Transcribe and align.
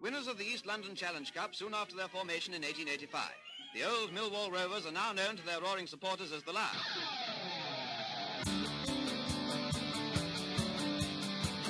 Winners 0.00 0.26
of 0.26 0.38
the 0.38 0.44
East 0.44 0.66
London 0.66 0.94
Challenge 0.94 1.32
Cup 1.32 1.54
soon 1.54 1.74
after 1.74 1.96
their 1.96 2.08
formation 2.08 2.54
in 2.54 2.62
1885. 2.62 3.30
The 3.74 3.84
old 3.84 4.10
Millwall 4.12 4.52
Rovers 4.52 4.86
are 4.86 4.92
now 4.92 5.12
known 5.12 5.36
to 5.36 5.44
their 5.44 5.60
roaring 5.60 5.86
supporters 5.86 6.30
as 6.30 6.42
the 6.42 6.52
Lions. 6.52 6.76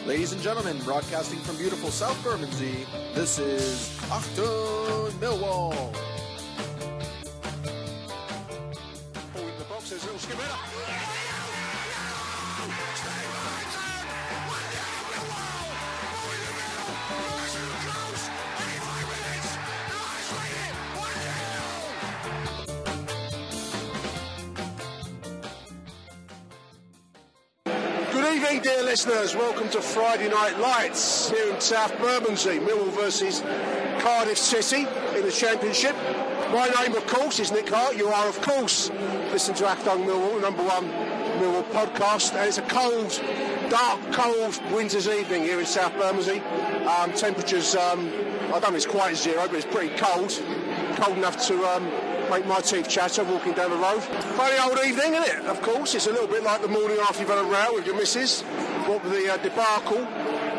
Ladies 0.07 0.33
and 0.33 0.43
gentlemen, 0.43 0.79
broadcasting 0.85 1.39
from 1.39 1.57
beautiful 1.57 1.91
South 1.91 2.23
Bermondsey, 2.23 2.87
this 3.15 3.39
is 3.39 3.97
Achtung 4.11 5.11
Millwall. 5.13 5.95
Ball 9.33 9.43
in 9.43 9.59
the 9.59 9.65
box, 9.65 9.89
there's 9.89 10.03
a 10.03 10.07
little 10.07 10.19
skip 10.19 10.39
evening, 28.35 28.61
dear 28.63 28.83
listeners. 28.83 29.37
Welcome 29.37 29.69
to 29.71 29.81
Friday 29.81 30.29
Night 30.29 30.59
Lights 30.59 31.31
here 31.31 31.55
in 31.55 31.61
South 31.61 31.97
Bermondsey, 32.01 32.59
Millwall 32.59 32.91
versus 32.91 33.43
Cardiff 34.01 34.37
City 34.37 34.89
in 35.17 35.25
the 35.25 35.31
Championship. 35.31 35.95
My 36.51 36.69
name, 36.81 36.97
of 36.97 37.07
course, 37.07 37.39
is 37.39 37.53
Nick 37.53 37.69
Hart. 37.69 37.97
You 37.97 38.09
are, 38.09 38.29
of 38.29 38.41
course, 38.41 38.91
listening 39.31 39.57
to 39.59 39.65
Achtung 39.65 40.05
Millwall, 40.05 40.41
number 40.41 40.65
one 40.65 40.89
Millwall 41.39 41.63
podcast. 41.71 42.35
And 42.35 42.49
it's 42.49 42.59
a 42.59 42.63
cold, 42.63 43.23
dark, 43.71 44.01
cold 44.13 44.61
winter's 44.73 45.07
evening 45.07 45.45
here 45.45 45.61
in 45.61 45.67
South 45.67 45.93
Bermondsey. 45.93 46.41
Um, 46.89 47.13
temperatures, 47.13 47.77
um, 47.77 48.09
I 48.53 48.59
don't 48.59 48.71
know 48.71 48.75
it's 48.75 48.85
quite 48.85 49.17
zero, 49.17 49.47
but 49.47 49.55
it's 49.55 49.65
pretty 49.65 49.95
cold. 49.97 50.43
Cold 50.97 51.19
enough 51.19 51.47
to 51.47 51.65
um, 51.67 51.89
make 52.31 52.47
my 52.47 52.61
teeth 52.61 52.89
chatter 52.89 53.25
walking 53.25 53.53
down 53.53 53.71
the 53.71 53.77
road. 53.77 54.03
Funny 54.03 54.57
old 54.59 54.79
evening, 54.85 55.15
isn't 55.15 55.39
it? 55.39 55.47
Of 55.47 55.63
course, 55.63 55.95
it's 55.95 56.07
a 56.07 56.13
little 56.13 56.29
bit 56.29 56.43
like 56.43 56.63
the 56.63 56.69
morning 56.69 56.99
after 57.01 57.21
you've 57.21 57.29
had 57.29 57.39
a 57.39 57.43
row 57.43 57.75
with 57.75 57.87
your 57.87 57.97
missus. 57.97 58.43
What 58.87 59.03
with 59.03 59.13
the 59.13 59.33
uh, 59.33 59.37
debacle 59.39 59.99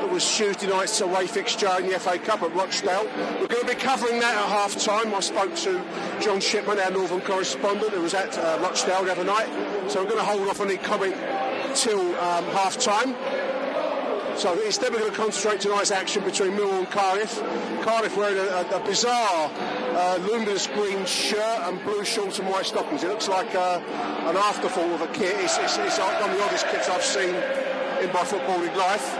that 0.06 0.10
was 0.10 0.26
Tuesday 0.36 0.68
night's 0.68 1.02
away 1.02 1.28
fixture 1.28 1.72
in 1.80 1.90
the 1.90 2.00
FA 2.00 2.18
Cup 2.20 2.42
at 2.44 2.54
Rochdale. 2.54 3.06
We're 3.40 3.48
going 3.48 3.62
to 3.62 3.68
be 3.68 3.76
covering 3.76 4.20
that 4.20 4.36
at 4.36 4.50
half 4.50 4.78
time. 4.78 5.14
I 5.14 5.20
spoke 5.20 5.56
to 5.58 5.84
John 6.22 6.40
Shipman, 6.40 6.80
our 6.80 6.92
Northern 6.92 7.22
correspondent, 7.22 7.92
who 7.92 8.02
was 8.02 8.14
at 8.14 8.38
uh, 8.38 8.60
Rochdale 8.62 9.06
the 9.06 9.12
other 9.12 9.24
night. 9.24 9.48
So 9.90 10.04
we're 10.04 10.10
going 10.10 10.24
to 10.24 10.26
hold 10.26 10.48
off 10.48 10.62
on 10.62 10.68
any 10.68 10.78
comment 10.78 11.16
till 11.76 12.00
um, 12.20 12.46
half 12.46 12.78
time. 12.78 13.16
So 14.38 14.60
instead 14.66 14.92
we're 14.92 15.00
going 15.00 15.12
to 15.12 15.18
concentrate 15.18 15.62
tonight's 15.62 15.92
action 15.92 16.22
between 16.24 16.52
Millwall 16.52 16.80
and 16.80 16.90
Cardiff. 16.90 17.42
Cardiff 17.84 18.18
wearing 18.18 18.38
a, 18.38 18.42
a, 18.42 18.82
a 18.82 18.86
bizarre 18.86 19.50
uh, 19.56 20.18
luminous 20.30 20.68
green 20.68 21.06
shirt 21.06 21.40
and 21.40 21.82
blue 21.84 22.04
shorts 22.04 22.40
and 22.40 22.50
white 22.50 22.66
stockings. 22.66 23.04
It 23.04 23.10
looks 23.10 23.30
like 23.30 23.56
uh, 23.56 23.80
an 24.28 24.36
afterthought 24.36 24.92
of 24.92 25.02
a 25.02 25.08
kit. 25.14 25.36
It's, 25.40 25.58
it's, 25.58 25.78
it's 25.78 26.00
like 26.00 26.20
one 26.20 26.32
of 26.32 26.38
the 26.38 26.44
oddest 26.44 26.68
kits 26.68 26.90
I've 26.90 27.04
seen 27.04 27.34
in 28.04 28.12
my 28.12 28.24
footballing 28.28 28.76
life. 28.76 29.16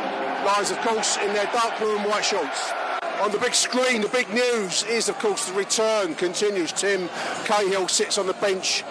Lions, 0.46 0.72
of 0.72 0.80
course, 0.82 1.18
in 1.18 1.34
their 1.34 1.46
dark 1.46 1.80
blue 1.80 1.98
and 1.98 2.06
white 2.06 2.26
shorts. 2.26 2.74
On 3.22 3.32
the 3.32 3.40
big 3.40 3.54
screen, 3.54 4.02
the 4.02 4.10
big 4.10 4.30
news 4.34 4.84
is, 4.84 5.10
of 5.10 5.18
course, 5.20 5.48
the 5.50 5.54
return 5.54 6.16
continues. 6.16 6.72
Tim 6.72 7.08
Cahill 7.46 7.88
sits 7.88 8.18
on 8.18 8.28
the 8.28 8.34
bench 8.34 8.84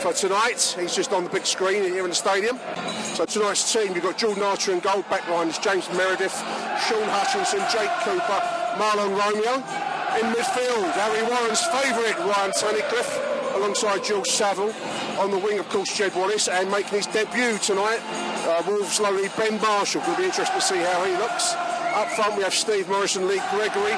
for 0.00 0.12
tonight. 0.12 0.76
He's 0.78 0.94
just 0.94 1.12
on 1.12 1.24
the 1.24 1.30
big 1.30 1.44
screen 1.44 1.82
here 1.82 2.04
in 2.04 2.10
the 2.10 2.14
stadium. 2.14 2.58
So 3.14 3.24
tonight's 3.24 3.70
team, 3.72 3.94
you've 3.94 4.04
got 4.04 4.16
Jordan 4.16 4.44
Archer 4.44 4.72
and 4.72 4.82
goal, 4.82 5.02
back 5.10 5.28
line 5.28 5.52
James 5.60 5.88
Meredith, 5.90 6.34
Sean 6.86 7.06
Hutchinson, 7.10 7.60
Jake 7.70 7.90
Cooper, 8.00 8.40
Mahlon 8.78 9.18
Romeo. 9.18 9.56
In 10.16 10.32
midfield, 10.32 10.92
Harry 10.92 11.22
Warren's 11.28 11.64
favourite, 11.66 12.18
Ryan 12.18 12.52
Tunnicliffe, 12.52 13.56
alongside 13.56 14.04
George 14.04 14.28
Saville. 14.28 14.72
On 15.18 15.30
the 15.30 15.38
wing, 15.38 15.58
of 15.58 15.68
course, 15.68 15.96
Jed 15.96 16.14
Wallace, 16.14 16.48
and 16.48 16.70
making 16.70 16.98
his 16.98 17.06
debut 17.06 17.58
tonight, 17.58 18.00
uh, 18.46 18.62
Wolves 18.66 19.00
lowly 19.00 19.28
Ben 19.36 19.60
Marshall. 19.60 20.02
Will 20.06 20.16
be 20.16 20.24
interested 20.24 20.54
to 20.54 20.60
see 20.60 20.78
how 20.78 21.04
he 21.04 21.12
looks. 21.12 21.54
Up 21.94 22.08
front, 22.10 22.36
we 22.36 22.42
have 22.42 22.54
Steve 22.54 22.88
Morrison, 22.88 23.28
Lee 23.28 23.40
Gregory. 23.50 23.94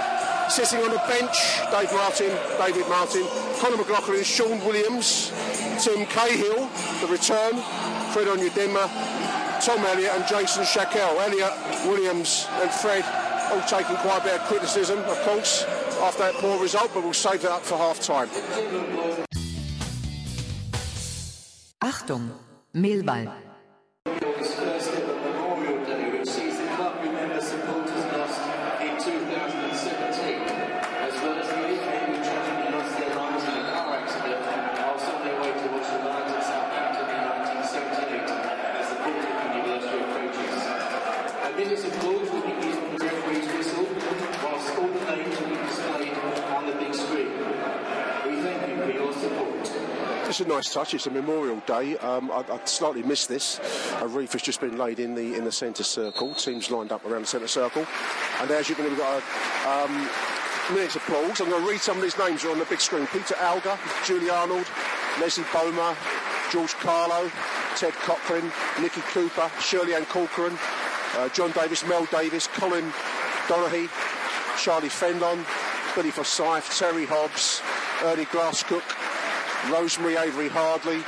Sitting 0.48 0.80
on 0.80 0.90
the 0.90 1.02
bench, 1.08 1.36
Dave 1.70 1.92
Martin, 1.92 2.30
David 2.58 2.88
Martin, 2.88 3.26
Conor 3.60 3.76
McLaughlin, 3.78 4.22
Sean 4.24 4.58
Williams, 4.64 5.32
Tim 5.82 6.04
Cahill, 6.06 6.68
the 7.00 7.06
return, 7.06 7.54
Fred 8.12 8.26
Onyedinma, 8.28 8.88
Tom 9.64 9.78
Elliott 9.86 10.12
and 10.14 10.26
Jason 10.26 10.64
Shackell. 10.64 11.16
Elliott, 11.20 11.52
Williams 11.86 12.46
and 12.60 12.70
Fred 12.70 13.04
all 13.52 13.62
taking 13.62 13.96
quite 13.96 14.20
a 14.20 14.24
bit 14.24 14.40
of 14.40 14.46
criticism, 14.46 14.98
of 14.98 15.18
course, 15.22 15.64
after 16.02 16.24
that 16.24 16.34
poor 16.34 16.60
result, 16.60 16.90
but 16.92 17.02
we'll 17.04 17.12
save 17.12 17.42
that 17.42 17.52
up 17.52 17.62
for 17.62 17.78
half 17.78 18.00
time. 18.00 18.28
Achtung, 21.80 22.30
Millwall. 22.74 23.32
Millwall's 24.06 24.54
first 24.54 24.90
ever 24.90 25.14
Memorial 25.20 25.84
Day, 25.84 26.18
which 26.18 26.28
sees 26.28 26.56
the 26.58 26.66
club 26.76 26.96
remember 27.02 27.40
supporters 27.40 28.04
lost 28.12 28.40
in 28.80 28.96
2017, 28.96 30.48
as 31.04 31.14
well 31.20 31.36
as 31.40 31.48
the 31.48 31.60
evening 31.60 32.04
which 32.12 32.24
tragically 32.24 32.68
lost 32.72 32.92
their 32.98 33.14
lives 33.14 33.44
in 33.44 33.54
a 33.60 33.64
car 33.68 34.00
accident 34.00 34.40
whilst 34.80 35.08
on 35.12 35.20
their 35.24 35.36
way 35.40 35.52
to 35.52 35.66
watch 35.76 35.88
the 35.92 36.00
Lions 36.08 36.32
at 36.32 36.44
Southampton 36.48 37.04
in 37.04 37.20
1978 37.60 38.32
as 38.80 38.88
the 38.88 38.96
40th 39.04 39.44
anniversary 39.44 40.00
approaches. 40.08 40.64
A 41.44 41.50
minute 41.52 41.84
of 41.84 41.92
applause 41.92 42.28
will 42.32 42.44
be 42.48 42.54
given 42.64 42.80
for 42.90 42.98
the 42.98 43.08
referee's 43.12 43.48
whistle, 43.52 43.86
whilst 44.40 44.72
all 44.80 44.88
the 44.88 45.04
names 45.04 45.36
will 45.36 45.48
be 45.52 45.58
displayed 45.68 46.16
on 46.48 46.64
the 46.64 46.72
big 46.80 46.94
screen. 46.96 47.28
We 48.24 48.40
thank 48.40 48.72
you 48.72 48.76
for 48.80 48.90
your 48.90 49.12
support. 49.12 49.68
It's 50.34 50.40
a 50.40 50.48
nice 50.48 50.74
touch. 50.74 50.94
It's 50.94 51.06
a 51.06 51.12
Memorial 51.12 51.62
Day. 51.64 51.96
Um, 51.98 52.28
I, 52.32 52.44
I 52.50 52.58
slightly 52.64 53.04
missed 53.04 53.28
this. 53.28 53.60
A 54.00 54.08
wreath 54.08 54.32
has 54.32 54.42
just 54.42 54.60
been 54.60 54.76
laid 54.76 54.98
in 54.98 55.14
the 55.14 55.36
in 55.36 55.44
the 55.44 55.52
centre 55.52 55.84
circle. 55.84 56.34
Teams 56.34 56.72
lined 56.72 56.90
up 56.90 57.04
around 57.06 57.22
the 57.22 57.28
centre 57.28 57.46
circle, 57.46 57.86
and 58.40 58.50
as 58.50 58.68
you 58.68 58.74
can, 58.74 58.84
we've 58.84 58.98
got 58.98 59.22
a 59.22 59.84
um, 59.84 60.10
minute's 60.74 60.96
applause. 60.96 61.40
I'm 61.40 61.50
going 61.50 61.62
to 61.62 61.70
read 61.70 61.78
some 61.78 61.98
of 61.98 62.02
these 62.02 62.18
names 62.18 62.44
are 62.44 62.50
on 62.50 62.58
the 62.58 62.64
big 62.64 62.80
screen. 62.80 63.06
Peter 63.12 63.36
Alga, 63.36 63.78
Julie 64.04 64.28
Arnold, 64.28 64.66
Leslie 65.20 65.44
Boma, 65.52 65.96
George 66.50 66.72
Carlo, 66.82 67.30
Ted 67.76 67.92
Cochran, 67.92 68.50
Nicky 68.82 69.02
Cooper, 69.02 69.48
Shirley 69.60 69.94
Ann 69.94 70.04
Corcoran, 70.06 70.58
uh, 71.16 71.28
John 71.28 71.52
Davis, 71.52 71.86
Mel 71.86 72.06
Davis, 72.06 72.48
Colin 72.48 72.92
Donaghy, 73.46 73.88
Charlie 74.60 74.88
Fenlon, 74.88 75.46
Billy 75.94 76.10
Forsyth, 76.10 76.76
Terry 76.76 77.06
Hobbs, 77.06 77.62
Ernie 78.02 78.24
Glasscook, 78.24 78.82
Rosemary 79.70 80.16
Avery 80.16 80.48
Hardley, 80.48 81.02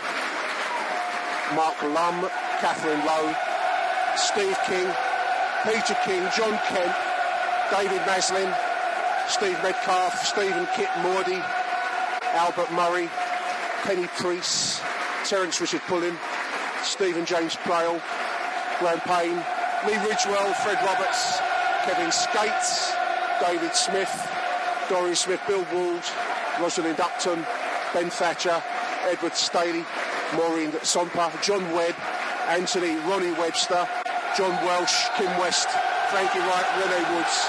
Mark 1.54 1.80
Lum, 1.82 2.28
Catherine 2.60 3.04
Lowe, 3.04 3.34
Steve 4.16 4.56
King, 4.66 4.88
Peter 5.64 5.96
King, 6.04 6.26
John 6.36 6.58
Kemp, 6.68 6.94
David 7.70 8.00
Maslin, 8.06 8.52
Steve 9.28 9.58
Metcalf, 9.62 10.24
Stephen 10.24 10.66
Kit 10.74 10.88
Mordy, 11.02 11.42
Albert 12.34 12.72
Murray, 12.72 13.10
Penny 13.82 14.06
Priest, 14.16 14.82
Terence 15.24 15.60
Richard 15.60 15.82
Pullen, 15.82 16.16
Stephen 16.82 17.26
James 17.26 17.56
Playle, 17.56 18.00
Graham 18.78 19.00
Payne, 19.00 19.36
Lee 19.86 19.98
Ridgewell, 20.08 20.54
Fred 20.62 20.78
Roberts, 20.84 21.38
Kevin 21.84 22.10
Skates, 22.10 22.92
David 23.40 23.74
Smith, 23.74 24.32
Dorian 24.88 25.16
Smith, 25.16 25.40
Bill 25.46 25.66
Ward, 25.72 26.02
Rosalind 26.60 27.00
Upton, 27.00 27.44
Ben 27.96 28.10
Thatcher, 28.10 28.62
Edward 29.08 29.34
Staley, 29.34 29.82
Maureen 30.34 30.70
Sompa, 30.84 31.32
John 31.42 31.62
Webb, 31.72 31.94
Anthony, 32.46 32.94
Ronnie 33.08 33.32
Webster, 33.40 33.88
John 34.36 34.52
Welsh, 34.66 35.06
Kim 35.16 35.32
West, 35.38 35.66
Frankie 36.10 36.40
Wright, 36.40 36.66
Rene 36.76 37.16
Woods. 37.16 37.48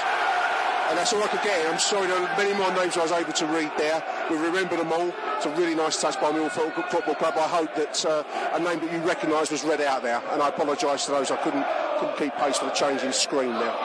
And 0.88 0.96
that's 0.96 1.12
all 1.12 1.22
I 1.22 1.26
could 1.26 1.42
get. 1.42 1.70
I'm 1.70 1.78
sorry, 1.78 2.06
there 2.06 2.16
are 2.16 2.36
many 2.38 2.54
more 2.56 2.72
names 2.72 2.96
I 2.96 3.02
was 3.02 3.12
able 3.12 3.34
to 3.34 3.46
read 3.48 3.70
there. 3.76 4.02
We 4.30 4.38
remember 4.38 4.78
them 4.78 4.90
all. 4.90 5.12
It's 5.36 5.44
a 5.44 5.50
really 5.50 5.74
nice 5.74 6.00
touch 6.00 6.18
by 6.18 6.32
Millfield 6.32 6.72
Football 6.90 7.16
Club. 7.16 7.34
I 7.36 7.46
hope 7.46 7.74
that 7.74 8.06
uh, 8.06 8.24
a 8.54 8.58
name 8.58 8.80
that 8.80 8.90
you 8.90 9.06
recognise 9.06 9.50
was 9.50 9.64
read 9.64 9.82
out 9.82 10.02
there. 10.02 10.22
And 10.32 10.40
I 10.40 10.48
apologise 10.48 11.04
to 11.04 11.10
those 11.10 11.30
I 11.30 11.36
couldn't, 11.42 11.66
couldn't 11.98 12.16
keep 12.16 12.32
pace 12.36 12.58
with 12.62 12.72
the 12.72 12.74
changing 12.74 13.12
screen 13.12 13.52
there. 13.52 13.76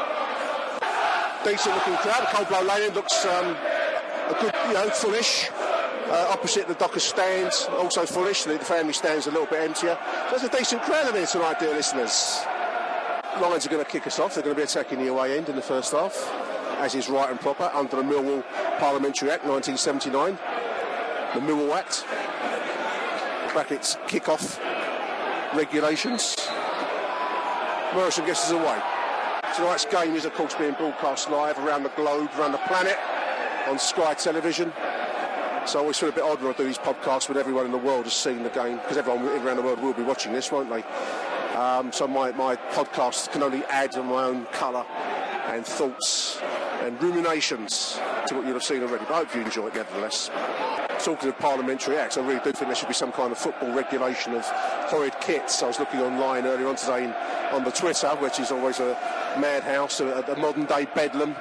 Decent 1.44 1.75
looking 1.75 1.95
crowd. 1.95 2.25
Cold 2.27 2.48
Blow 2.48 2.63
Lane 2.63 2.94
looks 2.94 3.25
um, 3.25 3.48
a 4.30 4.38
good, 4.39 4.54
you 4.68 4.74
know, 4.75 4.89
fullish. 4.92 5.50
Uh, 6.13 6.27
opposite 6.30 6.68
the 6.68 6.75
Dockers 6.75 7.01
stands, 7.01 7.65
also 7.71 8.06
fullish. 8.06 8.44
The, 8.44 8.60
family 8.60 8.94
stands 8.94 9.25
a 9.25 9.31
little 9.31 9.48
bit 9.48 9.62
emptier. 9.62 9.98
So 10.30 10.38
there's 10.38 10.44
a 10.44 10.56
decent 10.56 10.83
crowd 10.83 11.07
in 11.07 11.15
there 11.15 11.25
tonight, 11.25 11.60
dear 11.60 11.74
listeners. 11.74 12.39
Lions 13.42 13.65
are 13.65 13.69
going 13.69 13.83
to 13.83 13.89
kick 13.89 14.06
us 14.06 14.19
off. 14.19 14.36
They're 14.36 14.44
going 14.44 14.56
to 14.56 14.60
be 14.60 14.63
attacking 14.63 15.00
the 15.00 15.07
away 15.07 15.36
end 15.36 15.50
in 15.50 15.56
the 15.56 15.62
first 15.63 15.92
half, 15.92 16.13
as 16.77 16.94
is 16.94 17.10
right 17.10 17.31
and 17.31 17.39
proper 17.39 17.63
under 17.74 17.95
the 17.95 18.04
Millwall 18.04 18.44
Parliamentary 18.77 19.31
Act 19.31 19.44
1979, 19.44 20.38
the 21.33 21.39
Millwall 21.39 21.74
Act. 21.74 22.06
Brackets 23.51 23.98
kick-off 24.07 24.60
regulations. 25.56 26.36
Morrison 27.95 28.24
gets 28.27 28.44
us 28.44 28.51
away. 28.51 28.80
Tonight's 29.56 29.86
game 29.86 30.15
is, 30.15 30.25
of 30.25 30.36
course, 30.36 30.54
being 30.54 30.74
broadcast 30.74 31.31
live 31.31 31.57
around 31.57 31.81
the 31.81 31.89
globe, 31.89 32.30
around 32.38 32.51
the 32.51 32.62
planet, 32.68 32.98
on 33.68 33.80
Sky 33.80 34.13
Television. 34.13 34.71
So 35.65 35.80
I 35.80 35.81
always 35.81 35.98
feel 35.98 36.10
a 36.10 36.12
bit 36.12 36.24
odd 36.24 36.42
when 36.42 36.54
I 36.54 36.57
do 36.57 36.65
these 36.65 36.77
podcasts 36.77 37.30
when 37.30 37.38
everyone 37.38 37.65
in 37.65 37.71
the 37.71 37.77
world 37.77 38.04
has 38.04 38.13
seen 38.13 38.44
the 38.44 38.50
game, 38.50 38.77
because 38.77 38.98
everyone 38.98 39.25
around 39.25 39.56
the 39.56 39.63
world 39.63 39.81
will 39.81 39.94
be 39.94 40.04
watching 40.04 40.33
this, 40.33 40.51
won't 40.51 40.69
they? 40.69 40.83
Um, 41.56 41.92
so 41.94 42.06
my, 42.06 42.31
my 42.33 42.57
podcast 42.74 43.31
can 43.31 43.42
only 43.44 43.63
add 43.65 43.95
my 43.95 44.25
own 44.25 44.45
colour 44.48 44.86
and 45.48 45.65
thoughts 45.65 46.39
and 46.81 47.01
ruminations 47.01 48.00
to 48.27 48.36
what 48.36 48.44
you'll 48.44 48.54
have 48.54 48.63
seen 48.63 48.83
already. 48.83 49.06
But 49.06 49.13
I 49.13 49.18
hope 49.19 49.36
you 49.36 49.42
enjoy 49.42 49.68
it 49.68 49.75
nevertheless. 49.75 50.30
Talking 51.00 51.30
of 51.30 51.39
parliamentary 51.39 51.98
acts, 51.98 52.18
I 52.18 52.21
really 52.21 52.42
do 52.44 52.51
think 52.51 52.68
there 52.68 52.75
should 52.75 52.89
be 52.89 52.94
some 52.94 53.13
kind 53.13 53.31
of 53.31 53.38
football 53.38 53.74
regulation 53.74 54.33
of 54.33 54.45
horrid 54.45 55.13
kits. 55.21 55.63
I 55.63 55.68
was 55.68 55.80
looking 55.80 56.01
online 56.01 56.45
earlier 56.45 56.68
on 56.68 56.75
today 56.75 57.06
in, 57.06 57.13
on 57.54 57.63
the 57.63 57.71
Twitter, 57.71 58.10
which 58.18 58.39
is 58.39 58.51
always 58.51 58.80
a 58.80 58.98
madhouse, 59.39 60.01
a, 60.01 60.07
a 60.07 60.38
modern 60.39 60.65
day 60.65 60.88
bedlam, 60.94 61.36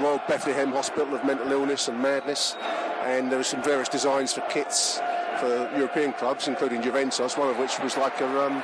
Royal 0.00 0.20
Bethlehem 0.26 0.72
Hospital 0.72 1.14
of 1.14 1.24
Mental 1.24 1.50
Illness 1.52 1.88
and 1.88 2.00
Madness. 2.02 2.56
And 3.02 3.30
there 3.30 3.38
were 3.38 3.44
some 3.44 3.62
various 3.62 3.88
designs 3.88 4.32
for 4.32 4.42
kits 4.42 5.00
for 5.38 5.70
European 5.76 6.12
clubs, 6.12 6.48
including 6.48 6.82
Juventus, 6.82 7.36
one 7.36 7.48
of 7.48 7.58
which 7.58 7.78
was 7.80 7.96
like 7.96 8.20
a. 8.20 8.46
Um, 8.46 8.62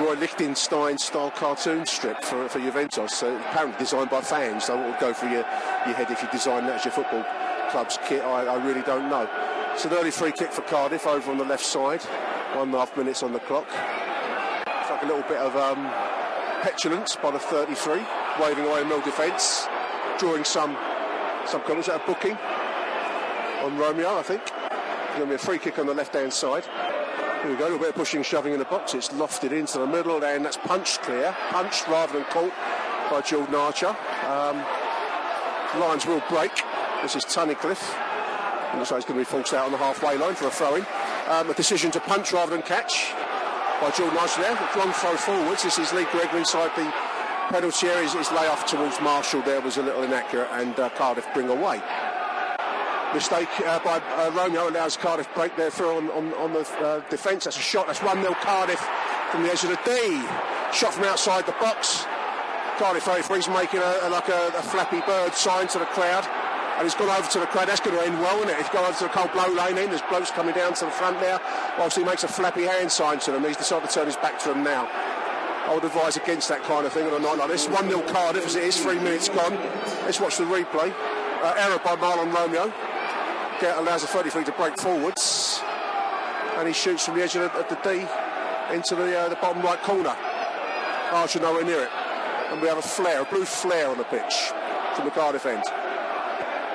Roy 0.00 0.14
Lichtenstein 0.14 0.96
style 0.96 1.30
cartoon 1.30 1.84
strip 1.84 2.24
for, 2.24 2.48
for 2.48 2.58
Juventus, 2.60 3.12
so 3.12 3.36
apparently 3.36 3.78
designed 3.78 4.08
by 4.08 4.22
fans. 4.22 4.64
So 4.64 4.76
what 4.76 4.86
would 4.86 4.98
go 4.98 5.12
through 5.12 5.30
your, 5.30 5.44
your 5.86 5.94
head 5.94 6.10
if 6.10 6.22
you 6.22 6.28
design 6.30 6.64
that 6.66 6.76
as 6.76 6.84
your 6.86 6.92
football 6.92 7.22
club's 7.70 7.98
kit? 8.06 8.22
I, 8.22 8.46
I 8.46 8.64
really 8.64 8.80
don't 8.82 9.10
know. 9.10 9.28
It's 9.74 9.84
an 9.84 9.92
early 9.92 10.10
free 10.10 10.32
kick 10.32 10.50
for 10.50 10.62
Cardiff 10.62 11.06
over 11.06 11.30
on 11.30 11.36
the 11.36 11.44
left 11.44 11.64
side, 11.64 12.00
one 12.54 12.68
and 12.68 12.74
a 12.74 12.78
half 12.78 12.96
minutes 12.96 13.22
on 13.22 13.34
the 13.34 13.40
clock. 13.40 13.66
It's 14.66 14.90
like 14.90 15.02
a 15.02 15.06
little 15.06 15.28
bit 15.28 15.36
of 15.36 15.54
um, 15.56 15.84
petulance 16.62 17.16
by 17.16 17.30
the 17.30 17.38
33, 17.38 18.00
waving 18.40 18.64
away 18.64 18.80
a 18.80 18.84
mill 18.86 19.02
defence, 19.02 19.66
drawing 20.18 20.44
some 20.44 20.74
some 21.44 21.60
comments 21.62 21.88
at 21.88 22.00
a 22.00 22.06
booking 22.06 22.38
on 23.62 23.78
Romeo, 23.78 24.18
I 24.18 24.22
think. 24.22 24.42
It's 24.42 25.16
going 25.16 25.20
to 25.20 25.26
be 25.26 25.34
a 25.34 25.38
free 25.38 25.58
kick 25.58 25.78
on 25.78 25.86
the 25.86 25.94
left 25.94 26.14
hand 26.14 26.32
side. 26.32 26.64
Here 27.42 27.50
we 27.50 27.56
go, 27.56 27.64
a 27.64 27.66
little 27.66 27.78
bit 27.78 27.90
of 27.90 27.94
pushing, 27.94 28.22
shoving 28.22 28.52
in 28.52 28.58
the 28.58 28.64
box. 28.64 28.94
It's 28.94 29.08
lofted 29.10 29.52
into 29.52 29.78
the 29.78 29.86
middle, 29.86 30.22
and 30.24 30.44
that's 30.44 30.56
punched 30.56 31.02
clear. 31.02 31.34
Punched 31.50 31.86
rather 31.88 32.12
than 32.12 32.24
caught 32.24 32.52
by 33.10 33.20
Jordan 33.20 33.54
Archer. 33.54 33.96
Um, 34.26 34.64
Lions 35.80 36.06
will 36.06 36.22
break. 36.28 36.52
This 37.02 37.16
is 37.16 37.24
Tunnicliffe. 37.24 37.82
Looks 38.76 38.90
like 38.90 38.98
it's 38.98 39.06
going 39.06 39.18
to 39.18 39.20
be 39.20 39.24
forced 39.24 39.54
out 39.54 39.66
on 39.66 39.72
the 39.72 39.78
halfway 39.78 40.16
line 40.16 40.34
for 40.34 40.46
a 40.46 40.50
throw-in. 40.50 40.86
Um, 41.28 41.50
a 41.50 41.54
decision 41.54 41.90
to 41.92 42.00
punch 42.00 42.32
rather 42.32 42.52
than 42.52 42.62
catch 42.62 43.12
by 43.80 43.90
Jordan 43.90 44.18
Archer 44.18 44.42
there. 44.42 44.52
A 44.52 44.78
long 44.78 44.92
throw 44.92 45.16
forwards. 45.16 45.62
This 45.62 45.78
is 45.78 45.92
Lee 45.92 46.06
Gregory 46.10 46.40
inside 46.40 46.70
the 46.76 46.92
penalty 47.48 47.88
area. 47.88 48.08
His 48.08 48.30
layoff 48.32 48.66
towards 48.66 49.00
Marshall 49.00 49.42
there 49.42 49.60
was 49.60 49.76
a 49.76 49.82
little 49.82 50.02
inaccurate, 50.02 50.48
and 50.52 50.78
uh, 50.78 50.88
Cardiff 50.90 51.26
bring 51.34 51.48
away 51.48 51.82
mistake 53.14 53.48
uh, 53.60 53.78
by 53.84 53.98
uh, 53.98 54.30
Romeo 54.32 54.68
allows 54.68 54.96
Cardiff 54.96 55.28
break 55.34 55.56
their 55.56 55.70
through 55.70 55.96
on, 55.96 56.10
on, 56.10 56.32
on 56.34 56.52
the 56.52 56.60
uh, 56.80 57.00
defence. 57.08 57.44
That's 57.44 57.56
a 57.56 57.60
shot. 57.60 57.86
That's 57.86 58.02
1 58.02 58.20
0 58.20 58.34
Cardiff 58.40 58.80
from 59.30 59.42
the 59.42 59.50
edge 59.50 59.64
of 59.64 59.70
the 59.70 59.80
D. 59.84 60.22
Shot 60.72 60.94
from 60.94 61.04
outside 61.04 61.46
the 61.46 61.56
box. 61.60 62.04
Cardiff 62.78 63.06
referee's 63.06 63.48
making 63.48 63.80
a, 63.80 63.98
a 64.02 64.08
like 64.08 64.28
a, 64.28 64.48
a, 64.56 64.62
flappy 64.62 65.00
bird 65.02 65.34
sign 65.34 65.68
to 65.68 65.78
the 65.78 65.84
crowd. 65.86 66.26
And 66.76 66.84
he's 66.84 66.94
gone 66.94 67.10
over 67.10 67.28
to 67.28 67.40
the 67.40 67.46
crowd. 67.46 67.68
That's 67.68 67.80
going 67.80 67.96
to 67.96 68.02
end 68.02 68.18
well, 68.18 68.38
isn't 68.38 68.50
it? 68.50 68.56
He's 68.56 68.68
gone 68.70 68.84
over 68.84 68.98
to 68.98 69.04
the 69.04 69.10
cold 69.10 69.32
blow 69.32 69.52
lane 69.52 69.76
in. 69.76 69.90
There's 69.90 70.02
blokes 70.08 70.30
coming 70.30 70.54
down 70.54 70.74
to 70.74 70.86
the 70.86 70.90
front 70.90 71.20
now. 71.20 71.40
Whilst 71.78 71.96
he 71.96 72.04
makes 72.04 72.24
a 72.24 72.28
flappy 72.28 72.64
hand 72.64 72.90
sign 72.90 73.18
to 73.20 73.32
them. 73.32 73.44
He's 73.44 73.56
decided 73.56 73.88
to 73.88 73.94
turn 73.94 74.06
his 74.06 74.16
back 74.16 74.38
to 74.40 74.48
them 74.48 74.64
now. 74.64 74.88
I 75.68 75.74
would 75.74 75.84
advise 75.84 76.16
against 76.16 76.48
that 76.48 76.62
kind 76.64 76.86
of 76.86 76.92
thing 76.92 77.06
on 77.06 77.14
a 77.14 77.18
night 77.20 77.38
like 77.38 77.48
this. 77.48 77.68
1 77.68 77.88
0 77.88 78.00
Cardiff 78.08 78.46
as 78.46 78.56
it 78.56 78.64
is, 78.64 78.80
three 78.80 78.98
minutes 78.98 79.28
gone. 79.28 79.54
Let's 80.04 80.18
watch 80.18 80.38
the 80.38 80.44
replay. 80.44 80.92
Uh, 81.42 81.54
error 81.58 81.78
by 81.84 81.96
Mahlon 81.96 82.32
Romeo 82.32 82.72
allows 83.62 84.02
the 84.02 84.08
33 84.08 84.44
to 84.44 84.52
break 84.52 84.76
forwards, 84.76 85.60
and 86.56 86.66
he 86.66 86.74
shoots 86.74 87.06
from 87.06 87.16
the 87.16 87.22
edge 87.22 87.36
of 87.36 87.42
the, 87.42 87.58
of 87.58 87.68
the 87.68 87.76
D 87.82 88.06
into 88.74 88.94
the, 88.94 89.18
uh, 89.18 89.28
the 89.28 89.36
bottom 89.36 89.62
right 89.62 89.80
corner. 89.82 90.14
Archer 91.12 91.40
nowhere 91.40 91.64
near 91.64 91.82
it, 91.82 91.90
and 92.50 92.60
we 92.60 92.68
have 92.68 92.78
a 92.78 92.82
flare, 92.82 93.22
a 93.22 93.24
blue 93.24 93.44
flare 93.44 93.88
on 93.88 93.98
the 93.98 94.04
pitch 94.04 94.50
from 94.96 95.04
the 95.04 95.10
Cardiff 95.10 95.46
end. 95.46 95.62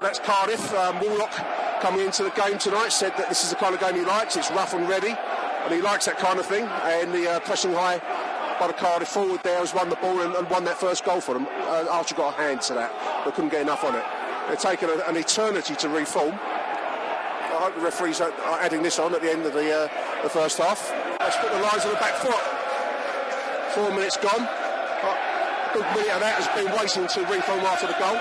That's 0.01 0.19
Cardiff. 0.19 0.74
Um, 0.74 1.00
Warnock 1.01 1.34
coming 1.81 2.06
into 2.06 2.24
the 2.24 2.30
game 2.31 2.57
tonight 2.57 2.89
said 2.89 3.13
that 3.18 3.30
this 3.30 3.44
is 3.44 3.50
the 3.50 3.56
kind 3.56 3.74
of 3.74 3.81
game 3.81 3.95
he 3.95 4.06
likes. 4.06 4.36
It's 4.36 4.51
rough 4.51 4.74
and 4.74 4.88
ready, 4.88 5.10
and 5.63 5.74
he 5.74 5.81
likes 5.81 6.06
that 6.06 6.19
kind 6.19 6.39
of 6.39 6.45
thing. 6.45 6.66
And 6.66 7.12
the 7.12 7.31
uh, 7.31 7.39
pressing 7.42 7.74
high 7.74 8.00
by 8.60 8.67
the 8.67 8.74
Cardiff 8.74 9.10
forward 9.10 9.41
there 9.44 9.60
has 9.60 9.74
won 9.74 9.89
the 9.89 9.96
ball 9.98 10.22
and, 10.22 10.36
and 10.36 10.50
won 10.50 10.63
that 10.65 10.77
first 10.77 11.03
goal 11.03 11.20
for 11.20 11.34
them. 11.34 11.48
Uh, 11.48 11.86
Archer 11.89 12.15
got 12.15 12.34
a 12.34 12.38
hand 12.38 12.62
to 12.62 12.74
that, 12.74 12.91
but 13.25 13.34
couldn't 13.34 13.51
get 13.51 13.62
enough 13.62 13.84
on 13.84 13.96
it. 13.96 14.03
They're 14.48 14.56
taking 14.56 14.89
a, 14.89 14.98
an 15.08 15.17
eternity 15.17 15.75
to 15.75 15.89
reform. 15.89 16.39
I 17.57 17.61
hope 17.61 17.75
the 17.75 17.81
referees 17.81 18.21
are 18.21 18.31
adding 18.61 18.83
this 18.83 18.99
on 18.99 19.15
at 19.15 19.21
the 19.21 19.31
end 19.31 19.43
of 19.43 19.53
the, 19.53 19.73
uh, 19.73 20.21
the 20.21 20.29
first 20.29 20.59
half. 20.59 20.91
Let's 21.19 21.37
put 21.37 21.51
the 21.51 21.59
lines 21.59 21.83
on 21.85 21.89
the 21.89 21.97
back 21.97 22.13
foot. 22.21 22.37
Four 23.73 23.89
minutes 23.95 24.15
gone. 24.17 24.45
A 24.45 25.71
good 25.73 25.85
minute 25.97 26.13
of 26.13 26.19
that 26.21 26.37
has 26.37 26.47
been 26.53 26.71
waiting 26.77 27.07
to 27.07 27.19
reform 27.33 27.61
after 27.61 27.87
the 27.87 27.97
goal. 27.97 28.15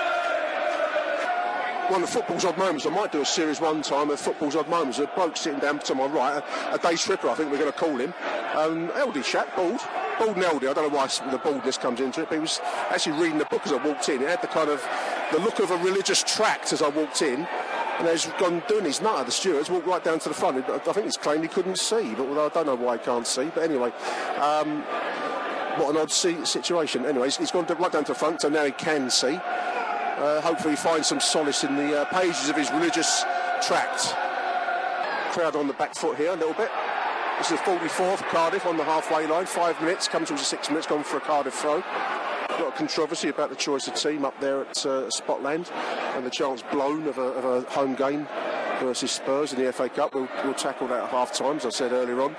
One 1.91 2.01
of 2.01 2.09
football's 2.09 2.45
odd 2.45 2.57
moments. 2.57 2.87
I 2.87 2.89
might 2.89 3.11
do 3.11 3.21
a 3.21 3.25
series 3.25 3.61
one 3.61 3.83
time 3.83 4.09
of 4.09 4.19
football's 4.19 4.55
odd 4.55 4.69
moments. 4.69 4.97
A 4.97 5.05
bloke 5.05 5.37
sitting 5.37 5.59
down 5.59 5.79
to 5.79 5.93
my 5.93 6.07
right, 6.07 6.41
a, 6.41 6.73
a 6.73 6.79
day 6.79 6.95
tripper, 6.95 7.29
I 7.29 7.35
think 7.35 7.51
we're 7.51 7.59
going 7.59 7.71
to 7.71 7.77
call 7.77 7.95
him. 7.95 8.15
Um, 8.55 8.89
Eldy 8.89 9.23
chap, 9.23 9.55
bald. 9.55 9.79
Bald 10.17 10.35
and 10.35 10.45
Eldy. 10.45 10.67
I 10.67 10.73
don't 10.73 10.91
know 10.91 10.97
why 10.97 11.05
the 11.29 11.37
baldness 11.37 11.77
comes 11.77 12.01
into 12.01 12.23
it, 12.23 12.29
but 12.29 12.35
he 12.35 12.41
was 12.41 12.59
actually 12.89 13.21
reading 13.21 13.37
the 13.37 13.45
book 13.45 13.67
as 13.67 13.71
I 13.71 13.77
walked 13.85 14.09
in. 14.09 14.23
It 14.23 14.29
had 14.29 14.41
the 14.41 14.47
kind 14.47 14.71
of 14.71 14.83
the 15.31 15.37
look 15.37 15.59
of 15.59 15.69
a 15.69 15.77
religious 15.77 16.23
tract 16.23 16.73
as 16.73 16.81
I 16.81 16.89
walked 16.89 17.21
in 17.21 17.47
and 17.99 18.07
he's 18.07 18.25
gone 18.39 18.61
doing 18.67 18.85
his 18.85 19.01
nut. 19.01 19.25
The 19.25 19.31
stewards 19.31 19.69
walked 19.69 19.87
right 19.87 20.03
down 20.03 20.19
to 20.19 20.29
the 20.29 20.35
front. 20.35 20.69
I 20.69 20.77
think 20.79 21.05
he's 21.05 21.17
claimed 21.17 21.43
he 21.43 21.49
couldn't 21.49 21.77
see, 21.77 22.13
but 22.13 22.25
I 22.29 22.49
don't 22.49 22.65
know 22.65 22.75
why 22.75 22.97
he 22.97 23.03
can't 23.03 23.25
see. 23.25 23.45
But 23.53 23.63
anyway, 23.63 23.91
um, 24.37 24.81
what 25.79 25.89
an 25.89 25.97
odd 25.97 26.11
situation. 26.11 27.05
Anyway, 27.05 27.29
he's 27.29 27.51
gone 27.51 27.65
right 27.65 27.91
down 27.91 28.03
to 28.05 28.13
the 28.13 28.19
front, 28.19 28.41
so 28.41 28.49
now 28.49 28.65
he 28.65 28.71
can 28.71 29.09
see. 29.09 29.35
Uh, 29.35 30.41
hopefully, 30.41 30.71
he 30.71 30.77
finds 30.77 31.07
some 31.07 31.19
solace 31.19 31.63
in 31.63 31.75
the 31.75 32.01
uh, 32.01 32.05
pages 32.05 32.49
of 32.49 32.55
his 32.55 32.71
religious 32.71 33.23
tract. 33.61 34.13
Crowd 35.31 35.55
on 35.55 35.67
the 35.67 35.73
back 35.73 35.95
foot 35.95 36.17
here 36.17 36.31
a 36.31 36.35
little 36.35 36.53
bit. 36.53 36.69
This 37.37 37.51
is 37.51 37.59
the 37.59 37.65
44th 37.65 38.23
Cardiff 38.29 38.65
on 38.65 38.77
the 38.77 38.83
halfway 38.83 39.27
line. 39.27 39.45
Five 39.45 39.79
minutes, 39.79 40.07
comes 40.07 40.29
to 40.29 40.37
six 40.37 40.69
minutes, 40.69 40.87
gone 40.87 41.03
for 41.03 41.17
a 41.17 41.21
Cardiff 41.21 41.53
throw 41.53 41.83
of 42.49 42.75
controversy 42.75 43.29
about 43.29 43.49
the 43.49 43.55
choice 43.55 43.87
of 43.87 43.95
team 43.95 44.25
up 44.25 44.39
there 44.39 44.61
at 44.61 44.85
uh, 44.85 45.09
Spotland 45.09 45.71
and 46.15 46.25
the 46.25 46.29
chance 46.29 46.61
blown 46.71 47.07
of 47.07 47.17
a, 47.17 47.21
of 47.21 47.45
a, 47.45 47.69
home 47.69 47.95
game 47.95 48.27
versus 48.79 49.11
Spurs 49.11 49.53
in 49.53 49.63
the 49.63 49.71
FA 49.73 49.89
Cup. 49.89 50.13
We'll, 50.13 50.27
we'll 50.43 50.53
tackle 50.53 50.87
that 50.87 51.03
at 51.03 51.09
half 51.09 51.33
time, 51.33 51.57
as 51.57 51.65
I 51.65 51.69
said 51.69 51.91
earlier 51.91 52.21
on. 52.21 52.35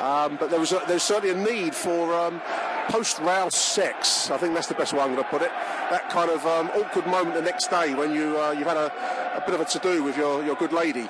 Um, 0.00 0.36
but 0.38 0.50
there 0.50 0.60
was 0.60 0.72
a, 0.72 0.82
there's 0.88 1.02
certainly 1.02 1.34
a 1.34 1.44
need 1.52 1.74
for 1.74 2.14
um, 2.14 2.40
post-row 2.88 3.48
sex. 3.50 4.30
I 4.30 4.36
think 4.38 4.54
that's 4.54 4.66
the 4.66 4.74
best 4.74 4.92
way 4.92 5.00
I'm 5.00 5.12
going 5.12 5.22
to 5.22 5.30
put 5.30 5.42
it. 5.42 5.50
That 5.90 6.08
kind 6.10 6.30
of 6.30 6.44
um, 6.46 6.68
awkward 6.70 7.06
moment 7.06 7.34
the 7.34 7.42
next 7.42 7.68
day 7.68 7.94
when 7.94 8.14
you 8.14 8.38
uh, 8.40 8.52
you've 8.52 8.66
had 8.66 8.76
a, 8.76 8.92
a, 9.36 9.42
bit 9.44 9.54
of 9.54 9.60
a 9.60 9.64
to-do 9.64 10.02
with 10.02 10.16
your, 10.16 10.44
your 10.44 10.56
good 10.56 10.72
lady. 10.72 11.08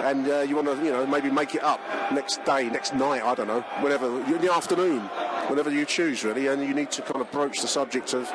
and 0.00 0.28
uh, 0.28 0.40
you 0.40 0.56
want 0.56 0.68
to, 0.68 0.76
you 0.84 0.92
know, 0.92 1.06
maybe 1.06 1.30
make 1.30 1.54
it 1.54 1.62
up 1.62 1.80
next 2.12 2.44
day, 2.44 2.68
next 2.68 2.94
night, 2.94 3.22
I 3.22 3.34
don't 3.34 3.46
know, 3.46 3.62
whatever 3.80 4.06
in 4.24 4.40
the 4.40 4.52
afternoon, 4.52 5.08
whenever 5.48 5.70
you 5.70 5.84
choose, 5.84 6.24
really, 6.24 6.48
and 6.48 6.62
you 6.62 6.74
need 6.74 6.90
to 6.92 7.02
kind 7.02 7.20
of 7.20 7.30
broach 7.30 7.60
the 7.60 7.68
subject 7.68 8.14
of 8.14 8.30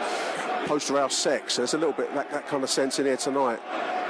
post-house 0.66 1.16
sex. 1.16 1.58
There's 1.58 1.74
a 1.74 1.78
little 1.78 1.94
bit 1.94 2.14
that, 2.16 2.32
that 2.32 2.48
kind 2.48 2.64
of 2.64 2.70
sense 2.70 3.00
in 3.00 3.06
here 3.06 3.18
tonight 3.18 3.60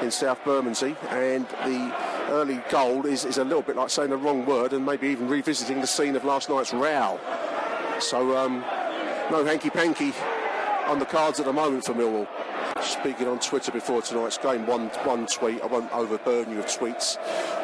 in 0.01 0.11
South 0.11 0.43
Bermondsey, 0.43 0.95
and 1.09 1.45
the 1.65 1.95
early 2.29 2.61
goal 2.69 3.05
is, 3.05 3.25
is 3.25 3.37
a 3.37 3.43
little 3.43 3.61
bit 3.61 3.75
like 3.75 3.89
saying 3.89 4.09
the 4.09 4.17
wrong 4.17 4.45
word 4.45 4.73
and 4.73 4.85
maybe 4.85 5.07
even 5.07 5.27
revisiting 5.27 5.81
the 5.81 5.87
scene 5.87 6.15
of 6.15 6.23
last 6.23 6.49
night's 6.49 6.73
row. 6.73 7.19
So, 7.99 8.37
um, 8.37 8.61
no 9.29 9.45
hanky-panky 9.45 10.13
on 10.87 10.99
the 10.99 11.05
cards 11.05 11.39
at 11.39 11.45
the 11.45 11.53
moment 11.53 11.85
for 11.85 11.93
Millwall. 11.93 12.27
Speaking 12.79 13.27
on 13.27 13.39
Twitter 13.39 13.71
before 13.71 14.01
tonight's 14.01 14.37
game, 14.37 14.65
one 14.67 14.87
one 15.03 15.25
tweet. 15.25 15.61
I 15.61 15.65
won't 15.65 15.91
overburden 15.91 16.53
you 16.53 16.57
with 16.57 16.67
tweets, 16.67 17.17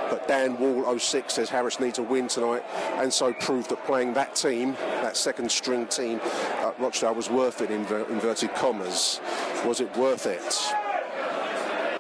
but 0.10 0.28
Dan 0.28 0.58
Wall 0.58 0.98
06 0.98 1.34
says 1.34 1.50
Harris 1.50 1.80
needs 1.80 2.00
a 2.00 2.04
win 2.04 2.28
tonight, 2.28 2.64
and 2.96 3.12
so 3.14 3.34
proved 3.34 3.70
that 3.70 3.84
playing 3.86 4.14
that 4.14 4.36
team, 4.36 4.74
that 5.02 5.16
second 5.16 5.52
string 5.52 5.86
team 5.88 6.20
at 6.24 6.80
Rochdale, 6.80 7.14
was 7.14 7.30
worth 7.30 7.62
it 7.62 7.72
in 7.72 7.86
inver- 7.86 8.10
inverted 8.10 8.54
commas. 8.56 9.20
Was 9.66 9.80
it 9.80 9.96
worth 9.96 10.26
it? 10.26 10.56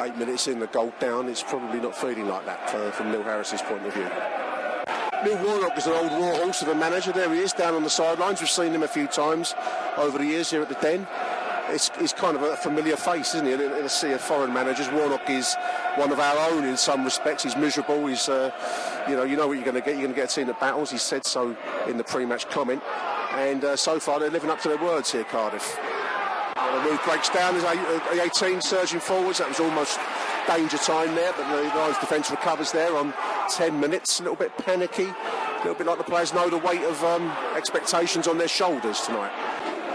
Eight 0.01 0.17
minutes 0.17 0.47
in, 0.47 0.59
the 0.59 0.67
goal 0.67 0.93
down. 0.99 1.29
It's 1.29 1.43
probably 1.43 1.79
not 1.79 1.95
feeling 1.95 2.27
like 2.27 2.45
that 2.45 2.69
for, 2.69 2.91
from 2.91 3.11
Neil 3.11 3.23
Harris's 3.23 3.61
point 3.61 3.85
of 3.85 3.93
view. 3.93 4.09
Neil 5.23 5.43
Warnock 5.43 5.77
is 5.77 5.87
an 5.87 5.93
old 5.93 6.11
war 6.11 6.33
horse 6.35 6.61
of 6.61 6.67
a 6.67 6.75
manager. 6.75 7.11
There 7.11 7.33
he 7.33 7.39
is, 7.39 7.51
down 7.53 7.73
on 7.73 7.83
the 7.83 7.89
sidelines. 7.89 8.39
We've 8.39 8.49
seen 8.49 8.71
him 8.71 8.83
a 8.83 8.87
few 8.87 9.07
times 9.07 9.55
over 9.97 10.17
the 10.17 10.25
years 10.25 10.51
here 10.51 10.61
at 10.61 10.69
the 10.69 10.75
Den. 10.75 11.07
It's, 11.69 11.91
he's 11.99 12.13
kind 12.13 12.37
of 12.37 12.43
a 12.43 12.55
familiar 12.55 12.95
face, 12.95 13.35
isn't 13.35 13.45
he, 13.45 13.53
in, 13.53 13.61
a 13.61 13.89
sea 13.89 14.13
of 14.13 14.21
foreign 14.21 14.53
managers. 14.53 14.89
Warnock 14.89 15.29
is 15.29 15.55
one 15.95 16.11
of 16.11 16.19
our 16.19 16.51
own 16.51 16.63
in 16.63 16.77
some 16.77 17.03
respects. 17.03 17.43
He's 17.43 17.57
miserable. 17.57 18.07
He's, 18.07 18.29
uh, 18.29 18.51
you 19.09 19.15
know, 19.15 19.23
you 19.23 19.35
know 19.35 19.47
what 19.47 19.53
you're 19.53 19.65
going 19.65 19.75
to 19.75 19.81
get. 19.81 19.95
You're 19.95 20.03
going 20.03 20.13
to 20.13 20.21
get 20.21 20.31
a 20.31 20.35
team 20.35 20.49
at 20.49 20.59
battles. 20.59 20.91
He 20.91 20.97
said 20.97 21.25
so 21.25 21.55
in 21.87 21.97
the 21.97 22.03
pre-match 22.03 22.49
comment. 22.49 22.81
And 23.33 23.63
uh, 23.63 23.75
so 23.75 23.99
far, 23.99 24.19
they're 24.19 24.29
living 24.29 24.49
up 24.49 24.61
to 24.61 24.69
their 24.69 24.81
words 24.81 25.11
here, 25.11 25.25
Cardiff. 25.25 25.77
The 26.55 26.83
move 26.83 27.01
breaks 27.05 27.29
down. 27.29 27.53
There's 27.53 27.65
a, 27.65 28.19
a 28.19 28.25
18 28.25 28.61
surging 28.61 28.99
forwards. 28.99 29.39
That 29.39 29.49
was 29.49 29.59
almost 29.59 29.99
danger 30.47 30.77
time 30.77 31.13
there, 31.15 31.33
but 31.33 31.47
the 31.49 31.67
Lions 31.77 31.97
defence 31.99 32.31
recovers 32.31 32.71
there 32.71 32.95
on 32.95 33.13
10 33.49 33.79
minutes. 33.79 34.19
A 34.19 34.23
little 34.23 34.37
bit 34.37 34.57
panicky, 34.57 35.03
a 35.03 35.57
little 35.57 35.75
bit 35.75 35.85
like 35.85 35.97
the 35.97 36.03
players 36.03 36.33
know 36.33 36.49
the 36.49 36.57
weight 36.57 36.83
of 36.83 37.03
um, 37.03 37.31
expectations 37.55 38.27
on 38.27 38.37
their 38.37 38.47
shoulders 38.47 39.01
tonight. 39.01 39.31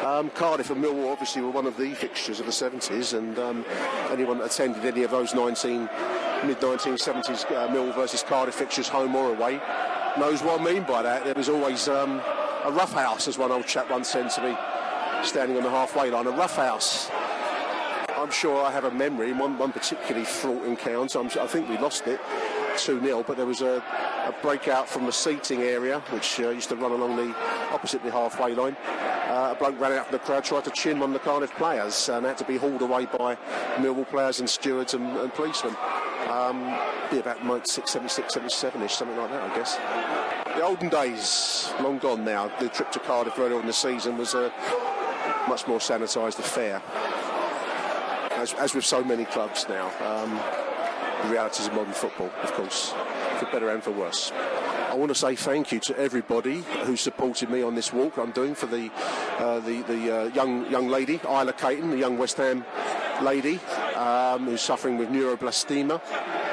Um, 0.02 0.30
Cardiff 0.30 0.70
and 0.70 0.82
Millwall 0.82 1.12
obviously 1.12 1.42
were 1.42 1.50
one 1.50 1.64
of 1.64 1.76
the 1.76 1.94
fixtures 1.94 2.40
of 2.40 2.46
the 2.46 2.52
70s, 2.52 3.16
and 3.16 3.38
um, 3.38 3.64
anyone 4.10 4.38
that 4.38 4.46
attended 4.46 4.84
any 4.84 5.04
of 5.04 5.12
those 5.12 5.32
19 5.32 5.82
mid 6.44 6.58
1970s 6.58 7.44
uh, 7.52 7.68
Millwall 7.68 7.94
versus 7.94 8.24
Cardiff 8.24 8.56
fixtures, 8.56 8.88
home 8.88 9.14
or 9.14 9.32
away, 9.32 9.60
knows 10.18 10.42
what 10.42 10.60
I 10.60 10.64
mean 10.64 10.82
by 10.82 11.02
that. 11.02 11.24
There 11.24 11.34
was 11.34 11.48
always 11.48 11.86
um, 11.86 12.20
a 12.64 12.72
rough 12.72 12.92
house, 12.92 13.28
as 13.28 13.38
one 13.38 13.52
old 13.52 13.64
chap 13.68 13.90
once 13.90 14.08
said 14.08 14.28
to 14.30 14.42
me, 14.42 14.56
standing 15.22 15.56
on 15.56 15.62
the 15.62 15.70
halfway 15.70 16.10
line. 16.10 16.26
A 16.26 16.32
rough 16.32 16.56
house. 16.56 17.08
I'm 18.08 18.32
sure 18.32 18.64
I 18.64 18.72
have 18.72 18.84
a 18.84 18.90
memory, 18.90 19.32
one, 19.32 19.56
one 19.56 19.70
particularly 19.70 20.24
fraught 20.24 20.64
encounter. 20.64 21.20
I'm, 21.20 21.26
I 21.26 21.46
think 21.46 21.68
we 21.68 21.78
lost 21.78 22.08
it 22.08 22.20
2 22.76 23.00
0, 23.00 23.22
but 23.22 23.36
there 23.36 23.46
was 23.46 23.60
a, 23.60 23.76
a 24.26 24.34
breakout 24.42 24.88
from 24.88 25.06
the 25.06 25.12
seating 25.12 25.60
area, 25.60 26.00
which 26.10 26.40
uh, 26.40 26.50
used 26.50 26.70
to 26.70 26.76
run 26.76 26.90
along 26.90 27.16
the 27.16 27.34
opposite 27.72 28.02
the 28.02 28.10
halfway 28.10 28.54
line. 28.54 28.76
Uh, 29.32 29.52
a 29.52 29.54
bloke 29.54 29.80
ran 29.80 29.92
out 29.92 30.06
from 30.06 30.12
the 30.12 30.18
crowd, 30.18 30.44
tried 30.44 30.62
to 30.62 30.70
chin 30.72 31.00
one 31.00 31.08
of 31.08 31.14
the 31.14 31.18
Cardiff 31.18 31.50
players, 31.52 32.10
and 32.10 32.26
had 32.26 32.36
to 32.36 32.44
be 32.44 32.58
hauled 32.58 32.82
away 32.82 33.06
by 33.06 33.34
Millwall 33.76 34.06
players 34.06 34.40
and 34.40 34.50
stewards 34.50 34.92
and, 34.92 35.06
and 35.16 35.32
policemen. 35.32 35.74
Um, 36.28 36.78
be 37.10 37.18
about 37.18 37.66
76, 37.66 38.34
77 38.34 38.82
ish, 38.82 38.92
something 38.92 39.16
like 39.16 39.30
that, 39.30 39.42
I 39.42 39.56
guess. 39.56 39.76
The 40.54 40.62
olden 40.62 40.90
days, 40.90 41.72
long 41.80 41.96
gone 41.96 42.26
now. 42.26 42.52
The 42.60 42.68
trip 42.68 42.92
to 42.92 42.98
Cardiff 42.98 43.38
earlier 43.38 43.58
in 43.58 43.66
the 43.66 43.72
season 43.72 44.18
was 44.18 44.34
a 44.34 44.52
much 45.48 45.66
more 45.66 45.78
sanitised 45.78 46.38
affair 46.38 46.82
as, 48.32 48.52
as 48.52 48.74
with 48.74 48.84
so 48.84 49.02
many 49.02 49.24
clubs 49.24 49.66
now. 49.66 49.86
Um, 50.06 50.38
the 51.22 51.32
realities 51.32 51.68
of 51.68 51.72
modern 51.72 51.94
football, 51.94 52.30
of 52.42 52.52
course, 52.52 52.92
for 53.38 53.46
better 53.50 53.70
and 53.70 53.82
for 53.82 53.92
worse. 53.92 54.30
I 54.92 54.94
want 54.94 55.08
to 55.08 55.14
say 55.14 55.34
thank 55.34 55.72
you 55.72 55.80
to 55.80 55.98
everybody 55.98 56.62
who 56.84 56.98
supported 56.98 57.48
me 57.48 57.62
on 57.62 57.74
this 57.74 57.94
walk 57.94 58.18
I'm 58.18 58.30
doing 58.30 58.54
for 58.54 58.66
the 58.66 58.90
uh, 59.38 59.60
the, 59.60 59.80
the 59.84 60.14
uh, 60.14 60.24
young 60.34 60.70
young 60.70 60.88
lady, 60.88 61.18
Isla 61.24 61.54
Caton, 61.54 61.88
the 61.88 61.96
young 61.96 62.18
West 62.18 62.36
Ham 62.36 62.62
lady 63.22 63.58
um, 63.96 64.44
who's 64.44 64.60
suffering 64.60 64.98
with 64.98 65.08
neuroblastoma, 65.08 65.98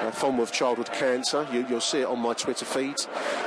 a 0.07 0.11
form 0.13 0.39
of 0.39 0.53
childhood 0.53 0.89
cancer. 0.93 1.45
You, 1.51 1.65
will 1.65 1.81
see 1.81 1.99
it 1.99 2.07
on 2.07 2.19
my 2.19 2.33
Twitter 2.33 2.63
feed. 2.63 2.95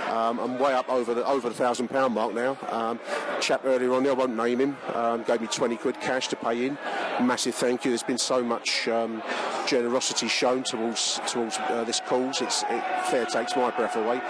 Um, 0.09 0.39
I'm 0.39 0.59
way 0.59 0.75
up 0.75 0.91
over 0.91 1.15
the 1.15 1.25
over 1.25 1.49
the 1.49 1.55
thousand 1.55 1.89
pound 1.89 2.13
mark 2.13 2.35
now. 2.35 2.59
Um, 2.69 3.01
chap 3.41 3.63
earlier 3.65 3.95
on 3.95 4.03
there, 4.03 4.13
I 4.13 4.17
won't 4.17 4.37
name 4.37 4.61
him, 4.61 4.77
um, 4.93 5.23
gave 5.23 5.41
me 5.41 5.47
20 5.47 5.77
quid 5.79 6.01
cash 6.03 6.29
to 6.29 6.37
pay 6.37 6.67
in. 6.67 6.75
Massive 7.23 7.55
thank 7.55 7.87
you. 7.87 7.91
There's 7.91 8.03
been 8.03 8.19
so 8.19 8.43
much 8.43 8.89
um, 8.89 9.23
generosity 9.67 10.29
shown 10.29 10.65
towards 10.65 11.19
towards 11.27 11.57
uh, 11.59 11.85
this 11.85 12.01
cause. 12.01 12.43
It's 12.43 12.63
it 12.65 12.85
fair 13.07 13.25
takes 13.25 13.57
my 13.57 13.71
breath 13.71 13.97
away. 13.97 14.21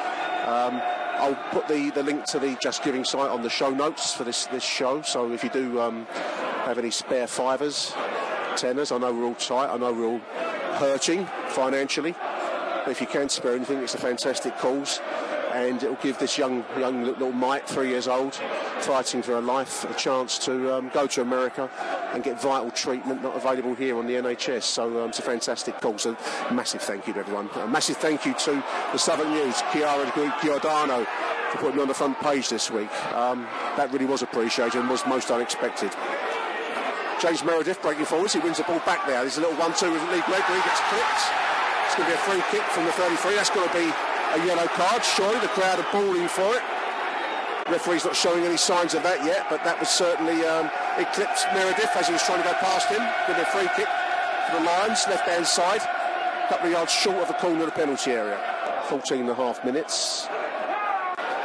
Um, 0.42 0.80
I'll 1.18 1.36
put 1.50 1.68
the, 1.68 1.90
the 1.90 2.02
link 2.02 2.24
to 2.26 2.38
the 2.38 2.56
Just 2.60 2.82
Giving 2.82 3.04
site 3.04 3.30
on 3.30 3.42
the 3.42 3.50
show 3.50 3.70
notes 3.70 4.12
for 4.12 4.24
this, 4.24 4.46
this 4.46 4.64
show. 4.64 5.02
So 5.02 5.32
if 5.32 5.44
you 5.44 5.50
do 5.50 5.80
um, 5.80 6.06
have 6.64 6.78
any 6.78 6.90
spare 6.90 7.26
fivers, 7.26 7.92
tenors, 8.56 8.90
I 8.90 8.98
know 8.98 9.12
we're 9.12 9.26
all 9.26 9.34
tight, 9.34 9.72
I 9.72 9.76
know 9.76 9.92
we're 9.92 10.06
all 10.06 10.20
hurting 10.78 11.26
financially. 11.48 12.14
But 12.84 12.90
if 12.90 13.00
you 13.00 13.06
can 13.06 13.28
spare 13.28 13.54
anything, 13.54 13.78
it's 13.78 13.94
a 13.94 13.98
fantastic 13.98 14.58
cause. 14.58 15.00
And 15.52 15.82
it 15.82 15.88
will 15.88 15.98
give 16.02 16.18
this 16.18 16.38
young 16.38 16.64
young 16.78 17.04
little 17.04 17.32
mite, 17.32 17.68
three 17.68 17.88
years 17.88 18.08
old, 18.08 18.34
fighting 18.80 19.22
for 19.22 19.32
her 19.32 19.40
life, 19.40 19.84
a 19.84 19.94
chance 19.94 20.38
to 20.46 20.74
um, 20.74 20.90
go 20.94 21.06
to 21.08 21.20
America 21.20 21.68
and 22.14 22.22
get 22.22 22.40
vital 22.40 22.70
treatment 22.70 23.22
not 23.22 23.36
available 23.36 23.74
here 23.74 23.98
on 23.98 24.06
the 24.06 24.14
NHS. 24.14 24.62
So 24.62 25.02
um, 25.02 25.10
it's 25.10 25.18
a 25.18 25.22
fantastic 25.22 25.80
cause. 25.80 26.02
So 26.02 26.16
massive 26.50 26.82
thank 26.82 27.06
you 27.06 27.12
to 27.14 27.20
everyone. 27.20 27.48
A 27.56 27.66
massive 27.66 27.98
thank 27.98 28.24
you 28.24 28.34
to 28.34 28.64
the 28.92 28.98
Southwark 28.98 29.28
News, 29.28 29.60
Chiara 29.72 30.10
Giordano, 30.42 31.04
for 31.50 31.58
putting 31.58 31.76
me 31.76 31.82
on 31.82 31.88
the 31.88 31.94
front 31.94 32.18
page 32.20 32.48
this 32.48 32.70
week. 32.70 32.90
Um, 33.12 33.46
that 33.76 33.92
really 33.92 34.06
was 34.06 34.22
appreciated 34.22 34.80
and 34.80 34.88
was 34.88 35.06
most 35.06 35.30
unexpected. 35.30 35.92
James 37.20 37.44
Meredith 37.44 37.80
breaking 37.82 38.06
forwards. 38.06 38.32
He 38.32 38.40
wins 38.40 38.56
the 38.56 38.64
ball 38.64 38.80
back 38.80 39.06
there. 39.06 39.20
There's 39.20 39.38
a 39.38 39.42
little 39.42 39.56
1 39.56 39.74
2 39.74 39.92
with 39.92 40.02
Lee 40.10 40.22
Gregory. 40.26 40.58
Gets 40.64 40.80
clipped. 40.90 41.22
It's 41.86 41.94
going 41.94 42.10
to 42.10 42.16
be 42.16 42.18
a 42.18 42.24
free 42.24 42.42
kick 42.50 42.66
from 42.72 42.84
the 42.84 42.92
33. 42.92 43.36
That's 43.36 43.50
going 43.50 43.68
to 43.68 43.74
be 43.74 44.11
a 44.32 44.46
yellow 44.46 44.66
card. 44.68 45.04
Surely 45.04 45.38
the 45.40 45.48
crowd 45.48 45.78
are 45.78 45.92
bawling 45.92 46.28
for 46.28 46.54
it. 46.56 46.62
Referee's 47.70 48.04
not 48.04 48.16
showing 48.16 48.44
any 48.44 48.56
signs 48.56 48.94
of 48.94 49.02
that 49.02 49.24
yet, 49.24 49.46
but 49.48 49.62
that 49.64 49.78
was 49.78 49.88
certainly 49.88 50.44
um, 50.44 50.70
eclipsed 50.98 51.46
Meredith 51.54 51.90
as 51.94 52.06
he 52.08 52.12
was 52.12 52.22
trying 52.22 52.42
to 52.42 52.48
go 52.48 52.54
past 52.54 52.88
him. 52.88 53.00
Give 53.26 53.38
a 53.38 53.46
free 53.46 53.68
kick 53.76 53.88
for 54.48 54.58
the 54.58 54.64
Lions, 54.64 55.04
left 55.08 55.28
hand 55.28 55.46
side. 55.46 55.80
A 55.80 56.48
couple 56.48 56.66
of 56.66 56.72
yards 56.72 56.92
short 56.92 57.18
of 57.18 57.28
the 57.28 57.34
corner 57.34 57.60
of 57.60 57.66
the 57.66 57.72
penalty 57.72 58.12
area. 58.12 58.40
14 58.88 59.20
and 59.20 59.30
a 59.30 59.34
half 59.34 59.64
minutes. 59.64 60.28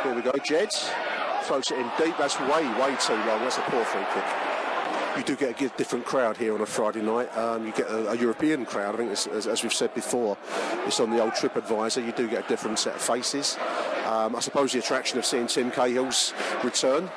Here 0.04 0.16
we 0.16 0.22
go. 0.22 0.32
Jed 0.44 0.74
throws 1.44 1.72
it 1.72 1.78
in 1.78 1.90
deep. 1.98 2.18
That's 2.18 2.40
way, 2.40 2.66
way 2.82 2.96
too 3.00 3.14
long. 3.28 3.44
That's 3.46 3.58
a 3.58 3.62
poor 3.62 3.84
free 3.86 4.06
kick 4.14 4.47
you 5.18 5.24
do 5.24 5.36
get 5.36 5.60
a 5.60 5.70
different 5.78 6.06
crowd 6.06 6.38
here 6.38 6.54
on 6.54 6.62
a 6.62 6.66
Friday 6.66 7.02
night. 7.02 7.36
Um, 7.36 7.66
you 7.66 7.72
get 7.72 7.88
a, 7.88 8.12
a, 8.12 8.16
European 8.16 8.66
crowd. 8.66 8.96
I 8.96 8.98
think, 8.98 9.12
as, 9.12 9.48
as, 9.48 9.64
we've 9.64 9.74
said 9.74 9.94
before, 9.94 10.38
it's 10.86 11.00
on 11.00 11.10
the 11.10 11.22
old 11.22 11.34
TripAdvisor. 11.34 12.06
You 12.06 12.12
do 12.12 12.28
get 12.28 12.46
a 12.46 12.48
different 12.48 12.78
set 12.78 12.96
of 12.96 13.02
faces. 13.02 13.58
Um, 14.06 14.36
I 14.36 14.40
suppose 14.40 14.74
the 14.74 14.80
attraction 14.80 15.18
of 15.18 15.26
seeing 15.26 15.48
Tim 15.48 15.72
Cahill's 15.72 16.34
return 16.64 17.10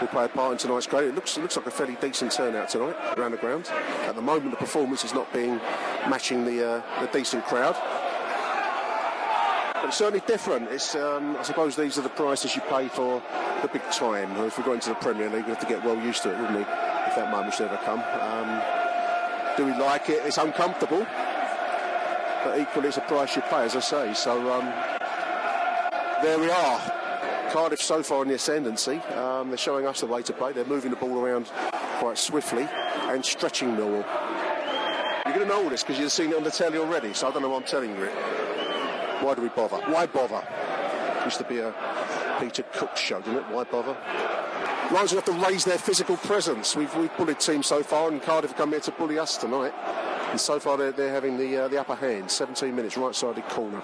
will 0.00 0.08
play 0.08 0.24
a 0.24 0.28
part 0.28 0.52
in 0.52 0.58
tonight's 0.58 0.86
crowd. 0.86 1.04
It 1.04 1.14
looks, 1.14 1.36
it 1.36 1.42
looks 1.42 1.56
like 1.56 1.66
a 1.66 1.70
fairly 1.70 1.96
decent 2.00 2.32
turnout 2.32 2.68
tonight 2.68 2.96
around 3.16 3.30
the 3.30 3.38
ground. 3.38 3.68
At 3.68 4.16
the 4.16 4.22
moment, 4.22 4.50
the 4.50 4.56
performance 4.56 5.04
is 5.04 5.14
not 5.14 5.32
being 5.32 5.56
matching 6.08 6.44
the, 6.44 6.68
uh, 6.68 7.00
the 7.00 7.06
decent 7.12 7.44
crowd. 7.44 7.76
But 9.74 9.86
it's 9.86 9.98
certainly 9.98 10.24
different. 10.26 10.68
It's, 10.70 10.96
um, 10.96 11.36
I 11.36 11.42
suppose 11.42 11.76
these 11.76 11.96
are 11.96 12.02
the 12.02 12.08
prices 12.08 12.56
you 12.56 12.62
pay 12.62 12.88
for 12.88 13.22
the 13.62 13.68
big 13.68 13.82
time. 13.92 14.32
If 14.44 14.58
we 14.58 14.64
go 14.64 14.72
into 14.72 14.88
the 14.88 14.96
Premier 14.96 15.30
League, 15.30 15.44
we 15.44 15.50
have 15.50 15.60
to 15.60 15.66
get 15.66 15.84
well 15.84 15.96
used 16.02 16.22
to 16.24 16.32
it, 16.32 16.40
wouldn't 16.40 16.58
we? 16.58 16.95
That 17.16 17.30
moment 17.30 17.54
should 17.54 17.66
ever 17.66 17.78
come. 17.78 18.00
Um, 18.20 18.62
do 19.56 19.64
we 19.64 19.72
like 19.72 20.08
it? 20.08 20.24
It's 20.24 20.38
uncomfortable, 20.38 21.06
but 22.44 22.58
equally 22.58 22.88
it's 22.88 22.98
a 22.98 23.02
price 23.02 23.34
you 23.34 23.42
pay, 23.42 23.64
as 23.64 23.74
I 23.74 23.80
say. 23.80 24.14
So 24.14 24.52
um, 24.52 24.66
there 26.22 26.38
we 26.38 26.50
are. 26.50 26.92
Cardiff 27.50 27.80
so 27.80 28.02
far 28.02 28.22
in 28.22 28.28
the 28.28 28.34
ascendancy. 28.34 28.98
Um, 29.14 29.48
they're 29.48 29.56
showing 29.56 29.86
us 29.86 30.00
the 30.00 30.06
way 30.06 30.22
to 30.22 30.32
play. 30.32 30.52
They're 30.52 30.64
moving 30.64 30.90
the 30.90 30.96
ball 30.96 31.18
around 31.18 31.46
quite 31.98 32.18
swiftly 32.18 32.68
and 33.08 33.24
stretching 33.24 33.70
Millwall. 33.70 34.04
You're 35.24 35.34
going 35.34 35.48
to 35.48 35.54
know 35.54 35.64
all 35.64 35.70
this 35.70 35.82
because 35.82 35.98
you've 35.98 36.12
seen 36.12 36.30
it 36.30 36.36
on 36.36 36.44
the 36.44 36.50
telly 36.50 36.78
already, 36.78 37.14
so 37.14 37.28
I 37.28 37.30
don't 37.32 37.42
know 37.42 37.48
why 37.48 37.56
I'm 37.56 37.64
telling 37.64 37.90
you 37.90 38.04
it. 38.04 38.12
Why 39.22 39.34
do 39.34 39.42
we 39.42 39.48
bother? 39.48 39.78
Why 39.90 40.06
bother? 40.06 40.46
Used 41.24 41.38
to 41.38 41.44
be 41.44 41.58
a 41.58 41.72
Peter 42.40 42.62
Cook 42.72 42.96
show, 42.96 43.20
didn't 43.20 43.38
it? 43.38 43.48
Why 43.50 43.64
bother? 43.64 43.96
Lions 44.92 45.12
will 45.12 45.20
have 45.20 45.24
to 45.24 45.46
raise 45.46 45.64
their 45.64 45.78
physical 45.78 46.16
presence. 46.18 46.76
We've, 46.76 46.94
we've 46.96 47.14
bullied 47.16 47.40
teams 47.40 47.66
so 47.66 47.82
far, 47.82 48.08
and 48.08 48.22
Cardiff 48.22 48.50
have 48.50 48.58
come 48.58 48.70
here 48.70 48.80
to 48.80 48.92
bully 48.92 49.18
us 49.18 49.36
tonight. 49.36 49.72
And 50.30 50.40
so 50.40 50.60
far, 50.60 50.76
they're, 50.76 50.92
they're 50.92 51.12
having 51.12 51.36
the 51.36 51.64
uh, 51.64 51.68
the 51.68 51.80
upper 51.80 51.94
hand. 51.94 52.30
17 52.30 52.74
minutes, 52.74 52.96
right 52.96 53.14
sided 53.14 53.44
corner. 53.48 53.82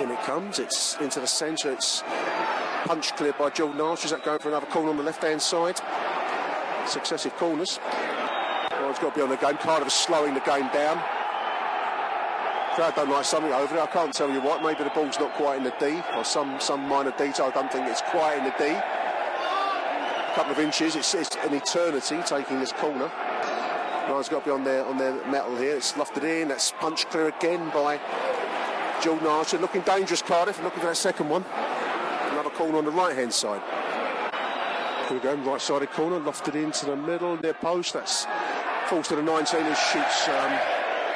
In 0.00 0.10
it 0.10 0.20
comes. 0.20 0.58
It's 0.58 0.96
into 1.00 1.20
the 1.20 1.26
centre. 1.26 1.72
It's 1.72 2.02
punch 2.84 3.14
cleared 3.16 3.36
by 3.36 3.50
Jordan 3.50 3.80
Archer. 3.80 4.06
Is 4.06 4.10
that 4.12 4.24
going 4.24 4.38
for 4.38 4.48
another 4.48 4.66
corner 4.66 4.90
on 4.90 4.96
the 4.96 5.02
left-hand 5.02 5.42
side? 5.42 5.80
Successive 6.86 7.34
corners. 7.36 7.78
It's 8.72 8.98
got 8.98 9.10
to 9.10 9.16
be 9.16 9.22
on 9.22 9.28
the 9.28 9.36
game. 9.36 9.56
Cardiff 9.58 9.88
is 9.88 9.94
slowing 9.94 10.34
the 10.34 10.40
game 10.40 10.68
down. 10.72 11.02
Crowd 12.80 12.94
don't 12.94 13.10
like 13.10 13.26
something 13.26 13.52
over 13.52 13.74
there. 13.74 13.82
I 13.82 13.88
can't 13.88 14.10
tell 14.10 14.32
you 14.32 14.40
what. 14.40 14.62
Maybe 14.62 14.84
the 14.84 14.88
ball's 14.88 15.20
not 15.20 15.34
quite 15.34 15.58
in 15.58 15.64
the 15.64 15.74
D, 15.78 16.00
or 16.16 16.24
some 16.24 16.58
some 16.58 16.88
minor 16.88 17.10
detail. 17.10 17.44
I 17.44 17.50
don't 17.50 17.70
think 17.70 17.86
it's 17.86 18.00
quite 18.00 18.38
in 18.38 18.44
the 18.44 18.54
D. 18.56 18.64
A 18.64 20.32
couple 20.34 20.52
of 20.52 20.58
inches. 20.58 20.96
It's, 20.96 21.12
it's 21.12 21.36
an 21.44 21.52
eternity 21.52 22.16
taking 22.24 22.58
this 22.58 22.72
corner. 22.72 23.12
Ryan's 24.08 24.30
got 24.30 24.44
to 24.44 24.44
be 24.46 24.50
on 24.50 24.64
their 24.64 24.86
on 24.86 24.96
their 24.96 25.12
metal 25.26 25.54
here. 25.58 25.76
It's 25.76 25.92
lofted 25.92 26.24
in. 26.24 26.48
That's 26.48 26.72
punch 26.72 27.04
clear 27.10 27.28
again 27.28 27.68
by 27.68 28.00
Jordan 29.02 29.26
Archer. 29.26 29.58
Looking 29.58 29.82
dangerous, 29.82 30.22
Cardiff. 30.22 30.62
Looking 30.62 30.80
for 30.80 30.86
that 30.86 30.96
second 30.96 31.28
one. 31.28 31.44
Another 32.30 32.48
corner 32.48 32.78
on 32.78 32.86
the 32.86 32.92
right 32.92 33.14
hand 33.14 33.34
side. 33.34 33.60
Here 35.08 35.18
we 35.18 35.22
go, 35.22 35.34
right 35.34 35.60
sided 35.60 35.90
corner, 35.90 36.18
lofted 36.18 36.54
into 36.54 36.86
the 36.86 36.96
middle, 36.96 37.36
near 37.42 37.52
post. 37.52 37.92
That's 37.92 38.26
falls 38.86 39.08
to 39.08 39.16
the 39.16 39.22
19 39.22 39.66
and 39.66 39.76
shoots 39.76 40.28
um, 40.28 40.52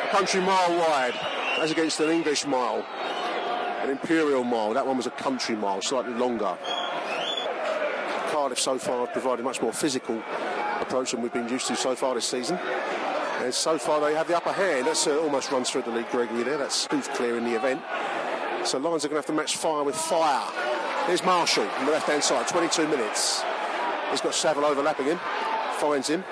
a 0.05 0.09
country 0.11 0.43
mile 0.43 0.79
wide, 0.79 1.15
as 1.59 1.71
against 1.71 2.01
an 2.01 2.11
English 2.11 2.47
mile, 2.47 2.85
an 3.83 3.91
imperial 3.91 4.45
mile. 4.45 4.75
That 4.75 4.87
one 4.87 4.97
was 4.97 5.07
a 5.07 5.11
country 5.11 5.55
mile, 5.55 5.81
slightly 5.83 6.15
longer. 6.15 6.57
Cardiff 8.29 8.59
so 8.59 8.79
far 8.79 9.07
have 9.07 9.13
provided 9.13 9.45
much 9.45 9.63
more 9.63 9.73
physical 9.73 10.21
approach 10.81 11.13
than 11.13 11.23
we've 11.23 11.33
been 11.33 11.49
used 11.49 11.67
to 11.69 11.77
so 11.77 11.95
far 11.95 12.15
this 12.15 12.27
season. 12.27 12.59
And 13.41 13.53
so 13.53 13.79
far 13.79 14.01
they 14.01 14.15
have 14.15 14.27
the 14.27 14.37
upper 14.37 14.53
hand. 14.53 14.87
That's 14.87 15.07
uh, 15.07 15.19
almost 15.21 15.51
runs 15.53 15.71
through 15.71 15.83
the 15.83 15.91
league, 15.91 16.09
Gregory 16.11 16.43
there. 16.43 16.59
That's 16.59 16.75
smooth 16.75 17.07
clear 17.11 17.37
in 17.37 17.45
the 17.45 17.55
event. 17.55 17.83
So 18.65 18.79
Lions 18.79 19.05
are 19.05 19.09
going 19.09 19.23
to 19.23 19.27
have 19.27 19.27
to 19.27 19.33
match 19.33 19.57
fire 19.57 19.85
with 19.85 19.95
fire. 19.95 20.51
Here's 21.07 21.23
Marshall 21.23 21.69
on 21.69 21.87
the 21.87 21.93
left 21.93 22.09
hand 22.09 22.25
side, 22.25 22.49
22 22.49 22.89
minutes. 22.89 23.43
He's 24.11 24.21
got 24.21 24.35
Saville 24.35 24.65
overlapping 24.65 25.07
him, 25.07 25.21
finds 25.79 26.09
him. 26.09 26.25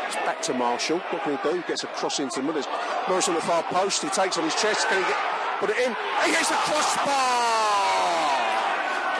It's 0.00 0.16
back 0.16 0.40
to 0.42 0.54
Marshall. 0.54 0.98
What 1.10 1.22
can 1.22 1.36
he 1.36 1.50
do? 1.50 1.62
Gets 1.68 1.84
a 1.84 1.88
cross 1.88 2.18
into 2.18 2.40
the 2.40 2.46
middle. 2.46 2.62
Morris 3.10 3.28
on 3.28 3.34
the 3.34 3.42
far 3.42 3.64
post. 3.64 4.02
He 4.02 4.08
takes 4.08 4.38
on 4.38 4.44
his 4.44 4.54
chest. 4.54 4.86
Can 4.86 5.02
he 5.02 5.08
get, 5.10 5.18
put 5.58 5.70
it 5.70 5.78
in? 5.82 5.90
He 6.22 6.30
gets 6.30 6.48
a 6.54 6.60
crossbar! 6.62 7.10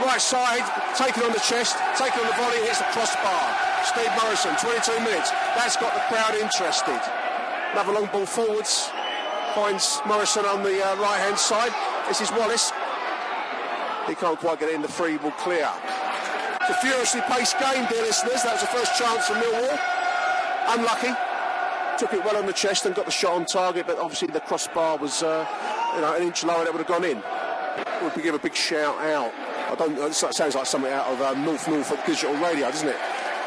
Right 0.06 0.22
side, 0.22 0.62
taken 0.96 1.24
on 1.24 1.32
the 1.32 1.42
chest, 1.42 1.76
taken 1.98 2.22
on 2.22 2.26
the 2.30 2.38
volley, 2.38 2.62
hits 2.62 2.78
the 2.78 2.86
crossbar. 2.94 3.50
Steve 3.82 4.08
Morrison, 4.22 4.54
22 4.62 4.94
minutes. 5.02 5.30
That's 5.58 5.76
got 5.76 5.92
the 5.92 6.00
crowd 6.06 6.38
interested. 6.38 7.02
Another 7.72 7.92
long 7.92 8.06
ball 8.06 8.24
forwards. 8.26 8.88
Finds 9.54 10.00
Morrison 10.06 10.46
on 10.46 10.62
the 10.62 10.78
uh, 10.86 10.94
right 11.02 11.18
hand 11.18 11.36
side. 11.36 11.74
This 12.06 12.20
is 12.20 12.30
Wallace. 12.30 12.70
He 14.06 14.14
can't 14.14 14.38
quite 14.38 14.60
get 14.60 14.70
in. 14.70 14.82
The 14.82 14.88
free 14.88 15.16
will 15.16 15.32
clear. 15.32 15.68
It's 16.62 16.70
a 16.70 16.74
furiously 16.80 17.22
paced 17.22 17.58
game, 17.58 17.86
dear 17.90 18.02
listeners. 18.02 18.44
That 18.44 18.54
was 18.54 18.62
the 18.62 18.70
first 18.70 18.96
chance 18.96 19.26
for 19.26 19.34
Millwall. 19.34 19.78
Unlucky. 20.78 21.29
Took 22.00 22.14
it 22.14 22.24
well 22.24 22.38
on 22.38 22.46
the 22.46 22.54
chest 22.54 22.86
and 22.86 22.94
got 22.94 23.04
the 23.04 23.10
shot 23.10 23.34
on 23.34 23.44
target, 23.44 23.86
but 23.86 23.98
obviously 23.98 24.28
the 24.28 24.40
crossbar 24.40 24.96
was, 24.96 25.22
uh, 25.22 25.46
you 25.94 26.00
know, 26.00 26.14
an 26.14 26.22
inch 26.22 26.42
lower. 26.44 26.64
That 26.64 26.72
would 26.72 26.78
have 26.78 26.86
gone 26.88 27.04
in. 27.04 27.22
Would 28.02 28.14
give 28.22 28.34
a 28.34 28.38
big 28.38 28.54
shout 28.54 28.96
out. 29.02 29.34
I 29.70 29.74
don't. 29.74 29.98
It 29.98 30.14
sounds 30.14 30.54
like 30.54 30.64
something 30.64 30.90
out 30.90 31.08
of 31.08 31.20
um, 31.20 31.44
North 31.44 31.68
Norfolk 31.68 32.00
Digital 32.06 32.34
Radio, 32.36 32.70
doesn't 32.70 32.88
it? 32.88 32.96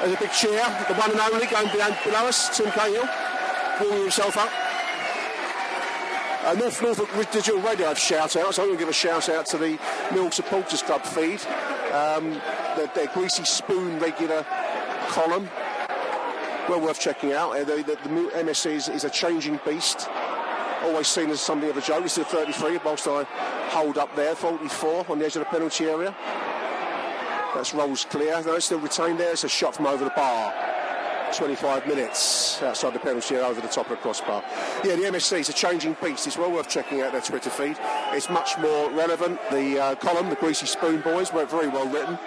There's 0.02 0.14
a 0.14 0.20
big 0.20 0.32
cheer. 0.32 0.62
The 0.88 0.94
one 0.94 1.10
and 1.10 1.20
only 1.20 1.48
going 1.48 1.68
below 1.72 2.28
us, 2.28 2.56
Tim 2.56 2.70
Cahill, 2.70 3.10
warming 3.82 4.04
himself 4.04 4.38
up. 4.38 4.52
Uh, 6.46 6.54
North 6.54 6.80
Norfolk 6.80 7.10
Digital 7.32 7.60
Radio 7.62 7.88
have 7.88 7.98
shout 7.98 8.36
out, 8.36 8.54
so 8.54 8.62
I'm 8.62 8.68
going 8.68 8.78
to 8.78 8.82
give 8.84 8.90
a 8.90 8.94
shout 8.94 9.30
out 9.30 9.48
to 9.48 9.58
the 9.58 9.80
Mill 10.14 10.30
Supporters 10.30 10.84
Club 10.84 11.04
feed. 11.04 11.42
Um, 11.92 12.40
their 12.94 13.08
greasy 13.16 13.46
spoon 13.46 13.98
regular 13.98 14.46
column. 15.08 15.50
Well 16.70 16.80
worth 16.80 17.00
checking 17.00 17.34
out. 17.34 17.52
Uh, 17.52 17.64
the, 17.66 17.76
the, 17.84 17.98
the 18.04 18.32
MSC 18.38 18.72
is, 18.72 18.90
is, 18.90 19.04
a 19.04 19.10
changing 19.10 19.60
beast. 19.66 20.08
Always 20.84 21.08
seen 21.08 21.30
as 21.30 21.42
something 21.42 21.70
of 21.70 21.76
a 21.76 21.82
joke. 21.82 22.06
It's 22.06 22.14
still 22.14 22.24
33, 22.24 22.80
whilst 22.86 23.08
I 23.08 23.24
hold 23.70 23.98
up 23.98 24.16
there. 24.16 24.34
44 24.34 25.06
on 25.10 25.20
the 25.20 25.26
edge 25.26 25.36
of 25.36 25.42
the 25.42 25.46
penalty 25.46 25.86
area. 25.86 26.16
That's 27.54 27.74
rolls 27.74 28.06
clear. 28.06 28.42
No, 28.44 28.54
it's 28.54 28.66
still 28.66 28.80
retained 28.80 29.20
there. 29.20 29.32
It's 29.32 29.44
a 29.44 29.50
shot 29.50 29.76
from 29.76 29.88
over 29.88 30.06
the 30.06 30.12
bar. 30.12 30.54
25 31.34 31.88
minutes 31.88 32.62
outside 32.62 32.94
the 32.94 33.00
penalty 33.00 33.36
area 33.36 33.48
over 33.48 33.60
the 33.60 33.68
top 33.68 33.90
of 33.90 33.98
the 33.98 34.02
crossbar. 34.02 34.44
Yeah, 34.84 34.96
the 34.96 35.04
MSC 35.04 35.40
is 35.40 35.50
a 35.50 35.54
changing 35.54 35.98
beast. 36.02 36.28
It's 36.28 36.38
well 36.38 36.52
worth 36.52 36.70
checking 36.70 37.02
out 37.02 37.12
their 37.12 37.22
Twitter 37.22 37.50
feed. 37.50 37.76
It's 38.12 38.30
much 38.30 38.58
more 38.60 38.90
relevant. 38.92 39.40
The 39.52 39.80
uh, 39.80 39.96
column, 39.96 40.30
the 40.30 40.36
Greasy 40.36 40.66
Spoon 40.66 41.02
Boys, 41.02 41.34
were 41.34 41.46
very 41.46 41.68
well 41.68 41.90
written 41.90 42.18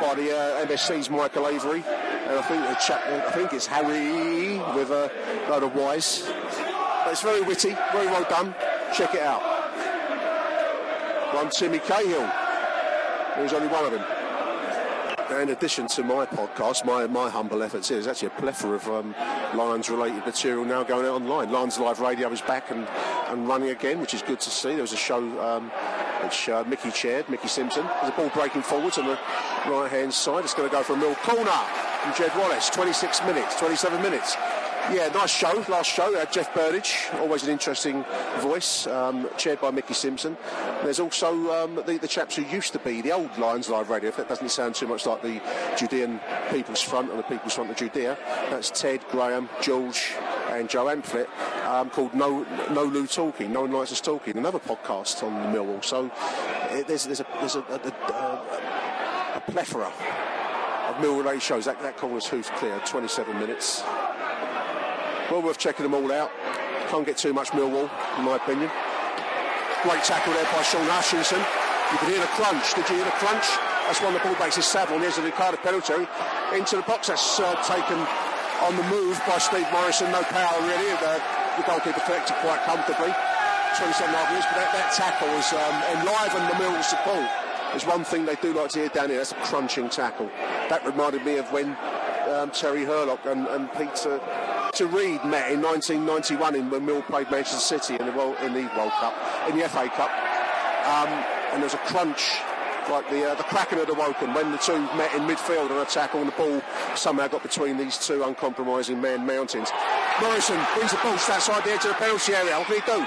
by 0.00 0.14
the 0.14 0.36
uh, 0.36 0.66
MSC's 0.66 1.10
Michael 1.10 1.48
Avery. 1.48 1.84
And 2.30 2.38
I 2.38 2.42
think, 2.42 2.78
chap, 2.78 3.02
I 3.08 3.30
think 3.32 3.52
it's 3.52 3.66
Harry 3.66 4.58
with 4.76 4.92
a 4.92 5.10
load 5.50 5.64
of 5.64 5.74
Wise. 5.74 6.22
But 6.22 7.10
it's 7.10 7.22
very 7.22 7.40
witty, 7.42 7.70
very 7.90 8.06
well 8.06 8.22
done. 8.30 8.54
Check 8.94 9.16
it 9.16 9.22
out. 9.22 9.42
One 11.34 11.50
Timmy 11.50 11.80
Cahill. 11.80 12.30
There's 13.34 13.52
only 13.52 13.66
one 13.66 13.84
of 13.84 13.90
them 13.90 14.04
in 15.40 15.50
addition 15.50 15.86
to 15.86 16.02
my 16.02 16.26
podcast, 16.26 16.84
my, 16.84 17.06
my 17.06 17.30
humble 17.30 17.62
efforts 17.62 17.88
here, 17.88 17.96
there's 17.96 18.08
actually 18.08 18.26
a 18.28 18.40
plethora 18.40 18.74
of 18.74 18.88
um, 18.88 19.14
Lions-related 19.54 20.26
material 20.26 20.64
now 20.64 20.82
going 20.82 21.06
out 21.06 21.14
online. 21.14 21.52
Lions 21.52 21.78
Live 21.78 22.00
Radio 22.00 22.30
is 22.32 22.40
back 22.40 22.70
and, 22.70 22.86
and 23.28 23.46
running 23.46 23.70
again, 23.70 24.00
which 24.00 24.12
is 24.12 24.22
good 24.22 24.40
to 24.40 24.50
see. 24.50 24.70
There 24.70 24.80
was 24.80 24.92
a 24.92 24.96
show 24.96 25.18
um, 25.40 25.70
which 26.24 26.48
uh, 26.48 26.64
Mickey 26.66 26.90
chaired, 26.90 27.28
Mickey 27.28 27.46
Simpson. 27.46 27.86
There's 27.86 28.12
a 28.12 28.16
ball 28.16 28.30
breaking 28.30 28.62
forwards 28.62 28.98
on 28.98 29.06
the 29.06 29.18
right-hand 29.68 30.12
side. 30.12 30.42
It's 30.44 30.54
going 30.54 30.68
to 30.68 30.74
go 30.74 30.82
for 30.82 30.94
a 30.94 30.96
middle 30.96 31.14
corner 31.16 31.89
from 32.00 32.14
Jed 32.14 32.36
Wallace. 32.36 32.70
26 32.70 33.22
minutes, 33.24 33.58
27 33.58 34.02
minutes. 34.02 34.36
Yeah, 34.90 35.08
nice 35.14 35.30
show. 35.30 35.64
Last 35.68 35.88
show, 35.88 36.16
uh, 36.16 36.24
Jeff 36.24 36.52
Burdage, 36.52 37.14
always 37.20 37.44
an 37.44 37.50
interesting 37.50 38.04
voice, 38.38 38.88
um, 38.88 39.28
chaired 39.36 39.60
by 39.60 39.70
Mickey 39.70 39.94
Simpson. 39.94 40.36
There's 40.82 40.98
also 40.98 41.32
um, 41.52 41.76
the, 41.86 41.98
the, 41.98 42.08
chaps 42.08 42.34
who 42.34 42.42
used 42.42 42.72
to 42.72 42.80
be 42.80 43.00
the 43.00 43.12
old 43.12 43.36
Lions 43.38 43.68
Live 43.68 43.88
Radio, 43.88 44.08
if 44.08 44.16
that 44.16 44.28
doesn't 44.28 44.48
sound 44.50 44.74
too 44.74 44.88
much 44.88 45.06
like 45.06 45.22
the 45.22 45.40
Judean 45.76 46.18
People's 46.50 46.80
Front 46.80 47.10
or 47.10 47.18
the 47.18 47.22
People's 47.22 47.54
Front 47.54 47.70
of 47.70 47.76
Judea. 47.76 48.18
That's 48.50 48.70
Ted, 48.70 49.06
Graham, 49.10 49.48
George, 49.60 50.12
and 50.48 50.68
Joe 50.68 50.86
Amphlett, 50.86 51.28
um, 51.66 51.90
called 51.90 52.12
No 52.14 52.42
No 52.70 52.82
Lou 52.82 53.06
Talking, 53.06 53.52
No 53.52 53.62
Likes 53.62 53.92
Us 53.92 54.00
Talking, 54.00 54.38
another 54.38 54.58
podcast 54.58 55.22
on 55.22 55.54
Millwall. 55.54 55.84
So 55.84 56.10
it, 56.70 56.88
there's, 56.88 57.04
there's, 57.04 57.20
a, 57.20 57.26
there's 57.38 57.54
a, 57.54 57.60
a, 57.60 58.12
a, 58.12 59.36
a 59.36 59.42
plethora 59.52 59.92
of 60.90 60.96
Millwall 61.02 61.40
shows. 61.40 61.64
That, 61.64 61.80
that 61.82 61.96
corner's 61.96 62.26
hoof 62.26 62.50
clear, 62.58 62.78
27 62.84 63.38
minutes. 63.38 63.82
Well 65.30 65.42
worth 65.42 65.58
checking 65.58 65.84
them 65.84 65.94
all 65.94 66.10
out. 66.12 66.30
Can't 66.90 67.06
get 67.06 67.16
too 67.16 67.32
much 67.32 67.50
Millwall, 67.54 67.86
in 68.18 68.24
my 68.26 68.36
opinion. 68.36 68.70
Great 69.86 70.02
tackle 70.02 70.34
there 70.34 70.44
by 70.50 70.62
Sean 70.66 70.84
Hutchinson. 70.90 71.38
You 71.38 71.98
can 72.02 72.10
hear 72.10 72.20
the 72.20 72.32
crunch. 72.34 72.74
Did 72.74 72.88
you 72.90 72.96
hear 72.98 73.06
the 73.06 73.18
crunch? 73.22 73.46
That's 73.86 74.02
one 74.02 74.14
the 74.14 74.20
ball 74.20 74.34
makes 74.42 74.56
his 74.58 74.66
Saville 74.66 74.98
on 74.98 75.00
the 75.00 75.06
edge 75.06 75.18
of 75.18 75.62
penalty. 75.62 76.06
Into 76.54 76.76
the 76.76 76.86
box. 76.86 77.06
That's 77.06 77.38
uh, 77.38 77.54
taken 77.62 77.98
on 78.66 78.74
the 78.74 78.86
move 78.90 79.18
by 79.26 79.38
Steve 79.38 79.66
Morrison. 79.70 80.10
No 80.10 80.22
power 80.26 80.58
really. 80.66 80.90
The, 80.98 81.22
the 81.56 81.64
goalkeeper 81.66 82.02
collected 82.02 82.34
quite 82.42 82.62
comfortably. 82.66 83.14
27 83.78 84.10
odd 84.10 84.28
years, 84.34 84.44
but 84.50 84.58
that, 84.58 84.70
that 84.74 84.90
tackle 84.98 85.30
has 85.30 85.54
um, 85.54 85.76
enlivened 85.94 86.46
the 86.50 86.56
Mill 86.58 86.74
support. 86.82 87.49
There's 87.70 87.86
one 87.86 88.04
thing 88.04 88.26
they 88.26 88.34
do 88.36 88.52
like 88.52 88.70
to 88.70 88.80
hear 88.80 88.88
down 88.88 89.10
here, 89.10 89.18
that's 89.18 89.32
a 89.32 89.36
crunching 89.36 89.88
tackle. 89.88 90.28
That 90.68 90.84
reminded 90.84 91.24
me 91.24 91.38
of 91.38 91.50
when 91.52 91.76
um, 92.28 92.50
Terry 92.50 92.84
Hurlock 92.84 93.24
and, 93.26 93.46
and 93.46 93.72
Peter 93.74 94.20
to 94.74 94.86
Reid 94.86 95.24
met 95.24 95.52
in 95.52 95.62
1991 95.62 96.54
in, 96.54 96.70
when 96.70 96.84
Mill 96.84 97.02
played 97.02 97.30
Manchester 97.30 97.58
City 97.58 97.94
in 97.98 98.06
the 98.06 98.12
World, 98.12 98.36
in 98.42 98.54
the 98.54 98.62
World 98.76 98.92
Cup, 98.98 99.14
in 99.48 99.58
the 99.58 99.68
FA 99.68 99.88
Cup. 99.88 100.10
Um, 100.86 101.08
and 101.52 101.62
there's 101.62 101.74
a 101.74 101.78
crunch, 101.78 102.38
like 102.90 103.08
the 103.10 103.30
uh, 103.30 103.34
the 103.34 103.42
Kraken 103.44 103.78
had 103.78 103.88
awoken 103.88 104.34
when 104.34 104.50
the 104.50 104.58
two 104.58 104.78
met 104.96 105.14
in 105.14 105.22
midfield 105.22 105.70
on 105.70 105.78
a 105.78 105.84
tackle, 105.84 106.20
and 106.20 106.28
the 106.28 106.36
ball 106.36 106.62
somehow 106.96 107.28
got 107.28 107.42
between 107.42 107.76
these 107.76 107.98
two 107.98 108.22
uncompromising 108.22 109.00
man 109.00 109.26
mountains. 109.26 109.70
Morrison 110.20 110.58
brings 110.74 110.90
the 110.90 110.98
ball 110.98 111.12
outside 111.12 111.64
the 111.64 111.70
edge 111.70 111.84
of 111.84 111.90
the 111.90 111.94
penalty 111.94 112.34
area. 112.34 112.56
What 112.58 112.66
can 112.66 112.80
he 112.80 112.82
do? 112.82 113.06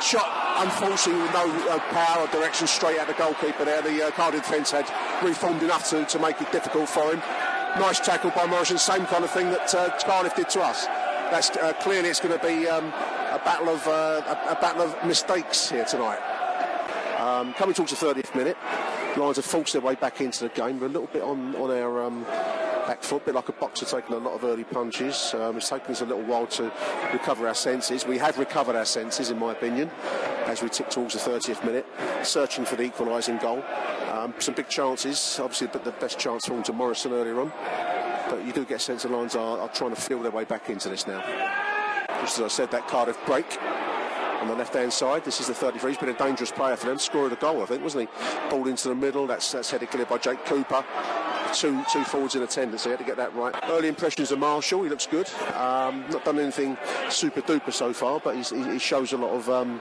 Shot, 0.00 0.45
unfortunately, 0.58 1.22
with 1.22 1.32
no 1.32 1.50
uh, 1.68 1.78
power 1.90 2.26
direction 2.28 2.66
straight 2.66 2.98
at 2.98 3.06
the 3.06 3.14
goalkeeper 3.14 3.64
there. 3.64 3.82
The 3.82 4.06
uh, 4.06 4.10
Cardiff 4.12 4.42
defence 4.42 4.70
had 4.70 4.90
reformed 5.24 5.62
enough 5.62 5.88
to, 5.90 6.04
to 6.04 6.18
make 6.18 6.40
it 6.40 6.50
difficult 6.52 6.88
for 6.88 7.12
him 7.12 7.22
nice 7.78 8.00
tackle 8.00 8.30
by 8.30 8.46
Morrison, 8.46 8.78
same 8.78 9.04
kind 9.06 9.22
of 9.24 9.30
thing 9.30 9.50
that 9.50 9.74
uh, 9.74 9.90
Cardiff 9.98 10.34
did 10.34 10.48
to 10.50 10.62
us. 10.62 10.86
That's 11.30 11.50
uh, 11.50 11.72
clearly 11.80 12.08
it's 12.08 12.20
going 12.20 12.38
to 12.38 12.46
be 12.46 12.66
um, 12.68 12.86
a 12.86 13.40
battle 13.44 13.68
of 13.68 13.86
uh, 13.86 14.22
a, 14.26 14.52
a, 14.52 14.58
battle 14.60 14.82
of 14.82 15.06
mistakes 15.06 15.68
here 15.68 15.84
tonight. 15.84 16.20
Um, 17.18 17.52
coming 17.54 17.74
towards 17.74 17.98
the 17.98 18.06
30th 18.06 18.34
minute, 18.34 18.56
Lions 19.16 19.36
have 19.36 19.44
forced 19.44 19.72
their 19.72 19.82
way 19.82 19.94
back 19.94 20.20
into 20.20 20.44
the 20.44 20.50
game. 20.50 20.80
We're 20.80 20.86
a 20.86 20.90
little 20.90 21.08
bit 21.08 21.22
on 21.22 21.54
on 21.56 21.70
our 21.70 22.04
um, 22.04 22.24
back 22.86 23.02
foot, 23.02 23.24
bit 23.24 23.34
like 23.34 23.48
a 23.48 23.52
boxer 23.52 23.84
taking 23.84 24.14
a 24.14 24.18
lot 24.18 24.34
of 24.34 24.44
early 24.44 24.64
punches. 24.64 25.34
Um, 25.34 25.56
it's 25.56 25.68
taken 25.68 25.90
us 25.90 26.00
a 26.00 26.06
little 26.06 26.22
while 26.22 26.46
to 26.48 26.72
recover 27.12 27.48
our 27.48 27.54
senses. 27.54 28.06
We 28.06 28.18
have 28.18 28.38
recovered 28.38 28.76
our 28.76 28.84
senses, 28.84 29.30
in 29.30 29.38
my 29.38 29.52
opinion, 29.52 29.90
as 30.44 30.62
we 30.62 30.68
tick 30.68 30.88
towards 30.88 31.14
the 31.14 31.30
30th 31.30 31.64
minute, 31.64 31.86
searching 32.22 32.64
for 32.64 32.76
the 32.76 32.84
equalising 32.84 33.38
goal. 33.38 33.62
Um, 34.12 34.34
some 34.38 34.54
big 34.54 34.68
chances, 34.68 35.38
obviously, 35.40 35.66
but 35.66 35.84
the 35.84 35.92
best 35.92 36.18
chance 36.18 36.46
falling 36.46 36.62
to 36.64 36.72
Morrison 36.72 37.12
earlier 37.12 37.40
on. 37.40 37.52
But 38.30 38.44
you 38.44 38.52
do 38.52 38.64
get 38.64 38.76
a 38.76 38.78
sense 38.78 39.02
the 39.02 39.08
Lions 39.08 39.34
are, 39.34 39.58
are 39.58 39.68
trying 39.68 39.94
to 39.94 40.00
feel 40.00 40.22
their 40.22 40.32
way 40.32 40.44
back 40.44 40.70
into 40.70 40.88
this 40.88 41.06
now. 41.06 41.22
Just 42.20 42.38
as 42.38 42.44
I 42.44 42.48
said, 42.48 42.70
that 42.70 42.88
Cardiff 42.88 43.18
break 43.26 43.58
on 44.40 44.48
the 44.48 44.54
left-hand 44.54 44.92
side. 44.92 45.24
This 45.24 45.40
is 45.40 45.48
the 45.48 45.54
33. 45.54 45.90
He's 45.90 45.98
been 45.98 46.08
a 46.08 46.14
dangerous 46.14 46.52
player 46.52 46.76
for 46.76 46.86
them. 46.86 46.98
Scored 46.98 47.32
a 47.32 47.36
goal, 47.36 47.62
I 47.62 47.66
think, 47.66 47.82
wasn't 47.82 48.08
he? 48.08 48.50
Ball 48.50 48.66
into 48.68 48.88
the 48.88 48.94
middle. 48.94 49.26
That's 49.26 49.52
that's 49.52 49.70
headed 49.70 49.90
clear 49.90 50.06
by 50.06 50.18
Jake 50.18 50.44
Cooper. 50.44 50.84
Two 51.56 51.82
two 51.90 52.04
forwards 52.04 52.34
in 52.34 52.42
attendance. 52.42 52.84
He 52.84 52.90
had 52.90 52.98
to 52.98 53.04
get 53.04 53.16
that 53.16 53.34
right. 53.34 53.54
Early 53.70 53.88
impressions 53.88 54.30
of 54.30 54.38
Marshall. 54.38 54.82
He 54.82 54.90
looks 54.90 55.06
good. 55.06 55.26
Um, 55.54 56.04
not 56.10 56.22
done 56.22 56.38
anything 56.38 56.76
super 57.08 57.40
duper 57.40 57.72
so 57.72 57.94
far, 57.94 58.20
but 58.20 58.36
he, 58.36 58.72
he 58.72 58.78
shows 58.78 59.14
a 59.14 59.16
lot 59.16 59.30
of 59.30 59.48
um, 59.48 59.80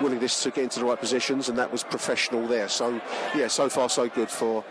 willingness 0.00 0.42
to 0.44 0.50
get 0.50 0.64
into 0.64 0.80
the 0.80 0.86
right 0.86 0.98
positions, 0.98 1.50
and 1.50 1.58
that 1.58 1.70
was 1.70 1.84
professional 1.84 2.46
there. 2.46 2.70
So 2.70 2.98
yeah, 3.34 3.48
so 3.48 3.68
far 3.68 3.90
so 3.90 4.08
good 4.08 4.30
for 4.30 4.64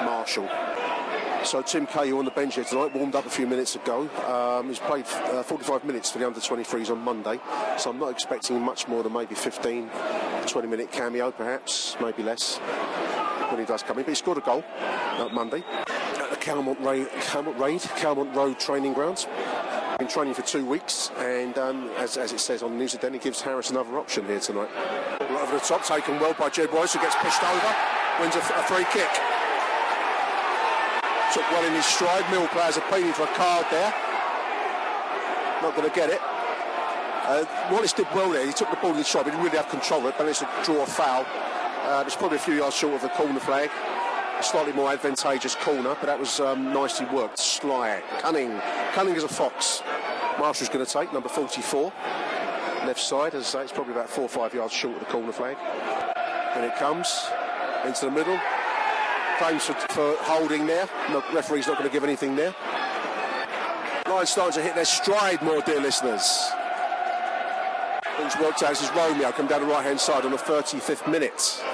Marshall. 0.00 0.48
So 1.44 1.62
Tim 1.62 1.86
Cahill 1.86 2.18
on 2.18 2.24
the 2.24 2.32
bench 2.32 2.56
here 2.56 2.64
tonight, 2.64 2.92
warmed 2.92 3.14
up 3.14 3.26
a 3.26 3.30
few 3.30 3.46
minutes 3.46 3.76
ago. 3.76 4.08
Um, 4.26 4.68
he's 4.68 4.80
played 4.80 5.06
uh, 5.06 5.44
45 5.44 5.84
minutes 5.84 6.10
for 6.10 6.18
the 6.18 6.26
under-23s 6.26 6.90
on 6.90 6.98
Monday, 6.98 7.38
so 7.78 7.90
I'm 7.90 8.00
not 8.00 8.10
expecting 8.10 8.60
much 8.60 8.88
more 8.88 9.04
than 9.04 9.12
maybe 9.12 9.36
15, 9.36 9.90
20 10.46 10.68
minute 10.68 10.90
cameo 10.90 11.30
perhaps, 11.30 11.96
maybe 12.00 12.24
less 12.24 12.58
when 13.50 13.60
he 13.60 13.66
does 13.66 13.82
come 13.82 13.98
in. 13.98 14.04
But 14.04 14.10
he 14.10 14.14
scored 14.16 14.38
a 14.38 14.40
goal 14.40 14.64
on 15.18 15.34
Monday 15.34 15.62
at 15.68 15.83
the 15.83 15.83
Calmont 16.44 16.78
Raid, 16.84 17.08
Calmont 17.08 17.58
Raid, 17.58 17.80
Calmont 17.80 18.34
Road 18.34 18.60
training 18.60 18.92
grounds. 18.92 19.26
Been 19.98 20.08
training 20.08 20.34
for 20.34 20.42
two 20.42 20.66
weeks, 20.66 21.10
and 21.16 21.56
um, 21.56 21.88
as, 21.96 22.18
as, 22.18 22.32
it 22.32 22.40
says 22.40 22.62
on 22.62 22.72
the 22.72 22.76
news, 22.76 22.94
it 22.94 23.22
gives 23.22 23.40
Harris 23.40 23.70
another 23.70 23.96
option 23.96 24.26
here 24.26 24.40
tonight. 24.40 24.68
Over 25.20 25.54
the 25.54 25.60
top, 25.60 25.84
taken 25.84 26.20
well 26.20 26.34
by 26.34 26.50
Jed 26.50 26.70
Wallace, 26.70 26.92
who 26.92 27.00
gets 27.00 27.14
pushed 27.16 27.42
over, 27.42 27.76
wins 28.20 28.36
a, 28.36 28.40
a 28.40 28.62
free 28.68 28.84
kick 28.92 29.08
took 31.32 31.50
well 31.50 31.64
in 31.64 31.72
his 31.72 31.84
stride. 31.84 32.22
Mill 32.30 32.46
players 32.48 32.78
are 32.78 32.88
pleading 32.88 33.12
for 33.12 33.24
a 33.24 33.34
card 33.34 33.66
there. 33.68 33.92
Not 35.62 35.74
going 35.74 35.88
to 35.90 35.94
get 35.94 36.08
it. 36.08 36.20
Uh, 36.22 37.44
Wallace 37.72 37.92
did 37.92 38.06
well 38.14 38.30
there. 38.30 38.46
He 38.46 38.52
took 38.52 38.70
the 38.70 38.76
ball 38.76 38.90
in 38.90 38.98
his 38.98 39.08
stride, 39.08 39.24
but 39.24 39.32
he 39.32 39.36
didn't 39.38 39.46
really 39.46 39.56
have 39.56 39.68
control 39.68 40.06
of 40.06 40.14
it. 40.14 40.18
Managed 40.20 40.40
to 40.40 40.48
draw 40.62 40.84
a 40.84 40.86
foul. 40.86 41.26
Uh, 41.82 42.04
it's 42.06 42.14
probably 42.14 42.36
a 42.36 42.40
few 42.40 42.54
yards 42.54 42.76
short 42.76 42.94
of 42.94 43.02
the 43.02 43.08
corner 43.08 43.40
flag. 43.40 43.68
Slightly 44.44 44.74
more 44.74 44.92
advantageous 44.92 45.54
corner, 45.54 45.96
but 45.98 46.04
that 46.04 46.20
was 46.20 46.38
um, 46.38 46.70
nicely 46.72 47.06
worked. 47.06 47.38
Sly, 47.38 48.02
cunning, 48.20 48.60
cunning 48.92 49.16
as 49.16 49.24
a 49.24 49.28
fox. 49.28 49.82
Marshall's 50.38 50.68
going 50.68 50.84
to 50.84 50.92
take 50.92 51.14
number 51.14 51.30
44, 51.30 51.90
left 52.84 53.00
side. 53.00 53.34
As 53.34 53.46
I 53.46 53.48
say, 53.48 53.62
it's 53.62 53.72
probably 53.72 53.94
about 53.94 54.10
four 54.10 54.24
or 54.24 54.28
five 54.28 54.52
yards 54.52 54.74
short 54.74 54.94
of 54.96 55.00
the 55.00 55.06
corner 55.06 55.32
flag. 55.32 55.56
And 56.54 56.62
it 56.62 56.76
comes 56.76 57.26
into 57.86 58.04
the 58.04 58.10
middle 58.10 58.38
claims 59.38 59.64
for, 59.64 59.72
for 59.72 60.14
holding 60.20 60.66
there. 60.66 60.86
The 61.08 61.24
referee's 61.32 61.66
not 61.66 61.78
going 61.78 61.88
to 61.88 61.92
give 61.92 62.04
anything 62.04 62.36
there. 62.36 62.54
Lions 64.06 64.28
starting 64.28 64.52
to 64.52 64.62
hit 64.62 64.74
their 64.74 64.84
stride 64.84 65.40
more, 65.40 65.62
dear 65.62 65.80
listeners. 65.80 66.50
Who's 68.18 68.36
worked 68.36 68.62
out 68.62 68.72
as 68.72 68.90
Romeo 68.94 69.32
come 69.32 69.46
down 69.46 69.62
the 69.62 69.66
right 69.66 69.84
hand 69.84 69.98
side 69.98 70.26
on 70.26 70.32
the 70.32 70.36
35th 70.36 71.10
minute. 71.10 71.64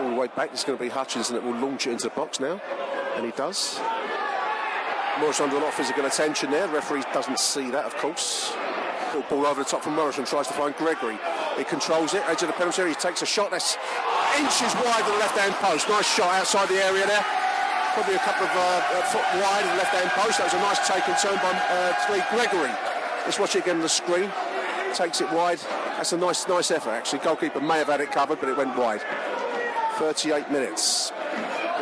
All 0.00 0.10
the 0.10 0.16
way 0.16 0.28
back, 0.36 0.50
it's 0.52 0.64
going 0.64 0.78
to 0.78 0.84
be 0.84 0.90
Hutchinson 0.90 1.34
that 1.34 1.44
will 1.44 1.58
launch 1.58 1.86
it 1.86 1.90
into 1.90 2.04
the 2.04 2.14
box 2.14 2.38
now, 2.38 2.60
and 3.16 3.24
he 3.24 3.32
does. 3.32 3.80
Morris 5.18 5.40
under 5.40 5.56
a 5.56 5.58
lot 5.58 5.68
of 5.68 5.74
physical 5.74 6.06
attention 6.06 6.50
there. 6.50 6.66
The 6.68 6.74
referee 6.74 7.02
doesn't 7.12 7.40
see 7.40 7.70
that, 7.70 7.84
of 7.84 7.96
course. 7.96 8.52
Ball 9.28 9.46
over 9.46 9.64
the 9.64 9.68
top 9.68 9.82
from 9.82 9.96
Morrison, 9.96 10.24
tries 10.24 10.46
to 10.46 10.54
find 10.54 10.76
Gregory. 10.76 11.18
He 11.56 11.64
controls 11.64 12.14
it, 12.14 12.22
edge 12.28 12.42
of 12.42 12.48
the 12.48 12.54
penalty 12.54 12.82
area. 12.82 12.94
He 12.94 13.00
takes 13.00 13.22
a 13.22 13.26
shot 13.26 13.50
that's 13.50 13.76
inches 14.38 14.72
wide 14.78 15.02
of 15.02 15.10
the 15.10 15.18
left-hand 15.18 15.54
post. 15.54 15.88
Nice 15.88 16.06
shot 16.14 16.32
outside 16.34 16.68
the 16.68 16.78
area 16.84 17.04
there. 17.04 17.24
Probably 17.94 18.14
a 18.14 18.22
couple 18.22 18.46
of 18.46 18.52
uh, 18.54 19.02
foot 19.10 19.26
wide 19.42 19.64
of 19.64 19.70
the 19.70 19.76
left-hand 19.82 20.10
post. 20.10 20.38
That 20.38 20.44
was 20.44 20.54
a 20.54 20.62
nice 20.62 20.86
take 20.86 21.08
and 21.08 21.18
turn 21.18 21.34
by 21.42 21.50
uh, 21.50 22.30
Gregory. 22.30 22.70
Let's 23.24 23.40
watch 23.40 23.56
it 23.56 23.62
again 23.64 23.76
on 23.76 23.82
the 23.82 23.88
screen. 23.88 24.30
Takes 24.94 25.20
it 25.20 25.32
wide. 25.32 25.58
That's 25.96 26.12
a 26.12 26.16
nice, 26.16 26.46
nice 26.46 26.70
effort 26.70 26.90
actually. 26.90 27.18
Goalkeeper 27.20 27.60
may 27.60 27.78
have 27.78 27.88
had 27.88 28.00
it 28.00 28.12
covered, 28.12 28.38
but 28.38 28.48
it 28.48 28.56
went 28.56 28.76
wide. 28.76 29.02
38 29.98 30.46
minutes. 30.54 31.10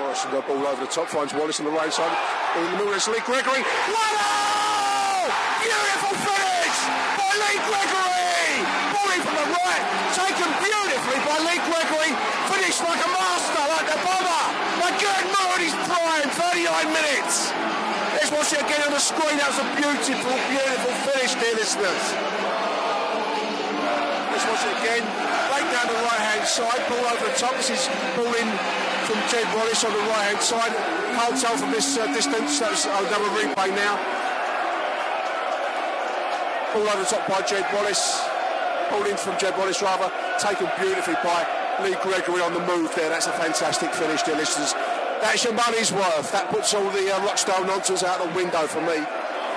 Morrison 0.00 0.32
got 0.32 0.48
ball 0.48 0.64
over 0.64 0.80
the 0.80 0.88
top, 0.88 1.04
finds 1.04 1.36
Wallace 1.36 1.60
on 1.60 1.68
the 1.68 1.76
right 1.76 1.92
side. 1.92 2.08
In 2.56 2.64
the 2.64 2.80
middle, 2.80 2.96
it's 2.96 3.04
Lee 3.12 3.20
Gregory. 3.28 3.60
Wow! 3.92 5.28
Beautiful 5.60 6.16
finish 6.24 6.78
by 7.12 7.28
Lee 7.36 7.60
Gregory! 7.68 8.64
Balling 8.96 9.20
from 9.20 9.36
the 9.36 9.48
right, 9.52 9.84
taken 10.16 10.48
beautifully 10.64 11.18
by 11.28 11.36
Lee 11.44 11.60
Gregory. 11.60 12.12
Finished 12.56 12.80
like 12.88 13.04
a 13.04 13.10
master, 13.12 13.64
like 13.68 13.88
a 13.92 13.98
bomber. 14.00 14.44
My 14.80 14.96
good 14.96 15.24
mood, 15.36 15.60
he's 15.60 15.76
prime. 15.84 16.32
39 16.56 16.88
minutes. 16.96 17.52
Let's 18.16 18.32
watch 18.32 18.48
it 18.56 18.64
again 18.64 18.80
on 18.88 18.96
the 18.96 19.02
screen. 19.04 19.36
That 19.36 19.52
was 19.52 19.60
a 19.60 19.68
beautiful, 19.76 20.32
beautiful 20.48 20.92
finish, 21.04 21.36
dear 21.36 21.52
listeners. 21.52 22.04
Let's 24.32 24.46
watch 24.48 24.64
it 24.64 24.72
again. 24.80 25.25
Right 25.66 25.82
down 25.82 25.88
the 25.90 25.98
right 26.06 26.22
hand 26.30 26.46
side, 26.46 26.78
ball 26.86 27.02
over 27.10 27.26
the 27.26 27.34
top. 27.34 27.50
This 27.58 27.74
is 27.74 27.90
ball 28.14 28.30
in 28.38 28.46
from 29.02 29.18
Jed 29.26 29.50
Wallace 29.50 29.82
on 29.82 29.90
the 29.90 29.98
right 30.14 30.30
hand 30.30 30.38
side. 30.38 30.70
Can't 30.70 31.34
tell 31.42 31.56
from 31.58 31.72
this 31.72 31.98
uh, 31.98 32.06
distance. 32.14 32.60
That's 32.60 32.86
a 32.86 33.02
double 33.10 33.26
replay 33.34 33.74
now. 33.74 33.98
Ball 36.70 36.86
over 36.86 37.02
the 37.02 37.10
top 37.10 37.26
by 37.26 37.42
Jed 37.42 37.66
Wallace. 37.74 38.22
Ball 38.90 39.10
in 39.10 39.16
from 39.16 39.36
Jed 39.40 39.58
Wallace 39.58 39.82
rather. 39.82 40.06
Taken 40.38 40.70
beautifully 40.78 41.18
by 41.24 41.42
Lee 41.82 41.98
Gregory 41.98 42.42
on 42.42 42.54
the 42.54 42.62
move 42.62 42.94
there. 42.94 43.08
That's 43.08 43.26
a 43.26 43.32
fantastic 43.32 43.90
finish, 43.90 44.22
dear 44.22 44.36
listeners. 44.36 44.72
That's 45.18 45.42
your 45.42 45.54
money's 45.54 45.90
worth. 45.90 46.30
That 46.30 46.48
puts 46.50 46.74
all 46.74 46.88
the 46.90 47.10
uh, 47.10 47.26
Rockstone 47.26 47.66
nonsense 47.66 48.04
out 48.04 48.22
the 48.22 48.30
window 48.36 48.68
for 48.68 48.82
me. 48.82 49.02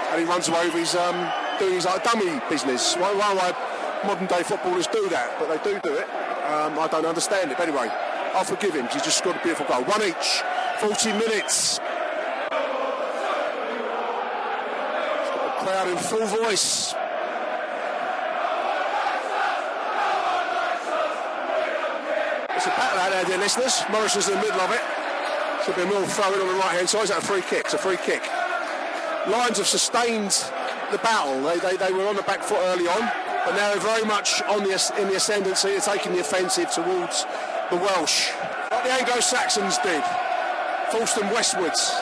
And 0.10 0.18
he 0.18 0.26
runs 0.26 0.50
away 0.50 0.74
with 0.74 0.90
his 0.90 0.96
um, 0.96 1.30
doing 1.60 1.76
his 1.76 1.86
like, 1.86 2.04
dummy 2.04 2.42
business. 2.50 2.96
Why, 2.96 3.14
why, 3.14 3.36
why 3.36 3.69
modern 4.06 4.28
day 4.28 4.44
footballers 4.44 4.88
do 4.88 5.10
that? 5.10 5.38
But 5.40 5.50
they 5.50 5.72
do 5.72 5.80
do 5.82 5.94
it. 5.96 6.08
Um, 6.50 6.80
I 6.80 6.88
don't 6.90 7.06
understand 7.06 7.52
it. 7.52 7.58
But 7.58 7.68
anyway, 7.70 7.90
I'll 8.34 8.44
forgive 8.44 8.74
him. 8.74 8.88
He's 8.92 9.04
just 9.04 9.18
scored 9.18 9.36
a 9.36 9.44
beautiful 9.44 9.66
goal. 9.66 9.84
One 9.84 10.02
each. 10.04 10.42
40 10.80 11.14
minutes. 11.14 11.80
Crowd 15.60 15.88
in 15.90 15.98
full 15.98 16.26
voice. 16.26 16.96
It's 22.56 22.66
a 22.66 22.70
battle 22.72 23.00
out 23.00 23.12
there, 23.12 23.26
dear 23.26 23.38
listeners. 23.38 23.84
Morrison's 23.90 24.28
in 24.28 24.36
the 24.36 24.42
middle 24.42 24.60
of 24.60 24.72
it. 24.72 24.82
Should 25.66 25.76
be 25.76 25.86
more 25.86 26.06
throw-in 26.08 26.42
on 26.42 26.48
the 26.48 26.60
right-hand 26.60 26.90
side. 26.90 27.04
Is 27.04 27.10
that 27.10 27.20
a 27.20 27.26
free 27.26 27.42
kick? 27.42 27.66
It's 27.66 27.74
a 27.74 27.78
free 27.78 27.98
kick. 27.98 28.22
Lions 29.28 29.58
have 29.58 29.68
sustained 29.68 30.32
the 30.92 30.98
battle. 31.00 31.42
They, 31.44 31.60
they, 31.60 31.78
they 31.78 31.92
were 31.92 32.08
on 32.08 32.16
the 32.16 32.24
back 32.24 32.42
foot 32.42 32.58
early 32.64 32.88
on, 32.88 33.12
now 33.56 33.80
very 33.80 34.06
much 34.06 34.42
on 34.44 34.64
the 34.64 34.94
in 35.00 35.08
the 35.08 35.16
ascendancy. 35.16 35.70
They're 35.70 35.82
taking 35.82 36.14
the 36.14 36.20
offensive 36.20 36.72
towards 36.72 37.26
the 37.70 37.78
Welsh, 37.78 38.32
like 38.72 38.84
the 38.84 38.92
Anglo-Saxons 38.92 39.78
did, 39.80 40.04
forced 40.92 41.16
them 41.16 41.30
westwards 41.32 41.94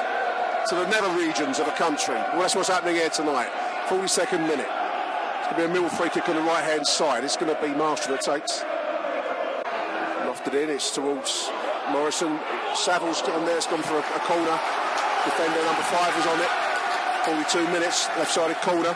to 0.69 0.75
the 0.75 0.87
nether 0.87 1.11
regions 1.17 1.59
of 1.59 1.65
the 1.65 1.71
country. 1.73 2.15
Well, 2.15 2.39
that's 2.39 2.55
what's 2.55 2.69
happening 2.69 2.95
here 2.95 3.09
tonight. 3.09 3.49
42nd 3.87 4.47
minute. 4.47 4.67
It's 4.67 5.47
going 5.47 5.55
to 5.55 5.55
be 5.55 5.63
a 5.63 5.67
middle 5.67 5.89
free 5.89 6.09
kick 6.09 6.27
on 6.29 6.35
the 6.35 6.41
right-hand 6.41 6.85
side. 6.85 7.23
It's 7.23 7.37
going 7.37 7.53
to 7.53 7.61
be 7.61 7.73
Marshall 7.73 8.15
that 8.15 8.21
takes. 8.21 8.63
Lofted 10.27 10.61
in. 10.61 10.69
It's 10.69 10.93
towards 10.93 11.49
Morrison. 11.91 12.39
Saville's 12.75 13.21
on 13.23 13.45
there. 13.45 13.57
It's 13.57 13.67
gone 13.67 13.83
for 13.83 13.95
a, 13.95 13.99
a 13.99 14.19
corner. 14.27 14.59
Defender 15.23 15.63
number 15.63 15.83
five 15.83 16.15
is 16.19 16.27
on 16.27 16.39
it. 16.39 16.51
42 17.27 17.71
minutes, 17.71 18.07
left-sided 18.17 18.57
corner. 18.57 18.95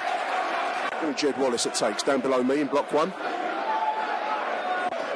Jed 1.16 1.38
Wallace 1.38 1.66
it 1.66 1.74
takes 1.74 2.04
down 2.04 2.22
below 2.22 2.44
me 2.44 2.62
in 2.62 2.68
block 2.68 2.92
one. 2.94 3.12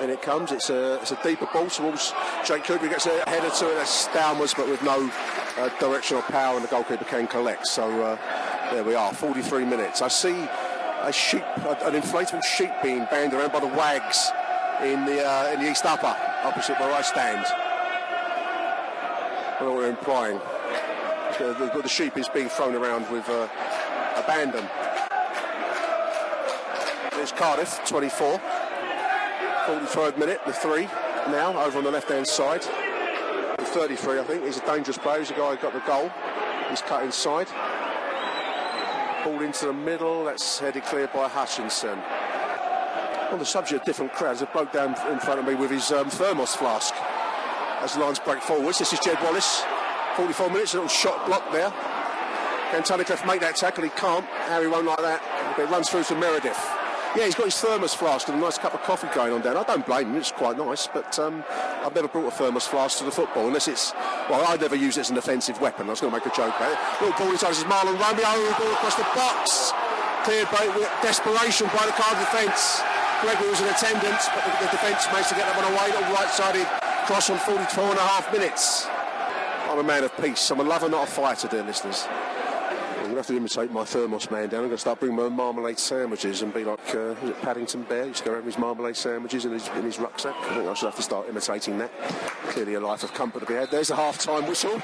And 0.01 0.11
it 0.11 0.21
comes. 0.21 0.51
It's 0.51 0.69
a 0.69 0.95
it's 0.95 1.11
a 1.11 1.19
deeper 1.23 1.47
ball 1.51 1.69
towards 1.69 2.13
Jake 2.45 2.63
Cooper. 2.65 2.87
Gets 2.87 3.05
a 3.05 3.23
header 3.29 3.49
to 3.49 3.71
it. 3.71 3.75
That's 3.75 4.07
downwards, 4.13 4.53
but 4.53 4.67
with 4.67 4.83
no 4.83 5.09
uh, 5.57 5.69
directional 5.79 6.21
power, 6.23 6.55
and 6.55 6.63
the 6.63 6.67
goalkeeper 6.67 7.05
can 7.05 7.27
collect. 7.27 7.65
So 7.67 7.83
uh, 8.03 8.17
there 8.71 8.83
we 8.83 8.93
are. 8.95 9.13
43 9.13 9.65
minutes. 9.65 10.01
I 10.01 10.09
see 10.09 10.47
a 11.01 11.11
sheep, 11.13 11.43
an 11.57 11.93
inflatable 11.93 12.43
sheep 12.43 12.71
being 12.83 13.05
banged 13.09 13.33
around 13.33 13.53
by 13.53 13.61
the 13.61 13.67
wags 13.67 14.31
in 14.83 15.05
the 15.05 15.25
uh, 15.25 15.51
in 15.53 15.61
the 15.61 15.71
East 15.71 15.85
Upper, 15.85 16.15
opposite 16.43 16.79
where 16.79 16.91
I 16.91 17.01
stand. 17.01 17.45
What 19.59 19.75
we're 19.75 19.89
implying. 19.89 20.39
The, 21.39 21.53
the, 21.53 21.81
the, 21.81 21.89
sheep 21.89 22.17
is 22.17 22.29
being 22.29 22.49
thrown 22.49 22.75
around 22.75 23.09
with 23.11 23.27
uh, 23.27 23.47
abandon. 24.15 24.65
There's 27.25 27.39
Cardiff, 27.39 27.81
24. 27.87 28.39
43rd 29.65 30.19
minute, 30.19 30.41
the 30.45 30.53
three 30.53 30.83
now 31.31 31.59
over 31.59 31.79
on 31.79 31.83
the 31.83 31.89
left 31.89 32.07
hand 32.07 32.27
side. 32.27 32.61
With 33.57 33.67
33, 33.69 34.19
I 34.19 34.23
think. 34.25 34.45
He's 34.45 34.59
a 34.59 34.65
dangerous 34.67 34.99
player. 34.99 35.17
He's 35.17 35.29
the 35.29 35.33
guy 35.33 35.55
who 35.55 35.57
got 35.59 35.73
the 35.73 35.79
goal. 35.87 36.11
He's 36.69 36.83
cut 36.83 37.03
inside. 37.03 37.47
Ball 39.23 39.41
into 39.41 39.65
the 39.65 39.73
middle. 39.73 40.25
That's 40.25 40.59
headed 40.59 40.83
clear 40.83 41.07
by 41.07 41.27
Hutchinson. 41.27 41.97
On 43.31 43.39
the 43.39 43.43
subject 43.45 43.81
of 43.81 43.85
different 43.87 44.13
crowds, 44.13 44.43
a 44.43 44.45
bloke 44.45 44.71
down 44.71 44.89
in 45.11 45.19
front 45.19 45.39
of 45.39 45.47
me 45.47 45.55
with 45.55 45.71
his 45.71 45.91
um, 45.91 46.11
thermos 46.11 46.53
flask. 46.53 46.93
As 47.81 47.95
the 47.95 48.01
lines 48.01 48.19
break 48.19 48.43
forwards, 48.43 48.77
this 48.77 48.93
is 48.93 48.99
Jed 48.99 49.17
Wallace. 49.23 49.63
44 50.15 50.51
minutes, 50.51 50.75
a 50.75 50.77
little 50.77 50.87
shot 50.87 51.25
block 51.25 51.51
there. 51.51 51.71
Can 52.69 52.83
Tunnicliffe 52.83 53.25
make 53.25 53.41
that 53.41 53.55
tackle? 53.55 53.83
He 53.83 53.89
can't. 53.89 54.25
Harry 54.45 54.67
won't 54.67 54.85
like 54.85 54.99
that. 54.99 55.23
It 55.57 55.67
runs 55.71 55.89
through 55.89 56.03
to 56.03 56.15
Meredith. 56.15 56.84
Yeah, 57.15 57.25
he's 57.25 57.35
got 57.35 57.45
his 57.45 57.59
thermos 57.59 57.93
flask 57.93 58.27
and 58.27 58.37
a 58.37 58.41
nice 58.41 58.57
cup 58.57 58.73
of 58.73 58.83
coffee 58.83 59.07
going 59.15 59.31
on 59.31 59.39
down. 59.39 59.55
I 59.55 59.63
don't 59.63 59.85
blame 59.85 60.11
him, 60.11 60.17
it's 60.17 60.33
quite 60.33 60.57
nice, 60.57 60.85
but 60.85 61.17
um, 61.17 61.45
I've 61.79 61.95
never 61.95 62.09
brought 62.09 62.27
a 62.27 62.31
thermos 62.31 62.67
flask 62.67 62.97
to 62.99 63.05
the 63.05 63.11
football 63.11 63.47
unless 63.47 63.69
it's, 63.69 63.93
well, 64.29 64.43
I'd 64.45 64.59
never 64.59 64.75
use 64.75 64.97
it 64.97 65.07
as 65.07 65.09
an 65.11 65.17
offensive 65.17 65.61
weapon. 65.61 65.87
I 65.87 65.91
was 65.91 66.01
going 66.01 66.11
to 66.11 66.19
make 66.19 66.27
a 66.27 66.35
joke 66.35 66.53
about 66.57 66.75
it. 66.75 66.79
Little 66.99 67.17
ball 67.17 67.31
inside, 67.31 67.51
is 67.51 67.63
Mahlon 67.63 67.95
Romeo, 67.95 68.51
ball 68.59 68.73
across 68.75 68.95
the 68.95 69.07
box. 69.15 69.71
Cleared 70.27 70.51
by 70.51 70.67
desperation 71.01 71.67
by 71.67 71.85
the 71.87 71.95
Cardiff 71.95 72.19
defence. 72.19 72.83
Gregory 73.21 73.47
was 73.47 73.61
in 73.61 73.69
attendance, 73.71 74.27
but 74.35 74.43
the, 74.43 74.51
the 74.65 74.71
defence 74.75 75.07
managed 75.07 75.29
to 75.29 75.35
get 75.35 75.47
that 75.47 75.55
one 75.55 75.71
away. 75.71 75.87
Little 75.95 76.11
right-sided 76.11 76.67
cross 77.07 77.29
on 77.29 77.37
44 77.37 77.95
and 77.95 77.99
a 77.99 78.07
half 78.11 78.27
minutes. 78.33 78.87
I'm 79.71 79.79
a 79.79 79.83
man 79.83 80.03
of 80.03 80.11
peace. 80.17 80.51
I'm 80.51 80.59
a 80.59 80.63
lover, 80.63 80.89
not 80.89 81.07
a 81.07 81.11
fighter, 81.11 81.47
dear 81.47 81.63
listeners. 81.63 82.07
I'm 83.05 83.11
going 83.11 83.23
to 83.23 83.27
have 83.27 83.27
to 83.27 83.37
imitate 83.37 83.71
my 83.71 83.85
thermos 83.85 84.31
man 84.31 84.49
down. 84.49 84.61
I'm 84.61 84.65
going 84.65 84.71
to 84.71 84.77
start 84.79 84.99
bringing 84.99 85.15
my 85.15 85.29
marmalade 85.29 85.77
sandwiches 85.77 86.41
and 86.41 86.51
be 86.51 86.63
like, 86.63 86.95
uh, 86.95 87.13
Paddington 87.43 87.83
Bear? 87.83 88.01
He 88.01 88.07
used 88.07 88.23
to 88.23 88.25
go 88.25 88.31
around 88.31 88.45
with 88.45 88.55
his 88.55 88.59
marmalade 88.59 88.95
sandwiches 88.95 89.45
in 89.45 89.51
his, 89.51 89.67
in 89.67 89.83
his 89.83 89.99
rucksack. 89.99 90.33
I 90.35 90.55
think 90.55 90.67
I 90.67 90.73
should 90.73 90.87
have 90.87 90.95
to 90.95 91.03
start 91.03 91.29
imitating 91.29 91.77
that. 91.77 91.91
Clearly 92.47 92.73
a 92.73 92.79
life 92.79 93.03
of 93.03 93.13
comfort 93.13 93.41
to 93.41 93.45
be 93.45 93.53
had. 93.53 93.69
There's 93.69 93.89
the 93.89 93.95
half-time 93.95 94.47
whistle. 94.47 94.81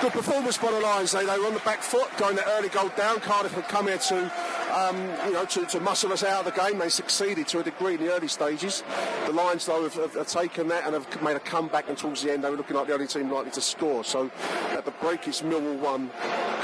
Good 0.00 0.12
performance 0.12 0.56
by 0.56 0.70
the 0.70 0.80
Lions. 0.80 1.12
They, 1.12 1.26
they 1.26 1.38
were 1.38 1.48
on 1.48 1.52
the 1.52 1.60
back 1.60 1.82
foot, 1.82 2.08
going 2.16 2.36
that 2.36 2.46
early 2.48 2.70
goal 2.70 2.90
down. 2.96 3.20
Cardiff 3.20 3.52
had 3.52 3.68
come 3.68 3.88
here 3.88 3.98
to, 3.98 4.32
um, 4.72 4.96
you 5.26 5.32
know, 5.34 5.44
to, 5.44 5.66
to 5.66 5.80
muscle 5.80 6.10
us 6.12 6.24
out 6.24 6.46
of 6.46 6.54
the 6.54 6.58
game. 6.58 6.78
They 6.78 6.88
succeeded 6.88 7.46
to 7.48 7.58
a 7.58 7.62
degree 7.62 7.96
in 7.96 8.00
the 8.00 8.14
early 8.14 8.28
stages. 8.28 8.84
The 9.26 9.32
Lions, 9.32 9.66
though, 9.66 9.82
have, 9.82 9.94
have, 9.94 10.14
have 10.14 10.28
taken 10.28 10.68
that 10.68 10.86
and 10.86 10.94
have 10.94 11.22
made 11.22 11.36
a 11.36 11.40
comeback. 11.40 11.90
And 11.90 11.98
towards 11.98 12.22
the 12.22 12.32
end, 12.32 12.42
they 12.44 12.48
were 12.48 12.56
looking 12.56 12.76
like 12.76 12.86
the 12.86 12.94
only 12.94 13.06
team 13.08 13.30
likely 13.30 13.50
to 13.50 13.60
score. 13.60 14.02
So 14.02 14.30
at 14.70 14.86
the 14.86 14.92
break, 14.92 15.26
it's 15.26 15.42
Millwall 15.42 15.78
one, 15.80 16.10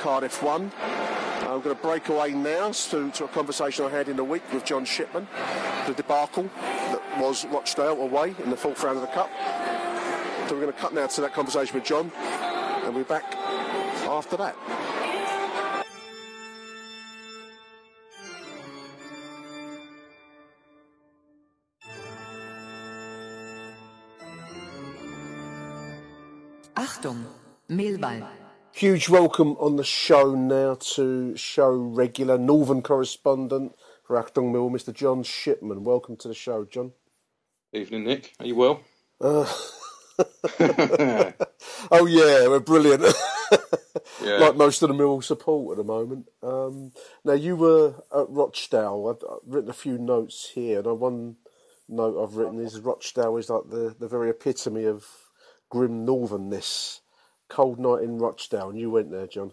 Cardiff 0.05 0.43
one. 0.43 0.71
Uh, 0.83 1.55
I'm 1.55 1.63
going 1.63 1.75
to 1.75 1.83
break 1.83 2.11
away 2.11 2.33
now 2.33 2.73
to, 2.73 3.11
to 3.13 3.25
a 3.25 3.29
conversation 3.29 3.87
I 3.87 3.89
had 3.89 4.11
in 4.11 4.19
the 4.19 4.23
week 4.23 4.43
with 4.53 4.63
John 4.63 4.85
Shipman, 4.85 5.27
the 5.87 5.95
debacle 5.95 6.51
that 6.61 7.01
was 7.19 7.47
Rochdale 7.47 8.03
away 8.03 8.35
in 8.45 8.51
the 8.51 8.57
fourth 8.57 8.85
round 8.85 8.99
of 8.99 9.01
the 9.01 9.09
Cup. 9.09 9.31
So 10.47 10.57
we're 10.57 10.61
going 10.61 10.75
to 10.75 10.79
cut 10.79 10.93
now 10.93 11.07
to 11.07 11.21
that 11.23 11.33
conversation 11.33 11.75
with 11.75 11.85
John, 11.87 12.13
and 12.85 12.95
we're 12.95 13.05
back 13.05 13.35
after 14.05 14.37
that. 14.37 14.55
Achtung, 26.77 27.25
Millwall. 27.71 28.44
Huge 28.77 29.09
welcome 29.09 29.53
on 29.61 29.77
the 29.77 29.85
show 29.85 30.35
now 30.35 30.75
to 30.75 31.37
show 31.37 31.71
regular 31.71 32.37
Northern 32.37 32.83
correspondent 32.83 33.77
for 34.03 34.21
Achtung 34.21 34.51
Mill, 34.51 34.69
Mr. 34.69 34.93
John 34.93 35.23
Shipman. 35.23 35.85
Welcome 35.85 36.17
to 36.17 36.27
the 36.27 36.35
show, 36.35 36.65
John. 36.65 36.91
Evening, 37.73 38.03
Nick. 38.03 38.35
Are 38.41 38.47
you 38.47 38.57
well? 38.57 38.81
Uh, 39.21 39.47
oh 41.93 42.07
yeah, 42.07 42.49
we're 42.49 42.59
brilliant. 42.59 43.05
Yeah. 44.23 44.39
like 44.39 44.57
most 44.57 44.83
of 44.83 44.89
the 44.89 44.95
Mill 44.95 45.21
support 45.21 45.79
at 45.79 45.85
the 45.85 45.93
moment. 45.93 46.27
Um, 46.43 46.93
now 47.25 47.35
you 47.35 47.57
were 47.57 47.95
at 48.13 48.29
Rochdale. 48.29 49.07
I've, 49.09 49.25
I've 49.31 49.55
written 49.55 49.71
a 49.71 49.75
few 49.75 49.99
notes 49.99 50.51
here, 50.53 50.81
and 50.81 50.99
one 50.99 51.37
note 51.89 52.21
I've 52.21 52.35
written 52.37 52.59
is 52.59 52.81
Rochdale 52.81 53.37
is 53.37 53.51
like 53.51 53.69
the, 53.69 53.95
the 53.99 54.09
very 54.09 54.31
epitome 54.31 54.85
of 54.85 55.07
grim 55.71 56.05
northernness. 56.07 57.01
Cold 57.49 57.79
night 57.79 58.03
in 58.03 58.19
Rochdale, 58.19 58.71
and 58.71 58.79
you 58.79 58.91
went 58.91 59.11
there, 59.11 59.27
John. 59.27 59.53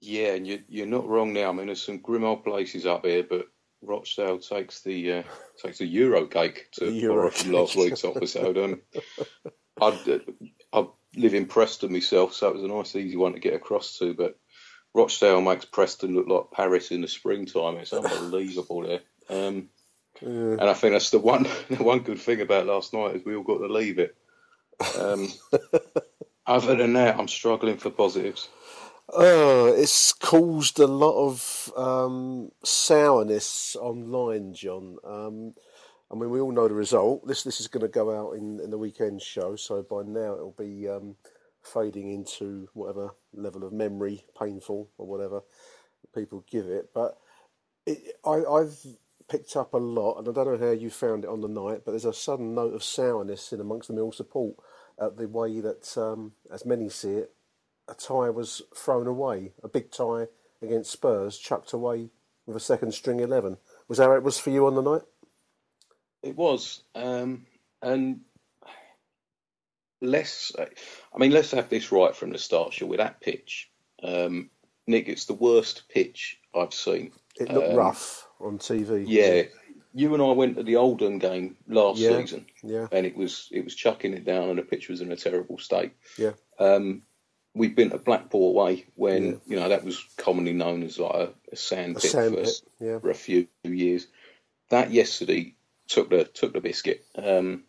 Yeah, 0.00 0.34
and 0.34 0.46
you, 0.46 0.62
you're 0.68 0.86
not 0.86 1.08
wrong 1.08 1.32
now. 1.32 1.48
I 1.48 1.52
mean, 1.52 1.66
there's 1.66 1.82
some 1.82 1.98
grim 1.98 2.24
old 2.24 2.44
places 2.44 2.86
up 2.86 3.04
here, 3.04 3.24
but 3.28 3.46
Rochdale 3.82 4.38
takes 4.38 4.82
the 4.82 5.12
uh, 5.12 5.22
takes 5.62 5.78
the 5.78 5.86
Euro 5.86 6.26
cake 6.26 6.68
to 6.72 6.90
Euro 6.90 7.30
from 7.30 7.52
last 7.52 7.76
week's 7.76 8.04
episode. 8.04 8.58
Um, 8.58 8.80
I'd, 9.80 10.08
uh, 10.08 10.18
I 10.72 10.86
live 11.16 11.34
in 11.34 11.46
Preston 11.46 11.92
myself, 11.92 12.34
so 12.34 12.48
it 12.48 12.54
was 12.54 12.64
a 12.64 12.68
nice, 12.68 12.96
easy 12.96 13.16
one 13.16 13.34
to 13.34 13.40
get 13.40 13.54
across 13.54 13.98
to. 13.98 14.14
But 14.14 14.38
Rochdale 14.94 15.40
makes 15.40 15.64
Preston 15.64 16.14
look 16.14 16.28
like 16.28 16.50
Paris 16.52 16.90
in 16.90 17.00
the 17.02 17.08
springtime. 17.08 17.76
It's 17.76 17.92
unbelievable 17.92 18.82
there. 18.82 19.00
Um, 19.28 19.68
And 20.20 20.60
I 20.62 20.74
think 20.74 20.94
that's 20.94 21.10
the 21.10 21.18
one 21.18 21.44
the 21.70 21.82
one 21.82 22.00
good 22.00 22.18
thing 22.18 22.40
about 22.40 22.66
last 22.66 22.92
night 22.92 23.16
is 23.16 23.24
we 23.24 23.36
all 23.36 23.44
got 23.44 23.58
to 23.58 23.72
leave 23.72 23.98
it. 23.98 24.16
Um, 24.98 25.28
other 26.48 26.74
than 26.74 26.94
that, 26.94 27.18
I'm 27.18 27.28
struggling 27.28 27.76
for 27.76 27.90
positives. 27.90 28.48
Oh, 29.10 29.66
it's 29.66 30.12
caused 30.12 30.78
a 30.80 30.86
lot 30.86 31.16
of 31.26 31.72
um, 31.76 32.50
sourness 32.62 33.76
online, 33.76 34.52
John. 34.52 34.96
Um, 35.04 35.54
I 36.10 36.14
mean, 36.14 36.30
we 36.30 36.40
all 36.40 36.52
know 36.52 36.68
the 36.68 36.74
result. 36.74 37.26
This 37.26 37.42
this 37.42 37.60
is 37.60 37.68
going 37.68 37.82
to 37.82 37.88
go 37.88 38.14
out 38.14 38.36
in, 38.36 38.60
in 38.60 38.70
the 38.70 38.78
weekend 38.78 39.22
show, 39.22 39.56
so 39.56 39.82
by 39.82 40.02
now 40.02 40.34
it'll 40.34 40.56
be 40.58 40.88
um, 40.88 41.16
fading 41.62 42.12
into 42.12 42.68
whatever 42.74 43.10
level 43.32 43.64
of 43.64 43.72
memory, 43.72 44.24
painful 44.38 44.90
or 44.98 45.06
whatever 45.06 45.42
people 46.14 46.44
give 46.50 46.66
it. 46.66 46.90
But 46.94 47.18
it, 47.86 48.16
I, 48.26 48.44
I've 48.44 48.78
picked 49.28 49.56
up 49.56 49.74
a 49.74 49.78
lot, 49.78 50.18
and 50.18 50.28
I 50.28 50.32
don't 50.32 50.60
know 50.60 50.66
how 50.66 50.72
you 50.72 50.90
found 50.90 51.24
it 51.24 51.30
on 51.30 51.40
the 51.40 51.48
night, 51.48 51.82
but 51.84 51.92
there's 51.92 52.04
a 52.04 52.12
sudden 52.12 52.54
note 52.54 52.74
of 52.74 52.84
sourness 52.84 53.52
in 53.52 53.60
amongst 53.60 53.88
the 53.88 53.94
Mill 53.94 54.12
support 54.12 54.54
at 55.00 55.16
the 55.16 55.28
way 55.28 55.60
that, 55.60 55.96
um, 55.96 56.32
as 56.52 56.66
many 56.66 56.88
see 56.88 57.12
it, 57.12 57.32
a 57.88 57.94
tie 57.94 58.30
was 58.30 58.62
thrown 58.76 59.06
away, 59.06 59.52
a 59.62 59.68
big 59.68 59.90
tie 59.90 60.28
against 60.62 60.90
Spurs, 60.92 61.38
chucked 61.38 61.72
away 61.72 62.10
with 62.46 62.56
a 62.56 62.60
second 62.60 62.92
string 62.92 63.20
11. 63.20 63.58
Was 63.88 63.98
that 63.98 64.04
how 64.04 64.14
it 64.14 64.22
was 64.22 64.38
for 64.38 64.50
you 64.50 64.66
on 64.66 64.74
the 64.74 64.82
night? 64.82 65.02
It 66.22 66.36
was, 66.36 66.82
um, 66.94 67.46
and 67.82 68.20
let's. 70.00 70.52
I 70.58 71.18
mean, 71.18 71.30
let's 71.32 71.52
have 71.52 71.68
this 71.68 71.92
right 71.92 72.14
from 72.14 72.30
the 72.32 72.38
start. 72.38 72.74
Shall 72.74 72.88
we? 72.88 72.96
That 72.96 73.20
pitch, 73.20 73.70
um, 74.02 74.50
Nick. 74.86 75.08
It's 75.08 75.26
the 75.26 75.34
worst 75.34 75.84
pitch 75.88 76.38
I've 76.54 76.74
seen. 76.74 77.12
It 77.40 77.52
looked 77.52 77.68
Um, 77.68 77.74
rough 77.74 78.28
on 78.40 78.58
TV. 78.58 79.06
Yeah, 79.06 79.44
you 79.94 80.14
and 80.14 80.22
I 80.22 80.32
went 80.32 80.56
to 80.56 80.62
the 80.62 80.76
Oldham 80.76 81.18
game 81.18 81.56
last 81.66 81.98
Yeah, 81.98 82.18
season, 82.18 82.46
yeah. 82.62 82.86
and 82.92 83.06
it 83.06 83.16
was 83.16 83.48
it 83.50 83.64
was 83.64 83.74
chucking 83.74 84.14
it 84.14 84.24
down, 84.24 84.50
and 84.50 84.58
the 84.58 84.62
pitch 84.62 84.88
was 84.88 85.00
in 85.00 85.12
a 85.12 85.16
terrible 85.16 85.58
state. 85.58 85.92
Yeah. 86.16 86.32
Um, 86.58 87.02
we've 87.54 87.74
been 87.74 87.90
to 87.90 87.98
Blackpool 87.98 88.50
away 88.50 88.86
when 88.94 89.40
you 89.46 89.56
know 89.56 89.68
that 89.68 89.84
was 89.84 90.02
commonly 90.16 90.52
known 90.52 90.82
as 90.82 90.98
like 90.98 91.14
a, 91.14 91.32
a 91.52 91.56
sand 91.56 91.96
A 91.96 92.00
pit 92.00 92.10
sand 92.10 92.34
for, 92.34 92.42
pit, 92.42 92.60
yeah. 92.80 92.98
for 92.98 93.10
a 93.10 93.14
few 93.14 93.48
years. 93.64 94.06
That 94.70 94.90
yesterday 94.92 95.54
took 95.88 96.10
the 96.10 96.24
took 96.24 96.52
the 96.52 96.60
biscuit. 96.60 97.04
Um, 97.16 97.64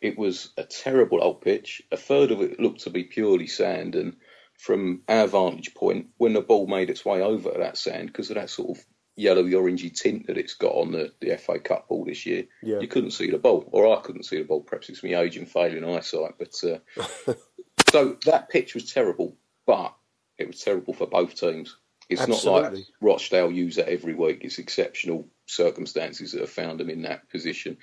it 0.00 0.16
was 0.16 0.50
a 0.56 0.62
terrible 0.62 1.22
old 1.22 1.40
pitch. 1.40 1.82
A 1.90 1.96
third 1.96 2.30
of 2.30 2.40
it 2.40 2.60
looked 2.60 2.82
to 2.82 2.90
be 2.90 3.04
purely 3.04 3.46
sand, 3.46 3.94
and 3.94 4.16
from 4.58 5.02
our 5.08 5.26
vantage 5.26 5.74
point, 5.74 6.08
when 6.18 6.32
the 6.34 6.40
ball 6.40 6.66
made 6.66 6.90
its 6.90 7.04
way 7.04 7.22
over 7.22 7.50
that 7.58 7.78
sand, 7.78 8.08
because 8.08 8.30
of 8.30 8.36
that 8.36 8.50
sort 8.50 8.78
of 8.78 8.84
yellowy 9.18 9.50
orangey 9.52 9.92
tint 9.92 10.28
that 10.28 10.38
it's 10.38 10.54
got 10.54 10.72
on 10.72 10.92
the, 10.92 11.12
the 11.20 11.36
FA 11.36 11.58
Cup 11.58 11.88
ball 11.88 12.04
this 12.04 12.24
year, 12.24 12.44
Yeah. 12.62 12.78
you 12.78 12.86
couldn't 12.88 13.10
see 13.10 13.30
the 13.30 13.38
ball, 13.38 13.68
or 13.72 13.96
I 13.96 14.00
couldn't 14.00 14.22
see 14.22 14.38
the 14.38 14.44
ball. 14.44 14.60
Perhaps 14.62 14.88
it's 14.88 15.02
my 15.02 15.16
age 15.16 15.36
and 15.36 15.50
failing 15.50 15.84
eyesight, 15.84 16.34
but 16.38 16.54
uh, 16.64 17.34
so 17.90 18.16
that 18.26 18.48
pitch 18.48 18.74
was 18.74 18.92
terrible, 18.92 19.36
but 19.66 19.94
it 20.38 20.46
was 20.46 20.60
terrible 20.60 20.94
for 20.94 21.06
both 21.06 21.34
teams. 21.34 21.76
It's 22.08 22.26
not 22.26 22.44
like 22.44 22.84
Rochdale 23.02 23.52
use 23.52 23.76
that 23.76 23.88
every 23.90 24.14
week. 24.14 24.38
It's 24.42 24.58
exceptional 24.58 25.28
circumstances 25.46 26.32
that 26.32 26.40
have 26.40 26.50
found 26.50 26.80
them 26.80 26.88
in 26.88 27.02
that 27.02 27.28
position. 27.28 27.76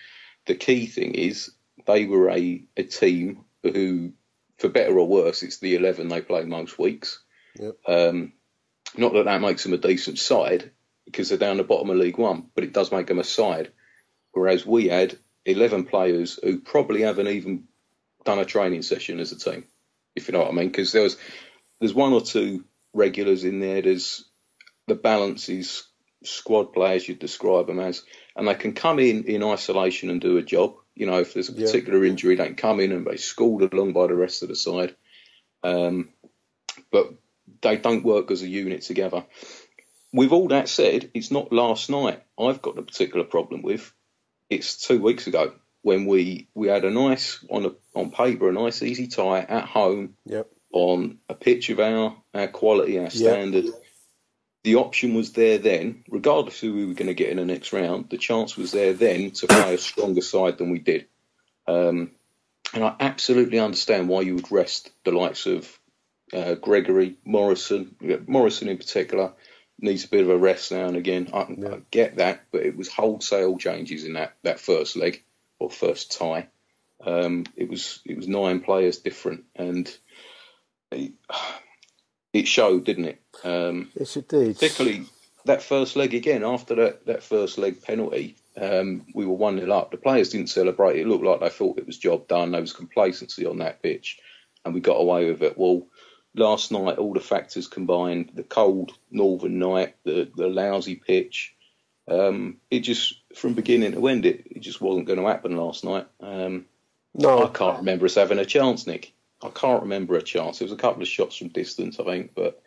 The 0.47 0.55
key 0.55 0.87
thing 0.87 1.13
is 1.13 1.51
they 1.85 2.05
were 2.05 2.29
a, 2.31 2.63
a 2.77 2.83
team 2.83 3.43
who, 3.61 4.13
for 4.57 4.69
better 4.69 4.97
or 4.97 5.07
worse, 5.07 5.43
it's 5.43 5.57
the 5.59 5.75
11 5.75 6.07
they 6.07 6.21
play 6.21 6.43
most 6.45 6.79
weeks. 6.79 7.21
Yep. 7.59 7.75
Um, 7.87 8.33
not 8.97 9.13
that 9.13 9.25
that 9.25 9.41
makes 9.41 9.63
them 9.63 9.73
a 9.73 9.77
decent 9.77 10.17
side 10.17 10.71
because 11.05 11.29
they're 11.29 11.37
down 11.37 11.57
the 11.57 11.63
bottom 11.63 11.89
of 11.89 11.97
League 11.97 12.17
One, 12.17 12.49
but 12.55 12.63
it 12.63 12.73
does 12.73 12.91
make 12.91 13.07
them 13.07 13.19
a 13.19 13.23
side. 13.23 13.71
Whereas 14.31 14.65
we 14.65 14.87
had 14.87 15.17
11 15.45 15.85
players 15.85 16.39
who 16.41 16.59
probably 16.59 17.01
haven't 17.01 17.27
even 17.27 17.65
done 18.23 18.39
a 18.39 18.45
training 18.45 18.81
session 18.81 19.19
as 19.19 19.31
a 19.31 19.39
team, 19.39 19.65
if 20.15 20.27
you 20.27 20.33
know 20.33 20.39
what 20.39 20.49
I 20.49 20.53
mean. 20.53 20.67
Because 20.67 20.91
there 20.91 21.03
was 21.03 21.17
there's 21.79 21.93
one 21.93 22.13
or 22.13 22.21
two 22.21 22.65
regulars 22.93 23.43
in 23.43 23.59
there. 23.59 23.81
There's 23.81 24.25
the 24.87 24.95
balance 24.95 25.49
is 25.49 25.83
squad 26.23 26.73
players 26.73 27.07
you'd 27.07 27.19
describe 27.19 27.67
them 27.67 27.79
as, 27.79 28.03
and 28.35 28.47
they 28.47 28.55
can 28.55 28.73
come 28.73 28.99
in 28.99 29.25
in 29.25 29.43
isolation 29.43 30.09
and 30.09 30.19
do 30.19 30.37
a 30.37 30.41
job. 30.43 30.75
You 30.95 31.05
know, 31.05 31.19
if 31.19 31.33
there's 31.33 31.49
a 31.49 31.53
Yeah. 31.53 31.65
particular 31.65 32.03
injury, 32.03 32.35
they 32.35 32.45
can 32.47 32.55
come 32.55 32.79
in 32.79 32.91
and 32.91 33.05
they 33.05 33.17
schooled 33.17 33.61
along 33.61 33.93
by 33.93 34.07
the 34.07 34.15
rest 34.15 34.43
of 34.43 34.49
the 34.49 34.55
side. 34.55 34.95
Um, 35.63 36.09
but 36.91 37.13
they 37.61 37.77
don't 37.77 38.03
work 38.03 38.31
as 38.31 38.41
a 38.41 38.47
unit 38.47 38.81
together. 38.81 39.25
With 40.15 40.31
all 40.31 40.47
that 40.47 40.69
said, 40.69 41.11
it's 41.13 41.29
not 41.29 41.51
last 41.51 41.89
night 41.89 42.23
I've 42.39 42.61
got 42.61 42.77
a 42.77 42.83
particular 42.83 43.25
problem 43.25 43.61
with. 43.63 43.93
It's 44.49 44.77
two 44.87 45.01
weeks 45.01 45.27
ago 45.27 45.51
when 45.81 46.05
we, 46.05 46.47
we 46.55 46.69
had 46.69 46.85
a 46.85 46.89
nice 46.89 47.43
on 47.49 47.65
a, 47.65 47.71
on 47.93 48.11
paper 48.11 48.47
a 48.47 48.53
nice 48.53 48.81
easy 48.81 49.07
tie 49.07 49.41
at 49.41 49.65
home 49.65 50.15
Yep. 50.25 50.47
on 50.71 51.17
a 51.27 51.33
pitch 51.33 51.69
of 51.69 51.81
our 51.81 52.15
our 52.33 52.47
quality, 52.47 52.97
our 52.97 53.09
standard. 53.09 53.65
The 54.63 54.75
option 54.75 55.15
was 55.15 55.33
there 55.33 55.57
then, 55.57 56.05
regardless 56.09 56.61
who 56.61 56.73
we 56.73 56.85
were 56.85 56.93
going 56.93 57.07
to 57.07 57.13
get 57.13 57.29
in 57.29 57.37
the 57.37 57.45
next 57.45 57.73
round. 57.73 58.09
The 58.09 58.17
chance 58.17 58.55
was 58.55 58.71
there 58.71 58.93
then 58.93 59.31
to 59.31 59.47
play 59.47 59.73
a 59.73 59.77
stronger 59.77 60.21
side 60.21 60.57
than 60.57 60.69
we 60.71 60.79
did. 60.79 61.07
Um, 61.67 62.11
and 62.73 62.85
I 62.85 62.95
absolutely 63.01 63.59
understand 63.59 64.07
why 64.07 64.21
you 64.21 64.35
would 64.35 64.51
rest 64.51 64.91
the 65.03 65.11
likes 65.11 65.45
of 65.45 65.77
uh, 66.33 66.55
Gregory, 66.55 67.17
Morrison, 67.25 67.95
Morrison 68.27 68.69
in 68.69 68.77
particular 68.77 69.33
needs 69.79 70.05
a 70.05 70.09
bit 70.09 70.21
of 70.23 70.29
a 70.29 70.37
rest 70.37 70.71
now 70.71 70.87
and 70.87 70.97
again. 70.97 71.29
I, 71.33 71.39
I 71.39 71.81
get 71.91 72.17
that, 72.17 72.43
but 72.51 72.61
it 72.61 72.75
was 72.75 72.87
wholesale 72.89 73.57
changes 73.57 74.05
in 74.05 74.13
that, 74.13 74.33
that 74.43 74.59
first 74.59 74.95
leg 74.95 75.23
or 75.59 75.69
first 75.69 76.17
tie. 76.17 76.47
Um, 77.05 77.45
it 77.55 77.69
was 77.69 77.99
it 78.05 78.15
was 78.17 78.27
nine 78.27 78.61
players 78.61 78.97
different, 78.97 79.43
and 79.55 79.95
it, 80.91 81.13
it 82.33 82.47
showed, 82.47 82.85
didn't 82.85 83.05
it? 83.05 83.21
Um, 83.43 83.91
Yes, 83.97 84.17
it 84.17 84.27
did. 84.27 84.55
particularly 84.55 85.05
that 85.45 85.61
first 85.61 85.95
leg 85.95 86.13
again 86.13 86.43
after 86.43 86.75
that, 86.75 87.05
that 87.05 87.23
first 87.23 87.57
leg 87.57 87.81
penalty. 87.83 88.35
Um, 88.59 89.05
we 89.13 89.25
were 89.25 89.33
one 89.33 89.59
0 89.59 89.71
up. 89.71 89.91
The 89.91 89.97
players 89.97 90.29
didn't 90.29 90.49
celebrate. 90.49 90.99
It 90.99 91.07
looked 91.07 91.25
like 91.25 91.41
they 91.41 91.49
thought 91.49 91.77
it 91.77 91.85
was 91.85 91.97
job 91.97 92.27
done. 92.27 92.51
There 92.51 92.61
was 92.61 92.73
complacency 92.73 93.45
on 93.45 93.57
that 93.59 93.83
pitch, 93.83 94.19
and 94.63 94.73
we 94.73 94.79
got 94.79 94.93
away 94.95 95.29
with 95.29 95.43
it. 95.43 95.57
Well, 95.57 95.85
last 96.35 96.71
night, 96.71 96.97
all 96.97 97.13
the 97.13 97.19
factors 97.19 97.67
combined, 97.67 98.31
the 98.33 98.43
cold 98.43 98.91
northern 99.11 99.59
night, 99.59 99.95
the, 100.03 100.29
the 100.35 100.47
lousy 100.47 100.95
pitch, 100.95 101.55
um, 102.07 102.57
it 102.69 102.81
just, 102.81 103.21
from 103.35 103.53
beginning 103.53 103.93
to 103.93 104.07
end, 104.07 104.25
it, 104.25 104.45
it 104.51 104.59
just 104.59 104.81
wasn't 104.81 105.07
going 105.07 105.19
to 105.19 105.27
happen 105.27 105.57
last 105.57 105.83
night. 105.83 106.07
Um, 106.19 106.65
No, 107.13 107.45
I 107.45 107.49
can't 107.49 107.79
remember 107.79 108.05
us 108.05 108.15
having 108.15 108.39
a 108.39 108.45
chance, 108.45 108.85
Nick. 108.85 109.13
I 109.41 109.49
can't 109.49 109.81
remember 109.81 110.15
a 110.15 110.21
chance. 110.21 110.59
There 110.59 110.65
was 110.65 110.71
a 110.73 110.77
couple 110.77 111.01
of 111.01 111.07
shots 111.07 111.37
from 111.37 111.49
distance, 111.49 111.99
I 111.99 112.03
think, 112.03 112.31
but 112.35 112.61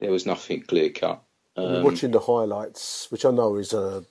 there 0.00 0.10
was 0.10 0.26
nothing 0.26 0.62
clear 0.62 0.90
cut. 0.90 1.22
Um, 1.56 1.82
watching 1.82 2.12
the 2.12 2.20
highlights, 2.20 3.10
which 3.10 3.24
I 3.24 3.30
know 3.30 3.56
is 3.56 3.72
a, 3.72 4.04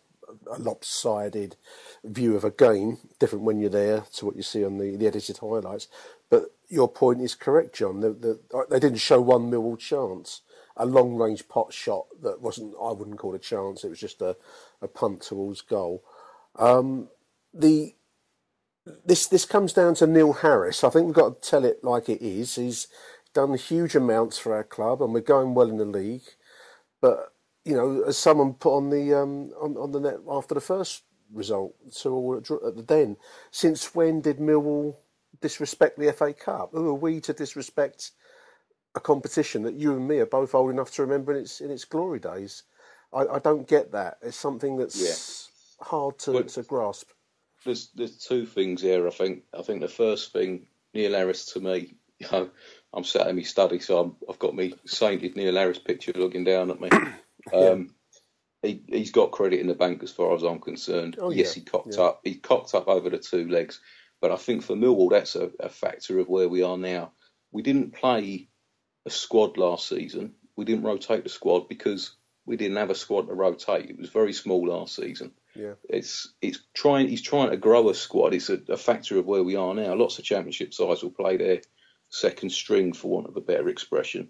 a 0.52 0.60
lopsided 0.60 1.56
view 2.04 2.36
of 2.36 2.44
a 2.44 2.52
game, 2.52 2.98
different 3.20 3.46
when 3.46 3.60
you're 3.60 3.70
there 3.70 4.04
to 4.16 4.26
what 4.26 4.36
you 4.36 4.44
see 4.44 4.66
on 4.66 4.78
the, 4.78 4.98
the 4.98 5.08
edited 5.08 5.38
highlights. 5.38 5.88
Your 6.70 6.90
point 6.90 7.22
is 7.22 7.36
correct, 7.36 7.76
John. 7.76 8.02
The, 8.02 8.12
the, 8.12 8.66
they 8.70 8.80
didn't 8.80 9.00
show 9.00 9.22
one 9.22 9.50
Millwall 9.50 9.80
chance. 9.80 10.42
A 10.76 10.86
long 10.86 11.16
range 11.16 11.48
pot 11.48 11.74
shot 11.74 12.06
that 12.22 12.42
wasn't, 12.42 12.76
I 12.82 12.92
wouldn't 12.92 13.18
call 13.18 13.34
it 13.34 13.38
a 13.38 13.40
chance, 13.40 13.84
it 13.84 13.90
was 13.90 14.00
just 14.00 14.22
a, 14.22 14.36
a 14.82 14.88
punt 14.88 15.22
towards 15.22 15.62
goal. 15.62 16.04
Um, 16.58 17.10
the 17.54 17.96
this 19.06 19.28
this 19.28 19.46
comes 19.46 19.74
down 19.74 19.96
to 19.96 20.08
Neil 20.08 20.34
Harris. 20.34 20.84
I 20.84 20.90
think 20.90 21.06
we've 21.06 21.16
got 21.16 21.42
to 21.42 21.50
tell 21.50 21.66
it 21.66 21.84
like 21.84 22.10
it 22.10 22.22
is. 22.22 22.56
He's 22.56 22.88
done 23.34 23.56
huge 23.58 23.96
amounts 23.96 24.38
for 24.38 24.54
our 24.56 24.64
club, 24.64 25.02
and 25.02 25.14
we're 25.14 25.22
going 25.22 25.54
well 25.54 25.70
in 25.70 25.78
the 25.78 25.86
league. 25.86 26.24
But 27.02 27.34
you 27.66 27.76
know, 27.76 28.04
as 28.04 28.18
someone 28.18 28.54
put 28.54 28.76
on 28.78 28.90
the 28.90 29.14
um, 29.14 29.52
on, 29.62 29.76
on 29.78 29.92
the 29.92 30.00
net 30.00 30.20
after 30.30 30.54
the 30.56 30.62
first 30.62 31.04
result, 31.34 31.76
so 31.92 32.36
at 32.66 32.76
the 32.76 32.84
Den, 32.84 33.18
since 33.52 33.94
when 33.94 34.22
did 34.22 34.38
Millwall 34.38 34.96
disrespect 35.42 35.98
the 35.98 36.12
FA 36.14 36.34
Cup? 36.34 36.72
Who 36.72 36.90
are 36.90 36.94
we 36.94 37.20
to 37.22 37.34
disrespect 37.34 38.12
a 38.96 39.00
competition 39.00 39.64
that 39.64 39.76
you 39.76 39.94
and 39.94 40.08
me 40.08 40.20
are 40.20 40.26
both 40.26 40.56
old 40.56 40.72
enough 40.72 40.92
to 40.92 41.02
remember 41.04 41.34
in 41.34 41.42
its 41.42 41.62
in 41.62 41.72
its 41.72 41.86
glory 41.86 42.20
days? 42.20 42.64
I, 43.14 43.22
I 43.28 43.40
don't 43.40 43.68
get 43.68 43.92
that. 43.94 44.18
It's 44.22 44.38
something 44.38 44.78
that's 44.78 45.50
hard 45.82 46.20
to, 46.20 46.32
Well- 46.32 46.44
to 46.44 46.64
grasp. 46.64 47.10
there's 47.66 47.90
there's 47.96 48.18
two 48.18 48.46
things 48.46 48.82
here. 48.82 49.08
I 49.08 49.12
think 49.12 49.44
I 49.58 49.62
think 49.62 49.82
the 49.82 49.88
first 49.88 50.34
thing, 50.34 50.68
Neil 50.94 51.14
Harris 51.14 51.46
to 51.54 51.60
me, 51.60 51.96
you 52.20 52.28
know, 52.32 52.50
I'm 52.94 53.04
sat 53.04 53.28
in 53.28 53.36
my 53.36 53.44
study, 53.44 53.80
so 53.80 54.00
I'm, 54.00 54.16
I've 54.30 54.40
got 54.40 54.56
me 54.56 54.74
sainted 54.86 55.36
Neil 55.36 55.56
Harris 55.56 55.80
picture 55.80 56.14
looking 56.16 56.44
down 56.44 56.72
at 56.72 56.82
me. 56.82 56.90
Um, 57.54 57.96
he 58.62 58.84
he's 58.88 59.12
got 59.12 59.32
credit 59.32 59.60
in 59.60 59.68
the 59.68 59.74
bank 59.76 60.04
as 60.04 60.12
far 60.12 60.36
as 60.36 60.44
I'm 60.44 60.60
concerned. 60.60 61.18
Oh, 61.20 61.30
yes, 61.30 61.56
yeah, 61.56 61.62
he 61.62 61.66
cocked 61.70 61.96
yeah. 61.98 62.04
up. 62.04 62.22
He 62.24 62.36
cocked 62.36 62.76
up 62.76 62.88
over 62.88 63.10
the 63.10 63.20
two 63.20 63.48
legs, 63.48 63.80
but 64.22 64.32
I 64.32 64.36
think 64.36 64.64
for 64.64 64.76
Millwall 64.76 65.10
that's 65.12 65.36
a, 65.36 65.52
a 65.60 65.70
factor 65.70 66.20
of 66.20 66.28
where 66.30 66.50
we 66.50 66.64
are 66.64 66.78
now. 66.78 67.12
We 67.52 67.62
didn't 67.62 67.94
play 67.94 68.50
a 69.06 69.10
squad 69.10 69.58
last 69.58 69.88
season. 69.88 70.34
We 70.56 70.66
didn't 70.66 70.84
rotate 70.84 71.24
the 71.24 71.30
squad 71.30 71.70
because 71.70 72.16
we 72.46 72.58
didn't 72.58 72.78
have 72.78 72.90
a 72.90 72.96
squad 72.96 73.28
to 73.28 73.34
rotate. 73.34 73.90
It 73.90 73.98
was 74.00 74.10
very 74.10 74.34
small 74.34 74.68
last 74.68 74.96
season 74.96 75.32
Yeah. 75.56 75.74
it's 75.90 76.34
it's 76.42 76.60
trying 76.74 77.08
he's 77.10 77.22
trying 77.22 77.50
to 77.52 77.58
grow 77.58 77.90
a 77.90 77.94
squad. 77.96 78.34
It's 78.34 78.50
a, 78.50 78.60
a 78.70 78.78
factor 78.78 79.18
of 79.18 79.26
where 79.26 79.44
we 79.44 79.56
are 79.56 79.74
now. 79.74 79.96
Lots 79.96 80.20
of 80.20 80.26
championship 80.26 80.74
sides 80.74 81.04
will 81.04 81.12
play 81.12 81.38
their 81.38 81.62
second 82.10 82.52
string, 82.52 82.94
for 82.94 83.10
want 83.10 83.28
of 83.28 83.36
a 83.38 83.42
better 83.42 83.68
expression. 83.70 84.30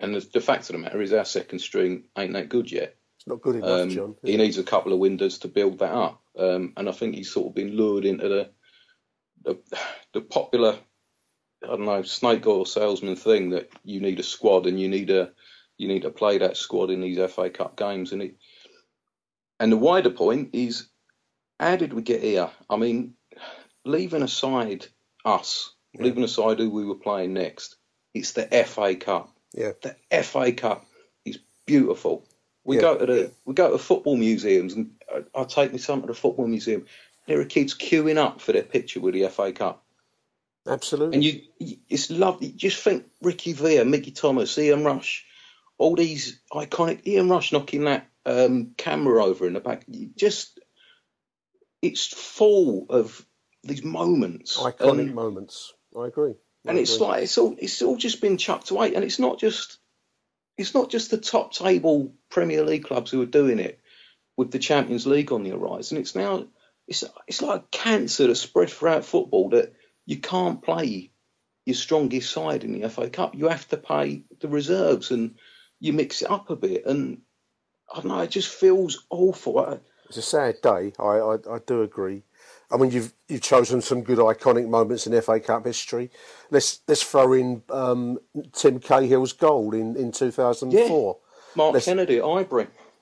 And 0.00 0.14
the, 0.14 0.20
the 0.32 0.40
fact 0.40 0.68
of 0.70 0.74
the 0.74 0.78
matter 0.78 1.00
is, 1.00 1.12
our 1.12 1.24
second 1.24 1.60
string 1.60 2.04
ain't 2.18 2.32
that 2.34 2.48
good 2.50 2.70
yet. 2.70 2.96
It's 3.16 3.26
not 3.26 3.40
good 3.40 3.56
enough, 3.56 3.80
Um, 3.82 3.90
John. 3.90 4.16
he 4.22 4.36
needs 4.36 4.58
a 4.58 4.64
couple 4.64 4.92
of 4.92 4.98
windows 4.98 5.38
to 5.38 5.48
build 5.48 5.78
that 5.78 5.92
up. 5.92 6.22
Um, 6.38 6.72
and 6.76 6.88
I 6.88 6.92
think 6.92 7.14
he's 7.14 7.32
sort 7.32 7.46
of 7.48 7.54
been 7.54 7.70
lured 7.76 8.04
into 8.04 8.28
the 8.28 8.50
the, 9.44 9.58
the 10.12 10.20
popular, 10.20 10.78
I 11.62 11.66
don't 11.66 11.84
know, 11.84 12.02
snake 12.02 12.46
oil 12.46 12.64
salesman 12.64 13.16
thing 13.16 13.50
that 13.50 13.70
you 13.84 14.00
need 14.00 14.20
a 14.20 14.22
squad 14.24 14.66
and 14.66 14.80
you 14.80 14.88
need 14.88 15.10
a 15.10 15.32
you 15.76 15.88
need 15.88 16.02
to 16.02 16.10
play 16.10 16.38
that 16.38 16.56
squad 16.56 16.90
in 16.90 17.00
these 17.00 17.18
FA 17.32 17.50
Cup 17.50 17.76
games. 17.76 18.12
And 18.12 18.22
it 18.22 18.36
and 19.60 19.72
the 19.72 19.76
wider 19.76 20.10
point 20.10 20.50
is, 20.52 20.88
how 21.60 21.76
did 21.76 21.92
we 21.92 22.02
get 22.02 22.22
here? 22.22 22.50
I 22.68 22.76
mean, 22.76 23.14
leaving 23.84 24.22
aside 24.22 24.86
us, 25.24 25.72
leaving 25.98 26.24
aside 26.24 26.58
who 26.58 26.70
we 26.70 26.84
were 26.84 26.94
playing 26.96 27.32
next, 27.34 27.76
it's 28.14 28.32
the 28.32 28.46
FA 28.66 28.94
Cup 28.96 29.30
Yeah. 29.54 29.72
the 29.82 29.96
FA 30.22 30.52
Cup 30.52 30.86
is 31.24 31.38
beautiful. 31.66 32.26
We 32.64 32.76
Yeah, 32.76 32.82
go 32.82 32.98
to 32.98 33.06
the 33.06 33.20
yeah. 33.22 33.26
we 33.44 33.54
go 33.54 33.70
to 33.72 33.78
football 33.78 34.16
museums, 34.16 34.74
and 34.74 34.92
I, 35.12 35.40
I 35.40 35.44
take 35.44 35.72
my 35.72 35.78
son 35.78 36.00
to 36.00 36.06
the 36.06 36.14
football 36.14 36.46
museum. 36.46 36.86
There 37.26 37.40
are 37.40 37.44
kids 37.44 37.74
queuing 37.74 38.16
up 38.18 38.40
for 38.40 38.52
their 38.52 38.62
picture 38.62 39.00
with 39.00 39.14
the 39.14 39.28
FA 39.28 39.52
Cup, 39.52 39.84
Absolutely. 40.66 41.14
and 41.14 41.24
you, 41.24 41.78
it's 41.88 42.10
lovely. 42.10 42.52
Just 42.52 42.82
think, 42.82 43.06
Ricky 43.22 43.52
Villa, 43.52 43.84
Mickey 43.84 44.10
Thomas, 44.10 44.58
Ian 44.58 44.84
Rush, 44.84 45.24
all 45.78 45.96
these 45.96 46.40
iconic. 46.52 47.06
Ian 47.06 47.28
Rush 47.28 47.52
knocking 47.52 47.84
that 47.84 48.08
um, 48.26 48.72
camera 48.76 49.24
over 49.24 49.46
in 49.46 49.54
the 49.54 49.60
back. 49.60 49.84
You 49.88 50.10
just 50.16 50.58
it's 51.80 52.06
full 52.06 52.86
of 52.90 53.24
these 53.62 53.84
moments, 53.84 54.56
Iconic 54.58 55.00
and- 55.00 55.14
moments. 55.14 55.72
I 55.98 56.06
agree. 56.06 56.34
I 56.66 56.70
and 56.70 56.78
it's 56.78 56.98
like 56.98 57.22
it's 57.24 57.36
all 57.36 57.54
it's 57.58 57.82
all 57.82 57.96
just 57.96 58.20
been 58.22 58.38
chucked 58.38 58.70
away, 58.70 58.94
and 58.94 59.04
it's 59.04 59.18
not 59.18 59.38
just 59.38 59.78
it's 60.56 60.74
not 60.74 60.90
just 60.90 61.10
the 61.10 61.18
top 61.18 61.52
table 61.52 62.14
Premier 62.30 62.64
League 62.64 62.84
clubs 62.84 63.10
who 63.10 63.20
are 63.22 63.26
doing 63.26 63.58
it 63.58 63.80
with 64.36 64.50
the 64.50 64.58
Champions 64.58 65.06
League 65.06 65.30
on 65.32 65.42
the 65.42 65.50
horizon. 65.50 65.98
It's 65.98 66.14
now 66.14 66.46
it's 66.86 67.04
it's 67.26 67.42
like 67.42 67.70
cancer 67.70 68.26
that's 68.26 68.40
spread 68.40 68.70
throughout 68.70 69.04
football 69.04 69.50
that 69.50 69.74
you 70.06 70.18
can't 70.18 70.62
play 70.62 71.10
your 71.64 71.74
strongest 71.74 72.30
side 72.30 72.64
in 72.64 72.78
the 72.78 72.88
FA 72.88 73.08
Cup. 73.08 73.34
You 73.34 73.48
have 73.48 73.66
to 73.68 73.76
play 73.76 74.22
the 74.40 74.48
reserves, 74.48 75.10
and 75.10 75.36
you 75.80 75.92
mix 75.92 76.22
it 76.22 76.30
up 76.30 76.50
a 76.50 76.56
bit. 76.56 76.84
And 76.86 77.22
I 77.92 77.96
don't 78.00 78.06
know, 78.06 78.20
it 78.20 78.30
just 78.30 78.48
feels 78.48 79.06
awful. 79.10 79.80
It's 80.08 80.18
a 80.18 80.22
sad 80.22 80.60
day. 80.62 80.92
I, 80.98 81.02
I, 81.02 81.34
I 81.50 81.58
do 81.66 81.82
agree. 81.82 82.22
I 82.70 82.76
mean, 82.76 82.90
you've 82.90 83.14
you've 83.28 83.40
chosen 83.40 83.80
some 83.80 84.02
good 84.02 84.18
iconic 84.18 84.68
moments 84.68 85.06
in 85.06 85.20
FA 85.22 85.40
Cup 85.40 85.64
history. 85.64 86.10
Let's 86.50 86.80
let's 86.86 87.02
throw 87.02 87.32
in 87.32 87.62
um, 87.70 88.18
Tim 88.52 88.80
Cahill's 88.80 89.32
goal 89.32 89.74
in, 89.74 89.96
in 89.96 90.12
two 90.12 90.30
thousand 90.30 90.72
four. 90.72 91.18
Mark 91.56 91.74
Let's- 91.74 91.86
Kennedy. 91.86 92.20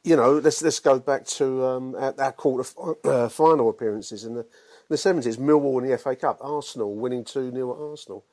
You 0.04 0.16
know, 0.16 0.34
let's 0.38 0.62
let's 0.62 0.80
go 0.80 0.98
back 0.98 1.26
to 1.26 1.64
um, 1.64 1.94
our, 1.94 2.14
our 2.20 2.32
quarter 2.32 2.64
fi- 2.64 3.08
uh, 3.08 3.28
final 3.28 3.70
appearances 3.70 4.24
in 4.24 4.34
the 4.34 4.46
the 4.88 4.96
seventies. 4.96 5.36
Millwall 5.36 5.82
in 5.82 5.88
the 5.90 5.96
FA 5.98 6.16
Cup, 6.16 6.38
Arsenal 6.40 6.96
winning 6.96 7.24
two 7.24 7.52
0 7.52 7.72
at 7.72 7.90
Arsenal. 7.90 8.24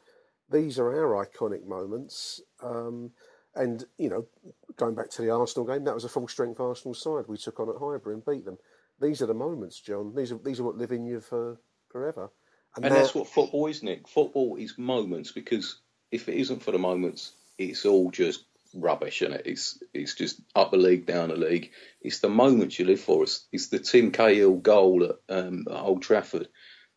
These 0.52 0.80
are 0.80 0.92
our 1.16 1.26
iconic 1.26 1.66
moments. 1.68 2.42
Um, 2.64 3.12
and 3.56 3.86
you 3.98 4.10
know, 4.10 4.26
going 4.78 4.96
back 4.96 5.10
to 5.12 5.22
the 5.22 5.30
Arsenal 5.30 5.68
game, 5.68 5.84
that 5.84 5.94
was 5.94 6.06
a 6.06 6.10
full 6.10 6.28
strength 6.28 6.60
Arsenal 6.60 6.96
side 6.96 7.26
we 7.28 7.38
took 7.38 7.60
on 7.60 7.70
at 7.70 7.76
Highbury 7.76 8.16
and 8.16 8.26
beat 8.26 8.46
them. 8.46 8.58
These 9.00 9.22
are 9.22 9.28
the 9.28 9.34
moments, 9.36 9.80
John. 9.80 10.16
These 10.16 10.32
are 10.32 10.40
these 10.40 10.60
are 10.60 10.64
what 10.64 10.78
live 10.78 10.92
in 10.92 11.06
you 11.06 11.20
for 11.20 11.58
forever. 11.90 12.32
And 12.76 12.86
now- 12.86 12.90
that's 12.96 13.14
what 13.14 13.28
football 13.28 13.68
is, 13.68 13.84
Nick. 13.84 14.08
Football 14.08 14.56
is 14.56 14.78
moments 14.78 15.32
because 15.32 15.78
if 16.12 16.28
it 16.30 16.36
isn't 16.36 16.64
for 16.64 16.72
the 16.72 16.80
moments, 16.80 17.34
it's 17.60 17.86
all 17.86 18.10
just 18.10 18.46
rubbish, 18.74 19.22
and 19.22 19.34
it? 19.34 19.44
it's 19.46 19.82
it's 19.94 20.16
just 20.16 20.42
up 20.56 20.74
a 20.74 20.78
league, 20.78 21.06
down 21.06 21.32
a 21.32 21.36
league. 21.36 21.72
It's 22.02 22.20
the 22.20 22.30
moments 22.30 22.80
you 22.80 22.86
live 22.86 23.02
for. 23.02 23.24
It's, 23.24 23.48
it's 23.52 23.68
the 23.68 23.80
Tim 23.80 24.12
Cahill 24.12 24.56
goal 24.56 25.04
at, 25.04 25.16
um, 25.36 25.66
at 25.70 25.76
Old 25.76 26.02
Trafford. 26.02 26.48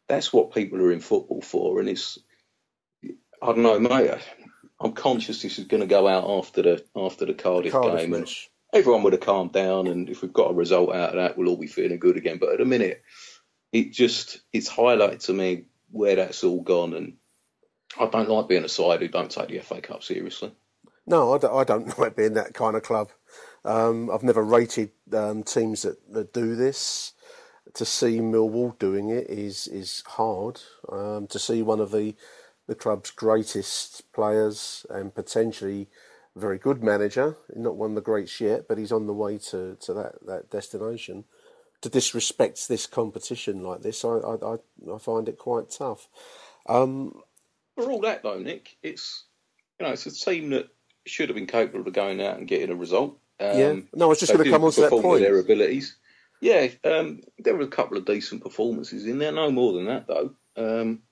that's 0.08 0.32
what 0.32 0.54
people 0.54 0.80
are 0.80 0.92
in 0.92 1.00
football 1.00 1.42
for, 1.42 1.80
and 1.80 1.88
it's 1.88 2.18
I 3.42 3.46
don't 3.46 3.62
know, 3.62 3.78
mate. 3.78 4.10
I'm 4.80 4.92
conscious 4.92 5.42
this 5.42 5.58
is 5.58 5.66
going 5.66 5.80
to 5.80 5.86
go 5.86 6.08
out 6.08 6.28
after 6.28 6.62
the 6.62 6.84
after 6.96 7.26
the 7.26 7.34
Cardiff, 7.34 7.72
Cardiff 7.72 8.00
game, 8.00 8.14
and 8.14 8.28
everyone 8.72 9.02
would 9.02 9.12
have 9.12 9.22
calmed 9.22 9.52
down, 9.52 9.86
and 9.86 10.08
if 10.08 10.22
we've 10.22 10.32
got 10.32 10.50
a 10.50 10.54
result 10.54 10.94
out 10.94 11.10
of 11.10 11.16
that, 11.16 11.36
we'll 11.36 11.48
all 11.48 11.56
be 11.56 11.66
feeling 11.66 11.98
good 11.98 12.16
again. 12.16 12.38
But 12.38 12.52
at 12.52 12.58
the 12.58 12.64
minute, 12.64 13.02
it 13.72 13.92
just 13.92 14.40
it's 14.52 14.70
highlighted 14.70 15.24
to 15.26 15.32
me 15.32 15.64
where 15.90 16.16
that's 16.16 16.44
all 16.44 16.62
gone, 16.62 16.94
and 16.94 17.14
I 17.98 18.06
don't 18.06 18.28
like 18.28 18.48
being 18.48 18.64
a 18.64 18.68
side 18.68 19.00
who 19.00 19.08
don't 19.08 19.30
take 19.30 19.48
the 19.48 19.60
FA 19.60 19.80
Cup 19.80 20.02
seriously. 20.02 20.52
No, 21.06 21.34
I 21.34 21.38
don't, 21.38 21.54
I 21.54 21.64
don't 21.64 21.98
like 21.98 22.16
being 22.16 22.34
that 22.34 22.54
kind 22.54 22.76
of 22.76 22.82
club. 22.82 23.10
Um, 23.64 24.10
I've 24.10 24.22
never 24.22 24.42
rated 24.42 24.90
um, 25.12 25.42
teams 25.42 25.82
that, 25.82 26.12
that 26.12 26.32
do 26.32 26.54
this. 26.54 27.12
To 27.74 27.84
see 27.86 28.18
Millwall 28.18 28.78
doing 28.78 29.08
it 29.08 29.30
is 29.30 29.66
is 29.66 30.02
hard. 30.06 30.60
Um, 30.90 31.26
to 31.28 31.38
see 31.38 31.62
one 31.62 31.80
of 31.80 31.90
the 31.90 32.14
the 32.66 32.74
club's 32.74 33.10
greatest 33.10 34.12
players 34.12 34.84
and 34.90 35.14
potentially 35.14 35.88
very 36.34 36.58
good 36.58 36.82
manager, 36.82 37.36
not 37.54 37.76
one 37.76 37.90
of 37.90 37.94
the 37.94 38.00
greats 38.00 38.40
yet, 38.40 38.66
but 38.68 38.78
he's 38.78 38.92
on 38.92 39.06
the 39.06 39.12
way 39.12 39.38
to, 39.38 39.76
to 39.80 39.92
that, 39.92 40.26
that 40.26 40.50
destination. 40.50 41.24
To 41.82 41.88
disrespect 41.88 42.68
this 42.68 42.86
competition 42.86 43.62
like 43.64 43.82
this, 43.82 44.04
I 44.04 44.18
I, 44.18 44.54
I, 44.54 44.98
find 44.98 45.28
it 45.28 45.36
quite 45.36 45.68
tough. 45.70 46.08
Um, 46.68 47.20
For 47.74 47.90
all 47.90 48.00
that 48.02 48.22
though, 48.22 48.38
Nick, 48.38 48.76
it's 48.84 49.24
you 49.80 49.86
know 49.86 49.92
it's 49.92 50.06
a 50.06 50.12
team 50.12 50.50
that 50.50 50.68
should 51.06 51.28
have 51.28 51.36
been 51.36 51.46
capable 51.46 51.86
of 51.86 51.92
going 51.92 52.22
out 52.22 52.38
and 52.38 52.48
getting 52.48 52.70
a 52.70 52.76
result. 52.76 53.18
Um, 53.40 53.58
Yeah. 53.58 53.80
No, 53.94 54.06
I 54.06 54.08
was 54.08 54.20
just 54.20 54.32
gonna 54.32 54.44
come 54.44 54.52
didn't 54.52 54.64
on 54.64 54.72
to 54.72 54.80
that 54.82 54.90
point. 54.90 55.22
Their 55.22 55.38
abilities. 55.38 55.96
Yeah, 56.40 56.68
um, 56.84 57.20
there 57.38 57.54
were 57.54 57.62
a 57.62 57.68
couple 57.68 57.96
of 57.96 58.04
decent 58.04 58.42
performances 58.42 59.06
in 59.06 59.18
there. 59.18 59.32
No 59.32 59.50
more 59.50 59.72
than 59.72 59.84
that 59.86 60.06
though. 60.06 60.34
Um, 60.56 61.02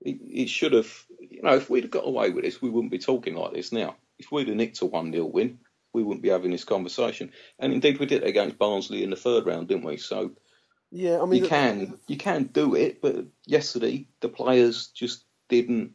it, 0.00 0.18
it 0.22 0.48
should 0.48 0.72
have, 0.72 0.90
you 1.20 1.42
know, 1.42 1.54
if 1.54 1.68
we'd 1.70 1.84
have 1.84 1.90
got 1.90 2.06
away 2.06 2.30
with 2.30 2.44
this, 2.44 2.60
we 2.60 2.70
wouldn't 2.70 2.90
be 2.90 2.98
talking 2.98 3.34
like 3.34 3.52
this 3.52 3.70
now. 3.70 3.96
If 4.18 4.32
we'd 4.32 4.48
have 4.48 4.56
nicked 4.56 4.80
a 4.80 4.86
one 4.86 5.12
0 5.12 5.26
win, 5.26 5.58
we 5.92 6.02
wouldn't 6.02 6.22
be 6.22 6.30
having 6.30 6.50
this 6.50 6.64
conversation. 6.64 7.32
And 7.58 7.72
indeed, 7.72 7.98
we 7.98 8.06
did 8.06 8.22
it 8.22 8.28
against 8.28 8.58
Barnsley 8.58 9.02
in 9.02 9.10
the 9.10 9.16
third 9.16 9.46
round, 9.46 9.68
didn't 9.68 9.84
we? 9.84 9.98
So 9.98 10.32
yeah, 10.90 11.20
I 11.20 11.26
mean, 11.26 11.42
you 11.42 11.48
can 11.48 11.98
you 12.06 12.16
can 12.16 12.44
do 12.44 12.74
it, 12.74 13.00
but 13.00 13.26
yesterday 13.46 14.06
the 14.20 14.28
players 14.28 14.88
just 14.88 15.24
didn't 15.48 15.92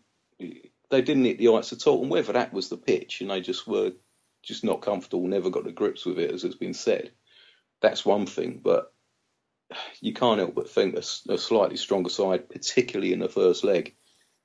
they 0.90 1.02
didn't 1.02 1.26
hit 1.26 1.38
the 1.38 1.50
ice 1.50 1.74
at 1.74 1.88
all. 1.88 2.02
And 2.02 2.12
whether 2.12 2.34
that 2.34 2.54
was 2.54 2.70
the 2.70 2.78
pitch 2.78 3.22
and 3.22 3.30
they 3.30 3.42
just 3.42 3.68
were 3.68 3.92
just 4.44 4.64
not 4.64 4.82
comfortable, 4.82 5.28
never 5.28 5.50
got 5.50 5.66
to 5.66 5.72
grips 5.72 6.06
with 6.06 6.20
it, 6.20 6.32
as 6.32 6.44
has 6.44 6.56
been 6.56 6.74
said, 6.74 7.12
that's 7.82 8.06
one 8.06 8.26
thing. 8.26 8.62
But 8.64 8.94
you 10.00 10.14
can't 10.14 10.40
help 10.40 10.56
but 10.56 10.70
think 10.70 10.96
a 10.96 11.02
slightly 11.02 11.78
stronger 11.78 12.10
side, 12.10 12.50
particularly 12.50 13.14
in 13.14 13.20
the 13.20 13.30
first 13.30 13.64
leg, 13.64 13.96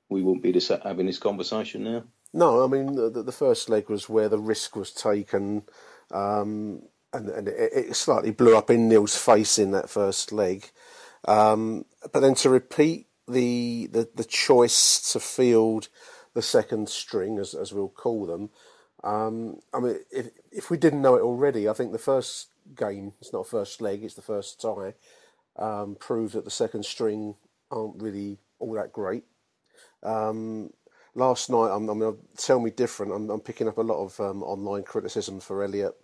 we 0.09 0.21
wouldn't 0.21 0.43
be 0.43 0.51
this, 0.51 0.67
having 0.83 1.05
this 1.05 1.19
conversation 1.19 1.83
now. 1.83 2.03
No, 2.33 2.63
I 2.63 2.67
mean 2.67 2.95
the, 2.95 3.09
the 3.09 3.31
first 3.31 3.69
leg 3.69 3.89
was 3.89 4.09
where 4.09 4.27
the 4.27 4.39
risk 4.39 4.75
was 4.75 4.91
taken, 4.91 5.63
um, 6.11 6.81
and, 7.13 7.29
and 7.29 7.47
it, 7.47 7.71
it 7.73 7.95
slightly 7.95 8.31
blew 8.31 8.57
up 8.57 8.69
in 8.71 8.89
Neil's 8.89 9.15
face 9.15 9.59
in 9.59 9.71
that 9.71 9.89
first 9.89 10.31
leg. 10.31 10.71
Um, 11.25 11.85
but 12.11 12.19
then 12.19 12.33
to 12.35 12.49
repeat 12.49 13.07
the, 13.27 13.87
the 13.91 14.09
the 14.15 14.25
choice 14.25 15.11
to 15.13 15.19
field 15.19 15.89
the 16.33 16.41
second 16.41 16.89
string, 16.89 17.39
as 17.39 17.53
as 17.53 17.73
we'll 17.73 17.89
call 17.89 18.25
them, 18.25 18.49
um, 19.03 19.59
I 19.73 19.79
mean, 19.79 19.99
if 20.11 20.29
if 20.51 20.69
we 20.69 20.77
didn't 20.77 21.01
know 21.01 21.15
it 21.15 21.21
already, 21.21 21.67
I 21.67 21.73
think 21.73 21.91
the 21.91 21.97
first 21.97 22.49
game, 22.75 23.13
it's 23.19 23.33
not 23.33 23.41
a 23.41 23.49
first 23.49 23.81
leg, 23.81 24.03
it's 24.03 24.15
the 24.15 24.21
first 24.21 24.61
tie, 24.61 24.93
um, 25.57 25.95
proved 25.99 26.33
that 26.33 26.45
the 26.45 26.51
second 26.51 26.85
string 26.85 27.35
aren't 27.69 28.01
really 28.01 28.37
all 28.59 28.73
that 28.73 28.93
great. 28.93 29.23
Um, 30.01 30.71
last 31.15 31.49
night, 31.49 31.69
I'm, 31.71 31.89
I'm 31.89 31.99
going 31.99 32.15
to 32.15 32.43
tell 32.43 32.59
me 32.59 32.71
different. 32.71 33.11
I'm, 33.11 33.29
I'm 33.29 33.39
picking 33.41 33.67
up 33.67 33.77
a 33.77 33.81
lot 33.81 34.03
of 34.03 34.19
um, 34.19 34.43
online 34.43 34.83
criticism 34.83 35.39
for 35.39 35.63
Elliott 35.63 35.95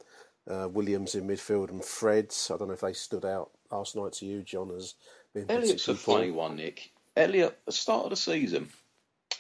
uh, 0.50 0.68
Williams 0.68 1.16
in 1.16 1.28
midfield 1.28 1.70
and 1.70 1.84
Fred. 1.84 2.34
I 2.50 2.58
don't 2.58 2.68
know 2.68 2.74
if 2.74 2.82
they 2.82 2.94
stood 2.94 3.26
out 3.26 3.52
last 3.72 3.96
night 3.96 4.14
to 4.14 4.26
you, 4.26 4.42
John, 4.42 4.72
as 4.72 4.96
being 5.34 5.46
Elliott's 5.50 5.88
a 5.88 5.96
funny 5.96 6.32
one, 6.32 6.56
Nick. 6.56 6.92
Elliott, 7.16 7.60
the 7.66 7.72
start 7.72 8.06
of 8.06 8.10
the 8.12 8.16
season, 8.16 8.70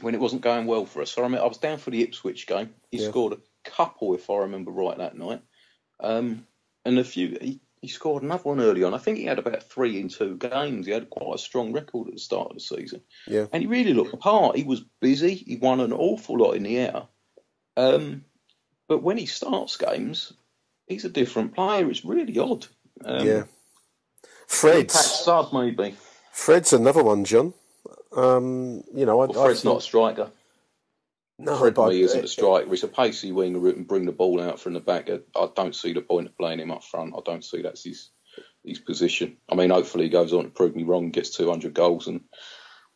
when 0.01 0.13
it 0.15 0.19
wasn't 0.21 0.41
going 0.41 0.65
well 0.65 0.85
for 0.85 1.01
us, 1.01 1.17
I 1.17 1.21
remember 1.21 1.43
I 1.43 1.47
was 1.47 1.57
down 1.57 1.77
for 1.77 1.91
the 1.91 2.01
Ipswich 2.03 2.47
game. 2.47 2.73
He 2.91 2.99
Yeah. 2.99 3.09
scored 3.09 3.33
a 3.33 3.69
couple, 3.69 4.13
if 4.13 4.29
I 4.29 4.37
remember 4.37 4.71
right, 4.71 4.97
that 4.97 5.17
night. 5.17 5.41
Um, 5.99 6.47
and 6.85 6.97
a 6.97 7.03
few, 7.03 7.37
he, 7.41 7.59
he 7.81 7.87
scored 7.87 8.23
another 8.23 8.43
one 8.43 8.61
early 8.61 8.83
on. 8.83 8.93
I 8.93 8.97
think 8.97 9.17
he 9.17 9.25
had 9.25 9.39
about 9.39 9.63
three 9.63 9.99
in 9.99 10.09
two 10.09 10.37
games. 10.37 10.85
He 10.85 10.91
had 10.91 11.09
quite 11.09 11.35
a 11.35 11.37
strong 11.37 11.73
record 11.73 12.07
at 12.07 12.13
the 12.13 12.19
start 12.19 12.49
of 12.49 12.55
the 12.55 12.61
season. 12.61 13.01
Yeah. 13.27 13.47
And 13.51 13.61
he 13.61 13.67
really 13.67 13.93
looked 13.93 14.11
the 14.11 14.17
part. 14.17 14.55
He 14.55 14.63
was 14.63 14.81
busy. 15.01 15.35
He 15.35 15.57
won 15.57 15.79
an 15.79 15.93
awful 15.93 16.37
lot 16.37 16.53
in 16.53 16.63
the 16.63 16.77
air. 16.77 17.03
Um, 17.77 18.25
but 18.87 19.03
when 19.03 19.17
he 19.17 19.25
starts 19.25 19.77
games, 19.77 20.33
he's 20.87 21.05
a 21.05 21.09
different 21.09 21.53
player. 21.53 21.89
It's 21.89 22.03
really 22.05 22.37
odd. 22.37 22.65
Um, 23.05 23.27
yeah. 23.27 23.43
Fred's, 24.47 25.23
Pat 25.23 25.53
maybe. 25.53 25.95
Fred's 26.31 26.73
another 26.73 27.03
one, 27.03 27.23
John. 27.23 27.53
Um, 28.15 28.83
you 28.93 29.05
know, 29.05 29.21
I, 29.21 29.25
Well, 29.27 29.39
I 29.41 29.45
Fred's 29.45 29.61
think- 29.61 29.73
not 29.73 29.79
a 29.79 29.81
striker. 29.81 30.31
no, 31.37 31.57
Fred 31.57 31.73
but 31.75 31.89
me 31.89 32.01
isn't 32.01 32.25
a 32.25 32.27
striker. 32.27 32.69
He's 32.69 32.83
a 32.83 32.87
pacey 32.87 33.31
winger 33.31 33.59
who 33.59 33.73
can 33.73 33.83
bring 33.83 34.05
the 34.05 34.11
ball 34.11 34.41
out 34.41 34.59
from 34.59 34.73
the 34.73 34.79
back. 34.79 35.09
I 35.09 35.19
I 35.35 35.49
don't 35.55 35.75
see 35.75 35.93
the 35.93 36.01
point 36.01 36.27
of 36.27 36.37
playing 36.37 36.59
him 36.59 36.71
up 36.71 36.83
front. 36.83 37.13
I 37.15 37.19
don't 37.23 37.43
see 37.45 37.61
that's 37.61 37.83
his 37.83 38.09
his 38.63 38.79
position. 38.79 39.37
I 39.49 39.55
mean, 39.55 39.69
hopefully 39.69 40.05
he 40.05 40.09
goes 40.09 40.33
on 40.33 40.43
to 40.45 40.49
prove 40.49 40.75
me 40.75 40.83
wrong, 40.83 41.11
gets 41.11 41.29
200 41.31 41.73
goals, 41.73 42.07
and 42.07 42.21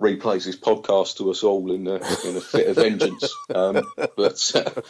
replays 0.01 0.43
his 0.43 0.57
podcast 0.59 1.17
to 1.17 1.29
us 1.31 1.43
all 1.43 1.71
in 1.71 1.87
a, 1.87 1.95
in 1.95 2.35
a 2.35 2.41
fit 2.41 2.67
of 2.67 2.75
vengeance. 2.75 3.33
Um, 3.53 3.81
but 4.17 4.51
uh, 4.55 4.81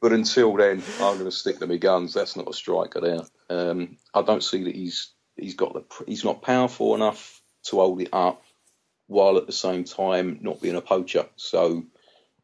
but 0.00 0.12
until 0.12 0.54
then, 0.56 0.82
I'm 1.00 1.14
going 1.18 1.24
to 1.24 1.30
stick 1.30 1.58
to 1.60 1.66
my 1.66 1.76
guns. 1.76 2.12
That's 2.12 2.36
not 2.36 2.48
a 2.50 2.52
striker 2.52 3.00
there. 3.00 3.20
Um, 3.48 3.96
I 4.12 4.22
don't 4.22 4.42
see 4.42 4.64
that 4.64 4.74
he's 4.74 5.12
he's 5.36 5.54
got 5.54 5.72
the 5.74 5.84
he's 6.06 6.24
not 6.24 6.42
powerful 6.42 6.94
enough 6.94 7.40
to 7.64 7.76
hold 7.76 8.00
it 8.02 8.10
up, 8.12 8.42
while 9.12 9.36
at 9.38 9.46
the 9.46 9.52
same 9.52 9.84
time 9.84 10.38
not 10.42 10.60
being 10.60 10.76
a 10.76 10.80
poacher. 10.80 11.26
So 11.36 11.84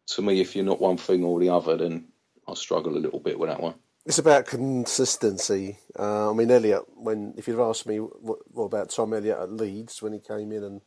to 0.09 0.23
me, 0.23 0.41
if 0.41 0.55
you're 0.55 0.65
not 0.65 0.81
one 0.81 0.97
thing 0.97 1.25
or 1.25 1.41
the 1.41 1.51
other, 1.51 1.77
then 1.77 2.09
I 2.47 2.55
struggle 2.55 2.97
a 2.97 3.01
little 3.01 3.21
bit 3.21 3.39
with 3.39 3.51
that 3.51 3.61
one. 3.61 3.75
It's 4.07 4.19
about 4.19 4.47
consistency. 4.47 5.79
Uh, 5.99 6.31
I 6.31 6.35
mean, 6.35 6.51
Elliott. 6.51 6.85
When 6.97 7.35
if 7.37 7.47
you'd 7.47 7.59
have 7.59 7.69
asked 7.69 7.87
me 7.87 7.99
what, 7.99 8.39
what 8.51 8.65
about 8.65 8.91
Tom 8.91 9.13
Elliott 9.13 9.39
at 9.39 9.53
Leeds 9.53 10.01
when 10.03 10.13
he 10.15 10.21
came 10.21 10.53
in 10.53 10.65
and 10.65 10.81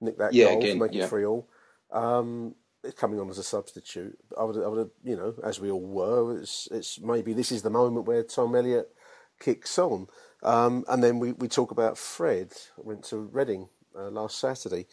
nicked 0.00 0.18
that 0.18 0.34
Yeah, 0.34 0.46
goal 0.46 0.58
again, 0.60 0.74
to 0.74 0.80
make 0.80 0.94
yeah. 0.94 1.04
it 1.04 1.08
three 1.08 1.24
all, 1.24 1.48
um, 1.90 2.54
coming 2.96 3.18
on 3.18 3.28
as 3.30 3.38
a 3.38 3.42
substitute, 3.42 4.16
I 4.38 4.44
would, 4.44 4.62
I 4.62 4.68
would, 4.68 4.78
have, 4.78 4.90
you 5.02 5.16
know, 5.16 5.34
as 5.42 5.60
we 5.60 5.70
all 5.70 5.80
were, 5.80 6.38
it's, 6.38 6.68
it's 6.70 7.00
maybe 7.00 7.32
this 7.32 7.50
is 7.50 7.62
the 7.62 7.70
moment 7.70 8.06
where 8.06 8.22
Tom 8.22 8.54
Elliott 8.54 8.88
kicks 9.40 9.78
on. 9.78 10.06
Um, 10.42 10.84
and 10.88 11.02
then 11.02 11.18
we, 11.18 11.32
we 11.32 11.48
talk 11.48 11.72
about 11.72 11.98
Fred. 11.98 12.52
I 12.78 12.82
went 12.84 13.02
to 13.06 13.16
Reading 13.18 13.68
uh, 13.98 14.10
last 14.10 14.38
Saturday. 14.38 14.86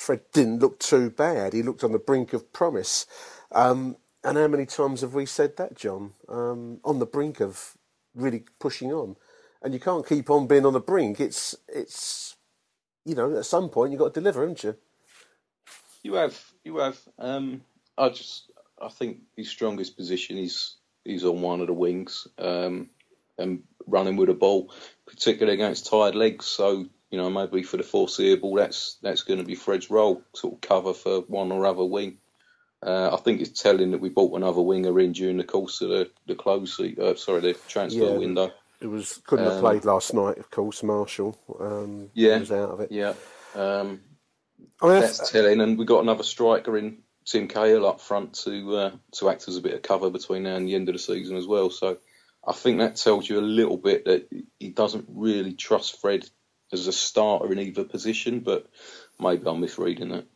Fred 0.00 0.22
didn't 0.32 0.60
look 0.60 0.78
too 0.78 1.10
bad. 1.10 1.52
He 1.52 1.62
looked 1.62 1.84
on 1.84 1.92
the 1.92 1.98
brink 1.98 2.32
of 2.32 2.54
promise. 2.54 3.06
Um, 3.52 3.96
and 4.24 4.38
how 4.38 4.48
many 4.48 4.64
times 4.64 5.02
have 5.02 5.12
we 5.12 5.26
said 5.26 5.58
that, 5.58 5.76
John? 5.76 6.14
Um, 6.26 6.80
on 6.84 7.00
the 7.00 7.06
brink 7.06 7.38
of 7.38 7.76
really 8.14 8.44
pushing 8.58 8.92
on, 8.92 9.16
and 9.62 9.74
you 9.74 9.78
can't 9.78 10.08
keep 10.08 10.30
on 10.30 10.46
being 10.46 10.64
on 10.64 10.72
the 10.72 10.80
brink. 10.80 11.20
It's 11.20 11.54
it's 11.68 12.36
you 13.04 13.14
know 13.14 13.36
at 13.36 13.44
some 13.44 13.68
point 13.68 13.92
you've 13.92 14.00
got 14.00 14.14
to 14.14 14.20
deliver, 14.20 14.40
haven't 14.40 14.64
you? 14.64 14.76
You 16.02 16.14
have, 16.14 16.50
you 16.64 16.78
have. 16.78 16.98
Um, 17.18 17.60
I 17.98 18.08
just, 18.08 18.50
I 18.80 18.88
think 18.88 19.18
his 19.36 19.50
strongest 19.50 19.98
position 19.98 20.38
is 20.38 20.76
is 21.04 21.26
on 21.26 21.42
one 21.42 21.60
of 21.60 21.66
the 21.66 21.74
wings 21.74 22.26
um, 22.38 22.88
and 23.36 23.64
running 23.86 24.16
with 24.16 24.28
the 24.28 24.34
ball, 24.34 24.72
particularly 25.06 25.60
against 25.60 25.90
tired 25.90 26.14
legs. 26.14 26.46
So 26.46 26.86
you 27.10 27.18
know 27.18 27.30
maybe 27.30 27.62
for 27.62 27.76
the 27.76 27.82
foreseeable, 27.82 28.54
that's 28.54 28.98
that's 29.02 29.22
going 29.22 29.40
to 29.40 29.46
be 29.46 29.54
Fred's 29.54 29.90
role, 29.90 30.22
sort 30.34 30.54
of 30.54 30.60
cover 30.60 30.94
for 30.94 31.20
one 31.22 31.52
or 31.52 31.66
other 31.66 31.84
wing. 31.84 32.18
Uh, 32.82 33.10
I 33.12 33.16
think 33.18 33.40
it's 33.40 33.62
telling 33.62 33.90
that 33.92 34.00
we 34.00 34.08
bought 34.08 34.36
another 34.36 34.62
winger 34.62 34.98
in 35.00 35.12
during 35.12 35.36
the 35.36 35.44
course 35.44 35.80
of 35.82 35.90
the 35.90 36.10
the 36.26 36.34
close, 36.34 36.80
uh, 36.80 37.14
sorry, 37.16 37.40
the 37.40 37.54
transfer 37.68 38.06
Yeah. 38.06 38.18
window. 38.18 38.52
It 38.80 38.86
was 38.86 39.20
couldn't 39.26 39.46
have 39.46 39.56
Um, 39.56 39.60
played 39.60 39.84
last 39.84 40.14
night, 40.14 40.38
of 40.38 40.50
course. 40.50 40.82
Marshall, 40.82 41.38
um, 41.60 42.10
Yeah. 42.14 42.38
was 42.38 42.52
out 42.52 42.70
of 42.70 42.80
it. 42.80 42.92
Yeah. 42.92 43.14
Um, 43.54 44.00
I 44.80 44.86
mean, 44.86 45.00
That's 45.00 45.30
telling, 45.30 45.60
and 45.60 45.78
we 45.78 45.84
got 45.84 46.02
another 46.02 46.22
striker 46.22 46.76
in 46.78 47.02
Tim 47.26 47.48
Cahill 47.48 47.86
up 47.86 48.00
front 48.00 48.34
to 48.44 48.76
uh, 48.76 48.90
to 49.16 49.28
act 49.30 49.48
as 49.48 49.56
a 49.56 49.60
bit 49.62 49.74
of 49.74 49.82
cover 49.82 50.10
between 50.10 50.44
now 50.44 50.56
and 50.56 50.66
the 50.66 50.74
end 50.74 50.88
of 50.88 50.94
the 50.94 50.98
season 50.98 51.36
as 51.36 51.46
well. 51.46 51.70
So 51.70 51.98
I 52.46 52.52
think 52.52 52.78
that 52.78 52.96
tells 52.96 53.28
you 53.28 53.38
a 53.38 53.42
little 53.42 53.76
bit 53.76 54.06
that 54.06 54.28
he 54.58 54.70
doesn't 54.70 55.06
really 55.08 55.52
trust 55.54 56.00
Fred 56.00 56.28
as 56.72 56.86
a 56.86 56.92
starter 56.92 57.52
in 57.52 57.58
either 57.58 57.84
position, 57.84 58.40
but 58.40 58.68
maybe 59.18 59.42
I'm 59.46 59.60
misreading 59.60 60.10
that. 60.10 60.26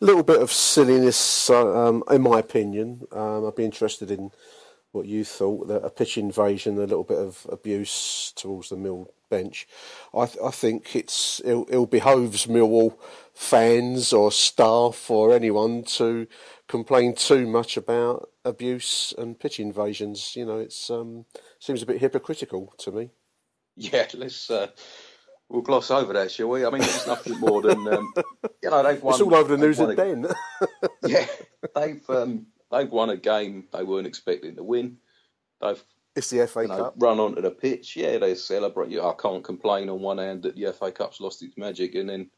a 0.00 0.04
little 0.04 0.22
bit 0.22 0.40
of 0.42 0.52
silliness, 0.52 1.50
uh, 1.50 1.88
um, 1.88 2.04
in 2.10 2.22
my 2.22 2.38
opinion. 2.38 3.02
Um, 3.12 3.46
I'd 3.46 3.54
be 3.56 3.64
interested 3.64 4.10
in 4.10 4.30
what 4.92 5.06
you 5.06 5.24
thought 5.24 5.68
that 5.68 5.84
a 5.84 5.90
pitch 5.90 6.18
invasion, 6.18 6.76
a 6.76 6.80
little 6.80 7.04
bit 7.04 7.18
of 7.18 7.46
abuse 7.50 8.32
towards 8.36 8.68
the 8.68 8.76
Mill 8.76 9.12
bench. 9.30 9.66
I, 10.14 10.26
th- 10.26 10.44
I 10.44 10.50
think 10.50 10.94
it's 10.94 11.40
it, 11.44 11.54
it 11.70 11.90
behoves 11.90 12.46
Millwall 12.46 12.96
fans 13.32 14.12
or 14.12 14.30
staff 14.30 15.10
or 15.10 15.34
anyone 15.34 15.84
to 15.84 16.26
complain 16.68 17.14
too 17.14 17.46
much 17.46 17.78
about 17.78 18.28
abuse 18.44 19.14
and 19.16 19.38
pitch 19.40 19.58
invasions. 19.58 20.36
You 20.36 20.44
know, 20.44 20.58
it's 20.58 20.90
um, 20.90 21.24
seems 21.58 21.82
a 21.82 21.86
bit 21.86 22.00
hypocritical 22.00 22.74
to 22.78 22.92
me. 22.92 23.10
Yeah, 23.76 24.06
let's 24.12 24.50
uh, 24.50 24.68
we'll 25.48 25.62
gloss 25.62 25.90
over 25.90 26.12
that, 26.14 26.30
shall 26.30 26.48
we? 26.48 26.64
I 26.64 26.70
mean, 26.70 26.82
it's 26.82 27.06
nothing 27.06 27.38
more 27.38 27.62
than 27.62 27.86
um, 27.88 28.12
you 28.62 28.70
know 28.70 28.82
they've 28.82 29.02
won. 29.02 29.14
It's 29.14 29.22
all 29.22 29.34
over 29.34 29.56
the 29.56 29.64
news 29.64 29.80
at 29.80 29.96
Den. 29.96 30.26
yeah, 31.06 31.26
they've 31.74 32.10
um, 32.10 32.46
they've 32.70 32.90
won 32.90 33.10
a 33.10 33.16
game 33.16 33.68
they 33.72 33.82
weren't 33.82 34.06
expecting 34.06 34.56
to 34.56 34.62
win. 34.62 34.98
They've 35.60 35.82
it's 36.14 36.30
the 36.30 36.46
FA 36.46 36.62
you 36.62 36.68
know, 36.68 36.76
Cup. 36.76 36.94
Run 36.98 37.18
onto 37.18 37.40
the 37.40 37.50
pitch, 37.50 37.96
yeah, 37.96 38.18
they 38.18 38.34
celebrate. 38.34 38.98
I 38.98 39.14
can't 39.14 39.42
complain 39.42 39.88
on 39.88 40.00
one 40.00 40.18
hand 40.18 40.42
that 40.42 40.56
the 40.56 40.72
FA 40.72 40.92
Cup's 40.92 41.20
lost 41.20 41.42
its 41.42 41.56
magic, 41.56 41.94
and 41.94 42.08
then 42.08 42.30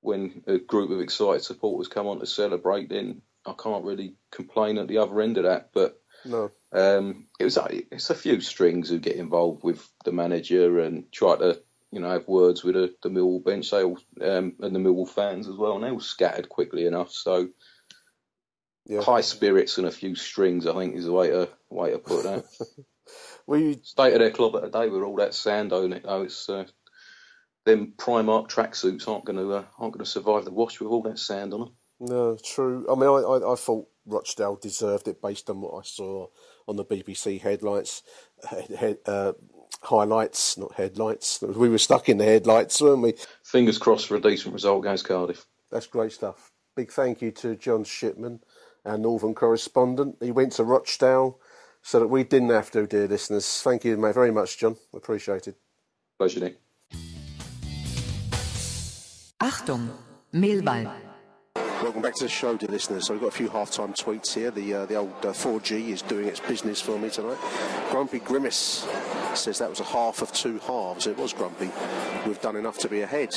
when 0.00 0.42
a 0.46 0.58
group 0.58 0.90
of 0.90 1.00
excited 1.00 1.42
supporters 1.42 1.88
come 1.88 2.06
on 2.06 2.20
to 2.20 2.26
celebrate, 2.26 2.88
then 2.88 3.22
I 3.44 3.54
can't 3.60 3.84
really 3.84 4.14
complain 4.30 4.78
at 4.78 4.86
the 4.86 4.98
other 4.98 5.20
end 5.20 5.36
of 5.38 5.44
that. 5.44 5.70
But 5.72 6.00
no, 6.24 6.52
um, 6.72 7.26
it 7.40 7.44
was 7.44 7.58
it's 7.70 8.10
a 8.10 8.14
few 8.14 8.40
strings 8.40 8.88
who 8.88 8.98
get 8.98 9.16
involved 9.16 9.64
with 9.64 9.88
the 10.04 10.12
manager 10.12 10.78
and 10.78 11.10
try 11.10 11.36
to 11.36 11.60
you 11.90 12.00
know 12.00 12.10
have 12.10 12.28
words 12.28 12.64
with 12.64 12.74
the, 12.74 12.94
the 13.02 13.08
Millwall 13.08 13.44
bench, 13.44 13.70
they 13.70 13.82
all, 13.82 13.98
um, 14.22 14.54
and 14.60 14.74
the 14.74 14.80
Millwall 14.80 15.08
fans 15.08 15.48
as 15.48 15.56
well, 15.56 15.74
and 15.74 15.84
they 15.84 15.90
all 15.90 16.00
scattered 16.00 16.48
quickly 16.48 16.86
enough. 16.86 17.12
So. 17.12 17.48
Yeah. 18.90 19.02
High 19.02 19.20
spirits 19.20 19.76
and 19.76 19.86
a 19.86 19.90
few 19.90 20.14
strings, 20.14 20.66
I 20.66 20.72
think, 20.72 20.96
is 20.96 21.04
the 21.04 21.12
way 21.12 21.28
to 21.28 21.50
way 21.68 21.90
to 21.90 21.98
put 21.98 22.22
that. 22.22 22.44
we 23.46 23.78
state 23.82 24.14
of 24.14 24.20
their 24.20 24.30
club 24.30 24.56
at 24.56 24.64
a 24.64 24.70
day 24.70 24.88
with 24.88 25.02
all 25.02 25.16
that 25.16 25.34
sand 25.34 25.74
on 25.74 25.92
it. 25.92 26.04
Though 26.04 26.22
it's 26.22 26.48
uh, 26.48 26.64
them 27.64 27.92
Primark 27.96 28.48
tracksuits 28.48 29.06
aren't 29.08 29.24
going 29.24 29.38
to 29.38 29.52
uh, 29.52 29.64
aren't 29.78 29.94
going 29.94 30.04
to 30.04 30.10
survive 30.10 30.44
the 30.44 30.50
wash 30.50 30.80
with 30.80 30.88
all 30.88 31.02
that 31.02 31.18
sand 31.18 31.52
on 31.52 31.60
them. 31.60 31.72
No, 32.00 32.38
true. 32.42 32.86
I 32.90 32.94
mean, 32.94 33.08
I, 33.08 33.22
I, 33.22 33.52
I 33.52 33.56
thought 33.56 33.88
Rochdale 34.06 34.56
deserved 34.56 35.08
it 35.08 35.20
based 35.20 35.50
on 35.50 35.60
what 35.60 35.78
I 35.78 35.82
saw 35.82 36.28
on 36.66 36.76
the 36.76 36.84
BBC 36.84 37.40
headlights, 37.40 38.02
head, 38.76 38.98
uh, 39.06 39.32
highlights, 39.82 40.58
not 40.58 40.74
headlights. 40.74 41.40
We 41.42 41.68
were 41.68 41.78
stuck 41.78 42.08
in 42.08 42.18
the 42.18 42.24
headlights, 42.24 42.80
weren't 42.80 43.02
we? 43.02 43.14
Fingers 43.42 43.78
crossed 43.78 44.06
for 44.06 44.16
a 44.16 44.20
decent 44.20 44.54
result 44.54 44.84
against 44.84 45.06
Cardiff. 45.06 45.46
That's 45.70 45.86
great 45.86 46.12
stuff. 46.12 46.50
Big 46.76 46.92
thank 46.92 47.20
you 47.22 47.30
to 47.32 47.56
John 47.56 47.84
Shipman 47.84 48.40
our 48.88 48.98
northern 48.98 49.34
correspondent. 49.34 50.16
He 50.20 50.32
went 50.32 50.52
to 50.52 50.64
Rochdale 50.64 51.38
so 51.82 52.00
that 52.00 52.08
we 52.08 52.24
didn't 52.24 52.50
have 52.50 52.70
to, 52.72 52.86
dear 52.86 53.06
listeners. 53.06 53.62
Thank 53.62 53.84
you 53.84 53.96
very 53.96 54.32
much, 54.32 54.58
John. 54.58 54.76
Appreciated. 54.94 55.54
Pleasure, 56.18 56.40
Nick. 56.40 56.58
Achtung, 59.40 59.90
Millwall. 60.34 61.07
Welcome 61.80 62.02
back 62.02 62.14
to 62.16 62.24
the 62.24 62.28
show, 62.28 62.56
dear 62.56 62.68
listeners. 62.70 63.06
So 63.06 63.14
we've 63.14 63.20
got 63.20 63.28
a 63.28 63.36
few 63.36 63.48
half-time 63.48 63.92
tweets 63.92 64.34
here. 64.34 64.50
The 64.50 64.74
uh, 64.74 64.86
the 64.86 64.96
old 64.96 65.12
uh, 65.24 65.28
4G 65.28 65.90
is 65.90 66.02
doing 66.02 66.26
its 66.26 66.40
business 66.40 66.80
for 66.80 66.98
me 66.98 67.08
tonight. 67.08 67.38
Grumpy 67.90 68.18
Grimace 68.18 68.84
says 69.34 69.58
that 69.58 69.70
was 69.70 69.78
a 69.78 69.84
half 69.84 70.20
of 70.20 70.32
two 70.32 70.58
halves. 70.58 71.06
It 71.06 71.16
was 71.16 71.32
grumpy. 71.32 71.70
We've 72.26 72.40
done 72.40 72.56
enough 72.56 72.78
to 72.78 72.88
be 72.88 73.02
ahead. 73.02 73.32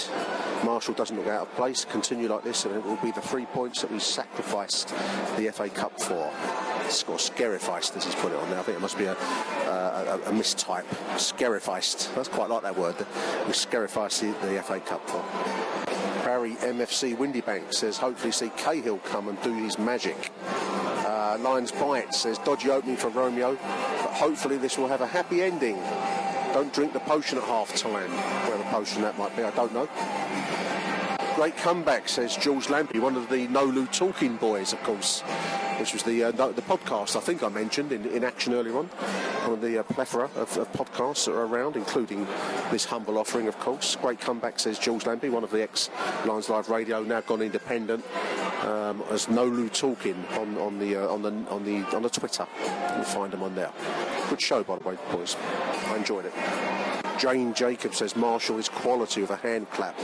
Marshall 0.66 0.96
doesn't 0.96 1.16
look 1.16 1.28
out 1.28 1.44
of 1.44 1.56
place. 1.56 1.86
Continue 1.86 2.30
like 2.30 2.44
this, 2.44 2.66
and 2.66 2.76
it 2.76 2.84
will 2.84 2.96
be 2.96 3.12
the 3.12 3.22
three 3.22 3.46
points 3.46 3.82
that 3.82 3.92
we 3.92 4.00
sacrificed 4.00 4.90
the 5.38 5.52
FA 5.54 5.70
Cup 5.70 6.02
for. 6.02 6.34
Or 7.08 7.20
scarificed, 7.20 7.96
as 7.96 8.04
he's 8.04 8.16
put 8.16 8.34
it 8.34 8.38
on 8.38 8.50
there. 8.50 8.60
I 8.60 8.64
think 8.64 8.78
it 8.78 8.82
must 8.82 8.98
be 8.98 9.06
a, 9.06 9.14
uh, 9.14 10.20
a, 10.26 10.30
a 10.30 10.34
mistype. 10.34 10.84
Scarificed. 11.18 12.14
That's 12.16 12.28
quite 12.28 12.50
like 12.50 12.64
that 12.64 12.78
word. 12.78 12.96
We 13.48 13.54
scarificed 13.54 14.22
the, 14.22 14.32
the 14.46 14.62
FA 14.62 14.80
Cup 14.82 15.08
for. 15.08 15.24
Barry 16.24 16.56
MFC 16.56 17.16
Windybank 17.16 17.74
says 17.74 17.98
hopefully 17.98 18.32
see 18.32 18.50
Cahill 18.58 19.00
come 19.00 19.28
and 19.28 19.42
do 19.42 19.54
his 19.54 19.80
magic. 19.80 20.32
Uh, 20.46 21.38
Lions 21.40 21.72
Bite 21.72 22.14
says 22.14 22.38
dodgy 22.40 22.70
opening 22.70 22.98
for 22.98 23.10
Romeo, 23.10 23.56
but 23.56 24.14
hopefully 24.14 24.58
this 24.58 24.78
will 24.78 24.88
have 24.88 25.02
a 25.02 25.08
happy 25.08 25.42
ending. 25.42 25.76
Don't 26.54 26.72
drink 26.74 26.94
the 26.94 27.00
potion 27.00 27.38
at 27.38 27.44
half 27.46 27.76
time. 27.76 28.12
Whatever 28.12 28.64
potion 28.70 29.02
that 29.02 29.18
might 29.18 29.36
be, 29.36 29.44
I 29.44 29.52
don't 29.52 29.74
know. 29.74 29.88
Great 31.36 31.58
comeback, 31.58 32.08
says 32.08 32.36
George 32.36 32.68
Lampy, 32.68 33.00
one 33.00 33.16
of 33.16 33.30
the 33.30 33.48
Nolu 33.48 33.92
talking 33.92 34.36
boys, 34.36 34.74
of 34.74 34.84
course 34.84 35.24
which 35.82 35.94
was 35.94 36.04
the 36.04 36.26
uh, 36.26 36.32
the 36.32 36.62
podcast 36.62 37.16
I 37.16 37.22
think 37.22 37.42
I 37.42 37.50
mentioned 37.50 37.92
in, 37.92 38.06
in 38.06 38.24
action 38.24 38.54
earlier 38.54 38.78
on. 38.78 38.86
One 38.86 39.54
of 39.54 39.62
the 39.62 39.80
uh, 39.80 39.84
plethora 39.84 40.26
of, 40.36 40.56
of, 40.56 40.72
podcasts 40.74 41.26
that 41.26 41.32
are 41.32 41.46
around, 41.46 41.76
including 41.76 42.28
this 42.70 42.86
humble 42.86 43.18
offering, 43.18 43.48
of 43.48 43.60
course. 43.60 43.96
Great 43.96 44.20
comeback, 44.20 44.60
says 44.60 44.78
George 44.78 45.08
Lambie, 45.08 45.30
one 45.30 45.44
of 45.44 45.50
the 45.50 45.64
ex 45.64 45.90
Lions 46.26 46.50
Live 46.50 46.70
Radio, 46.70 47.02
now 47.02 47.22
gone 47.22 47.42
independent, 47.42 48.06
um, 48.62 49.02
as 49.10 49.26
Nolu 49.26 49.74
talking 49.74 50.24
on, 50.34 50.56
on 50.60 50.78
the 50.78 50.98
uh, 50.98 51.08
on 51.12 51.24
the 51.24 51.32
on 51.50 51.66
the 51.66 51.84
on 51.96 52.04
the 52.04 52.10
Twitter. 52.10 52.46
You'll 52.96 53.04
find 53.04 53.34
them 53.34 53.42
on 53.42 53.56
there. 53.56 53.72
Good 54.30 54.40
show, 54.40 54.64
by 54.64 54.78
the 54.78 54.88
way, 54.88 54.98
boys. 55.12 55.36
I 55.88 55.96
enjoyed 55.98 56.26
it. 56.26 56.34
Jane 57.18 57.56
Jacobs 57.56 57.98
says 57.98 58.16
Marshall 58.16 58.60
is 58.60 58.70
quality 58.70 59.22
with 59.22 59.32
a 59.32 59.36
hand 59.36 59.70
clap. 59.72 59.98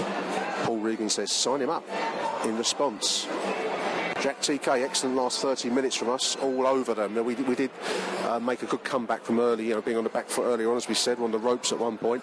Paul 0.64 0.80
Regan 0.80 1.10
says 1.10 1.32
sign 1.32 1.62
him 1.62 1.70
up 1.70 1.84
in 2.46 2.58
response. 2.58 3.28
Jack 4.28 4.42
TK, 4.42 4.84
excellent 4.84 5.16
last 5.16 5.42
30 5.42 5.70
minutes 5.70 5.96
from 5.96 6.10
us, 6.10 6.36
all 6.42 6.68
over 6.68 6.94
them. 6.94 7.16
We, 7.16 7.36
we 7.36 7.56
did 7.56 7.72
uh, 8.26 8.42
make 8.42 8.62
a 8.62 8.66
good 8.66 8.84
comeback 8.84 9.24
from 9.24 9.40
early, 9.40 9.70
you 9.70 9.74
know, 9.74 9.82
being 9.82 9.96
on 9.96 10.04
the 10.04 10.10
back 10.10 10.28
foot 10.28 10.44
earlier 10.48 10.70
on, 10.70 10.76
as 10.76 10.90
we 10.90 10.96
said, 10.96 11.18
on 11.20 11.32
the 11.32 11.40
ropes 11.40 11.72
at 11.72 11.80
one 11.80 11.98
point. 11.98 12.22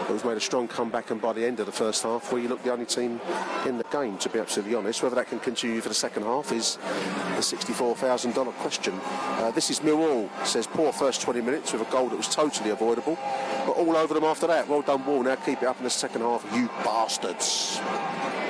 But 0.00 0.10
we've 0.10 0.24
made 0.26 0.36
a 0.36 0.40
strong 0.40 0.68
comeback, 0.68 1.10
and 1.10 1.18
by 1.18 1.32
the 1.32 1.46
end 1.46 1.58
of 1.58 1.64
the 1.64 1.72
first 1.72 2.02
half, 2.02 2.30
we 2.30 2.46
looked 2.46 2.64
the 2.64 2.72
only 2.74 2.84
team 2.84 3.22
in 3.64 3.78
the 3.78 3.84
game, 3.84 4.18
to 4.18 4.28
be 4.28 4.38
absolutely 4.38 4.74
honest. 4.74 5.02
Whether 5.02 5.14
that 5.14 5.30
can 5.30 5.38
continue 5.38 5.80
for 5.80 5.88
the 5.88 5.94
second 5.94 6.24
half 6.24 6.52
is 6.52 6.76
the 6.76 7.40
$64,000 7.40 8.52
question. 8.56 8.92
Uh, 9.02 9.50
this 9.52 9.70
is 9.70 9.80
Millwall, 9.80 10.28
says 10.44 10.66
poor 10.66 10.92
first 10.92 11.22
20 11.22 11.40
minutes 11.40 11.72
with 11.72 11.80
a 11.80 11.90
goal 11.90 12.10
that 12.10 12.16
was 12.18 12.28
totally 12.28 12.68
avoidable, 12.68 13.16
but 13.64 13.72
all 13.72 13.96
over 13.96 14.12
them 14.12 14.24
after 14.24 14.46
that. 14.46 14.68
Well 14.68 14.82
done, 14.82 15.06
Wall. 15.06 15.22
Now 15.22 15.36
keep 15.36 15.62
it 15.62 15.68
up 15.68 15.78
in 15.78 15.84
the 15.84 15.90
second 15.90 16.20
half, 16.20 16.44
you 16.54 16.68
bastards. 16.84 17.80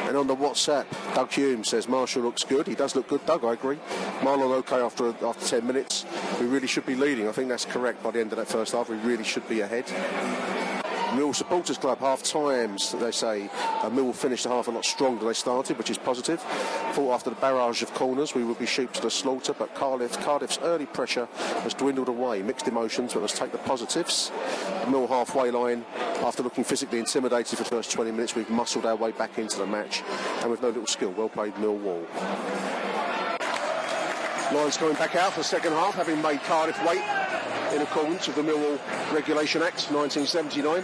And 0.07 0.17
on 0.17 0.29
the 0.29 0.37
WhatsApp, 0.37 0.87
Doug 1.17 1.33
Hume 1.33 1.65
says 1.65 1.89
Marshall 1.89 2.23
looks 2.23 2.45
good. 2.45 2.69
He 2.69 2.77
does 2.77 2.95
look 2.97 3.09
good, 3.09 3.25
Doug. 3.27 3.45
I 3.45 3.53
agree. 3.53 3.77
Mahlon 4.21 4.51
okay 4.59 4.81
after 4.81 5.15
after 5.25 5.47
10 5.47 5.67
minutes. 5.67 6.07
We 6.41 6.47
really 6.47 6.67
should 6.67 6.87
be 6.87 6.97
leading. 6.97 7.29
I 7.29 7.33
think 7.33 7.49
that's 7.49 7.67
correct. 7.67 8.03
By 8.03 8.11
the 8.11 8.21
end 8.21 8.33
of 8.33 8.39
that 8.39 8.49
first 8.49 8.73
half, 8.73 8.89
we 8.89 8.97
really 8.97 9.25
should 9.25 9.49
be 9.49 9.61
ahead. 9.61 10.66
Mill 11.17 11.33
Supporters 11.33 11.79
Club 11.79 11.99
half 12.01 12.23
times, 12.23 12.93
they 12.93 13.11
say. 13.11 13.49
Uh, 13.83 13.89
Mill 13.89 14.13
finished 14.13 14.45
the 14.45 14.51
half 14.51 14.69
a 14.69 14.71
lot 14.71 14.85
stronger 14.85 15.21
than 15.21 15.29
they 15.29 15.35
started, 15.35 15.79
which 15.79 15.89
is 15.89 15.97
positive. 15.97 16.41
Thought 16.93 17.15
after 17.15 17.31
the 17.31 17.37
barrage 17.37 17.83
of 17.83 17.95
corners 17.95 18.35
we 18.35 18.45
would 18.45 18.59
be 18.59 18.67
sheep 18.67 18.93
to 18.93 19.01
the 19.01 19.11
slaughter, 19.11 19.55
but 19.55 19.75
Cardiff, 19.75 20.21
Cardiff's 20.21 20.59
early 20.63 20.85
pressure 20.85 21.27
has 21.63 21.73
dwindled 21.73 22.09
away. 22.09 22.43
Mixed 22.43 22.69
emotions, 22.69 23.15
but 23.15 23.21
let's 23.21 23.39
take 23.39 23.51
the 23.51 23.59
positives. 23.59 24.31
Mill 24.91 25.07
halfway 25.07 25.51
line, 25.51 25.87
after 26.23 26.43
looking 26.43 26.65
physically 26.65 26.99
intimidated 26.99 27.57
for 27.57 27.65
the 27.65 27.71
first 27.71 27.93
20 27.93 28.11
minutes, 28.11 28.35
we've 28.35 28.51
muscled 28.51 28.85
our 28.85 28.97
way 28.97 29.13
back 29.13 29.39
into 29.39 29.57
the 29.57 29.67
match, 29.67 30.03
and 30.43 30.51
with 30.51 30.61
no 30.61 30.69
little 30.69 30.87
skill. 30.87 31.13
Well 31.13 31.31
played, 31.31 31.55
Millwall. 31.55 32.05
Lions 34.53 34.77
coming 34.77 34.97
back 34.97 35.17
out 35.17 35.33
for 35.33 35.41
the 35.41 35.45
second 35.45 35.73
half, 35.73 35.95
having 35.95 36.21
made 36.21 36.41
Cardiff 36.43 36.79
wait 36.87 37.01
in 37.77 37.83
accordance 37.83 38.27
with 38.27 38.37
the 38.37 38.43
Millwall 38.43 38.81
Regulation 39.13 39.61
Act 39.61 39.93
1979. 39.93 40.83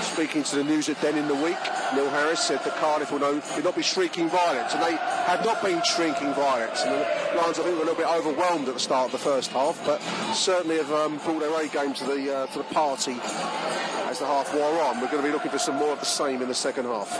Speaking 0.00 0.44
to 0.44 0.56
the 0.56 0.64
news 0.64 0.88
at 0.88 1.00
Den 1.02 1.18
in 1.18 1.26
the 1.26 1.34
week, 1.34 1.58
Neil 1.92 2.08
Harris 2.10 2.40
said 2.40 2.62
that 2.62 2.76
Cardiff 2.76 3.10
will, 3.10 3.18
know, 3.18 3.42
will 3.56 3.64
not 3.64 3.74
be 3.74 3.82
shrieking 3.82 4.28
violence, 4.28 4.74
and 4.74 4.82
they 4.82 4.92
have 4.92 5.44
not 5.44 5.60
been 5.60 5.82
shrinking 5.82 6.32
violence. 6.34 6.82
And 6.84 6.92
the 6.92 7.36
Lions, 7.36 7.58
I 7.58 7.64
think, 7.64 7.76
were 7.76 7.82
a 7.82 7.86
little 7.90 7.94
bit 7.96 8.06
overwhelmed 8.06 8.68
at 8.68 8.74
the 8.74 8.80
start 8.80 9.06
of 9.06 9.12
the 9.12 9.18
first 9.18 9.50
half, 9.50 9.84
but 9.84 10.00
certainly 10.34 10.76
have 10.76 10.92
um, 10.92 11.18
brought 11.18 11.40
their 11.40 11.60
A 11.60 11.66
game 11.66 11.94
to 11.94 12.04
the 12.04 12.36
uh, 12.36 12.46
to 12.46 12.58
the 12.58 12.64
party 12.64 13.16
as 14.06 14.20
the 14.20 14.26
half 14.26 14.54
wore 14.54 14.80
on. 14.82 15.00
We're 15.00 15.10
going 15.10 15.22
to 15.22 15.28
be 15.28 15.32
looking 15.32 15.50
for 15.50 15.58
some 15.58 15.76
more 15.76 15.92
of 15.92 16.00
the 16.00 16.06
same 16.06 16.42
in 16.42 16.48
the 16.48 16.54
second 16.54 16.84
half. 16.84 17.10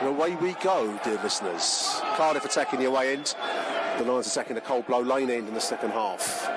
And 0.00 0.08
away 0.08 0.36
we 0.36 0.52
go, 0.54 0.98
dear 1.02 1.20
listeners. 1.22 2.00
Cardiff 2.14 2.44
attacking 2.44 2.78
the 2.78 2.86
away 2.86 3.12
end. 3.12 3.34
The 3.98 4.04
Lions 4.04 4.28
attacking 4.28 4.54
the 4.54 4.60
cold 4.60 4.86
blow 4.86 5.00
lane 5.00 5.30
end 5.30 5.48
in 5.48 5.54
the 5.54 5.60
second 5.60 5.90
half 5.90 6.48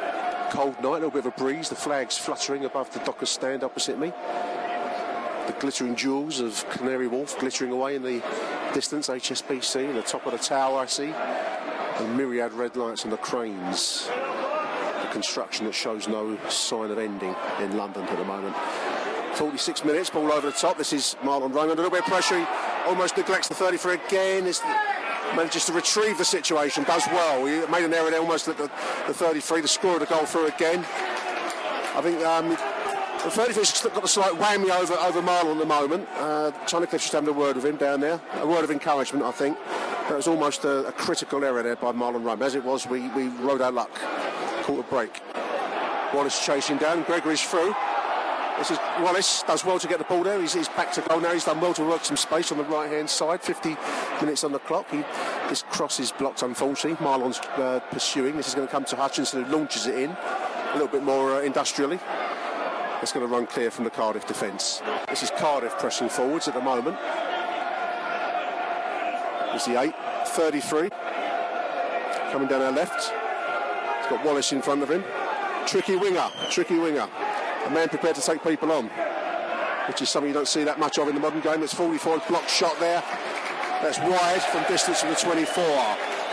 cold 0.51 0.75
night, 0.75 0.83
a 0.83 0.91
little 0.91 1.09
bit 1.09 1.25
of 1.25 1.27
a 1.27 1.31
breeze, 1.31 1.69
the 1.69 1.75
flags 1.75 2.17
fluttering 2.17 2.65
above 2.65 2.91
the 2.93 2.99
Dockers 2.99 3.29
stand 3.29 3.63
opposite 3.63 3.99
me. 3.99 4.11
The 5.47 5.55
glittering 5.59 5.95
jewels 5.95 6.39
of 6.39 6.67
Canary 6.69 7.07
Wharf 7.07 7.37
glittering 7.39 7.71
away 7.71 7.95
in 7.95 8.03
the 8.03 8.21
distance, 8.73 9.07
HSBC, 9.07 9.93
the 9.93 10.01
top 10.01 10.25
of 10.25 10.33
the 10.33 10.37
tower 10.37 10.79
I 10.79 10.85
see, 10.85 11.13
and 11.13 12.17
myriad 12.17 12.53
red 12.53 12.75
lights 12.75 13.05
on 13.05 13.11
the 13.11 13.17
cranes. 13.17 14.07
The 14.07 15.09
construction 15.11 15.65
that 15.65 15.73
shows 15.73 16.07
no 16.07 16.37
sign 16.49 16.91
of 16.91 16.97
ending 16.97 17.35
in 17.59 17.77
London 17.77 18.03
at 18.03 18.17
the 18.17 18.25
moment. 18.25 18.55
46 19.35 19.85
minutes, 19.85 20.09
ball 20.09 20.31
over 20.31 20.47
the 20.47 20.53
top. 20.53 20.77
This 20.77 20.93
is 20.93 21.15
Mahlon 21.21 21.53
Romeo. 21.53 21.73
A 21.73 21.75
little 21.75 21.91
bit 21.91 21.99
of 21.99 22.05
pressure. 22.05 22.39
He 22.39 22.45
almost 22.87 23.15
neglects 23.15 23.47
the 23.47 23.55
33 23.55 23.93
again. 24.07 24.47
It's 24.47 24.61
manages 25.35 25.65
to 25.65 25.73
retrieve 25.73 26.17
the 26.17 26.25
situation, 26.25 26.83
does 26.83 27.05
well. 27.07 27.45
He 27.45 27.65
made 27.71 27.85
an 27.85 27.93
error 27.93 28.09
there 28.09 28.19
almost 28.19 28.47
at 28.47 28.57
the, 28.57 28.69
the 29.07 29.13
33 29.13 29.61
to 29.61 29.67
score 29.67 29.99
the 29.99 30.05
goal 30.05 30.25
through 30.25 30.47
again. 30.47 30.79
I 30.79 32.01
think 32.01 32.23
um, 32.23 32.49
the 32.49 33.33
33's 33.33 33.81
got 33.81 34.03
a 34.03 34.07
slight 34.07 34.33
whammy 34.33 34.69
over, 34.69 34.93
over 34.93 35.21
Mahlon 35.21 35.53
at 35.53 35.57
the 35.59 35.65
moment. 35.65 36.07
Uh, 36.15 36.51
Tunnicliffe 36.65 36.91
just 36.91 37.11
having 37.11 37.29
a 37.29 37.33
word 37.33 37.55
with 37.55 37.65
him 37.65 37.75
down 37.75 37.99
there. 37.99 38.21
A 38.35 38.47
word 38.47 38.63
of 38.63 38.71
encouragement, 38.71 39.25
I 39.25 39.31
think. 39.31 39.57
That 40.07 40.15
was 40.15 40.27
almost 40.27 40.63
a, 40.63 40.87
a 40.87 40.91
critical 40.91 41.43
error 41.43 41.63
there 41.63 41.75
by 41.75 41.91
Mahlon 41.91 42.23
Rome. 42.23 42.41
As 42.41 42.55
it 42.55 42.63
was, 42.63 42.87
we, 42.87 43.09
we 43.09 43.27
rode 43.27 43.61
our 43.61 43.71
luck. 43.71 43.93
Caught 44.63 44.79
a 44.79 44.83
break. 44.83 45.21
Wallace 46.13 46.45
chasing 46.45 46.77
down. 46.77 47.03
Gregory's 47.03 47.41
through. 47.41 47.75
This 48.57 48.71
is 48.71 48.79
Wallace 49.01 49.43
does 49.43 49.63
well 49.63 49.77
to 49.77 49.87
get 49.87 49.99
the 49.99 50.03
ball 50.05 50.23
there. 50.23 50.41
He's, 50.41 50.53
he's 50.53 50.67
back 50.69 50.91
to 50.93 51.01
goal 51.01 51.19
now. 51.19 51.31
He's 51.31 51.45
done 51.45 51.61
well 51.61 51.75
to 51.75 51.83
work 51.83 52.03
some 52.03 52.17
space 52.17 52.51
on 52.51 52.57
the 52.57 52.63
right 52.63 52.89
hand 52.89 53.07
side. 53.07 53.39
50 53.39 53.77
minutes 54.19 54.43
on 54.43 54.51
the 54.51 54.57
clock. 54.59 54.89
He, 54.89 55.03
his 55.47 55.61
cross 55.61 55.99
is 55.99 56.11
blocked, 56.11 56.41
unfortunately. 56.41 56.97
Mahlon's 57.05 57.39
uh, 57.39 57.79
pursuing. 57.91 58.35
This 58.35 58.47
is 58.47 58.55
going 58.55 58.67
to 58.67 58.71
come 58.71 58.83
to 58.85 58.95
Hutchinson, 58.95 59.43
who 59.43 59.55
launches 59.55 59.85
it 59.85 59.95
in 59.99 60.09
a 60.09 60.73
little 60.73 60.87
bit 60.87 61.03
more 61.03 61.35
uh, 61.35 61.41
industrially. 61.41 61.99
It's 63.03 63.11
going 63.11 63.27
to 63.27 63.31
run 63.31 63.45
clear 63.45 63.69
from 63.69 63.83
the 63.83 63.91
Cardiff 63.91 64.25
defence. 64.25 64.81
This 65.07 65.21
is 65.21 65.31
Cardiff 65.37 65.77
pressing 65.77 66.09
forwards 66.09 66.47
at 66.47 66.55
the 66.55 66.61
moment. 66.61 66.97
Is 69.53 69.65
the 69.65 69.79
8, 69.79 69.93
33. 70.29 70.89
Coming 72.31 72.47
down 72.47 72.63
our 72.63 72.71
left. 72.71 73.13
He's 74.01 74.09
got 74.09 74.25
Wallace 74.25 74.51
in 74.51 74.63
front 74.63 74.81
of 74.81 74.89
him. 74.89 75.03
Tricky 75.67 75.95
winger, 75.95 76.27
tricky 76.49 76.79
winger. 76.79 77.07
A 77.67 77.69
man 77.69 77.89
prepared 77.89 78.15
to 78.15 78.21
take 78.21 78.41
people 78.43 78.71
on, 78.71 78.85
which 79.89 80.01
is 80.01 80.07
something 80.07 80.29
you 80.29 80.33
don't 80.33 80.47
see 80.47 80.63
that 80.63 80.79
much 80.79 80.97
of 80.99 81.09
in 81.09 81.15
the 81.15 81.19
modern 81.19 81.41
game. 81.41 81.59
There's 81.59 81.73
44 81.73 82.19
block 82.29 82.47
shot 82.47 82.79
there. 82.79 83.03
That's 83.81 83.99
wide 83.99 84.41
from 84.41 84.63
distance 84.71 85.03
of 85.03 85.09
the 85.09 85.15
24. 85.15 85.63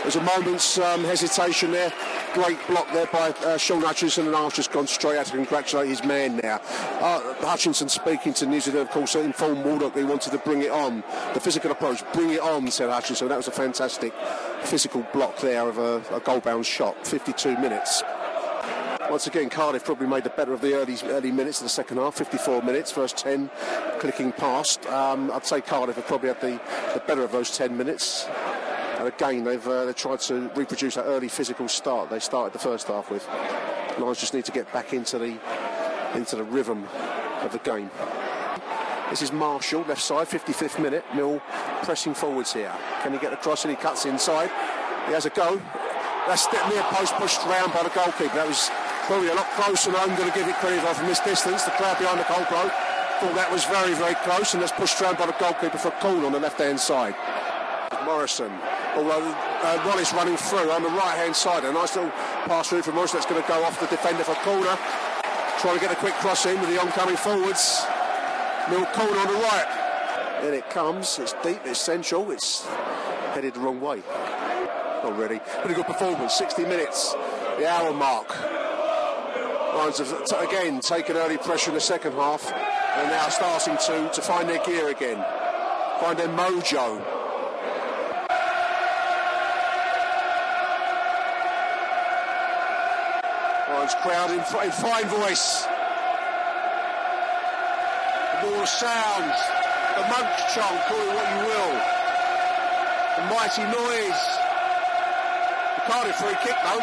There's 0.01 0.15
a 0.15 0.23
moment's 0.23 0.77
um, 0.77 1.03
hesitation 1.03 1.71
there. 1.71 1.91
Great 2.33 2.57
block 2.67 2.89
there 2.93 3.07
by 3.07 3.31
uh, 3.43 3.57
Shaun 3.57 3.81
Hutchinson, 3.81 4.33
and 4.33 4.53
just 4.53 4.71
gone 4.71 4.87
straight 4.87 5.17
out 5.17 5.25
to 5.25 5.33
congratulate 5.33 5.89
his 5.89 6.05
man 6.05 6.37
now. 6.37 6.61
Uh, 7.01 7.33
Hutchinson 7.45 7.89
speaking 7.89 8.33
to 8.35 8.45
New 8.45 8.59
of 8.59 8.89
course, 8.91 9.15
informed 9.15 9.65
Waldock 9.65 9.97
he 9.97 10.05
wanted 10.05 10.31
to 10.31 10.37
bring 10.37 10.61
it 10.61 10.71
on. 10.71 11.03
The 11.33 11.41
physical 11.41 11.69
approach, 11.71 12.01
bring 12.13 12.29
it 12.29 12.39
on, 12.39 12.71
said 12.71 12.89
Hutchinson. 12.89 13.27
That 13.27 13.37
was 13.37 13.49
a 13.49 13.51
fantastic 13.51 14.13
physical 14.63 15.05
block 15.11 15.37
there 15.39 15.67
of 15.67 15.79
a, 15.79 16.01
a 16.15 16.21
goal-bound 16.21 16.65
shot. 16.65 17.05
52 17.05 17.57
minutes. 17.57 18.03
Once 19.09 19.27
again, 19.27 19.49
Cardiff 19.49 19.83
probably 19.83 20.07
made 20.07 20.23
the 20.23 20.31
better 20.31 20.51
of 20.51 20.61
the 20.61 20.73
early 20.73 20.97
early 21.05 21.31
minutes 21.31 21.59
of 21.59 21.65
the 21.65 21.69
second 21.69 21.97
half. 21.97 22.15
54 22.15 22.63
minutes, 22.63 22.91
first 22.91 23.17
10 23.17 23.49
clicking 23.99 24.31
past. 24.31 24.85
Um, 24.87 25.31
I'd 25.31 25.45
say 25.45 25.61
Cardiff 25.61 25.95
have 25.95 26.07
probably 26.07 26.29
had 26.29 26.41
the, 26.41 26.59
the 26.93 27.03
better 27.05 27.23
of 27.23 27.31
those 27.31 27.55
10 27.55 27.77
minutes. 27.77 28.25
And 28.97 29.07
again, 29.07 29.43
they've, 29.43 29.65
uh, 29.67 29.85
they've 29.85 29.95
tried 29.95 30.21
to 30.21 30.49
reproduce 30.55 30.95
that 30.95 31.03
early 31.03 31.27
physical 31.27 31.67
start 31.67 32.09
they 32.09 32.19
started 32.19 32.53
the 32.53 32.59
first 32.59 32.87
half 32.87 33.11
with. 33.11 33.27
Lions 33.99 34.19
just 34.19 34.33
need 34.33 34.45
to 34.45 34.51
get 34.51 34.71
back 34.73 34.91
into 34.93 35.19
the 35.19 35.37
into 36.15 36.35
the 36.35 36.43
rhythm 36.43 36.87
of 37.41 37.51
the 37.51 37.59
game. 37.59 37.91
This 39.09 39.21
is 39.21 39.31
Marshall, 39.31 39.83
left 39.83 40.01
side, 40.01 40.27
55th 40.27 40.81
minute. 40.81 41.05
Mill 41.13 41.41
pressing 41.83 42.15
forwards 42.15 42.53
here. 42.53 42.73
Can 43.03 43.13
he 43.13 43.19
get 43.19 43.33
across 43.33 43.65
and 43.65 43.75
he 43.75 43.79
cuts 43.79 44.05
inside? 44.05 44.49
He 45.05 45.13
has 45.13 45.25
a 45.25 45.29
go. 45.29 45.61
That's 46.27 46.51
near 46.51 46.81
post 46.89 47.13
pushed 47.15 47.45
round 47.45 47.71
by 47.71 47.83
the 47.83 47.89
goalkeeper. 47.89 48.33
That 48.33 48.47
was 48.47 48.71
probably 49.05 49.29
a 49.29 49.35
lot 49.35 49.49
closer 49.53 49.91
than 49.91 50.01
I'm 50.01 50.15
going 50.17 50.29
to 50.29 50.37
give 50.37 50.47
it 50.47 50.55
credit 50.55 50.81
for 50.81 50.93
from 50.93 51.07
this 51.07 51.19
distance. 51.19 51.63
The 51.63 51.71
crowd 51.71 51.97
behind 51.97 52.19
the 52.19 52.23
goalpost 52.23 52.73
thought 53.21 53.35
that 53.35 53.51
was 53.51 53.63
very, 53.65 53.93
very 53.93 54.15
close, 54.25 54.53
and 54.53 54.61
that's 54.61 54.71
pushed 54.71 54.99
round 54.99 55.17
by 55.17 55.27
the 55.27 55.37
goalkeeper 55.39 55.77
for 55.77 55.89
a 55.89 55.99
call 56.01 56.25
on 56.25 56.31
the 56.31 56.39
left-hand 56.39 56.79
side. 56.79 57.15
Morison, 58.03 58.51
although 58.95 59.23
uh, 59.23 59.81
Wallace 59.85 60.13
running 60.13 60.37
through 60.37 60.69
on 60.71 60.83
the 60.83 60.89
right-hand 60.89 61.35
side, 61.35 61.63
a 61.65 61.71
nice 61.71 61.95
little 61.95 62.11
pass 62.45 62.69
through 62.69 62.81
from 62.81 62.95
Morison 62.95 63.17
that's 63.17 63.29
going 63.29 63.41
to 63.41 63.47
go 63.47 63.63
off 63.63 63.79
the 63.79 63.87
defender 63.87 64.23
for 64.23 64.35
corner. 64.41 64.77
Trying 65.59 65.75
to 65.75 65.81
get 65.81 65.91
a 65.91 65.95
quick 65.95 66.13
cross 66.15 66.45
in 66.45 66.59
with 66.59 66.69
the 66.69 66.81
oncoming 66.81 67.17
forwards. 67.17 67.85
Mill 68.69 68.85
corner 68.93 69.17
on 69.17 69.27
the 69.27 69.39
right. 69.39 70.41
In 70.43 70.53
it 70.53 70.69
comes. 70.69 71.17
It's 71.19 71.33
deep. 71.41 71.61
It's 71.65 71.79
central. 71.79 72.29
It's 72.31 72.65
headed 73.33 73.53
the 73.53 73.59
wrong 73.59 73.79
way. 73.79 74.03
Already, 75.03 75.39
pretty 75.61 75.75
good 75.75 75.85
performance. 75.85 76.33
60 76.33 76.63
minutes, 76.63 77.13
the 77.57 77.69
hour 77.69 77.93
mark. 77.93 78.54
Lions 79.75 79.97
have 79.97 80.23
t- 80.23 80.35
again 80.37 80.79
taken 80.79 81.17
early 81.17 81.37
pressure 81.37 81.69
in 81.69 81.75
the 81.75 81.81
second 81.81 82.13
half 82.13 82.49
and 82.49 83.09
now 83.09 83.27
starting 83.27 83.75
to, 83.75 84.09
to 84.13 84.21
find 84.21 84.47
their 84.47 84.63
gear 84.63 84.87
again, 84.87 85.17
find 85.99 86.17
their 86.17 86.29
mojo. 86.29 86.95
Lions 93.67 93.95
crowd 93.99 94.31
in, 94.31 94.39
in 94.39 94.71
fine 94.71 95.07
voice. 95.09 95.67
The 98.39 98.47
wall 98.47 98.61
of 98.61 98.69
sound, 98.69 99.27
the 99.99 100.07
monk 100.07 100.31
chant, 100.55 100.85
call 100.87 101.03
it 101.03 101.15
what 101.19 101.27
you 101.35 101.41
will. 101.51 101.75
The 103.17 103.23
mighty 103.27 103.63
noise. 103.75 104.23
The 105.75 105.81
Cardiff 105.91 106.15
free 106.15 106.37
kick 106.45 106.55
though, 106.63 106.79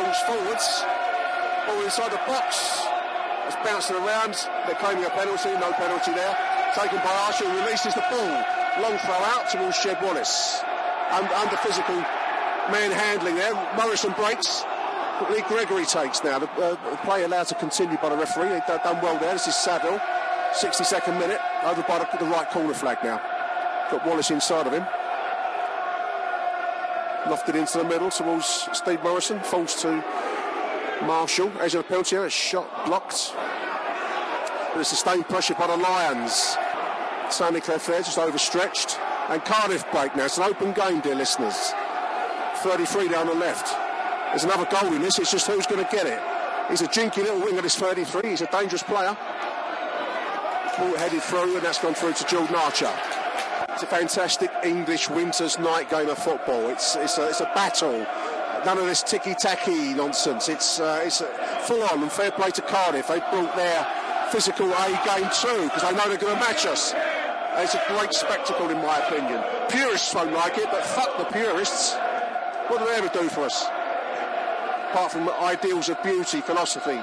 launch 0.00 0.16
forwards 0.22 0.97
ball 1.68 1.84
inside 1.84 2.10
the 2.10 2.22
box. 2.24 2.80
It's 3.46 3.56
bouncing 3.64 3.96
around. 3.96 4.34
They're 4.66 4.80
claiming 4.80 5.04
a 5.04 5.10
penalty. 5.10 5.52
No 5.60 5.72
penalty 5.72 6.12
there. 6.12 6.36
Taken 6.74 6.98
by 6.98 7.12
Archer, 7.28 7.44
releases 7.44 7.94
the 7.94 8.04
ball. 8.10 8.32
Long 8.80 8.96
throw 9.04 9.20
out 9.32 9.48
towards 9.50 9.82
Jed 9.82 10.00
Wallace. 10.02 10.60
And 11.12 11.26
under 11.28 11.56
physical 11.58 11.96
manhandling 12.72 13.36
there. 13.36 13.54
Morison 13.76 14.12
breaks. 14.12 14.64
Lee 15.30 15.42
Gregory 15.48 15.84
takes 15.84 16.22
now. 16.22 16.38
The, 16.38 16.48
uh, 16.52 16.76
the 16.90 16.96
play 16.98 17.24
allowed 17.24 17.48
to 17.48 17.54
continue 17.56 17.96
by 17.98 18.10
the 18.10 18.16
referee. 18.16 18.48
They've 18.48 18.66
done 18.66 19.02
well 19.02 19.18
there. 19.18 19.32
This 19.32 19.48
is 19.48 19.56
Saville. 19.56 20.00
62nd 20.52 21.18
minute. 21.18 21.40
Over 21.64 21.82
by 21.82 21.98
the, 21.98 22.18
the 22.18 22.30
right 22.30 22.48
corner 22.50 22.74
flag 22.74 22.98
now. 23.02 23.20
Got 23.90 24.06
Wallace 24.06 24.30
inside 24.30 24.66
of 24.66 24.72
him. 24.72 24.84
Lofted 27.24 27.56
into 27.56 27.78
the 27.78 27.84
middle 27.84 28.10
towards 28.10 28.68
Steve 28.72 29.02
Morison. 29.02 29.40
Falls 29.40 29.74
to 29.82 30.04
Marshall, 31.02 31.52
edge 31.60 31.74
of 31.74 31.84
the 31.84 31.88
penalty 31.88 32.16
area, 32.16 32.30
shot 32.30 32.86
blocked. 32.86 33.32
But 33.34 34.80
it's 34.80 34.90
sustained 34.90 35.28
pressure 35.28 35.54
by 35.54 35.66
the 35.66 35.76
Lions. 35.76 36.56
Tunnicliffe 37.28 37.86
there, 37.86 38.02
just 38.02 38.18
overstretched. 38.18 38.98
And 39.28 39.44
Cardiff 39.44 39.84
break 39.92 40.16
now. 40.16 40.24
It's 40.24 40.38
an 40.38 40.44
open 40.44 40.72
game, 40.72 41.00
dear 41.00 41.14
listeners. 41.14 41.72
33 42.56 43.08
down 43.08 43.26
the 43.26 43.34
left. 43.34 43.74
There's 44.30 44.44
another 44.44 44.66
goal 44.70 44.92
in 44.92 45.02
this, 45.02 45.18
it's 45.18 45.30
just 45.30 45.46
who's 45.46 45.66
going 45.66 45.84
to 45.84 45.90
get 45.90 46.06
it. 46.06 46.20
He's 46.70 46.82
a 46.82 46.88
jinky 46.88 47.22
little 47.22 47.40
winger, 47.40 47.62
this 47.62 47.76
33. 47.76 48.30
He's 48.30 48.42
a 48.42 48.46
dangerous 48.46 48.82
player. 48.82 49.16
Ball 50.76 50.96
headed 50.96 51.22
through, 51.22 51.56
and 51.56 51.64
that's 51.64 51.78
gone 51.78 51.94
through 51.94 52.12
to 52.14 52.26
Jordan 52.26 52.54
Archer. 52.56 52.92
It's 53.70 53.82
a 53.82 53.86
fantastic 53.86 54.50
English 54.64 55.08
winter's 55.08 55.58
night 55.58 55.88
game 55.88 56.08
of 56.08 56.18
football. 56.18 56.68
It's, 56.68 56.96
it's, 56.96 57.16
a, 57.18 57.28
it's 57.28 57.40
a 57.40 57.50
battle 57.54 58.06
none 58.64 58.78
of 58.78 58.86
this 58.86 59.02
ticky-tacky 59.02 59.94
nonsense. 59.94 60.48
It's 60.48 60.80
uh, 60.80 61.02
it's 61.04 61.22
full 61.66 61.82
on 61.82 62.02
and 62.02 62.12
fair 62.12 62.30
play 62.30 62.50
to 62.50 62.62
Cardiff. 62.62 63.08
They 63.08 63.20
brought 63.20 63.54
their 63.56 63.86
physical 64.30 64.70
A 64.72 64.88
game 65.04 65.28
too 65.32 65.64
because 65.64 65.82
they 65.82 65.92
know 65.92 66.08
they're 66.08 66.18
going 66.18 66.34
to 66.34 66.40
match 66.40 66.66
us. 66.66 66.94
It's 67.56 67.74
a 67.74 67.82
great 67.88 68.12
spectacle 68.12 68.68
in 68.70 68.76
my 68.78 68.98
opinion. 68.98 69.42
Purists 69.68 70.14
won't 70.14 70.32
like 70.32 70.58
it, 70.58 70.68
but 70.70 70.84
fuck 70.84 71.18
the 71.18 71.24
purists. 71.24 71.94
What 72.68 72.78
do 72.78 72.86
they 72.86 72.96
ever 72.96 73.08
do 73.08 73.28
for 73.28 73.40
us? 73.40 73.64
Apart 74.90 75.12
from 75.12 75.28
ideals 75.28 75.88
of 75.88 76.02
beauty, 76.02 76.40
philosophy, 76.40 77.00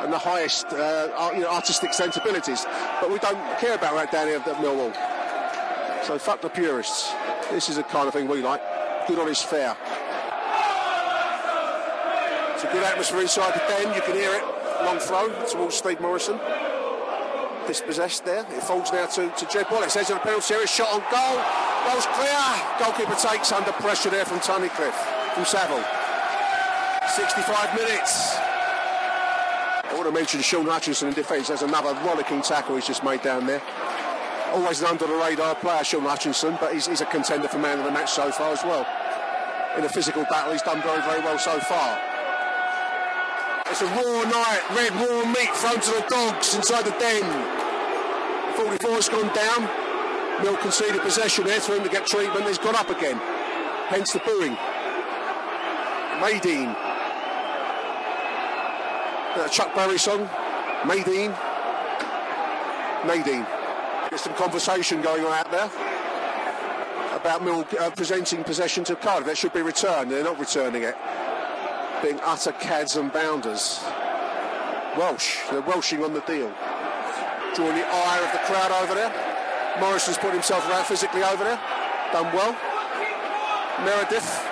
and 0.00 0.12
the 0.12 0.18
highest 0.18 0.66
uh, 0.68 1.30
you 1.34 1.40
know, 1.40 1.50
artistic 1.50 1.92
sensibilities. 1.92 2.64
But 3.00 3.10
we 3.10 3.18
don't 3.18 3.38
care 3.58 3.74
about 3.74 3.94
that 3.94 4.10
down 4.10 4.28
here 4.28 4.36
at 4.36 4.44
Millwall. 4.44 4.94
So 6.04 6.18
fuck 6.18 6.40
the 6.40 6.48
purists. 6.48 7.12
This 7.50 7.68
is 7.68 7.76
the 7.76 7.82
kind 7.82 8.08
of 8.08 8.14
thing 8.14 8.26
we 8.26 8.42
like. 8.42 8.62
Good 9.06 9.18
honest 9.18 9.46
fair. 9.46 9.76
It's 12.60 12.68
a 12.68 12.72
good 12.74 12.84
atmosphere 12.84 13.22
inside 13.22 13.54
the 13.54 13.64
den. 13.72 13.94
You 13.94 14.02
can 14.02 14.12
hear 14.12 14.34
it. 14.34 14.44
Long 14.84 14.98
throw 14.98 15.32
towards 15.48 15.76
Steve 15.76 15.98
Morison. 15.98 16.38
Dispossessed 17.66 18.26
there. 18.26 18.40
It 18.52 18.62
falls 18.62 18.92
now 18.92 19.06
to, 19.06 19.30
to 19.30 19.46
Jed. 19.48 19.64
Edge 19.72 19.96
of 19.96 20.08
the 20.08 20.16
penalty 20.20 20.52
area. 20.52 20.66
Shot 20.66 20.92
on 20.92 21.00
goal. 21.08 21.40
Goal's 21.88 22.04
clear. 22.12 22.36
Goalkeeper 22.78 23.16
takes 23.16 23.50
under 23.50 23.72
pressure 23.80 24.10
there 24.10 24.26
from 24.26 24.40
Tunnicliffe. 24.40 24.92
From 25.32 25.46
Saville. 25.46 25.82
65 27.08 27.74
minutes. 27.74 28.36
I 28.36 29.92
want 29.94 30.04
to 30.04 30.12
mention 30.12 30.42
Shaun 30.42 30.66
Hutchinson 30.66 31.08
in 31.08 31.14
defence. 31.14 31.48
There's 31.48 31.62
another 31.62 31.98
rollicking 32.04 32.42
tackle 32.42 32.74
he's 32.74 32.86
just 32.86 33.02
made 33.02 33.22
down 33.22 33.46
there. 33.46 33.62
Always 34.52 34.82
an 34.82 34.88
under 34.88 35.06
the 35.06 35.14
radar 35.14 35.54
player, 35.54 35.82
Shaun 35.82 36.02
Hutchinson, 36.02 36.58
but 36.60 36.74
he's, 36.74 36.86
he's 36.86 37.00
a 37.00 37.06
contender 37.06 37.48
for 37.48 37.58
man 37.58 37.78
of 37.78 37.86
the 37.86 37.90
match 37.90 38.10
so 38.10 38.30
far 38.30 38.52
as 38.52 38.62
well. 38.64 38.86
In 39.78 39.84
a 39.84 39.88
physical 39.88 40.24
battle, 40.24 40.52
he's 40.52 40.60
done 40.60 40.82
very, 40.82 41.00
very 41.00 41.20
well 41.20 41.38
so 41.38 41.58
far. 41.60 42.09
It's 43.70 43.82
a 43.82 43.86
raw 43.86 44.22
night, 44.24 44.62
red 44.74 44.92
raw 44.94 45.24
meat 45.30 45.48
thrown 45.54 45.80
to 45.80 45.90
the 45.92 46.04
dogs 46.08 46.56
inside 46.56 46.84
the 46.84 46.90
den. 46.98 47.22
44's 48.56 49.08
gone 49.08 49.32
down. 49.32 50.42
Mill 50.42 50.56
conceded 50.56 51.00
possession 51.02 51.44
there 51.44 51.60
for 51.60 51.76
him 51.76 51.84
to 51.84 51.88
get 51.88 52.04
treatment. 52.04 52.46
He's 52.48 52.58
gone 52.58 52.74
up 52.74 52.90
again. 52.90 53.16
hence 53.86 54.12
the 54.12 54.18
booing. 54.20 54.56
Madine. 56.18 56.74
Uh, 59.36 59.48
Chuck 59.48 59.72
Berry 59.76 59.98
song. 59.98 60.28
Madine. 60.82 61.30
Nadine. 63.06 63.46
There's 64.08 64.22
some 64.22 64.34
conversation 64.34 65.00
going 65.00 65.24
on 65.24 65.32
out 65.32 65.50
there 65.52 65.70
about 67.16 67.44
Mill 67.44 67.64
uh, 67.78 67.90
presenting 67.90 68.42
possession 68.42 68.82
to 68.84 68.96
Cardiff. 68.96 69.26
That 69.26 69.38
should 69.38 69.52
be 69.52 69.62
returned. 69.62 70.10
They're 70.10 70.24
not 70.24 70.40
returning 70.40 70.82
it. 70.82 70.96
Being 72.02 72.20
utter 72.24 72.52
cads 72.52 72.96
and 72.96 73.12
bounders. 73.12 73.80
Welsh. 74.96 75.38
They're 75.50 75.60
welshing 75.60 76.02
on 76.02 76.14
the 76.14 76.20
deal. 76.22 76.50
Drawing 77.54 77.76
the 77.76 77.86
ire 77.86 78.24
of 78.24 78.32
the 78.32 78.42
crowd 78.48 78.72
over 78.82 78.94
there. 78.94 79.12
Morison's 79.78 80.16
put 80.16 80.32
himself 80.32 80.68
around 80.70 80.86
physically 80.86 81.22
over 81.22 81.44
there. 81.44 81.60
Done 82.12 82.32
well. 82.34 82.56
Meredith. 83.84 84.46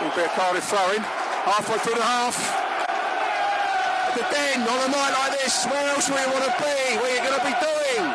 Will 0.00 0.14
be 0.14 0.22
a 0.22 0.28
Cardiff 0.38 0.64
throwing. 0.64 1.02
Halfway 1.44 1.78
through 1.78 1.94
the 1.94 2.02
half. 2.02 2.38
The 4.14 4.22
den 4.30 4.62
on 4.62 4.88
a 4.88 4.92
night 4.92 5.12
like 5.18 5.40
this. 5.40 5.66
Where 5.66 5.88
else 5.90 6.08
will 6.08 6.20
you 6.20 6.32
want 6.32 6.44
to 6.44 6.54
be? 6.62 6.96
What 6.96 7.10
are 7.10 7.14
you 7.14 7.22
going 7.26 7.38
to 7.38 7.46
be 7.46 7.54
doing? 7.58 8.14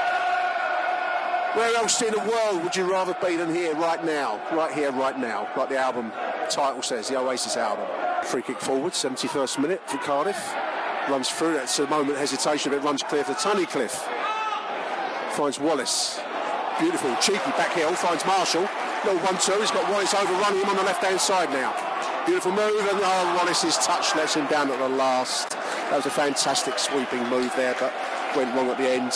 Where 1.56 1.76
else 1.78 2.02
in 2.02 2.12
the 2.12 2.20
world 2.20 2.64
would 2.64 2.76
you 2.76 2.90
rather 2.90 3.16
be 3.26 3.38
than 3.38 3.54
here, 3.54 3.76
right 3.76 4.04
now? 4.04 4.42
Right 4.52 4.74
here, 4.74 4.92
right 4.92 5.18
now. 5.18 5.48
Like 5.56 5.70
the 5.70 5.78
album 5.78 6.12
title 6.50 6.82
says, 6.82 7.10
the 7.10 7.18
Oasis 7.20 7.58
album. 7.58 7.86
Free 8.26 8.42
kick 8.42 8.60
forward, 8.60 8.94
71st 8.94 9.60
minute 9.60 9.82
for 9.86 9.98
Cardiff. 9.98 10.54
Runs 11.10 11.30
through, 11.30 11.54
that's 11.54 11.78
a 11.80 11.88
moment 11.88 12.18
hesitation, 12.18 12.72
but 12.72 12.84
runs 12.84 13.04
clear 13.04 13.24
for 13.24 13.34
Tunnicliffe. 13.34 14.02
Finds 15.34 15.60
Wallace. 15.60 16.20
Beautiful, 16.80 17.16
cheeky 17.22 17.52
back 17.52 17.74
heel, 17.74 17.94
finds 17.94 18.26
Marshall. 18.26 18.68
Little 19.06 19.20
one-two, 19.22 19.60
he's 19.60 19.72
got 19.72 19.90
Wallace 19.92 20.14
overrunning 20.14 20.62
him 20.62 20.70
on 20.70 20.76
the 20.78 20.84
left-hand 20.84 21.20
side 21.20 21.50
now. 21.52 21.74
Beautiful 22.26 22.52
move, 22.52 22.80
and 22.80 23.00
oh, 23.02 23.36
Wallace's 23.38 23.78
touch 23.78 24.16
lets 24.16 24.34
him 24.34 24.48
down 24.48 24.72
at 24.72 24.80
the 24.80 24.90
last. 24.90 25.52
That 25.52 25.98
was 25.98 26.06
a 26.08 26.10
fantastic 26.10 26.80
sweeping 26.80 27.24
move 27.30 27.54
there, 27.56 27.76
but 27.80 27.94
went 28.36 28.56
wrong 28.56 28.70
at 28.70 28.78
the 28.78 28.90
end. 28.90 29.12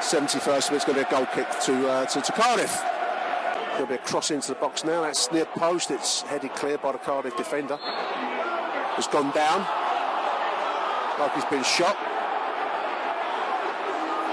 71st, 0.00 0.72
it's 0.72 0.84
going 0.84 0.98
to 0.98 1.04
be 1.04 1.08
a 1.08 1.10
goal 1.10 1.26
kick 1.26 1.48
to, 1.62 1.88
uh, 1.88 2.06
to, 2.06 2.20
to 2.20 2.32
Cardiff. 2.32 2.82
There'll 3.80 3.96
be 3.96 4.02
a 4.02 4.06
cross 4.06 4.30
into 4.30 4.48
the 4.48 4.56
box 4.56 4.84
now. 4.84 5.00
That's 5.00 5.32
near 5.32 5.46
post. 5.46 5.90
It's 5.90 6.20
headed 6.20 6.52
clear 6.52 6.76
by 6.76 6.92
the 6.92 6.98
Cardiff 6.98 7.34
defender. 7.34 7.78
Has 7.78 9.06
gone 9.06 9.30
down. 9.32 9.60
Like 11.18 11.32
he's 11.32 11.46
been 11.46 11.64
shot. 11.64 11.96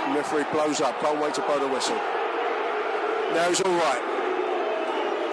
The 0.03 0.19
referee 0.19 0.51
blows 0.51 0.81
up. 0.81 0.99
Can't 0.99 1.21
wait 1.21 1.33
to 1.35 1.41
blow 1.43 1.61
the 1.61 1.67
whistle. 1.69 1.95
Now 1.95 3.47
he's 3.47 3.61
all 3.61 3.71
right. 3.71 4.01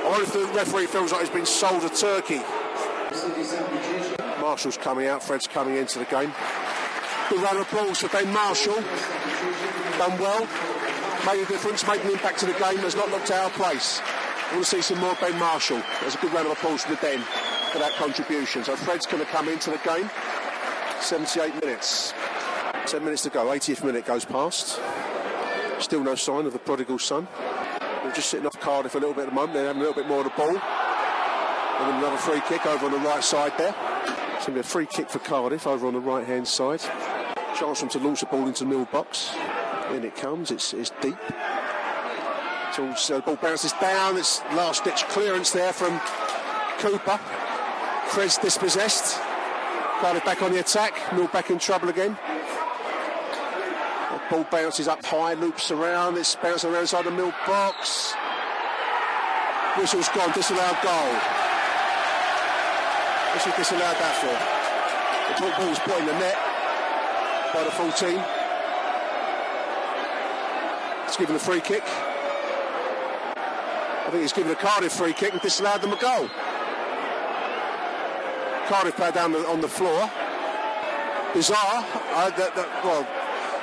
I 0.04 0.08
wonder 0.08 0.22
if 0.22 0.32
the 0.32 0.46
referee 0.54 0.86
feels 0.86 1.10
like 1.10 1.22
he's 1.22 1.30
been 1.30 1.44
sold 1.44 1.82
a 1.82 1.88
turkey. 1.88 2.40
Marshall's 4.40 4.76
coming 4.76 5.08
out. 5.08 5.24
Fred's 5.24 5.48
coming 5.48 5.76
into 5.76 5.98
the 5.98 6.04
game. 6.04 6.32
Good 7.30 7.42
run 7.42 7.56
of 7.56 7.68
balls 7.72 7.98
for 7.98 8.08
Ben 8.10 8.32
Marshall. 8.32 8.80
Done 9.98 10.20
well. 10.20 10.46
Made 11.26 11.42
a 11.42 11.46
difference, 11.46 11.86
made 11.86 12.02
an 12.02 12.10
impact 12.10 12.40
to 12.40 12.46
the 12.46 12.52
game. 12.52 12.76
Has 12.78 12.94
not 12.94 13.10
looked 13.10 13.30
of 13.30 13.52
place. 13.54 14.00
I 14.02 14.52
want 14.52 14.64
to 14.64 14.70
see 14.70 14.82
some 14.82 14.98
more 14.98 15.16
Ben 15.22 15.38
Marshall. 15.38 15.82
There's 16.02 16.14
a 16.14 16.18
good 16.18 16.32
round 16.34 16.46
of 16.46 16.52
applause 16.52 16.84
from 16.84 16.96
the 16.96 17.00
Den 17.00 17.20
for 17.72 17.78
that 17.78 17.92
contribution. 17.92 18.62
So 18.62 18.76
Fred's 18.76 19.06
going 19.06 19.24
to 19.24 19.30
come 19.30 19.48
into 19.48 19.70
the 19.70 19.78
game. 19.78 20.10
78 21.00 21.54
minutes. 21.60 22.12
10 22.86 23.02
minutes 23.02 23.22
to 23.22 23.30
go. 23.30 23.46
80th 23.46 23.82
minute 23.84 24.04
goes 24.04 24.26
past. 24.26 24.78
Still 25.78 26.04
no 26.04 26.14
sign 26.14 26.44
of 26.44 26.52
the 26.52 26.58
prodigal 26.58 26.98
son. 26.98 27.26
We're 28.04 28.12
just 28.12 28.28
sitting 28.28 28.46
off 28.46 28.60
Cardiff 28.60 28.94
a 28.94 28.98
little 28.98 29.14
bit 29.14 29.22
at 29.22 29.28
the 29.30 29.34
moment. 29.34 29.54
They're 29.54 29.66
having 29.66 29.80
a 29.80 29.84
little 29.86 30.00
bit 30.00 30.06
more 30.06 30.18
of 30.18 30.24
the 30.24 30.30
ball. 30.36 30.50
And 30.50 31.98
another 31.98 32.18
free 32.18 32.42
kick 32.46 32.66
over 32.66 32.84
on 32.84 32.92
the 32.92 32.98
right 32.98 33.24
side 33.24 33.52
there. 33.56 33.74
It's 34.36 34.46
going 34.46 34.46
to 34.46 34.52
be 34.52 34.60
a 34.60 34.62
free 34.62 34.86
kick 34.86 35.08
for 35.08 35.20
Cardiff 35.20 35.66
over 35.66 35.86
on 35.86 35.94
the 35.94 36.00
right 36.00 36.26
hand 36.26 36.46
side. 36.46 36.80
Chance 37.58 37.80
for 37.80 37.86
them 37.86 37.88
to 37.88 37.98
launch 37.98 38.20
the 38.20 38.26
ball 38.26 38.46
into 38.46 38.66
middle 38.66 38.84
box. 38.84 39.34
In 39.90 40.04
it 40.04 40.16
comes. 40.16 40.50
It's, 40.50 40.72
it's 40.72 40.90
deep. 41.00 41.16
So 42.74 43.16
the 43.16 43.22
ball 43.22 43.36
bounces 43.36 43.72
down. 43.80 44.16
It's 44.16 44.40
last 44.52 44.84
ditch 44.84 45.04
clearance 45.04 45.50
there 45.52 45.72
from 45.72 46.00
Cooper. 46.78 47.18
Fred's 48.08 48.38
dispossessed. 48.38 49.20
Cardiff 50.00 50.24
back 50.24 50.42
on 50.42 50.52
the 50.52 50.60
attack. 50.60 51.12
Mill 51.12 51.28
back 51.28 51.50
in 51.50 51.58
trouble 51.58 51.88
again. 51.88 52.18
The 54.10 54.20
ball 54.28 54.46
bounces 54.50 54.88
up 54.88 55.04
high, 55.04 55.34
loops 55.34 55.70
around. 55.70 56.16
It's 56.16 56.34
bouncing 56.34 56.70
around 56.70 56.82
inside 56.82 57.04
the 57.04 57.10
mill 57.12 57.32
box. 57.46 58.14
Whistle's 59.76 60.08
gone. 60.08 60.32
Disallowed 60.32 60.82
goal. 60.82 61.14
Whistle 63.34 63.52
disallowed 63.56 63.98
that 63.98 64.14
for. 64.22 64.34
The 65.42 65.50
ball 65.58 65.68
was 65.68 65.78
put 65.80 65.98
in 65.98 66.06
the 66.06 66.12
net 66.18 66.38
by 67.52 67.64
the 67.64 67.70
full 67.70 67.90
team. 67.92 68.43
It's 71.14 71.20
given 71.20 71.36
a 71.36 71.38
free 71.38 71.60
kick. 71.60 71.84
I 73.36 74.08
think 74.10 74.22
he's 74.22 74.32
given 74.32 74.50
a 74.50 74.56
Cardiff 74.56 74.94
free 74.94 75.12
kick 75.12 75.32
and 75.32 75.40
disallowed 75.40 75.80
them 75.80 75.92
a 75.92 75.96
goal. 75.96 76.28
Cardiff 78.66 78.96
player 78.96 79.12
down 79.12 79.32
on 79.32 79.60
the 79.60 79.68
floor. 79.68 80.10
Bizarre. 81.32 81.86
Uh, 82.10 82.30
that, 82.30 82.56
that, 82.56 82.68
well, 82.82 83.06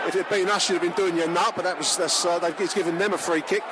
if 0.08 0.16
it 0.16 0.20
had 0.24 0.30
been 0.30 0.48
us, 0.48 0.70
you'd 0.70 0.82
have 0.82 0.96
been 0.96 0.96
doing 0.96 1.18
your 1.18 1.28
nut, 1.28 1.52
but 1.54 1.64
that 1.64 1.78
was 1.78 1.98
that's, 1.98 2.26
uh, 2.26 2.40
he's 2.58 2.74
given 2.74 2.98
them 2.98 3.12
a 3.12 3.18
free 3.18 3.42
kick 3.42 3.66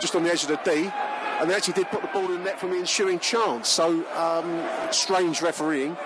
just 0.00 0.16
on 0.16 0.24
the 0.24 0.30
edge 0.32 0.42
of 0.42 0.48
the 0.48 0.58
D. 0.64 0.90
And 1.38 1.48
they 1.48 1.54
actually 1.54 1.74
did 1.74 1.86
put 1.86 2.02
the 2.02 2.08
ball 2.08 2.24
in 2.24 2.32
the 2.32 2.38
net 2.38 2.58
from 2.58 2.70
the 2.70 2.78
ensuing 2.78 3.20
chance. 3.20 3.68
So, 3.68 4.04
um, 4.16 4.60
strange 4.92 5.40
refereeing. 5.40 5.96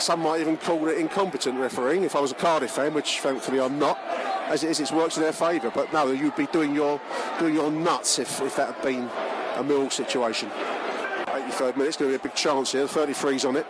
Some 0.00 0.22
might 0.22 0.40
even 0.40 0.56
call 0.56 0.88
it 0.88 0.98
incompetent 0.98 1.60
refereeing 1.60 2.02
if 2.02 2.16
I 2.16 2.20
was 2.20 2.32
a 2.32 2.34
Cardiff 2.34 2.72
fan, 2.72 2.94
which 2.94 3.20
thankfully 3.20 3.60
I'm 3.60 3.78
not. 3.78 3.96
As 4.48 4.62
it 4.62 4.70
is, 4.70 4.80
it's 4.80 4.92
worked 4.92 5.16
in 5.16 5.22
their 5.22 5.32
favour. 5.32 5.70
But 5.74 5.92
no, 5.92 6.10
you'd 6.12 6.36
be 6.36 6.46
doing 6.46 6.74
your 6.74 7.00
doing 7.38 7.54
your 7.54 7.70
nuts 7.70 8.18
if, 8.18 8.40
if 8.40 8.56
that 8.56 8.74
had 8.74 8.82
been 8.82 9.10
a 9.56 9.62
mill 9.64 9.90
situation. 9.90 10.50
83rd 11.26 11.76
minute, 11.76 11.88
it's 11.88 11.96
going 11.96 12.12
to 12.12 12.18
be 12.18 12.22
a 12.22 12.28
big 12.28 12.34
chance 12.34 12.72
here. 12.72 12.86
33's 12.86 13.44
on 13.44 13.56
it. 13.56 13.66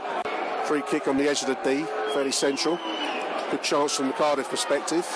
Free 0.65 0.83
kick 0.89 1.09
on 1.09 1.17
the 1.17 1.29
edge 1.29 1.43
of 1.43 1.49
the 1.49 1.55
D, 1.65 1.85
fairly 2.13 2.33
central. 2.33 2.79
Good 3.51 3.63
chance 3.63 3.97
from 3.97 4.09
the 4.09 4.13
Cardiff 4.13 4.49
perspective. 4.51 5.07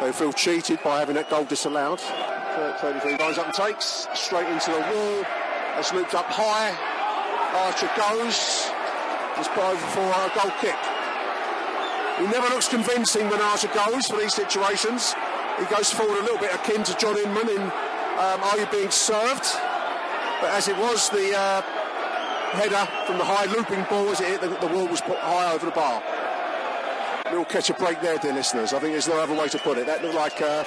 They 0.00 0.12
feel 0.12 0.32
cheated 0.32 0.82
by 0.82 1.00
having 1.00 1.16
that 1.16 1.30
goal 1.30 1.44
disallowed. 1.44 2.00
33 2.00 3.16
lines 3.18 3.38
up 3.38 3.46
and 3.46 3.54
takes 3.54 4.08
straight 4.14 4.48
into 4.48 4.70
the 4.72 4.80
wall. 4.80 5.22
That's 5.76 5.92
looped 5.92 6.14
up 6.14 6.26
high. 6.26 6.74
Archer 7.54 7.90
goes. 7.96 8.70
It's 9.38 9.48
over 9.56 9.76
for 9.94 10.02
a 10.02 10.30
goal 10.34 10.52
kick. 10.60 10.97
He 12.18 12.24
never 12.26 12.48
looks 12.48 12.68
convincing 12.68 13.28
when 13.30 13.40
Archer 13.40 13.68
goes 13.68 14.08
for 14.08 14.16
these 14.16 14.34
situations. 14.34 15.14
He 15.58 15.64
goes 15.66 15.90
forward 15.90 16.18
a 16.18 16.22
little 16.22 16.38
bit 16.38 16.52
akin 16.52 16.82
to 16.84 16.96
John 16.96 17.16
Inman 17.16 17.48
in 17.48 17.62
um, 17.62 18.40
Are 18.42 18.58
You 18.58 18.66
Being 18.72 18.90
Served? 18.90 19.46
But 20.40 20.50
as 20.50 20.66
it 20.68 20.76
was, 20.76 21.08
the 21.10 21.36
uh, 21.36 21.62
header 22.52 22.88
from 23.06 23.18
the 23.18 23.24
high 23.24 23.46
looping 23.46 23.84
ball 23.90 24.08
as 24.10 24.20
it 24.20 24.28
hit 24.28 24.40
the, 24.40 24.48
the 24.48 24.72
wall 24.72 24.88
was 24.88 25.00
put 25.00 25.16
high 25.18 25.52
over 25.52 25.66
the 25.66 25.72
bar. 25.72 26.02
We'll 27.30 27.44
catch 27.44 27.70
a 27.70 27.74
break 27.74 28.00
there, 28.00 28.18
dear 28.18 28.32
listeners. 28.32 28.72
I 28.72 28.80
think 28.80 28.92
there's 28.94 29.08
no 29.08 29.20
other 29.20 29.34
way 29.34 29.48
to 29.48 29.58
put 29.58 29.78
it. 29.78 29.86
That 29.86 30.02
looked 30.02 30.14
like 30.14 30.40
uh, 30.40 30.64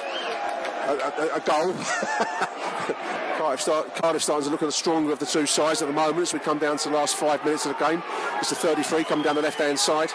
a, 0.86 0.92
a, 0.92 1.36
a, 1.36 1.40
goal. 1.40 1.74
Cardiff, 3.38 3.60
start, 3.60 3.94
Cardiff 3.96 4.22
starting 4.22 4.44
to 4.44 4.50
look 4.50 4.62
at 4.62 4.66
the 4.66 4.72
stronger 4.72 5.12
of 5.12 5.18
the 5.18 5.26
two 5.26 5.46
sides 5.46 5.82
at 5.82 5.88
the 5.88 5.94
moment 5.94 6.20
as 6.20 6.32
we 6.32 6.38
come 6.38 6.58
down 6.58 6.76
to 6.78 6.88
the 6.88 6.94
last 6.94 7.16
five 7.16 7.44
minutes 7.44 7.66
of 7.66 7.76
the 7.76 7.84
game. 7.84 8.02
It's 8.38 8.50
the 8.50 8.56
33 8.56 9.04
coming 9.04 9.24
down 9.24 9.34
the 9.34 9.42
left 9.42 9.58
hand 9.58 9.78
side. 9.78 10.10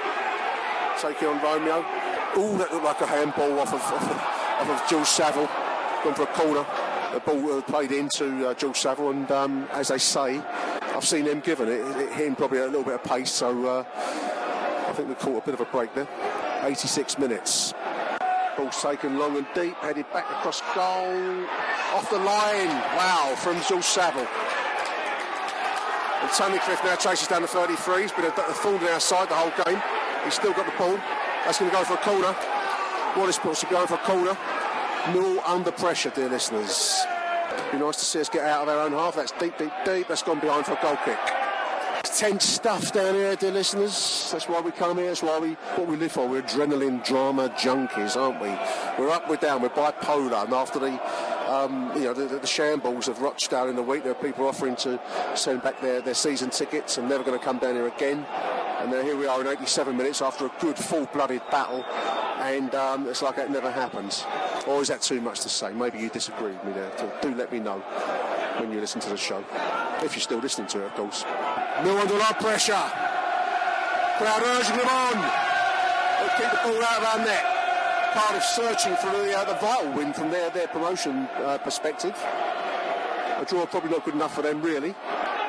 Taking 1.02 1.28
on 1.28 1.44
Romeo. 1.44 1.86
Oh, 2.36 2.58
that 2.58 2.72
looked 2.72 2.86
like 2.86 3.02
a 3.02 3.06
handball 3.06 3.60
off 3.60 3.74
of, 3.74 3.82
off 3.82 4.02
of, 4.02 4.70
off 4.70 4.82
of 4.82 4.90
George 4.90 5.06
Saville. 5.06 5.48
Gone 6.04 6.16
for 6.16 6.24
a 6.24 6.28
corner. 6.28 6.66
The 7.14 7.20
ball 7.20 7.54
uh, 7.54 7.62
played 7.62 7.92
into 7.92 8.48
uh, 8.48 8.54
George 8.56 8.78
Saville, 8.78 9.12
and 9.12 9.32
um, 9.32 9.68
as 9.72 9.90
they 9.90 10.00
say, 10.00 10.42
I've 10.82 11.06
seen 11.06 11.26
him 11.26 11.40
given 11.40 11.68
it. 11.68 11.80
It 11.80 12.14
hit 12.14 12.28
him 12.28 12.36
probably 12.36 12.60
a 12.60 12.66
little 12.66 12.84
bit 12.84 12.96
of 12.96 13.04
pace, 13.04 13.32
so 13.32 13.66
uh, 13.66 13.86
I 14.88 14.94
think 14.94 15.10
we 15.10 15.16
caught 15.16 15.44
a 15.44 15.46
bit 15.46 15.54
of 15.54 15.62
a 15.62 15.66
break 15.66 15.94
there. 15.94 16.08
86 16.64 17.20
minutes. 17.20 17.74
Ball's 18.58 18.82
taken 18.82 19.20
long 19.20 19.38
and 19.38 19.46
deep, 19.54 19.76
headed 19.76 20.12
back 20.12 20.26
across 20.32 20.62
goal. 20.74 21.46
Off 21.94 22.10
the 22.10 22.18
line. 22.18 22.70
Wow, 22.98 23.36
from 23.38 23.62
George 23.70 23.84
Saville. 23.84 24.28
And 26.22 26.32
cliff 26.62 26.82
now 26.84 26.96
chases 26.96 27.28
down 27.28 27.44
the 27.44 27.48
33. 27.48 28.02
He's 28.02 28.12
been 28.12 28.26
a, 28.26 28.30
a 28.30 28.54
the 29.30 29.36
whole 29.36 29.64
game. 29.64 29.82
He's 30.28 30.34
still 30.34 30.52
got 30.52 30.66
the 30.66 30.78
ball. 30.78 30.98
That's 31.46 31.58
going 31.58 31.72
to 31.72 31.78
go 31.78 31.86
for 31.86 31.94
a 31.94 31.98
corner. 31.98 32.36
Wallace 33.16 33.40
puts 33.40 33.62
to 33.62 33.66
go 33.68 33.88
for 33.88 33.94
a 33.94 33.98
corner. 34.00 34.38
Mill 35.14 35.40
under 35.46 35.72
pressure, 35.72 36.10
dear 36.10 36.28
listeners. 36.28 37.00
Be 37.72 37.78
nice 37.78 37.96
to 37.96 38.04
see 38.04 38.20
us 38.20 38.28
get 38.28 38.44
out 38.44 38.64
of 38.64 38.68
our 38.68 38.86
own 38.86 38.92
half. 38.92 39.16
That's 39.16 39.32
deep, 39.32 39.58
deep, 39.58 39.72
deep. 39.86 40.10
That's 40.10 40.24
gone 40.24 40.42
behind 40.42 40.66
for 40.66 40.74
a 40.74 40.82
goal 40.82 40.98
kick. 41.06 41.18
It's 42.00 42.20
tense 42.20 42.44
stuff 42.44 42.92
down 42.92 43.14
here, 43.14 43.38
dear 43.38 43.52
listeners. 43.52 44.30
That's 44.34 44.50
why 44.50 44.60
we 44.60 44.72
come 44.72 44.98
here. 44.98 45.08
That's 45.08 45.24
why 45.24 45.40
we 45.40 45.54
what 45.78 45.88
we 45.88 45.96
live 45.96 46.12
for. 46.12 46.28
We're 46.28 46.42
adrenaline 46.42 47.06
drama 47.06 47.48
junkies, 47.58 48.18
aren't 48.18 48.42
we? 48.42 48.50
We're 49.02 49.12
up, 49.12 49.30
we're 49.30 49.38
down, 49.38 49.62
we're 49.62 49.70
bipolar. 49.70 50.44
And 50.44 50.54
after 50.54 50.80
the 50.80 51.00
um, 51.48 51.94
you 51.96 52.04
know, 52.04 52.14
the, 52.14 52.26
the, 52.40 52.48
shambles 52.48 53.08
of 53.08 53.22
Rochdale 53.22 53.70
in 53.70 53.78
the 53.78 53.82
week. 53.82 54.04
There 54.04 54.12
are 54.12 54.16
people 54.16 54.46
offering 54.48 54.76
to 54.78 55.00
send 55.36 55.64
back 55.64 55.80
their, 55.82 56.02
their 56.02 56.14
season 56.14 56.50
tickets 56.50 56.98
and 56.98 57.08
never 57.08 57.24
going 57.24 57.40
to 57.40 57.44
come 57.44 57.58
down 57.58 57.76
here 57.76 57.88
again. 57.88 58.26
And 58.80 58.94
then 58.94 59.06
here 59.06 59.18
we 59.18 59.26
are 59.26 59.42
in 59.42 59.48
87 59.48 59.98
minutes 59.98 60.22
after 60.22 60.46
a 60.46 60.52
good 60.60 60.78
full-blooded 60.78 61.42
battle, 61.50 61.84
and 62.40 62.74
um, 62.76 63.08
it's 63.08 63.22
like 63.22 63.36
that 63.38 63.50
never 63.50 63.72
happened. 63.72 64.24
Or 64.68 64.82
is 64.82 64.90
that 64.90 65.02
too 65.02 65.20
much 65.20 65.40
to 65.42 65.50
say? 65.50 65.74
Maybe 65.74 66.00
you 66.00 66.10
disagree 66.10 66.52
with 66.52 66.64
me 66.64 66.74
there. 66.74 66.92
Do 67.22 67.34
let 67.34 67.52
me 67.52 67.60
know 67.60 67.80
when 68.60 68.72
you 68.72 68.80
listen 68.80 69.02
to 69.02 69.10
the 69.10 69.18
show, 69.18 69.44
if 70.04 70.14
you're 70.14 70.22
still 70.22 70.40
listening 70.40 70.68
to 70.68 70.82
it, 70.82 70.86
of 70.86 70.94
course. 70.94 71.24
No 71.84 71.98
under 71.98 72.16
a 72.16 72.18
lot 72.18 72.32
of 72.32 72.40
pressure. 72.40 72.74
Crowd 74.18 74.44
urging 74.44 74.78
them 74.78 74.88
on. 74.88 75.14
They'll 76.20 76.38
keep 76.38 76.52
the 76.52 76.70
ball 76.70 76.84
out 76.84 77.02
of 77.02 77.20
our 77.20 77.26
net. 77.26 77.46
Cardiff 78.14 78.44
searching 78.44 78.96
for 78.98 79.12
the, 79.12 79.38
uh, 79.38 79.44
the 79.46 79.54
vital 79.56 79.92
win 79.94 80.14
from 80.14 80.32
their, 80.32 80.50
their 80.50 80.68
promotion 80.68 81.28
uh, 81.38 81.58
perspective. 81.60 82.16
A 83.38 83.46
draw 83.48 83.66
probably 83.66 83.92
not 83.92 84.04
good 84.06 84.16
enough 84.16 84.34
for 84.34 84.42
them, 84.42 84.62
really. 84.62 84.96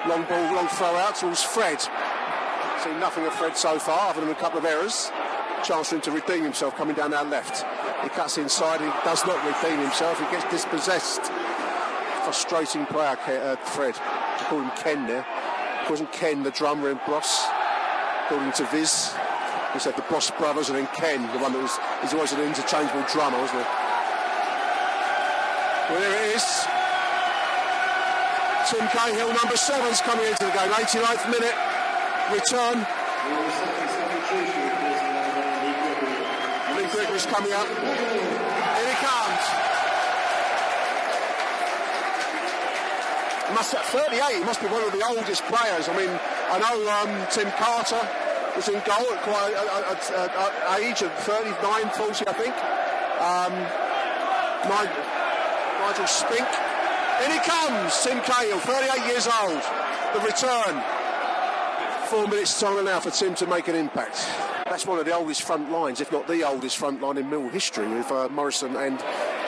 Long 0.06 0.24
ball, 0.24 0.54
long 0.54 0.68
throw 0.68 0.94
out 0.96 1.16
towards 1.16 1.42
Fred. 1.42 1.78
Seen 2.84 3.00
nothing 3.00 3.26
of 3.26 3.34
Fred 3.34 3.56
so 3.56 3.76
far, 3.78 4.10
other 4.10 4.20
than 4.20 4.30
a 4.30 4.34
couple 4.36 4.58
of 4.58 4.64
errors. 4.64 5.10
Chance 5.64 5.88
for 5.88 5.96
him 5.96 6.00
to 6.02 6.12
redeem 6.12 6.44
himself 6.44 6.76
coming 6.76 6.94
down 6.94 7.12
our 7.12 7.24
left. 7.24 7.66
He 8.04 8.08
cuts 8.10 8.38
inside, 8.38 8.80
he 8.80 8.86
does 9.04 9.26
not 9.26 9.44
redeem 9.44 9.80
himself, 9.80 10.20
he 10.20 10.24
gets 10.30 10.48
dispossessed. 10.48 11.22
Frustrating 12.22 12.86
player, 12.86 13.18
uh, 13.26 13.56
Fred. 13.56 13.96
I 13.98 14.46
him 14.50 14.70
Ken 14.76 15.06
there. 15.08 15.26
It 15.82 15.90
wasn't 15.90 16.12
Ken, 16.12 16.44
the 16.44 16.52
drummer 16.52 16.90
in 16.90 17.00
Bros, 17.04 17.42
according 18.26 18.52
to 18.52 18.64
Viz. 18.66 19.12
He 19.72 19.80
said 19.80 19.96
the 19.96 20.02
Bros 20.02 20.30
brothers 20.30 20.68
and 20.68 20.78
then 20.78 20.86
Ken, 20.94 21.22
the 21.32 21.38
one 21.42 21.52
that 21.52 21.60
was, 21.60 21.78
he's 22.00 22.14
always 22.14 22.32
an 22.32 22.40
interchangeable 22.40 23.02
drummer, 23.10 23.38
wasn't 23.38 23.58
he? 23.58 23.68
Well, 25.90 26.00
there 26.00 26.30
it 26.30 26.36
is. 26.36 26.46
Tim 28.70 28.86
Cahill, 28.92 29.32
number 29.34 29.56
seven's 29.56 30.00
coming 30.02 30.26
into 30.26 30.44
the 30.44 30.52
game. 30.52 30.70
89th 30.70 31.30
minute, 31.32 31.56
return. 32.32 32.78
Lee 36.76 36.88
Gregory's 36.92 37.26
coming 37.26 37.52
up. 37.52 37.66
Here 37.66 38.88
he 38.88 38.96
comes. 39.00 39.44
Must 43.54 43.74
at 43.74 43.84
38, 43.86 44.36
he 44.36 44.44
must 44.44 44.60
be 44.60 44.66
one 44.66 44.84
of 44.84 44.92
the 44.92 45.02
oldest 45.08 45.42
players. 45.44 45.88
I 45.88 45.96
mean, 45.96 46.10
I 46.52 46.58
know 46.60 46.76
um, 47.00 47.26
Tim 47.30 47.50
Carter 47.56 48.00
was 48.54 48.68
in 48.68 48.74
goal 48.84 49.08
at 49.08 49.22
quite 49.24 49.54
an 49.56 50.82
age 50.84 51.00
of 51.02 51.12
39, 51.24 51.56
40, 51.90 52.28
I 52.28 52.32
think. 52.36 52.54
Um, 53.24 53.54
Nigel, 54.68 55.04
Nigel 55.80 56.06
Spink. 56.06 56.48
In 57.24 57.32
he 57.32 57.38
comes, 57.40 58.02
Tim 58.04 58.20
Cahill, 58.20 58.58
38 58.60 59.06
years 59.08 59.26
old. 59.26 59.62
The 60.12 60.20
return. 60.20 60.97
Four 62.10 62.26
minutes 62.26 62.58
time 62.60 62.84
now 62.84 63.00
for 63.00 63.10
Tim 63.10 63.34
to 63.36 63.46
make 63.46 63.68
an 63.68 63.76
impact. 63.76 64.26
That's 64.64 64.86
one 64.86 64.98
of 64.98 65.04
the 65.04 65.14
oldest 65.14 65.42
front 65.42 65.70
lines, 65.70 66.00
if 66.00 66.10
not 66.10 66.26
the 66.26 66.42
oldest 66.42 66.76
front 66.78 67.00
line 67.02 67.18
in 67.18 67.28
Mill 67.28 67.48
history, 67.48 67.86
with 67.88 68.10
uh, 68.10 68.28
Morison 68.30 68.76
and 68.76 68.98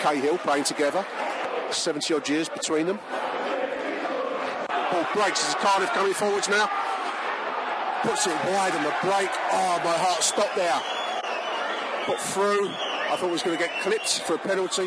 Cahill 0.01 0.39
playing 0.39 0.65
together. 0.65 1.07
70 1.71 2.15
odd 2.15 2.29
years 2.29 2.49
between 2.49 2.87
them. 2.87 2.99
Ball 4.69 5.07
breaks 5.15 5.49
as 5.49 5.55
Cardiff 5.57 5.91
coming 5.91 6.15
forwards 6.15 6.49
now 6.49 6.69
puts 8.03 8.27
it 8.27 8.33
wide 8.47 8.75
on 8.75 8.83
the 8.83 8.95
break. 9.03 9.31
Oh, 9.53 9.81
my 9.85 9.97
heart 9.99 10.23
stopped 10.23 10.57
there. 10.57 10.81
Put 12.07 12.19
through. 12.19 12.69
I 12.69 13.17
thought 13.17 13.27
he 13.27 13.33
was 13.33 13.43
going 13.43 13.59
to 13.59 13.63
get 13.63 13.83
clipped 13.83 14.21
for 14.21 14.35
a 14.35 14.39
penalty. 14.39 14.87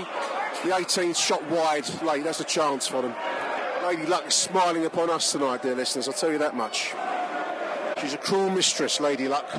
The 0.64 0.72
18th 0.72 1.18
shot 1.18 1.44
wide 1.50 1.86
late. 2.04 2.24
That's 2.24 2.40
a 2.40 2.46
chance 2.46 2.88
for 2.88 3.02
them. 3.02 3.14
Lady 3.84 4.06
Luck 4.06 4.28
is 4.28 4.34
smiling 4.34 4.86
upon 4.86 5.10
us 5.10 5.32
tonight, 5.32 5.62
dear 5.62 5.76
listeners. 5.76 6.08
I'll 6.08 6.14
tell 6.14 6.32
you 6.32 6.38
that 6.40 6.56
much. 6.56 6.94
She's 8.04 8.14
a 8.14 8.18
cruel 8.18 8.50
mistress, 8.50 9.00
Lady 9.00 9.30
Luck. 9.30 9.50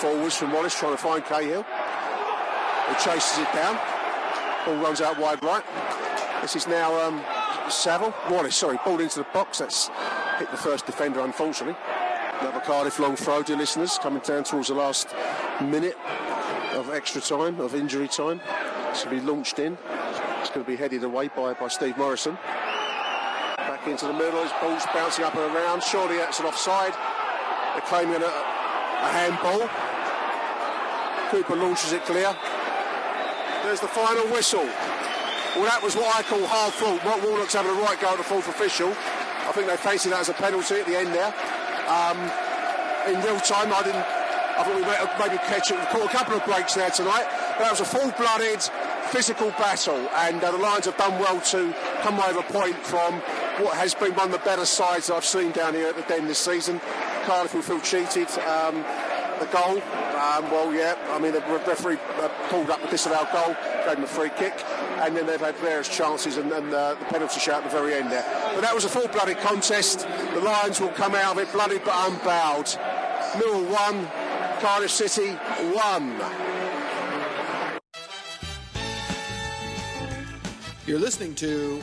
Forwards 0.00 0.36
from 0.36 0.52
Wallace 0.52 0.76
trying 0.76 0.90
to 0.90 1.00
find 1.00 1.24
Cahill. 1.24 1.62
He 1.62 2.94
chases 3.04 3.38
it 3.38 3.52
down. 3.54 3.78
Ball 4.66 4.82
runs 4.82 5.00
out 5.00 5.20
wide 5.20 5.40
right. 5.44 5.62
This 6.40 6.56
is 6.56 6.66
now 6.66 7.00
um, 7.00 7.22
Saville. 7.70 8.12
Wallace, 8.28 8.56
sorry, 8.56 8.76
ball 8.84 8.98
into 8.98 9.20
the 9.20 9.26
box. 9.32 9.58
That's 9.58 9.88
hit 10.40 10.50
the 10.50 10.56
first 10.56 10.84
defender, 10.84 11.20
unfortunately. 11.20 11.76
Another 12.40 12.58
Cardiff 12.58 12.98
long 12.98 13.14
throw, 13.14 13.44
dear 13.44 13.56
listeners, 13.56 13.96
coming 14.02 14.20
down 14.22 14.42
towards 14.42 14.66
the 14.66 14.74
last 14.74 15.14
minute 15.60 15.96
of 16.72 16.90
extra 16.90 17.20
time, 17.20 17.60
of 17.60 17.76
injury 17.76 18.08
time. 18.08 18.40
It's 18.90 19.04
going 19.04 19.16
to 19.16 19.22
be 19.22 19.30
launched 19.30 19.60
in. 19.60 19.78
It's 20.40 20.50
going 20.50 20.64
to 20.64 20.70
be 20.70 20.76
headed 20.76 21.04
away 21.04 21.28
by, 21.28 21.54
by 21.54 21.68
Steve 21.68 21.96
Morison. 21.96 22.36
Back 23.82 23.90
into 23.90 24.06
the 24.06 24.12
middle, 24.12 24.40
his 24.40 24.52
ball's 24.60 24.86
bouncing 24.94 25.24
up 25.24 25.34
and 25.34 25.42
around. 25.56 25.82
Surely 25.82 26.16
that's 26.16 26.38
an 26.38 26.46
offside. 26.46 26.94
They're 27.74 27.82
claiming 27.90 28.22
a, 28.22 28.30
a 28.30 29.08
handball. 29.10 29.66
Cooper 31.30 31.56
launches 31.56 31.90
it 31.90 32.04
clear. 32.04 32.30
There's 33.64 33.80
the 33.80 33.88
final 33.88 34.22
whistle. 34.30 34.62
Well, 35.58 35.66
that 35.66 35.80
was 35.82 35.96
what 35.96 36.14
I 36.14 36.22
call 36.22 36.46
hard 36.46 36.72
fault. 36.74 37.02
What 37.02 37.26
Warnock's 37.26 37.54
having 37.54 37.72
a 37.72 37.80
right 37.82 37.98
go 38.00 38.10
at 38.10 38.18
the 38.18 38.22
fourth 38.22 38.46
official. 38.46 38.90
I 38.90 39.50
think 39.50 39.66
they 39.66 39.76
fancied 39.76 40.12
that 40.12 40.20
as 40.20 40.28
a 40.28 40.34
penalty 40.34 40.76
at 40.76 40.86
the 40.86 40.96
end 40.96 41.10
there. 41.10 41.34
Um, 41.90 42.18
in 43.10 43.18
real 43.26 43.40
time, 43.42 43.74
I 43.74 43.82
didn't. 43.82 44.06
I 44.06 44.62
thought 44.62 44.76
we 44.78 44.86
might 44.86 45.02
maybe 45.18 45.42
catch 45.50 45.72
it. 45.72 45.78
We 45.80 45.86
caught 45.86 46.06
a 46.06 46.14
couple 46.14 46.36
of 46.36 46.44
breaks 46.44 46.74
there 46.74 46.90
tonight, 46.90 47.26
but 47.58 47.66
that 47.66 47.72
was 47.72 47.80
a 47.80 47.84
full-blooded 47.84 48.62
physical 49.10 49.50
battle, 49.58 50.08
and 50.24 50.42
uh, 50.44 50.52
the 50.52 50.58
Lions 50.58 50.86
have 50.86 50.96
done 50.96 51.18
well 51.18 51.40
to 51.40 51.74
come 52.00 52.16
away 52.18 52.32
with 52.32 52.48
a 52.48 52.52
point 52.52 52.76
from 52.86 53.20
what 53.58 53.76
has 53.76 53.94
been 53.94 54.14
one 54.14 54.26
of 54.26 54.32
the 54.32 54.38
better 54.38 54.64
sides 54.64 55.10
I've 55.10 55.24
seen 55.24 55.52
down 55.52 55.74
here 55.74 55.88
at 55.88 55.96
the 55.96 56.02
Den 56.02 56.26
this 56.26 56.38
season. 56.38 56.80
Cardiff 57.24 57.54
will 57.54 57.62
feel 57.62 57.80
cheated. 57.80 58.28
Um, 58.40 58.84
the 59.38 59.46
goal, 59.52 59.82
um, 60.16 60.50
well, 60.50 60.72
yeah, 60.72 60.96
I 61.10 61.18
mean, 61.18 61.32
the 61.32 61.40
referee 61.40 61.98
uh, 62.20 62.28
pulled 62.48 62.70
up 62.70 62.80
the 62.80 62.88
disallowed 62.88 63.28
goal, 63.32 63.56
gave 63.84 63.96
them 63.96 64.04
a 64.04 64.06
free 64.06 64.30
kick, 64.36 64.54
and 65.00 65.16
then 65.16 65.26
they've 65.26 65.40
had 65.40 65.56
various 65.56 65.88
chances 65.88 66.36
and, 66.36 66.50
and 66.52 66.72
uh, 66.72 66.94
the 66.94 67.04
penalty 67.06 67.40
shot 67.40 67.64
at 67.64 67.70
the 67.70 67.76
very 67.76 67.94
end 67.94 68.10
there. 68.10 68.24
But 68.54 68.60
that 68.62 68.74
was 68.74 68.84
a 68.84 68.88
full-blooded 68.88 69.38
contest. 69.38 70.06
The 70.34 70.40
Lions 70.40 70.80
will 70.80 70.90
come 70.90 71.14
out 71.14 71.36
of 71.36 71.42
it 71.42 71.52
blooded 71.52 71.82
but 71.84 72.08
unbowed. 72.08 72.66
Millwall 73.34 73.68
1, 73.92 74.08
Cardiff 74.60 74.90
City 74.90 75.32
1. 75.32 76.52
You're 80.86 81.00
listening 81.00 81.34
to 81.36 81.82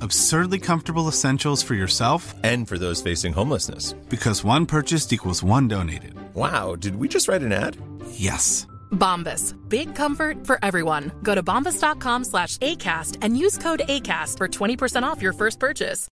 Absurdly 0.00 0.58
comfortable 0.58 1.08
essentials 1.08 1.62
for 1.62 1.74
yourself 1.74 2.34
and 2.44 2.68
for 2.68 2.78
those 2.78 3.02
facing 3.02 3.32
homelessness. 3.32 3.94
Because 4.08 4.44
one 4.44 4.66
purchased 4.66 5.12
equals 5.12 5.42
one 5.42 5.66
donated. 5.68 6.14
Wow, 6.34 6.76
did 6.76 6.96
we 6.96 7.08
just 7.08 7.26
write 7.28 7.42
an 7.42 7.52
ad? 7.52 7.76
Yes. 8.12 8.66
Bombas. 8.92 9.54
Big 9.68 9.94
comfort 9.94 10.46
for 10.46 10.58
everyone. 10.62 11.12
Go 11.22 11.34
to 11.34 11.42
bombas.com 11.42 12.24
slash 12.24 12.58
ACAST 12.58 13.18
and 13.22 13.36
use 13.38 13.58
code 13.58 13.80
ACAST 13.88 14.36
for 14.36 14.48
20% 14.48 15.02
off 15.02 15.22
your 15.22 15.32
first 15.32 15.58
purchase. 15.58 16.08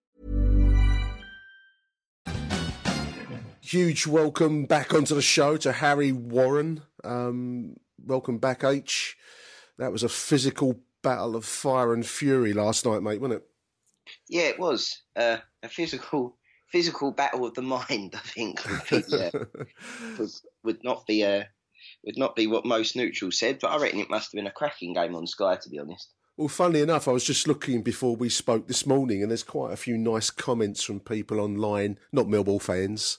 Huge 3.61 4.07
welcome 4.07 4.67
back 4.67 4.93
onto 4.93 5.15
the 5.15 5.23
show 5.23 5.57
to 5.59 5.71
Harry 5.71 6.11
Warren. 6.11 6.83
Um, 7.05 7.77
welcome 8.05 8.39
back, 8.39 8.65
H. 8.65 9.17
That 9.79 9.93
was 9.93 10.03
a 10.03 10.09
physical 10.09 10.81
battle 11.03 11.37
of 11.37 11.45
fire 11.45 11.95
and 11.95 12.05
fury 12.05 12.53
last 12.53 12.85
night, 12.85 13.03
mate, 13.03 13.21
wasn't 13.21 13.41
it? 13.41 13.50
Yeah, 14.29 14.43
it 14.43 14.59
was 14.59 15.03
uh, 15.17 15.39
a 15.63 15.69
physical 15.69 16.37
physical 16.71 17.11
battle 17.11 17.47
of 17.47 17.55
the 17.55 17.63
mind. 17.89 18.15
I 18.15 18.19
think 18.19 18.61
would, 18.91 19.07
be, 19.07 19.17
uh, 19.17 19.31
would, 20.19 20.31
would 20.65 20.85
not 20.85 21.07
be 21.07 21.25
uh, 21.25 21.45
would 22.05 22.19
not 22.19 22.37
be 22.37 22.47
what 22.47 22.65
most 22.65 22.97
neutrals 22.97 23.39
said, 23.39 23.59
but 23.61 23.71
I 23.71 23.79
reckon 23.79 24.01
it 24.01 24.11
must 24.11 24.33
have 24.33 24.39
been 24.39 24.47
a 24.47 24.53
cracking 24.53 24.95
game 24.95 25.15
on 25.15 25.27
Sky, 25.27 25.57
to 25.57 25.69
be 25.69 25.79
honest. 25.79 26.13
Well, 26.37 26.49
funnily 26.49 26.81
enough, 26.81 27.07
I 27.07 27.13
was 27.13 27.25
just 27.25 27.47
looking 27.47 27.83
before 27.83 28.17
we 28.17 28.31
spoke 28.31 28.67
this 28.67 28.87
morning, 28.87 29.21
and 29.23 29.31
there's 29.31 29.43
quite 29.43 29.73
a 29.73 29.77
few 29.77 29.99
nice 29.99 30.31
comments 30.31 30.83
from 30.83 31.01
people 31.01 31.39
online, 31.39 31.99
not 32.13 32.29
Millwall 32.29 32.63
fans, 32.63 33.19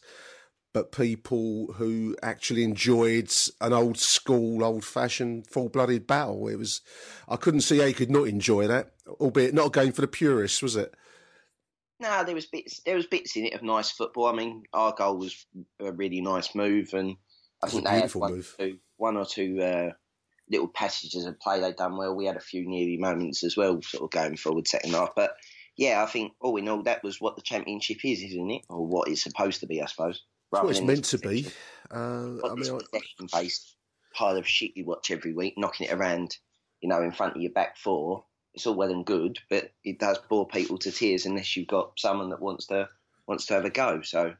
but 0.73 0.91
people 0.91 1.73
who 1.73 2.15
actually 2.23 2.63
enjoyed 2.63 3.31
an 3.59 3.73
old 3.73 3.97
school, 3.97 4.63
old 4.63 4.85
fashioned, 4.85 5.47
full 5.47 5.69
blooded 5.69 6.07
battle. 6.07 6.47
It 6.47 6.57
was, 6.57 6.81
I 7.27 7.35
couldn't 7.35 7.61
see 7.61 7.79
how 7.79 7.85
you 7.85 7.93
could 7.93 8.11
not 8.11 8.27
enjoy 8.27 8.67
that, 8.67 8.91
albeit 9.07 9.53
not 9.53 9.67
a 9.67 9.81
game 9.81 9.91
for 9.91 10.01
the 10.01 10.07
purists, 10.07 10.61
was 10.61 10.75
it? 10.75 10.93
No, 11.99 12.23
there 12.23 12.35
was 12.35 12.47
bits. 12.47 12.81
There 12.83 12.95
was 12.95 13.05
bits 13.05 13.35
in 13.35 13.45
it 13.45 13.53
of 13.53 13.61
nice 13.61 13.91
football. 13.91 14.25
I 14.25 14.33
mean, 14.33 14.63
our 14.73 14.93
goal 14.93 15.17
was 15.17 15.45
a 15.79 15.91
really 15.91 16.21
nice 16.21 16.55
move, 16.55 16.93
and 16.93 17.15
I 17.63 17.69
think 17.69 17.85
they 17.85 17.99
had 17.99 18.15
one, 18.15 18.43
two, 18.57 18.77
one 18.97 19.17
or 19.17 19.25
two 19.25 19.61
uh, 19.61 19.91
little 20.49 20.67
passages 20.67 21.25
of 21.25 21.39
play 21.39 21.59
they 21.59 21.73
done 21.73 21.97
well. 21.97 22.15
We 22.15 22.25
had 22.25 22.37
a 22.37 22.41
few 22.41 22.67
nearly 22.67 22.97
moments 22.97 23.43
as 23.43 23.55
well, 23.55 23.79
sort 23.83 24.03
of 24.03 24.09
going 24.09 24.37
forward 24.37 24.67
second 24.67 24.93
half. 24.93 25.09
But 25.15 25.33
yeah, 25.77 26.01
I 26.01 26.07
think 26.07 26.33
all 26.41 26.57
in 26.57 26.67
all, 26.69 26.81
that 26.83 27.03
was 27.03 27.21
what 27.21 27.35
the 27.35 27.43
championship 27.43 27.97
is, 28.03 28.21
isn't 28.23 28.49
it, 28.49 28.61
or 28.67 28.87
what 28.87 29.07
it's 29.07 29.23
supposed 29.23 29.59
to 29.59 29.67
be, 29.67 29.81
I 29.81 29.85
suppose. 29.85 30.23
What 30.51 30.69
it's 30.69 30.81
meant 30.81 31.05
to 31.05 31.17
be. 31.17 31.47
Uh, 31.89 32.37
I 32.45 32.55
mean, 32.55 32.79
based 33.33 33.75
pile 34.13 34.35
of 34.35 34.47
shit 34.47 34.75
you 34.75 34.85
watch 34.85 35.09
every 35.09 35.33
week, 35.33 35.55
knocking 35.57 35.87
it 35.87 35.93
around, 35.93 36.37
you 36.81 36.89
know, 36.89 37.01
in 37.01 37.11
front 37.11 37.35
of 37.35 37.41
your 37.41 37.51
back 37.51 37.77
four. 37.77 38.25
It's 38.53 38.67
all 38.67 38.75
well 38.75 38.91
and 38.91 39.05
good, 39.05 39.39
but 39.49 39.71
it 39.85 39.97
does 39.97 40.17
bore 40.29 40.45
people 40.45 40.77
to 40.79 40.91
tears 40.91 41.25
unless 41.25 41.55
you've 41.55 41.69
got 41.69 41.97
someone 41.97 42.29
that 42.31 42.41
wants 42.41 42.67
to 42.67 42.89
wants 43.25 43.45
to 43.45 43.53
have 43.53 43.63
a 43.63 43.69
go. 43.69 44.01
So 44.01 44.33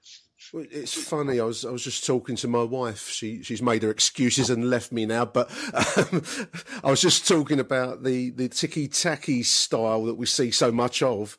well, 0.52 0.66
it's 0.70 0.94
funny. 0.94 1.40
I 1.40 1.46
was 1.46 1.64
I 1.64 1.72
was 1.72 1.84
just 1.84 2.06
talking 2.06 2.36
to 2.38 2.48
my 2.50 2.64
wife. 2.64 3.08
She 3.10 3.42
she's 3.42 3.62
made 3.62 3.84
her 3.84 3.90
excuses 3.90 4.50
and 4.50 4.70
left 4.70 4.92
me 4.92 5.06
now. 5.06 5.24
But 5.24 5.50
um, 5.74 6.24
I 6.84 6.90
was 6.90 7.00
just 7.00 7.26
talking 7.26 7.60
about 7.60 8.04
the 8.04 8.32
the 8.32 8.50
ticky 8.50 8.90
tacky 8.90 9.44
style 9.44 10.04
that 10.06 10.16
we 10.16 10.26
see 10.26 10.52
so 10.52 10.74
much 10.74 11.02
of. 11.02 11.38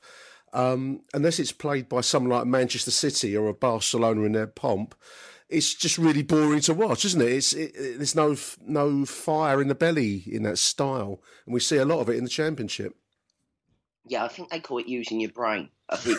Um, 0.52 1.00
unless 1.14 1.38
it's 1.38 1.52
played 1.52 1.88
by 1.88 2.02
someone 2.02 2.38
like 2.38 2.46
Manchester 2.46 2.90
City 2.90 3.36
or 3.36 3.48
a 3.48 3.54
Barcelona 3.54 4.22
in 4.22 4.32
their 4.32 4.46
pomp, 4.46 4.94
it's 5.48 5.74
just 5.74 5.98
really 5.98 6.22
boring 6.22 6.60
to 6.60 6.74
watch, 6.74 7.04
isn't 7.04 7.20
it? 7.20 7.32
It's 7.32 7.52
it, 7.52 7.74
it, 7.74 7.96
there's 7.98 8.14
no 8.14 8.36
no 8.66 9.04
fire 9.04 9.60
in 9.60 9.68
the 9.68 9.74
belly 9.74 10.24
in 10.26 10.42
that 10.44 10.58
style, 10.58 11.22
and 11.46 11.54
we 11.54 11.60
see 11.60 11.76
a 11.76 11.84
lot 11.84 12.00
of 12.00 12.08
it 12.08 12.16
in 12.16 12.24
the 12.24 12.30
Championship. 12.30 12.96
Yeah, 14.06 14.24
I 14.24 14.28
think 14.28 14.50
they 14.50 14.60
call 14.60 14.78
it 14.78 14.88
using 14.88 15.20
your 15.20 15.30
brain. 15.30 15.68
I 15.88 15.96
think 15.96 16.18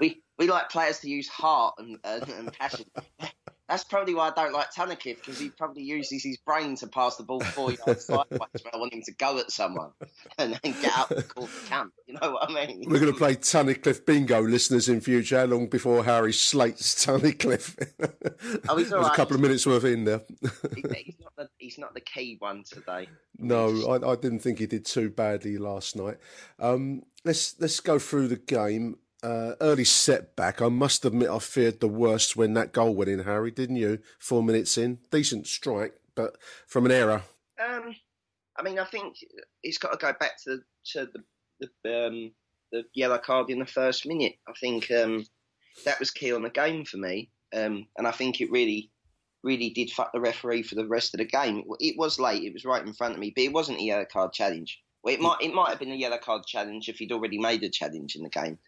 we 0.00 0.22
we 0.38 0.48
like 0.48 0.68
players 0.68 1.00
to 1.00 1.08
use 1.08 1.28
heart 1.28 1.76
and, 1.78 1.98
and 2.04 2.52
passion. 2.52 2.86
That's 3.74 3.82
probably 3.82 4.14
why 4.14 4.28
I 4.28 4.30
don't 4.30 4.52
like 4.52 4.70
Tunnicliffe 4.70 5.16
because 5.16 5.36
he 5.36 5.48
probably 5.48 5.82
uses 5.82 6.22
his 6.22 6.36
brain 6.36 6.76
to 6.76 6.86
pass 6.86 7.16
the 7.16 7.24
ball 7.24 7.40
four 7.40 7.72
yards 7.72 8.04
sideways 8.06 8.38
when 8.62 8.72
I 8.72 8.76
want 8.76 8.94
him 8.94 9.02
to 9.02 9.12
go 9.14 9.36
at 9.40 9.50
someone 9.50 9.90
and 10.38 10.60
then 10.62 10.76
get 10.80 10.96
out 10.96 11.10
and 11.10 11.26
call 11.26 11.46
the 11.46 11.66
camp. 11.66 11.92
You 12.06 12.16
know 12.22 12.30
what 12.30 12.48
I 12.48 12.66
mean? 12.68 12.84
We're 12.86 13.00
going 13.00 13.12
to 13.12 13.18
play 13.18 13.34
Tunnicliffe 13.34 14.06
bingo, 14.06 14.42
listeners, 14.42 14.88
in 14.88 15.00
future. 15.00 15.40
How 15.40 15.46
long 15.46 15.66
before 15.66 16.04
Harry 16.04 16.32
slates 16.32 17.04
Tunnicliffe? 17.04 17.74
Oh, 18.68 18.76
he's 18.76 18.92
all 18.92 19.00
There's 19.00 19.08
right. 19.08 19.12
a 19.12 19.16
couple 19.16 19.34
of 19.34 19.40
minutes 19.40 19.66
worth 19.66 19.84
in 19.84 20.04
there. 20.04 20.20
he's, 20.74 21.16
not 21.20 21.36
the, 21.36 21.48
he's 21.58 21.78
not 21.78 21.94
the 21.94 22.00
key 22.00 22.36
one 22.38 22.62
today. 22.62 23.08
No, 23.38 23.90
I, 23.90 24.12
I 24.12 24.16
didn't 24.16 24.40
think 24.40 24.58
he 24.58 24.66
did 24.66 24.84
too 24.84 25.10
badly 25.10 25.56
last 25.56 25.96
night. 25.96 26.18
Um, 26.58 27.02
let's 27.24 27.58
let's 27.58 27.80
go 27.80 27.98
through 27.98 28.28
the 28.28 28.36
game. 28.36 28.96
Uh, 29.24 29.54
early 29.62 29.84
setback. 29.84 30.60
I 30.60 30.68
must 30.68 31.02
admit, 31.06 31.30
I 31.30 31.38
feared 31.38 31.80
the 31.80 31.88
worst 31.88 32.36
when 32.36 32.52
that 32.54 32.72
goal 32.72 32.94
went 32.94 33.08
in. 33.08 33.20
Harry, 33.20 33.50
didn't 33.50 33.76
you? 33.76 34.00
Four 34.18 34.42
minutes 34.42 34.76
in, 34.76 34.98
decent 35.10 35.46
strike, 35.46 35.94
but 36.14 36.36
from 36.66 36.84
an 36.84 36.92
error. 36.92 37.22
Um, 37.58 37.94
I 38.54 38.62
mean, 38.62 38.78
I 38.78 38.84
think 38.84 39.16
it's 39.62 39.78
got 39.78 39.92
to 39.92 39.96
go 39.96 40.12
back 40.20 40.32
to 40.44 40.58
to 40.92 41.06
the 41.06 41.68
the, 41.82 42.06
um, 42.06 42.32
the 42.70 42.84
yellow 42.92 43.16
card 43.16 43.48
in 43.48 43.60
the 43.60 43.64
first 43.64 44.04
minute. 44.04 44.34
I 44.46 44.52
think 44.60 44.90
um, 44.90 45.24
that 45.86 45.98
was 45.98 46.10
key 46.10 46.34
on 46.34 46.42
the 46.42 46.50
game 46.50 46.84
for 46.84 46.98
me, 46.98 47.30
um, 47.54 47.86
and 47.96 48.06
I 48.06 48.10
think 48.10 48.42
it 48.42 48.50
really 48.50 48.90
really 49.42 49.70
did 49.70 49.90
fuck 49.90 50.12
the 50.12 50.20
referee 50.20 50.64
for 50.64 50.74
the 50.74 50.86
rest 50.86 51.14
of 51.14 51.18
the 51.18 51.24
game. 51.24 51.60
It, 51.60 51.92
it 51.92 51.94
was 51.96 52.18
late; 52.18 52.42
it 52.42 52.52
was 52.52 52.66
right 52.66 52.86
in 52.86 52.92
front 52.92 53.14
of 53.14 53.20
me, 53.20 53.32
but 53.34 53.44
it 53.44 53.54
wasn't 53.54 53.80
a 53.80 53.84
yellow 53.84 54.04
card 54.04 54.34
challenge. 54.34 54.82
Well, 55.02 55.14
it 55.14 55.20
might 55.20 55.38
it 55.40 55.54
might 55.54 55.70
have 55.70 55.78
been 55.78 55.92
a 55.92 55.96
yellow 55.96 56.18
card 56.18 56.44
challenge 56.44 56.90
if 56.90 56.98
he'd 56.98 57.12
already 57.12 57.38
made 57.38 57.62
a 57.62 57.70
challenge 57.70 58.16
in 58.16 58.22
the 58.22 58.28
game. 58.28 58.58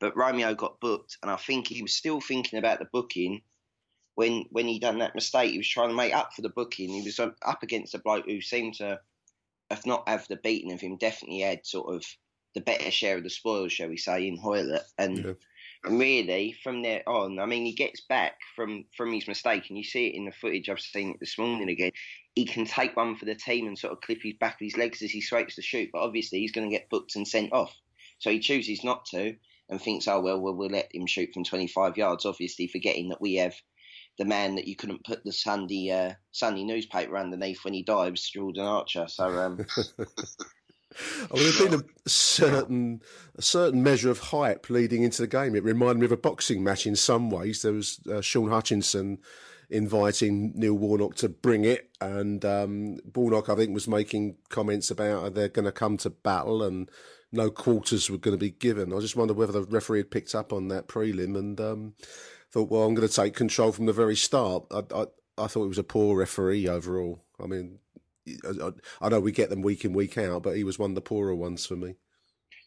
But 0.00 0.16
Romeo 0.16 0.54
got 0.54 0.80
booked, 0.80 1.18
and 1.22 1.30
I 1.30 1.36
think 1.36 1.68
he 1.68 1.82
was 1.82 1.94
still 1.94 2.20
thinking 2.20 2.58
about 2.58 2.78
the 2.78 2.88
booking 2.92 3.42
when 4.14 4.44
when 4.50 4.66
he 4.66 4.78
done 4.78 4.98
that 4.98 5.14
mistake. 5.14 5.52
He 5.52 5.58
was 5.58 5.68
trying 5.68 5.88
to 5.88 5.94
make 5.94 6.14
up 6.14 6.32
for 6.34 6.42
the 6.42 6.48
booking. 6.48 6.90
He 6.90 7.02
was 7.02 7.18
um, 7.18 7.34
up 7.44 7.62
against 7.62 7.94
a 7.94 7.98
bloke 7.98 8.26
who 8.26 8.40
seemed 8.40 8.74
to, 8.74 9.00
if 9.70 9.86
not 9.86 10.08
have 10.08 10.26
the 10.28 10.36
beating 10.36 10.72
of 10.72 10.80
him, 10.80 10.96
definitely 10.96 11.40
had 11.40 11.64
sort 11.64 11.94
of 11.94 12.04
the 12.54 12.60
better 12.60 12.90
share 12.90 13.16
of 13.16 13.24
the 13.24 13.30
spoils, 13.30 13.72
shall 13.72 13.88
we 13.88 13.96
say, 13.96 14.28
in 14.28 14.36
Hoilett. 14.36 14.84
And, 14.98 15.36
and 15.84 15.98
really, 15.98 16.54
from 16.62 16.82
there 16.82 17.02
on, 17.08 17.38
I 17.38 17.46
mean, 17.46 17.64
he 17.64 17.72
gets 17.72 18.00
back 18.02 18.34
from 18.56 18.84
from 18.96 19.12
his 19.12 19.28
mistake, 19.28 19.64
and 19.68 19.78
you 19.78 19.84
see 19.84 20.08
it 20.08 20.14
in 20.14 20.24
the 20.24 20.32
footage. 20.32 20.68
I've 20.68 20.80
seen 20.80 21.10
it 21.10 21.20
this 21.20 21.38
morning 21.38 21.68
again. 21.68 21.92
He 22.34 22.44
can 22.44 22.64
take 22.64 22.96
one 22.96 23.16
for 23.16 23.26
the 23.26 23.34
team 23.34 23.68
and 23.68 23.78
sort 23.78 23.92
of 23.92 24.00
clip 24.00 24.22
his 24.22 24.34
back 24.34 24.54
of 24.54 24.64
his 24.64 24.76
legs 24.76 25.02
as 25.02 25.12
he 25.12 25.20
swipes 25.20 25.54
the 25.56 25.62
shoot, 25.62 25.90
but 25.92 26.02
obviously 26.02 26.40
he's 26.40 26.52
going 26.52 26.68
to 26.68 26.76
get 26.76 26.90
booked 26.90 27.14
and 27.14 27.26
sent 27.26 27.52
off. 27.52 27.72
So 28.18 28.30
he 28.30 28.40
chooses 28.40 28.82
not 28.82 29.04
to 29.06 29.36
and 29.68 29.80
thinks, 29.80 30.08
oh, 30.08 30.20
well, 30.20 30.40
well, 30.40 30.54
we'll 30.54 30.68
let 30.68 30.94
him 30.94 31.06
shoot 31.06 31.30
from 31.32 31.44
25 31.44 31.96
yards, 31.96 32.26
obviously 32.26 32.66
forgetting 32.66 33.08
that 33.08 33.20
we 33.20 33.34
have 33.36 33.54
the 34.18 34.24
man 34.24 34.54
that 34.54 34.68
you 34.68 34.76
couldn't 34.76 35.04
put 35.04 35.24
the 35.24 35.32
Sunday 35.32 35.90
uh, 35.90 36.14
Sunday 36.30 36.64
newspaper 36.64 37.16
underneath 37.16 37.64
when 37.64 37.74
he 37.74 37.82
died 37.82 38.12
was 38.12 38.28
Jordan 38.28 38.64
Archer. 38.64 39.06
So, 39.08 39.24
um, 39.24 39.66
I 39.76 41.34
mean, 41.34 41.42
there's 41.42 41.58
been 41.58 41.74
a 41.74 42.08
certain 42.08 43.02
a 43.36 43.42
certain 43.42 43.82
measure 43.82 44.10
of 44.10 44.20
hype 44.20 44.70
leading 44.70 45.02
into 45.02 45.22
the 45.22 45.26
game. 45.26 45.54
It 45.54 45.64
reminded 45.64 45.98
me 45.98 46.04
of 46.06 46.12
a 46.12 46.16
boxing 46.16 46.62
match 46.62 46.86
in 46.86 46.96
some 46.96 47.30
ways. 47.30 47.62
There 47.62 47.72
was 47.72 48.00
uh, 48.10 48.20
Shaun 48.20 48.50
Hutchinson 48.50 49.18
inviting 49.70 50.52
Neil 50.54 50.74
Warnock 50.74 51.16
to 51.16 51.28
bring 51.28 51.64
it, 51.64 51.90
and 52.00 52.44
um, 52.44 52.98
Warnock, 53.14 53.48
I 53.48 53.56
think, 53.56 53.74
was 53.74 53.88
making 53.88 54.36
comments 54.48 54.90
about 54.90 55.34
they're 55.34 55.48
going 55.48 55.64
to 55.64 55.72
come 55.72 55.96
to 55.98 56.10
battle 56.10 56.62
and 56.62 56.88
no 57.34 57.50
quarters 57.50 58.08
were 58.08 58.18
going 58.18 58.36
to 58.36 58.40
be 58.40 58.50
given. 58.50 58.92
I 58.92 59.00
just 59.00 59.16
wonder 59.16 59.34
whether 59.34 59.52
the 59.52 59.62
referee 59.62 59.98
had 60.00 60.10
picked 60.10 60.34
up 60.34 60.52
on 60.52 60.68
that 60.68 60.88
prelim 60.88 61.36
and 61.36 61.60
um, 61.60 61.94
thought, 62.50 62.70
well, 62.70 62.84
I'm 62.84 62.94
going 62.94 63.06
to 63.06 63.14
take 63.14 63.34
control 63.34 63.72
from 63.72 63.86
the 63.86 63.92
very 63.92 64.16
start. 64.16 64.64
I, 64.70 64.82
I, 64.94 65.06
I 65.36 65.46
thought 65.46 65.64
he 65.64 65.68
was 65.68 65.78
a 65.78 65.84
poor 65.84 66.16
referee 66.16 66.68
overall. 66.68 67.24
I 67.42 67.46
mean, 67.46 67.78
I, 68.48 68.70
I 69.00 69.08
know 69.08 69.20
we 69.20 69.32
get 69.32 69.50
them 69.50 69.62
week 69.62 69.84
in, 69.84 69.92
week 69.92 70.16
out, 70.16 70.42
but 70.42 70.56
he 70.56 70.64
was 70.64 70.78
one 70.78 70.92
of 70.92 70.94
the 70.94 71.00
poorer 71.00 71.34
ones 71.34 71.66
for 71.66 71.76
me. 71.76 71.96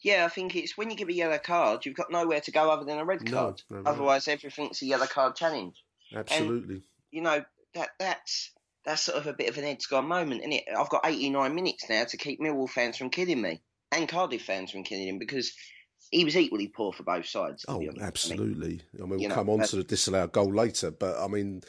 yeah, 0.01 0.25
I 0.25 0.29
think 0.29 0.55
it's 0.55 0.77
when 0.77 0.91
you 0.91 0.97
give 0.97 1.09
a 1.09 1.13
yellow 1.13 1.39
card, 1.39 1.85
you've 1.85 1.95
got 1.95 2.11
nowhere 2.11 2.41
to 2.41 2.51
go 2.51 2.69
other 2.69 2.85
than 2.85 2.99
a 2.99 3.05
red 3.05 3.29
card. 3.29 3.61
no, 3.69 3.81
no. 3.81 3.89
Otherwise, 3.89 4.27
everything's 4.27 4.81
a 4.81 4.85
yellow 4.85 5.07
card 5.07 5.35
challenge. 5.35 5.83
Absolutely. 6.15 6.83
you 7.11 7.21
know 7.21 7.43
that 7.73 7.89
that's 7.99 8.51
that's 8.85 9.01
sort 9.01 9.17
of 9.17 9.27
a 9.27 9.33
bit 9.33 9.49
of 9.49 9.57
an 9.57 9.65
Ed's 9.65 9.87
gone 9.87 10.07
moment, 10.07 10.41
isn't 10.41 10.53
it? 10.53 10.63
I've 10.77 10.89
got 10.89 11.05
89 11.05 11.53
minutes 11.53 11.89
now 11.89 12.05
to 12.05 12.15
keep 12.15 12.39
Millwall 12.39 12.69
fans 12.69 12.95
from 12.95 13.09
killing 13.09 13.41
me 13.41 13.61
and 13.91 14.09
Cardiff 14.09 14.43
fans 14.43 14.71
from 14.71 14.83
killing 14.83 15.07
him 15.07 15.19
because 15.19 15.53
he 16.11 16.23
was 16.23 16.37
equally 16.37 16.67
poor 16.67 16.93
for 16.93 17.03
both 17.03 17.25
sides. 17.25 17.65
Oh, 17.67 17.75
honest. 17.75 17.89
I 17.89 17.93
mean, 17.93 18.03
absolutely. 18.07 18.81
I 18.95 19.01
mean, 19.01 19.19
we'll 19.19 19.29
know, 19.29 19.35
come 19.35 19.49
on 19.49 19.61
to 19.61 19.77
the 19.77 19.83
disallowed 19.83 20.31
goal 20.31 20.53
later, 20.53 20.91
but 20.91 21.17
I 21.19 21.27
mean, 21.27 21.63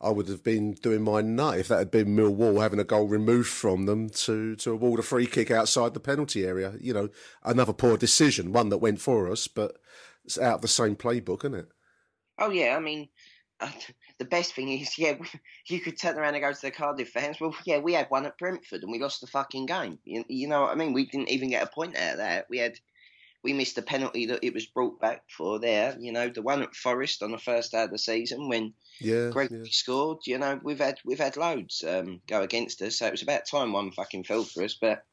I 0.00 0.10
would 0.10 0.28
have 0.28 0.44
been 0.44 0.72
doing 0.72 1.02
my 1.02 1.20
nut 1.22 1.58
if 1.58 1.68
that 1.68 1.78
had 1.78 1.90
been 1.90 2.16
Millwall 2.16 2.62
having 2.62 2.78
a 2.78 2.84
goal 2.84 3.08
removed 3.08 3.48
from 3.48 3.86
them 3.86 4.08
to, 4.10 4.56
to 4.56 4.72
award 4.72 5.00
a 5.00 5.02
free 5.02 5.26
kick 5.26 5.50
outside 5.50 5.94
the 5.94 6.00
penalty 6.00 6.44
area. 6.44 6.74
You 6.80 6.92
know, 6.92 7.08
another 7.42 7.72
poor 7.72 7.96
decision, 7.96 8.52
one 8.52 8.68
that 8.68 8.78
went 8.78 9.00
for 9.00 9.30
us, 9.30 9.48
but 9.48 9.78
it's 10.24 10.38
out 10.38 10.56
of 10.56 10.62
the 10.62 10.68
same 10.68 10.96
playbook, 10.96 11.44
isn't 11.44 11.54
it? 11.54 11.68
Oh 12.38 12.50
yeah, 12.50 12.76
I 12.76 12.80
mean, 12.80 13.08
the 14.18 14.24
best 14.24 14.54
thing 14.54 14.68
is, 14.68 14.98
yeah, 14.98 15.14
you 15.66 15.80
could 15.80 15.98
turn 15.98 16.18
around 16.18 16.34
and 16.34 16.42
go 16.42 16.52
to 16.52 16.60
the 16.60 16.70
Cardiff 16.70 17.10
fans. 17.10 17.40
Well, 17.40 17.54
yeah, 17.64 17.78
we 17.78 17.94
had 17.94 18.10
one 18.10 18.26
at 18.26 18.38
Brentford 18.38 18.82
and 18.82 18.92
we 18.92 18.98
lost 18.98 19.20
the 19.20 19.26
fucking 19.26 19.66
game. 19.66 19.98
You, 20.04 20.24
you 20.28 20.48
know 20.48 20.62
what 20.62 20.72
I 20.72 20.74
mean? 20.74 20.92
We 20.92 21.06
didn't 21.06 21.30
even 21.30 21.50
get 21.50 21.62
a 21.62 21.70
point 21.70 21.96
out 21.96 22.12
of 22.12 22.18
that. 22.18 22.46
We 22.50 22.58
had 22.58 22.78
we 23.44 23.52
missed 23.52 23.78
a 23.78 23.82
penalty 23.82 24.26
that 24.26 24.40
it 24.42 24.52
was 24.52 24.66
brought 24.66 25.00
back 25.00 25.22
for 25.30 25.60
there. 25.60 25.96
You 25.98 26.12
know, 26.12 26.28
the 26.28 26.42
one 26.42 26.62
at 26.62 26.74
Forest 26.74 27.22
on 27.22 27.30
the 27.30 27.38
first 27.38 27.70
day 27.72 27.84
of 27.84 27.90
the 27.90 27.98
season 27.98 28.48
when 28.48 28.74
Yeah, 29.00 29.30
Gregory 29.30 29.60
yeah. 29.60 29.70
scored. 29.70 30.26
You 30.26 30.38
know, 30.38 30.60
we've 30.62 30.80
had 30.80 30.98
we've 31.04 31.20
had 31.20 31.36
loads 31.36 31.84
um, 31.86 32.20
go 32.26 32.42
against 32.42 32.82
us, 32.82 32.98
so 32.98 33.06
it 33.06 33.12
was 33.12 33.22
about 33.22 33.46
time 33.46 33.72
one 33.72 33.92
fucking 33.92 34.24
fell 34.24 34.42
for 34.42 34.64
us. 34.64 34.76
But 34.80 35.04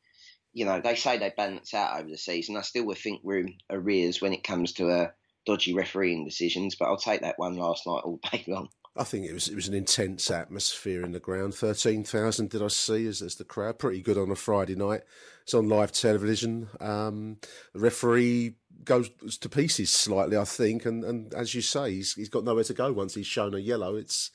you 0.54 0.66
know, 0.66 0.82
they 0.82 0.96
say 0.96 1.18
they 1.18 1.34
balance 1.36 1.74
out 1.74 2.00
over 2.00 2.10
the 2.10 2.18
season. 2.18 2.58
I 2.58 2.62
still 2.62 2.86
would 2.86 2.98
think 2.98 3.22
we're 3.24 3.40
in 3.40 3.58
arrears 3.70 4.22
when 4.22 4.34
it 4.34 4.44
comes 4.44 4.74
to 4.74 4.90
uh, 4.90 5.12
dodgy 5.46 5.74
refereeing 5.74 6.26
decisions, 6.26 6.76
but 6.76 6.86
I'll 6.86 6.98
take 6.98 7.22
that 7.22 7.38
one 7.38 7.56
last 7.56 7.86
night 7.86 8.02
all 8.04 8.20
day 8.32 8.44
long. 8.48 8.70
I 8.98 9.04
think 9.04 9.26
it 9.26 9.34
was 9.34 9.48
it 9.48 9.56
was 9.56 9.68
an 9.68 9.74
intense 9.74 10.32
atmosphere 10.32 11.04
in 11.04 11.12
the 11.12 11.20
ground. 11.20 11.54
Thirteen 11.56 12.04
thousand 12.04 12.50
did 12.50 12.62
I 12.62 12.70
see 12.70 13.06
as, 13.08 13.22
as 13.22 13.36
the 13.36 13.44
crowd? 13.44 13.80
Pretty 13.80 14.02
good 14.02 14.18
on 14.18 14.32
a 14.32 14.36
Friday 14.36 14.76
night. 14.76 15.02
It's 15.44 15.54
on 15.54 15.68
live 15.68 15.92
television. 15.92 16.70
Um, 16.80 17.38
the 17.74 17.80
referee 17.80 18.56
goes 18.84 19.10
to 19.10 19.50
pieces 19.50 19.92
slightly, 19.92 20.38
I 20.38 20.46
think, 20.46 20.86
and, 20.86 21.04
and 21.04 21.34
as 21.34 21.54
you 21.54 21.62
say, 21.62 21.92
he's 21.92 22.14
he's 22.14 22.30
got 22.30 22.46
nowhere 22.46 22.64
to 22.64 22.74
go 22.74 22.94
once 22.94 23.16
he's 23.16 23.28
shown 23.28 23.54
a 23.54 23.60
yellow. 23.60 23.96
It's 23.96 24.32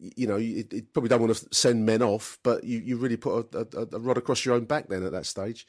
you 0.00 0.26
know, 0.26 0.36
you, 0.36 0.64
probably 0.92 1.08
don't 1.08 1.20
want 1.20 1.36
to 1.36 1.46
send 1.52 1.84
men 1.84 2.02
off, 2.02 2.38
but 2.42 2.64
you, 2.64 2.78
you 2.78 2.96
really 2.96 3.16
put 3.16 3.52
a, 3.54 3.66
a, 3.76 3.96
a 3.96 3.98
rod 3.98 4.16
across 4.16 4.44
your 4.44 4.54
own 4.54 4.64
back 4.64 4.88
then 4.88 5.02
at 5.02 5.12
that 5.12 5.26
stage. 5.26 5.66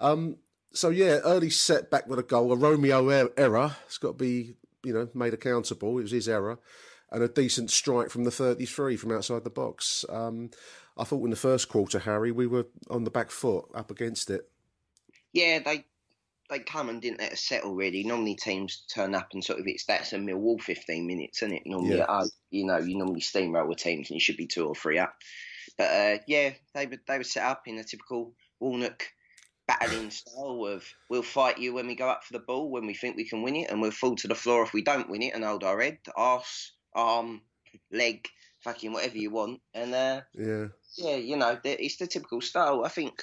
Um, 0.00 0.38
so 0.72 0.88
yeah, 0.90 1.18
early 1.24 1.50
setback 1.50 2.08
with 2.08 2.18
a 2.18 2.24
goal, 2.24 2.52
a 2.52 2.56
Romeo 2.56 3.08
er- 3.08 3.32
error. 3.36 3.76
It's 3.86 3.98
got 3.98 4.18
to 4.18 4.24
be 4.24 4.54
you 4.84 4.92
know 4.92 5.08
made 5.14 5.34
accountable. 5.34 5.98
It 5.98 6.02
was 6.02 6.10
his 6.10 6.28
error, 6.28 6.58
and 7.12 7.22
a 7.22 7.28
decent 7.28 7.70
strike 7.70 8.10
from 8.10 8.24
the 8.24 8.30
thirty-three 8.30 8.96
from 8.96 9.12
outside 9.12 9.44
the 9.44 9.50
box. 9.50 10.04
Um, 10.08 10.50
I 10.96 11.04
thought 11.04 11.24
in 11.24 11.30
the 11.30 11.36
first 11.36 11.68
quarter, 11.68 11.98
Harry, 12.00 12.30
we 12.32 12.46
were 12.46 12.66
on 12.90 13.04
the 13.04 13.10
back 13.10 13.30
foot 13.30 13.66
up 13.74 13.90
against 13.90 14.30
it. 14.30 14.48
Yeah, 15.32 15.60
they 15.60 15.84
they 16.50 16.58
come 16.58 16.88
and 16.88 17.00
didn't 17.00 17.20
let 17.20 17.32
us 17.32 17.40
settle 17.40 17.74
really. 17.74 18.02
Normally 18.02 18.34
teams 18.34 18.84
turn 18.92 19.14
up 19.14 19.28
and 19.32 19.42
sort 19.44 19.60
of 19.60 19.66
it's 19.68 19.84
that's 19.86 20.12
a 20.12 20.16
Millwall 20.18 20.60
fifteen 20.60 21.06
minutes, 21.06 21.42
isn't 21.42 21.54
it? 21.56 21.62
Normally, 21.66 21.98
Yeah. 21.98 22.04
uh, 22.04 22.26
you 22.50 22.66
know, 22.66 22.78
you 22.78 22.98
normally 22.98 23.20
steamroll 23.20 23.68
with 23.68 23.78
teams 23.78 24.10
and 24.10 24.16
you 24.16 24.20
should 24.20 24.36
be 24.36 24.46
two 24.46 24.66
or 24.66 24.74
three 24.74 24.98
up. 24.98 25.14
But 25.78 25.84
uh, 25.90 26.18
yeah, 26.26 26.50
they 26.74 26.86
were 26.86 26.98
they 27.06 27.18
were 27.18 27.24
set 27.24 27.44
up 27.44 27.62
in 27.66 27.78
a 27.78 27.84
typical 27.84 28.34
Warnock 28.58 29.04
battling 29.68 30.10
style 30.10 30.66
of 30.66 30.84
we'll 31.08 31.22
fight 31.22 31.58
you 31.58 31.72
when 31.72 31.86
we 31.86 31.94
go 31.94 32.08
up 32.08 32.24
for 32.24 32.32
the 32.32 32.40
ball 32.40 32.70
when 32.70 32.86
we 32.86 32.94
think 32.94 33.16
we 33.16 33.28
can 33.28 33.42
win 33.42 33.56
it, 33.56 33.70
and 33.70 33.80
we'll 33.80 33.90
fall 33.92 34.16
to 34.16 34.28
the 34.28 34.34
floor 34.34 34.64
if 34.64 34.72
we 34.72 34.82
don't 34.82 35.08
win 35.08 35.22
it 35.22 35.34
and 35.34 35.44
hold 35.44 35.62
our 35.64 35.80
head, 35.80 35.98
arse, 36.16 36.72
arm, 36.94 37.42
leg, 37.92 38.28
fucking 38.60 38.92
whatever 38.92 39.16
you 39.16 39.30
want, 39.30 39.60
and 39.74 39.94
uh, 39.94 40.20
Yeah, 40.34 40.66
yeah, 40.96 41.16
you 41.16 41.36
know, 41.36 41.58
it's 41.64 41.96
the 41.96 42.06
typical 42.06 42.40
style. 42.40 42.84
I 42.84 42.88
think 42.88 43.22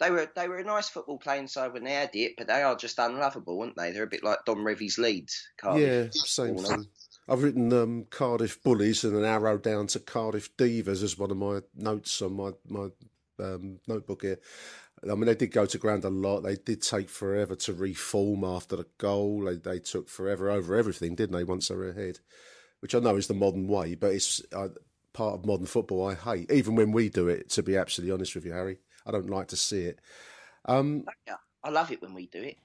they 0.00 0.10
were 0.10 0.28
they 0.34 0.48
were 0.48 0.58
a 0.58 0.64
nice 0.64 0.88
football 0.88 1.18
playing 1.18 1.48
side 1.48 1.72
when 1.72 1.84
they 1.84 1.92
had 1.92 2.10
it, 2.14 2.34
but 2.36 2.46
they 2.46 2.62
are 2.62 2.76
just 2.76 2.98
unlovable, 2.98 3.60
aren't 3.60 3.76
they? 3.76 3.92
They're 3.92 4.02
a 4.02 4.08
bit 4.08 4.24
like 4.24 4.44
Don 4.44 4.64
Revie's 4.64 4.98
Leeds. 4.98 5.48
yeah, 5.76 6.08
same 6.12 6.56
thing. 6.56 6.86
I've 7.28 7.42
written 7.42 7.72
um, 7.72 8.06
Cardiff 8.10 8.62
Bullies 8.62 9.04
and 9.04 9.16
an 9.16 9.24
arrow 9.24 9.56
down 9.56 9.86
to 9.88 10.00
Cardiff 10.00 10.56
Divas 10.56 11.02
as 11.02 11.16
one 11.16 11.30
of 11.30 11.36
my 11.36 11.60
notes 11.76 12.20
on 12.20 12.34
my 12.34 12.50
my 12.68 12.88
um, 13.38 13.78
notebook 13.86 14.22
here. 14.22 14.38
I 15.04 15.14
mean, 15.14 15.26
they 15.26 15.34
did 15.34 15.52
go 15.52 15.66
to 15.66 15.78
ground 15.78 16.04
a 16.04 16.10
lot. 16.10 16.40
They 16.40 16.56
did 16.56 16.82
take 16.82 17.08
forever 17.08 17.56
to 17.56 17.72
reform 17.72 18.44
after 18.44 18.76
the 18.76 18.86
goal. 18.98 19.44
They 19.44 19.56
they 19.56 19.78
took 19.78 20.08
forever 20.08 20.50
over 20.50 20.76
everything, 20.76 21.14
didn't 21.14 21.36
they? 21.36 21.44
Once 21.44 21.68
they 21.68 21.74
were 21.74 21.90
ahead, 21.90 22.18
which 22.82 22.94
I 22.96 22.98
know 22.98 23.16
is 23.16 23.28
the 23.28 23.34
modern 23.34 23.68
way, 23.68 23.94
but 23.94 24.10
it's 24.12 24.42
uh, 24.52 24.68
part 25.12 25.34
of 25.34 25.46
modern 25.46 25.66
football. 25.66 26.08
I 26.08 26.14
hate 26.14 26.50
even 26.50 26.74
when 26.74 26.90
we 26.90 27.08
do 27.08 27.28
it. 27.28 27.48
To 27.50 27.62
be 27.62 27.76
absolutely 27.76 28.12
honest 28.12 28.34
with 28.34 28.44
you, 28.44 28.52
Harry, 28.52 28.78
I 29.06 29.12
don't 29.12 29.30
like 29.30 29.48
to 29.48 29.56
see 29.56 29.82
it. 29.82 30.00
Um, 30.64 31.04
Yeah, 31.26 31.36
I 31.64 31.70
love 31.70 31.92
it 31.92 32.02
when 32.02 32.12
we 32.14 32.26
do 32.26 32.42
it. 32.42 32.56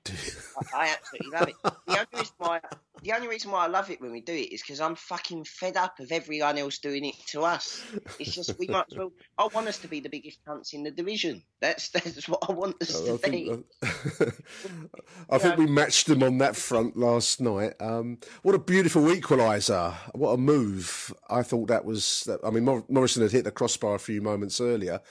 I, 0.73 0.85
I 0.85 0.89
absolutely 0.89 1.37
love 1.37 1.49
it. 1.49 1.55
The 1.87 1.93
only 1.99 2.07
reason 2.19 2.33
why 2.37 2.59
the 3.03 3.13
only 3.13 3.27
reason 3.27 3.51
why 3.51 3.63
I 3.63 3.67
love 3.67 3.91
it 3.91 4.01
when 4.01 4.11
we 4.11 4.21
do 4.21 4.33
it 4.33 4.51
is 4.51 4.61
because 4.61 4.81
I'm 4.81 4.95
fucking 4.95 5.43
fed 5.43 5.77
up 5.77 5.99
of 5.99 6.11
everyone 6.11 6.57
else 6.57 6.79
doing 6.79 7.05
it 7.05 7.15
to 7.27 7.43
us. 7.43 7.83
It's 8.17 8.33
just 8.33 8.57
we 8.57 8.67
might 8.67 8.85
as 8.91 8.97
well. 8.97 9.11
I 9.37 9.47
want 9.53 9.67
us 9.67 9.77
to 9.79 9.87
be 9.87 9.99
the 9.99 10.09
biggest 10.09 10.39
cunts 10.45 10.73
in 10.73 10.81
the 10.83 10.89
division. 10.89 11.43
That's 11.61 11.89
that's 11.89 12.27
what 12.27 12.43
I 12.49 12.53
want 12.53 12.81
us 12.81 12.99
I 13.03 13.05
to 13.11 13.17
think, 13.19 13.65
be. 13.81 13.87
I 15.29 15.37
think 15.37 15.57
we 15.57 15.67
matched 15.67 16.07
them 16.07 16.23
on 16.23 16.39
that 16.39 16.55
front 16.55 16.97
last 16.97 17.39
night. 17.39 17.73
Um, 17.79 18.17
what 18.41 18.55
a 18.55 18.59
beautiful 18.59 19.03
equaliser! 19.03 19.93
What 20.13 20.31
a 20.31 20.37
move! 20.37 21.13
I 21.29 21.43
thought 21.43 21.67
that 21.67 21.85
was. 21.85 22.23
that- 22.25 22.39
I 22.43 22.49
mean, 22.49 22.65
Mor- 22.65 22.85
Morison 22.89 23.21
had 23.21 23.31
hit 23.31 23.43
the 23.43 23.51
crossbar 23.51 23.95
a 23.95 23.99
few 23.99 24.21
moments 24.21 24.59
earlier, 24.61 25.01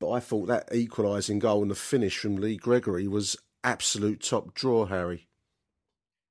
but 0.00 0.10
I 0.10 0.20
thought 0.20 0.46
that 0.46 0.74
equalising 0.74 1.38
goal 1.38 1.62
and 1.62 1.70
the 1.70 1.76
finish 1.76 2.18
from 2.18 2.36
Lee 2.36 2.56
Gregory 2.56 3.06
was 3.06 3.36
absolute 3.62 4.22
top 4.22 4.54
draw, 4.54 4.86
Harry. 4.86 5.28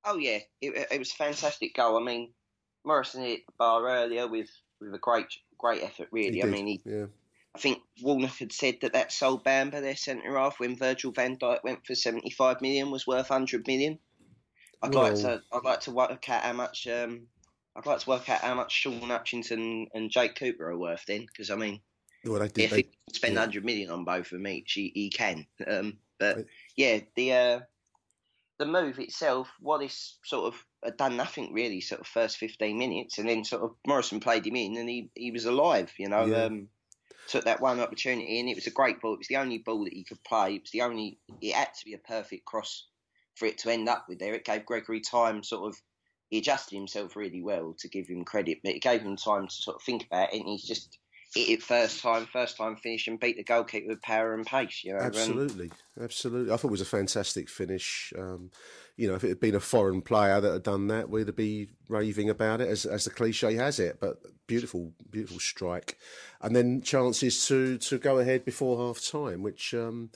Oh 0.04 0.18
yeah, 0.18 0.40
it, 0.60 0.88
it 0.92 1.00
was 1.00 1.12
a 1.12 1.16
fantastic 1.16 1.76
goal. 1.76 1.98
I 1.98 2.04
mean, 2.04 2.34
Morison 2.84 3.24
hit 3.24 3.46
the 3.46 3.54
bar 3.58 3.88
earlier 3.88 4.28
with 4.28 4.50
with 4.82 4.94
a 4.94 4.98
great 4.98 5.28
great 5.58 5.84
effort. 5.84 6.08
Really, 6.12 6.42
I 6.42 6.46
did, 6.46 6.52
mean, 6.52 6.68
he, 6.68 6.82
yeah. 6.84 7.06
I 7.56 7.60
think 7.60 7.80
Warnock 8.02 8.38
had 8.38 8.52
said 8.52 8.78
that 8.82 8.94
that 8.94 9.12
Sol 9.12 9.40
Bamba, 9.40 9.82
their 9.82 9.96
centre 9.96 10.38
half, 10.38 10.60
when 10.60 10.78
Virgil 10.78 11.12
Van 11.12 11.38
Dijk 11.38 11.64
went 11.64 11.86
for 11.86 11.96
seventy 11.96 12.30
five 12.32 12.62
million, 12.62 12.92
was 12.92 13.06
worth 13.06 13.28
hundred 13.28 13.68
million. 13.68 14.00
I'd 14.82 14.96
like 14.96 15.16
to 15.16 15.42
I'd 15.52 15.64
like 15.64 15.82
to 15.82 15.92
work 15.92 16.30
out 16.30 16.44
how 16.44 16.54
much 16.54 16.88
um 16.88 17.28
I'd 17.76 17.86
like 17.86 18.00
to 18.00 18.10
work 18.10 18.30
out 18.30 18.42
how 18.42 18.56
much 18.56 18.72
Shaun 18.72 19.10
Hutchinson 19.10 19.88
and 19.94 20.10
Jake 20.10 20.36
Cooper 20.36 20.70
are 20.70 20.78
worth 20.78 21.06
then, 21.08 21.26
because 21.26 21.50
I 21.50 21.56
mean, 21.56 21.82
Well, 22.26 22.40
they 22.40 22.48
did. 22.50 22.64
if 22.66 22.70
they, 22.72 22.78
he 22.78 22.84
can 22.84 23.14
spend 23.14 23.34
yeah. 23.36 23.40
hundred 23.40 23.66
million 23.66 23.90
on 23.90 24.04
both 24.04 24.26
of 24.28 24.32
them 24.32 24.48
each, 24.48 24.74
he, 24.74 24.92
he 24.94 25.10
can. 25.10 25.46
Um, 25.68 25.98
but 26.20 26.46
yeah, 26.76 27.00
the 27.16 27.34
uh, 27.34 27.60
the 28.58 28.66
move 28.66 29.00
itself, 29.00 29.50
Wallace 29.62 30.18
sort 30.26 30.54
of 30.54 30.66
had 30.84 30.98
done 30.98 31.16
nothing 31.16 31.54
really, 31.54 31.80
sort 31.80 32.02
of 32.02 32.08
first 32.08 32.38
fifteen 32.38 32.78
minutes, 32.78 33.18
and 33.18 33.30
then 33.30 33.46
sort 33.46 33.64
of 33.64 33.72
Morison 33.88 34.20
played 34.20 34.46
him 34.46 34.58
in, 34.58 34.76
and 34.76 34.90
he, 34.90 35.10
he 35.16 35.32
was 35.32 35.46
alive. 35.46 35.94
You 35.98 36.10
know, 36.10 36.26
Yeah. 36.26 36.46
um, 36.46 36.68
took 37.30 37.46
that 37.46 37.62
one 37.62 37.80
opportunity, 37.80 38.40
and 38.40 38.50
it 38.50 38.56
was 38.56 38.68
a 38.68 38.72
great 38.72 39.00
ball. 39.00 39.14
It 39.14 39.20
was 39.20 39.28
the 39.28 39.38
only 39.38 39.60
ball 39.60 39.86
that 39.86 39.94
he 39.94 40.04
could 40.04 40.22
play. 40.26 40.56
It 40.56 40.64
was 40.64 40.72
the 40.72 40.82
only. 40.82 41.20
It 41.42 41.54
had 41.54 41.74
to 41.74 41.86
be 41.86 41.94
a 41.94 42.00
perfect 42.00 42.44
cross 42.44 42.86
for 43.36 43.46
it 43.46 43.60
to 43.60 43.72
end 43.72 43.88
up 43.88 44.06
with 44.10 44.20
there. 44.20 44.34
It 44.34 44.44
gave 44.44 44.66
Gregory 44.66 45.00
time, 45.00 45.42
sort 45.42 45.70
of. 45.72 45.80
He 46.30 46.40
adjusted 46.40 46.76
himself 46.76 47.16
really 47.16 47.42
well 47.42 47.76
to 47.80 47.88
give 47.88 48.08
him 48.08 48.24
credit, 48.26 48.60
but 48.64 48.76
it 48.76 48.82
gave 48.84 49.02
him 49.02 49.16
time 49.16 49.48
to 49.48 49.54
sort 49.54 49.78
of 49.78 49.84
think 49.84 50.06
about 50.06 50.34
it, 50.34 50.40
and 50.42 50.50
he's 50.50 50.68
just 50.68 51.00
hit 51.34 51.50
it 51.50 51.64
first 51.64 52.02
time, 52.02 52.26
first 52.26 52.58
time 52.58 52.76
finish, 52.76 53.08
and 53.08 53.20
beat 53.20 53.38
the 53.38 53.44
goalkeeper 53.44 53.88
with 53.88 54.02
power 54.02 54.34
and 54.34 54.46
pace. 54.46 54.84
You 54.84 54.94
know, 54.94 55.00
Absolutely, 55.00 55.72
absolutely. 56.02 56.54
I 56.54 56.58
thought 56.58 56.70
it 56.70 56.72
was 56.72 56.82
a 56.82 56.86
fantastic 56.86 57.50
finish. 57.50 58.14
Um, 58.18 58.52
you 58.98 59.08
know, 59.08 59.16
if 59.16 59.24
it 59.24 59.30
had 59.30 59.40
been 59.40 59.56
a 59.56 59.60
foreign 59.60 60.02
player 60.02 60.42
that 60.42 60.52
had 60.52 60.64
done 60.64 60.88
that, 60.88 61.10
we'd 61.10 61.34
be 61.36 61.70
raving 61.88 62.30
about 62.30 62.62
it, 62.62 62.70
as 62.70 62.86
as 62.86 63.06
the 63.06 63.12
cliche 63.12 63.56
has 63.56 63.80
it. 63.80 64.00
But 64.00 64.18
beautiful, 64.48 64.94
beautiful 65.10 65.40
strike, 65.40 65.98
and 66.42 66.56
then 66.56 66.82
chances 66.82 67.48
to 67.48 67.78
to 67.78 67.98
go 67.98 68.18
ahead 68.20 68.46
before 68.46 68.78
half 68.78 69.04
time, 69.04 69.44
which. 69.44 69.74
Um, 69.74 70.12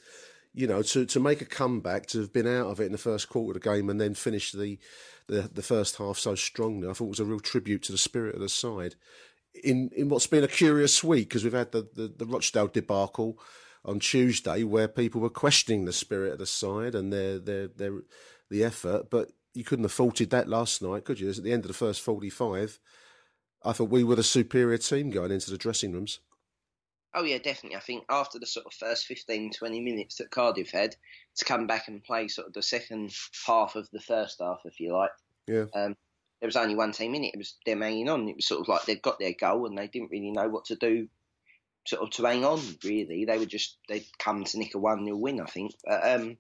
you 0.56 0.68
know, 0.68 0.84
to, 0.84 1.04
to 1.04 1.20
make 1.20 1.42
a 1.42 1.46
comeback, 1.46 2.06
to 2.06 2.20
have 2.20 2.32
been 2.32 2.46
out 2.46 2.68
of 2.68 2.80
it 2.80 2.86
in 2.86 2.92
the 2.92 2.98
first 3.00 3.28
quarter 3.28 3.58
of 3.58 3.64
the 3.64 3.70
game 3.72 3.90
and 3.90 4.00
then 4.00 4.14
finish 4.14 4.52
the, 4.52 4.78
the, 5.26 5.50
the 5.52 5.64
first 5.64 5.96
half 5.96 6.20
so 6.20 6.36
strongly, 6.36 6.88
I 6.88 6.94
thought 6.94 7.10
was 7.10 7.20
a 7.20 7.26
real 7.26 7.40
tribute 7.40 7.82
to 7.84 7.92
the 7.92 7.98
spirit 7.98 8.36
of 8.36 8.42
the 8.42 8.50
side. 8.50 8.94
In 9.64 9.90
in 9.96 10.10
what's 10.10 10.28
been 10.28 10.44
a 10.44 10.48
curious 10.48 11.04
week, 11.04 11.30
because 11.30 11.44
we've 11.44 11.54
had 11.54 11.72
the, 11.72 11.88
the, 11.94 12.14
the 12.18 12.26
Rochdale 12.26 12.68
debacle 12.68 13.38
on 13.86 14.00
Tuesday, 14.00 14.64
where 14.64 14.88
people 14.88 15.22
were 15.22 15.30
questioning 15.30 15.86
the 15.86 15.94
spirit 15.94 16.34
of 16.34 16.40
the 16.40 16.46
side 16.46 16.96
and 16.96 17.12
their 17.12 17.40
their 17.40 17.68
their 17.68 18.02
the 18.50 18.64
effort, 18.64 19.10
but 19.10 19.32
you 19.54 19.64
couldn't 19.64 19.86
have 19.86 19.92
faulted 19.92 20.32
that 20.32 20.50
last 20.50 20.82
night, 20.82 21.06
could 21.06 21.20
you? 21.20 21.30
At 21.30 21.44
the 21.44 21.54
end 21.54 21.64
of 21.66 21.68
the 21.68 21.74
first 21.76 22.02
forty 22.02 22.30
five, 22.30 22.80
I 23.64 23.74
thought 23.74 23.90
we 23.90 24.04
were 24.04 24.16
the 24.16 24.24
superior 24.24 24.78
team 24.78 25.10
going 25.12 25.32
into 25.32 25.52
the 25.52 25.58
dressing 25.58 25.92
rooms. 25.94 26.20
Oh 27.16 27.24
yeah, 27.24 27.38
definitely. 27.38 27.78
I 27.78 27.82
think 27.82 28.06
after 28.10 28.40
the 28.40 28.48
sort 28.48 28.66
of 28.66 28.74
first 28.74 29.06
15, 29.06 29.52
20 29.54 29.82
minutes 29.82 30.16
that 30.16 30.32
Cardiff 30.32 30.72
had 30.72 30.96
to 31.36 31.46
come 31.46 31.68
back 31.68 31.88
and 31.88 32.04
play 32.04 32.28
sort 32.28 32.48
of 32.48 32.54
the 32.54 32.64
second 32.64 33.14
half 33.46 33.76
of 33.76 33.88
the 33.92 34.00
first 34.00 34.40
half, 34.42 34.62
if 34.66 34.80
you 34.80 34.94
like, 34.94 35.12
Yeah. 35.46 35.66
um, 35.76 35.96
there 36.44 36.50
was 36.50 36.58
only 36.58 36.76
one 36.76 36.92
team 36.92 37.16
in 37.16 37.24
it. 37.24 37.34
It 37.34 37.38
was 37.38 37.56
them 37.66 37.80
hanging 37.80 38.10
on. 38.10 38.28
It 38.28 38.36
was 38.36 38.46
sort 38.46 38.60
of 38.60 38.68
like 38.68 38.84
they'd 38.84 39.02
got 39.02 39.18
their 39.18 39.32
goal 39.32 39.66
and 39.66 39.78
they 39.78 39.88
didn't 39.88 40.12
really 40.12 40.30
know 40.30 40.50
what 40.50 40.66
to 40.66 40.76
do, 40.76 41.08
sort 41.88 42.02
of 42.02 42.10
to 42.10 42.26
hang 42.26 42.44
on. 42.44 42.60
Really, 42.84 43.24
they 43.24 43.38
were 43.38 43.46
just 43.46 43.78
they'd 43.88 44.06
come 44.20 44.44
to 44.44 44.60
nick 44.60 44.76
a 44.76 44.78
one 44.78 45.06
0 45.06 45.16
win. 45.16 45.40
I 45.40 45.46
think. 45.46 45.74
But, 45.86 46.06
um, 46.06 46.36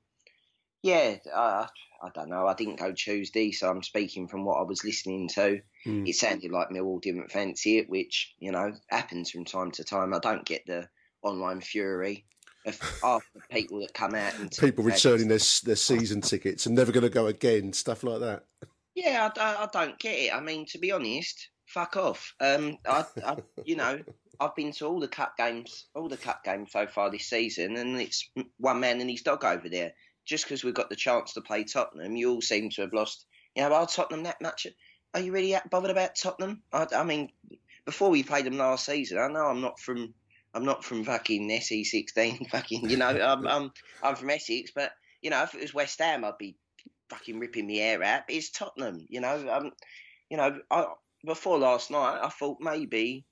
yeah, 0.81 1.15
uh, 1.33 1.67
I 2.03 2.09
don't 2.13 2.27
know. 2.27 2.45
I 2.45 2.53
didn't 2.53 2.79
go 2.79 2.91
Tuesday, 2.91 3.53
so 3.53 3.69
I'm 3.69 3.81
speaking 3.81 4.27
from 4.27 4.43
what 4.43 4.57
I 4.57 4.63
was 4.63 4.83
listening 4.83 5.29
to. 5.35 5.61
Hmm. 5.85 6.05
It 6.05 6.17
sounded 6.17 6.51
like 6.51 6.67
Millwall 6.67 7.01
didn't 7.01 7.31
fancy 7.31 7.77
it, 7.77 7.89
which 7.89 8.35
you 8.39 8.51
know 8.51 8.73
happens 8.89 9.31
from 9.31 9.45
time 9.45 9.71
to 9.71 9.85
time. 9.85 10.13
I 10.13 10.19
don't 10.19 10.43
get 10.43 10.65
the 10.65 10.89
online 11.21 11.61
fury 11.61 12.25
of 12.65 13.23
people 13.49 13.79
that 13.79 13.93
come 13.93 14.15
out 14.15 14.37
and 14.37 14.51
People 14.51 14.83
returning 14.83 15.29
their 15.29 15.39
their 15.63 15.77
season 15.77 16.19
tickets 16.19 16.65
and 16.65 16.75
never 16.75 16.91
going 16.91 17.03
to 17.03 17.09
go 17.09 17.27
again, 17.27 17.71
stuff 17.71 18.03
like 18.03 18.19
that. 18.19 18.43
Yeah, 18.95 19.29
I, 19.35 19.63
I, 19.63 19.67
don't 19.71 19.97
get 19.99 20.15
it. 20.15 20.33
I 20.33 20.39
mean, 20.39 20.65
to 20.67 20.77
be 20.77 20.91
honest, 20.91 21.49
fuck 21.65 21.97
off. 21.97 22.33
Um, 22.39 22.77
I, 22.87 23.05
I, 23.25 23.37
you 23.65 23.75
know, 23.75 23.99
I've 24.39 24.55
been 24.55 24.71
to 24.73 24.85
all 24.85 24.99
the 24.99 25.07
cup 25.07 25.37
games, 25.37 25.87
all 25.95 26.09
the 26.09 26.17
cup 26.17 26.43
games 26.43 26.71
so 26.71 26.87
far 26.87 27.09
this 27.09 27.25
season, 27.25 27.75
and 27.77 27.99
it's 27.99 28.29
one 28.57 28.79
man 28.79 29.01
and 29.01 29.09
his 29.09 29.21
dog 29.21 29.43
over 29.43 29.69
there. 29.69 29.93
just 30.25 30.45
because 30.45 30.63
we've 30.63 30.73
got 30.73 30.89
the 30.89 30.95
chance 30.95 31.33
to 31.33 31.41
play 31.41 31.63
Tottenham, 31.63 32.15
you 32.15 32.31
all 32.31 32.41
seem 32.41 32.69
to 32.71 32.81
have 32.81 32.93
lost. 32.93 33.25
You 33.55 33.63
know, 33.63 33.73
are 33.73 33.87
Tottenham 33.87 34.23
that 34.23 34.41
much? 34.41 34.67
Are 35.13 35.19
you 35.19 35.31
really 35.31 35.55
bothered 35.69 35.91
about 35.91 36.15
Tottenham? 36.15 36.63
I, 36.71 36.87
I 36.95 37.03
mean, 37.03 37.31
before 37.85 38.09
we 38.09 38.23
played 38.23 38.45
them 38.45 38.57
last 38.57 38.85
season, 38.85 39.17
I 39.17 39.27
know 39.27 39.45
I'm 39.45 39.61
not 39.61 39.79
from 39.79 40.13
I'm 40.53 40.65
not 40.65 40.83
from 40.83 41.03
fucking 41.03 41.49
SE16, 41.49 42.49
fucking, 42.51 42.89
you 42.89 42.97
know, 42.97 43.07
I'm, 43.07 43.47
I'm, 43.47 43.71
I'm 44.03 44.15
from 44.15 44.29
Essex, 44.29 44.71
but, 44.73 44.91
you 45.21 45.31
know, 45.31 45.41
if 45.43 45.55
it 45.55 45.61
was 45.61 45.73
West 45.73 45.99
Ham, 45.99 46.23
I'd 46.23 46.37
be 46.37 46.55
fucking 47.13 47.39
ripping 47.39 47.67
the 47.67 47.81
air 47.81 48.03
out. 48.03 48.23
But 48.27 48.35
it's 48.35 48.51
Tottenham, 48.51 49.05
you 49.09 49.21
know. 49.21 49.49
Um, 49.51 49.71
you 50.29 50.37
know, 50.37 50.59
I, 50.71 50.85
before 51.25 51.59
last 51.59 51.91
night, 51.91 52.19
I 52.21 52.29
thought 52.29 52.57
maybe, 52.59 53.25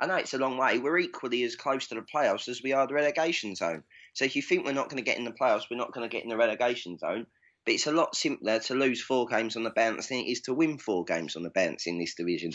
I 0.00 0.06
know 0.06 0.16
it's 0.16 0.34
a 0.34 0.38
long 0.38 0.58
way, 0.58 0.78
we're 0.78 0.98
equally 0.98 1.42
as 1.44 1.56
close 1.56 1.88
to 1.88 1.94
the 1.94 2.02
playoffs 2.02 2.48
as 2.48 2.62
we 2.62 2.72
are 2.72 2.86
the 2.86 2.94
relegation 2.94 3.54
zone. 3.54 3.84
So 4.14 4.24
if 4.24 4.36
you 4.36 4.42
think 4.42 4.64
we're 4.64 4.72
not 4.72 4.88
going 4.88 5.02
to 5.02 5.08
get 5.08 5.18
in 5.18 5.24
the 5.24 5.32
playoffs, 5.32 5.64
we're 5.70 5.76
not 5.78 5.92
going 5.92 6.08
to 6.08 6.14
get 6.14 6.24
in 6.24 6.30
the 6.30 6.36
relegation 6.36 6.98
zone. 6.98 7.26
But 7.64 7.74
it's 7.74 7.86
a 7.86 7.92
lot 7.92 8.16
simpler 8.16 8.60
to 8.60 8.74
lose 8.74 9.02
four 9.02 9.26
games 9.26 9.54
on 9.54 9.62
the 9.62 9.70
bounce 9.70 10.08
than 10.08 10.18
it 10.18 10.30
is 10.30 10.40
to 10.42 10.54
win 10.54 10.78
four 10.78 11.04
games 11.04 11.36
on 11.36 11.42
the 11.42 11.50
bounce 11.50 11.86
in 11.86 11.98
this 11.98 12.14
division. 12.14 12.52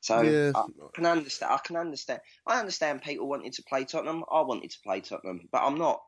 So 0.00 0.22
Yeah. 0.22 0.52
I 0.54 0.64
can 0.94 1.06
understand. 1.06 1.52
I 1.52 1.58
can 1.58 1.76
understand. 1.76 2.20
I 2.46 2.60
understand 2.60 3.02
people 3.02 3.28
wanted 3.28 3.52
to 3.54 3.62
play 3.68 3.84
Tottenham. 3.84 4.24
I 4.30 4.40
wanted 4.40 4.70
to 4.70 4.78
play 4.82 5.00
Tottenham, 5.00 5.48
but 5.52 5.62
I'm 5.62 5.76
not. 5.76 6.00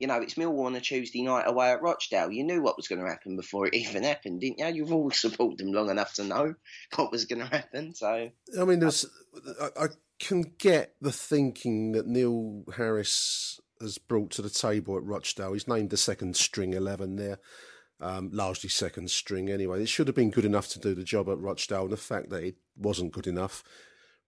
You 0.00 0.06
know, 0.06 0.20
it's 0.20 0.34
Millwall 0.34 0.66
on 0.66 0.74
a 0.74 0.80
Tuesday 0.80 1.22
night 1.22 1.44
away 1.46 1.70
at 1.70 1.82
Rochdale. 1.82 2.32
You 2.32 2.42
knew 2.42 2.62
what 2.62 2.76
was 2.76 2.88
going 2.88 3.00
to 3.02 3.08
happen 3.08 3.36
before 3.36 3.66
it 3.66 3.74
even 3.74 4.02
happened, 4.02 4.40
didn't 4.40 4.58
you? 4.58 4.66
You've 4.66 4.92
all 4.92 5.10
supported 5.10 5.58
them 5.58 5.72
long 5.72 5.90
enough 5.90 6.14
to 6.14 6.24
know 6.24 6.54
what 6.96 7.12
was 7.12 7.26
going 7.26 7.40
to 7.40 7.46
happen. 7.46 7.94
So 7.94 8.30
I 8.58 8.64
mean, 8.64 8.80
there's, 8.80 9.06
I, 9.60 9.84
I 9.84 9.86
can 10.18 10.54
get 10.58 10.94
the 11.00 11.12
thinking 11.12 11.92
that 11.92 12.06
Neil 12.06 12.64
Harris 12.76 13.60
has 13.80 13.98
brought 13.98 14.30
to 14.32 14.42
the 14.42 14.50
table 14.50 14.96
at 14.96 15.04
Rochdale. 15.04 15.52
He's 15.52 15.68
named 15.68 15.90
the 15.90 15.96
second 15.96 16.36
string 16.36 16.74
11 16.74 17.16
there, 17.16 17.38
um, 18.00 18.30
largely 18.32 18.68
second 18.68 19.10
string 19.10 19.50
anyway. 19.50 19.82
It 19.82 19.88
should 19.88 20.08
have 20.08 20.16
been 20.16 20.30
good 20.30 20.44
enough 20.44 20.68
to 20.70 20.78
do 20.78 20.94
the 20.94 21.04
job 21.04 21.28
at 21.28 21.38
Rochdale, 21.38 21.84
and 21.84 21.92
the 21.92 21.96
fact 21.96 22.30
that 22.30 22.44
it 22.44 22.56
wasn't 22.76 23.12
good 23.12 23.26
enough 23.26 23.62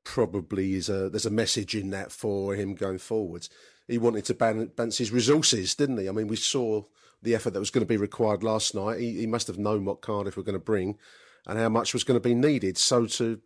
probably 0.05 0.75
is 0.75 0.89
a 0.89 1.09
there's 1.09 1.27
a 1.27 1.31
message 1.31 1.77
in 1.77 1.91
that 1.91 2.11
for 2.11 2.55
him 2.55 2.75
going 2.75 2.99
forwards. 2.99 3.49
He 3.89 3.99
wanted 3.99 4.25
to 4.27 4.35
balance 4.35 4.99
his 4.99 5.11
resources, 5.11 5.75
didn't 5.75 5.99
he? 5.99 6.09
I 6.09 6.13
mean, 6.13 6.29
we 6.29 6.37
saw 6.37 6.85
the 7.21 7.35
effort 7.35 7.51
that 7.51 7.61
was 7.61 7.71
going 7.71 7.85
to 7.85 7.89
be 7.89 7.97
required 7.97 8.43
last 8.43 8.75
night. 8.75 9.01
He, 9.01 9.21
he 9.21 9.27
must 9.27 9.47
have 9.47 9.59
known 9.59 9.85
what 9.85 10.01
Cardiff 10.01 10.37
were 10.37 10.43
going 10.43 10.59
to 10.59 10.65
bring 10.65 10.99
and 11.47 11.59
how 11.59 11.69
much 11.69 11.93
was 11.93 12.05
going 12.05 12.21
to 12.21 12.29
be 12.29 12.35
needed. 12.35 12.79
So 12.79 13.07
to 13.07 13.41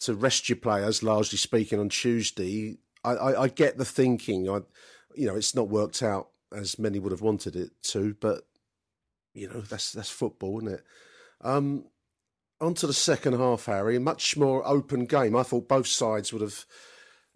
to 0.00 0.14
rest 0.14 0.48
your 0.48 0.56
players, 0.56 1.02
largely 1.02 1.38
speaking, 1.38 1.80
on 1.80 1.88
Tuesday, 1.88 2.76
I, 3.02 3.12
I, 3.12 3.42
I 3.42 3.48
get 3.48 3.78
the 3.78 3.84
thinking. 3.84 4.48
I, 4.48 4.60
you 5.14 5.26
know, 5.26 5.36
it's 5.36 5.54
not 5.54 5.68
worked 5.68 6.02
out 6.02 6.28
as 6.54 6.78
many 6.78 6.98
would 6.98 7.12
have 7.12 7.22
wanted 7.22 7.56
it 7.56 7.70
to, 7.82 8.14
but 8.20 8.46
you 9.34 9.48
know, 9.48 9.60
that's 9.60 9.92
that's 9.92 10.10
football, 10.10 10.58
isn't 10.58 10.74
it? 10.74 10.84
Um, 11.42 11.84
on 12.60 12.74
to 12.74 12.86
the 12.86 12.94
second 12.94 13.34
half, 13.34 13.66
Harry. 13.66 13.96
A 13.96 14.00
much 14.00 14.36
more 14.36 14.66
open 14.66 15.04
game. 15.04 15.36
I 15.36 15.42
thought 15.42 15.68
both 15.68 15.86
sides 15.86 16.32
would 16.32 16.42
have, 16.42 16.64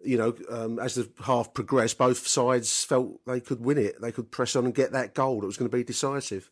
you 0.03 0.17
know, 0.17 0.35
um, 0.49 0.79
as 0.79 0.95
the 0.95 1.09
half 1.23 1.53
progressed, 1.53 1.97
both 1.97 2.27
sides 2.27 2.83
felt 2.83 3.19
they 3.25 3.39
could 3.39 3.61
win 3.61 3.77
it. 3.77 4.01
They 4.01 4.11
could 4.11 4.31
press 4.31 4.55
on 4.55 4.65
and 4.65 4.75
get 4.75 4.91
that 4.93 5.13
goal. 5.13 5.43
It 5.43 5.45
was 5.47 5.57
going 5.57 5.69
to 5.69 5.75
be 5.77 5.83
decisive. 5.83 6.49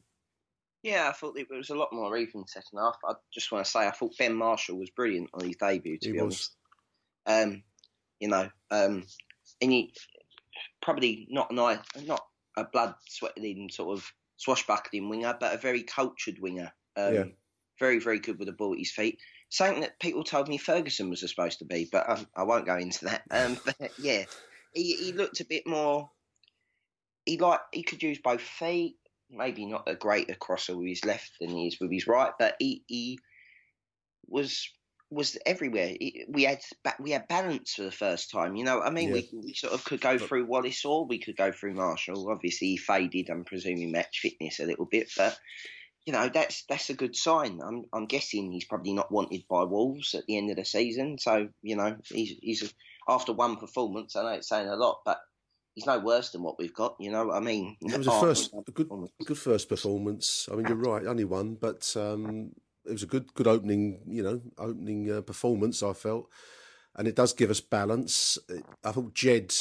Yeah, 0.84 1.10
I 1.10 1.12
thought 1.12 1.38
it 1.38 1.48
was 1.50 1.70
a 1.70 1.76
lot 1.76 1.92
more 1.92 2.16
even 2.18 2.48
second 2.48 2.80
half. 2.80 2.96
I 3.08 3.14
just 3.34 3.52
want 3.52 3.66
to 3.66 3.72
say 3.72 3.86
I 3.88 3.92
thought 3.92 4.18
Ben 4.18 4.34
Marshall 4.34 4.78
was 4.80 4.90
brilliant 4.92 5.30
on 5.34 5.46
his 5.46 5.58
debut. 5.58 5.98
To 5.98 6.08
He 6.08 6.14
be 6.14 6.22
was. 6.22 6.52
honest, 7.26 7.50
um, 7.52 7.64
you 8.20 8.30
know, 8.30 8.50
um, 8.72 9.06
and 9.62 9.72
he 9.72 9.94
probably 10.82 11.28
not 11.30 11.52
nice, 11.52 11.80
not 12.06 12.26
a 12.56 12.64
blood 12.64 12.96
sweating 13.08 13.70
sort 13.70 13.98
of 13.98 14.12
swashbuckling 14.38 15.10
winger, 15.10 15.36
but 15.38 15.54
a 15.54 15.58
very 15.58 15.84
cultured 15.84 16.40
winger. 16.40 16.72
Um, 16.96 17.14
Yeah. 17.14 17.24
Very, 17.80 18.00
very 18.00 18.20
good 18.20 18.38
with 18.40 18.48
the 18.48 18.54
ball 18.54 18.74
at 18.74 18.80
his 18.80 18.92
feet. 18.92 19.20
Something 19.50 19.82
that 19.82 20.00
people 20.00 20.24
told 20.24 20.48
me 20.48 20.58
Ferguson 20.58 21.10
was 21.10 21.28
supposed 21.28 21.60
to 21.60 21.66
be, 21.66 21.88
but 21.92 22.08
um, 22.10 22.28
I 22.36 22.44
won't 22.44 22.68
go 22.68 22.78
into 22.78 23.06
that. 23.06 23.24
Um, 23.32 23.58
but 23.66 23.92
yeah, 24.00 24.26
he, 24.74 24.94
he 24.96 25.12
looked 25.12 25.40
a 25.40 25.46
bit 25.46 25.66
more. 25.68 26.10
He 27.26 27.38
like 27.38 27.60
he 27.74 27.84
could 27.84 28.02
use 28.04 28.20
both 28.24 28.42
feet. 28.42 28.96
Maybe 29.32 29.66
not 29.66 29.84
a 29.88 29.96
greater 29.96 30.34
crosser 30.36 30.76
with 30.76 30.88
his 30.88 31.06
left 31.06 31.32
than 31.40 31.50
he 31.50 31.68
is 31.68 31.80
with 31.80 31.92
his 31.92 32.08
right, 32.08 32.32
but 32.40 32.56
he, 32.60 32.84
he 32.88 33.20
was 34.28 34.70
was 35.12 35.38
everywhere. 35.46 35.90
He- 36.00 36.26
We 36.30 36.44
had 36.44 36.62
we 37.00 37.12
had 37.12 37.28
balance 37.28 37.74
for 37.74 37.84
the 37.84 37.92
first 37.92 38.30
time. 38.32 38.56
You 38.56 38.64
know, 38.64 38.78
what 38.78 38.88
I 38.88 38.92
mean, 38.92 39.12
we, 39.12 39.30
we 39.34 39.54
sort 39.54 39.74
of 39.74 39.84
could 39.84 40.02
go 40.02 40.18
through 40.28 40.46
Wallace 40.46 40.86
or 40.86 41.06
we 41.06 41.20
could 41.20 41.36
go 41.36 41.52
through 41.52 41.74
Marshall. 41.74 42.30
Obviously, 42.32 42.70
he 42.70 42.78
faded. 42.78 43.30
I'm 43.30 43.46
presuming 43.46 43.92
match 43.92 44.20
fitness 44.22 44.60
a 44.60 44.66
little 44.66 44.86
bit, 44.86 45.12
but 45.18 45.38
you 46.06 46.14
know 46.14 46.30
that's 46.30 46.64
that's 46.68 46.90
a 46.90 46.96
good 46.96 47.16
sign. 47.16 47.60
I'm 47.64 47.86
I'm 47.94 48.06
guessing 48.06 48.52
he's 48.52 48.66
probably 48.66 48.94
not 48.94 49.12
wanted 49.12 49.44
by 49.50 49.64
Wolves 49.64 50.16
at 50.16 50.26
the 50.26 50.38
end 50.38 50.50
of 50.50 50.58
the 50.58 50.66
season. 50.66 51.18
So 51.18 51.50
you 51.62 51.76
know 51.76 51.98
he's 52.06 52.36
he's 52.42 52.74
after 53.08 53.34
one 53.34 53.58
performance. 53.58 54.16
I 54.16 54.24
know 54.24 54.30
it's 54.30 54.50
saying 54.50 54.68
a 54.68 54.76
lot, 54.76 55.02
but 55.06 55.20
he's 55.76 55.86
no 55.86 56.00
worse 56.00 56.32
than 56.32 56.44
what 56.44 56.58
we've 56.60 56.74
got. 56.74 56.96
You 57.00 57.12
know 57.12 57.28
what 57.28 57.38
I 57.38 57.40
mean? 57.40 57.78
It 57.82 57.98
was 57.98 58.08
a 58.08 58.20
first, 58.20 58.54
a 58.68 58.72
good, 58.72 58.90
good 59.26 59.38
first 59.38 59.70
performance. 59.70 60.48
I 60.52 60.56
mean, 60.56 60.68
you're 60.68 60.76
right, 60.76 61.06
only 61.06 61.26
one, 61.26 61.56
but 61.56 61.92
um, 61.96 62.52
it 62.86 62.92
was 62.92 63.04
a 63.04 63.08
good, 63.08 63.34
good 63.34 63.48
opening. 63.48 64.02
You 64.08 64.24
know, 64.24 64.42
opening 64.58 65.12
uh, 65.12 65.22
performance. 65.22 65.82
I 65.82 65.94
felt, 65.94 66.30
and 66.96 67.08
it 67.08 67.16
does 67.16 67.34
give 67.34 67.50
us 67.50 67.62
balance. 67.62 68.38
I 68.84 68.92
thought 68.92 69.14
Jed, 69.14 69.54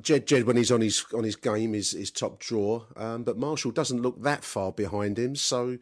Jed, 0.00 0.26
Jed, 0.26 0.44
when 0.44 0.56
he's 0.56 0.70
on 0.70 0.80
his 0.80 1.04
on 1.14 1.24
his 1.24 1.36
game, 1.36 1.74
is 1.74 1.94
is 1.94 2.10
top 2.10 2.38
draw. 2.40 2.84
Um, 2.96 3.24
but 3.24 3.38
Marshall 3.38 3.70
doesn't 3.70 4.02
look 4.02 4.22
that 4.22 4.44
far 4.44 4.72
behind 4.72 5.18
him, 5.18 5.36
so 5.36 5.78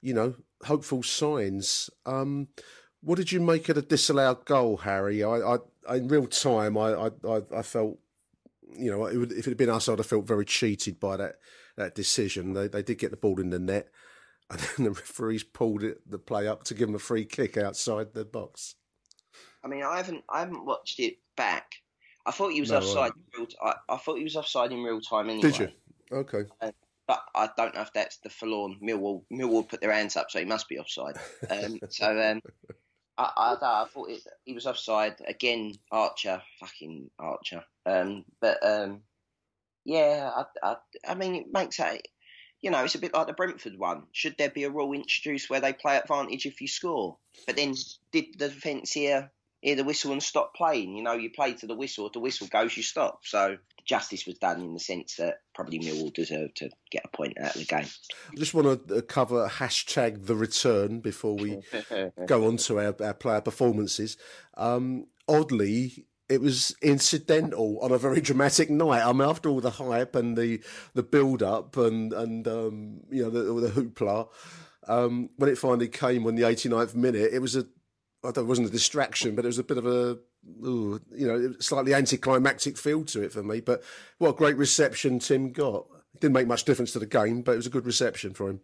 you 0.00 0.14
know, 0.14 0.34
hopeful 0.64 1.02
signs. 1.02 1.90
Um, 2.06 2.48
what 3.00 3.16
did 3.16 3.32
you 3.32 3.40
make 3.40 3.68
of 3.68 3.76
the 3.76 3.82
disallowed 3.82 4.44
goal, 4.44 4.78
Harry? 4.78 5.22
I, 5.22 5.58
I 5.88 5.96
in 5.96 6.08
real 6.08 6.26
time, 6.26 6.76
I, 6.76 6.92
I, 6.92 7.10
I, 7.26 7.42
I 7.56 7.62
felt 7.62 7.98
you 8.76 8.90
know, 8.90 9.06
it 9.06 9.16
would, 9.16 9.32
if 9.32 9.46
it 9.46 9.50
had 9.50 9.56
been 9.56 9.70
us, 9.70 9.88
I'd 9.88 9.98
have 9.98 10.06
felt 10.06 10.26
very 10.26 10.44
cheated 10.44 11.00
by 11.00 11.16
that 11.16 11.36
that 11.76 11.94
decision. 11.94 12.52
They 12.52 12.68
they 12.68 12.82
did 12.82 12.98
get 12.98 13.10
the 13.10 13.16
ball 13.16 13.40
in 13.40 13.50
the 13.50 13.58
net, 13.58 13.88
and 14.50 14.60
then 14.60 14.84
the 14.84 14.90
referees 14.90 15.44
pulled 15.44 15.82
it, 15.82 16.08
the 16.08 16.18
play 16.18 16.46
up 16.46 16.64
to 16.64 16.74
give 16.74 16.88
them 16.88 16.94
a 16.94 17.00
free 17.00 17.24
kick 17.24 17.56
outside 17.56 18.14
the 18.14 18.24
box. 18.24 18.76
I 19.64 19.68
mean, 19.68 19.82
I 19.82 19.96
haven't 19.96 20.24
I 20.28 20.40
haven't 20.40 20.64
watched 20.64 21.00
it 21.00 21.16
back. 21.36 21.76
I 22.28 22.30
thought 22.30 22.52
he 22.52 22.60
was 22.60 22.70
No, 22.70 22.78
offside. 22.78 22.96
right. 22.96 23.12
in 23.16 23.38
real 23.40 23.46
t- 23.46 23.56
I, 23.62 23.74
I 23.88 23.96
thought 23.96 24.18
he 24.18 24.24
was 24.24 24.36
offside 24.36 24.70
in 24.70 24.82
real 24.82 25.00
time 25.00 25.30
anyway. 25.30 25.50
Did 25.50 25.58
you? 25.58 25.68
Okay. 26.12 26.44
Uh, 26.60 26.72
but 27.06 27.24
I 27.34 27.48
don't 27.56 27.74
know 27.74 27.80
if 27.80 27.92
that's 27.94 28.18
the 28.18 28.28
forlorn 28.28 28.76
Millwall. 28.82 29.22
Millwall 29.32 29.66
put 29.66 29.80
their 29.80 29.92
hands 29.92 30.14
up, 30.14 30.30
so 30.30 30.38
he 30.38 30.44
must 30.44 30.68
be 30.68 30.78
offside. 30.78 31.16
Um, 31.50 31.80
so 31.88 32.06
um, 32.06 32.42
I, 33.16 33.32
I, 33.34 33.56
I 33.62 33.84
thought 33.86 34.10
it, 34.10 34.20
he 34.44 34.52
was 34.52 34.66
offside 34.66 35.16
again. 35.26 35.72
Archer, 35.90 36.42
fucking 36.60 37.10
Archer. 37.18 37.64
Um, 37.86 38.26
but 38.42 38.58
um, 38.62 39.00
yeah, 39.86 40.30
I, 40.36 40.44
I, 40.62 40.76
I 41.08 41.14
mean, 41.14 41.34
it 41.34 41.46
makes 41.50 41.80
it. 41.80 42.06
You 42.60 42.70
know, 42.72 42.84
it's 42.84 42.96
a 42.96 42.98
bit 42.98 43.14
like 43.14 43.28
the 43.28 43.32
Brentford 43.32 43.78
one. 43.78 44.02
Should 44.12 44.36
there 44.36 44.50
be 44.50 44.64
a 44.64 44.70
rule 44.70 44.92
introduced 44.92 45.48
where 45.48 45.60
they 45.60 45.72
play 45.72 45.96
advantage 45.96 46.44
if 46.44 46.60
you 46.60 46.68
score? 46.68 47.16
But 47.46 47.56
then, 47.56 47.74
did 48.12 48.36
the 48.36 48.48
defence 48.48 48.92
hear 48.92 49.30
hear 49.60 49.76
the 49.76 49.84
whistle 49.84 50.12
and 50.12 50.22
stop 50.22 50.54
playing? 50.54 50.96
You 50.96 51.02
know, 51.02 51.14
you 51.14 51.30
play 51.30 51.54
to 51.54 51.66
the 51.66 51.74
whistle. 51.74 52.06
If 52.06 52.12
the 52.12 52.20
whistle 52.20 52.46
goes, 52.46 52.76
you 52.76 52.82
stop. 52.82 53.20
So 53.24 53.58
justice 53.84 54.26
was 54.26 54.38
done 54.38 54.60
in 54.60 54.74
the 54.74 54.80
sense 54.80 55.16
that 55.16 55.40
probably 55.54 55.80
Millwall 55.80 56.12
deserved 56.12 56.56
to 56.56 56.70
get 56.90 57.04
a 57.04 57.16
point 57.16 57.38
out 57.40 57.54
of 57.54 57.60
the 57.60 57.64
game. 57.64 57.86
I 58.30 58.36
just 58.36 58.54
want 58.54 58.88
to 58.88 59.02
cover 59.02 59.48
hashtag 59.48 60.26
the 60.26 60.36
return 60.36 61.00
before 61.00 61.36
we 61.36 61.60
go 62.26 62.46
on 62.46 62.58
to 62.58 62.78
our, 62.78 62.94
our 63.02 63.14
player 63.14 63.40
performances. 63.40 64.16
Um, 64.56 65.06
oddly, 65.26 66.06
it 66.28 66.40
was 66.42 66.76
incidental 66.82 67.78
on 67.80 67.90
a 67.90 67.98
very 67.98 68.20
dramatic 68.20 68.68
night. 68.70 69.02
I 69.02 69.12
mean, 69.12 69.28
after 69.28 69.48
all 69.48 69.60
the 69.60 69.70
hype 69.70 70.14
and 70.14 70.36
the 70.36 70.60
the 70.94 71.02
build 71.02 71.42
up 71.42 71.76
and 71.76 72.12
and 72.12 72.46
um, 72.46 73.00
you 73.10 73.22
know 73.22 73.30
the, 73.30 73.68
the 73.68 73.80
hoopla, 73.80 74.28
um, 74.86 75.30
when 75.36 75.50
it 75.50 75.58
finally 75.58 75.88
came 75.88 76.26
on 76.26 76.34
the 76.34 76.42
89th 76.42 76.94
minute, 76.94 77.30
it 77.32 77.40
was 77.40 77.56
a 77.56 77.66
I 78.24 78.32
don't, 78.32 78.44
it 78.44 78.48
wasn't 78.48 78.68
a 78.68 78.72
distraction, 78.72 79.34
but 79.34 79.44
it 79.44 79.48
was 79.48 79.58
a 79.58 79.64
bit 79.64 79.78
of 79.78 79.86
a 79.86 80.18
ooh, 80.64 81.00
you 81.14 81.26
know 81.26 81.54
slightly 81.60 81.94
anticlimactic 81.94 82.76
feel 82.76 83.04
to 83.04 83.22
it 83.22 83.32
for 83.32 83.42
me. 83.42 83.60
But 83.60 83.82
what 84.18 84.30
a 84.30 84.34
great 84.34 84.56
reception 84.56 85.18
Tim 85.18 85.52
got. 85.52 85.86
It 86.14 86.20
didn't 86.20 86.34
make 86.34 86.48
much 86.48 86.64
difference 86.64 86.92
to 86.92 86.98
the 86.98 87.06
game, 87.06 87.42
but 87.42 87.52
it 87.52 87.56
was 87.56 87.66
a 87.66 87.70
good 87.70 87.86
reception 87.86 88.34
for 88.34 88.50
him. 88.50 88.60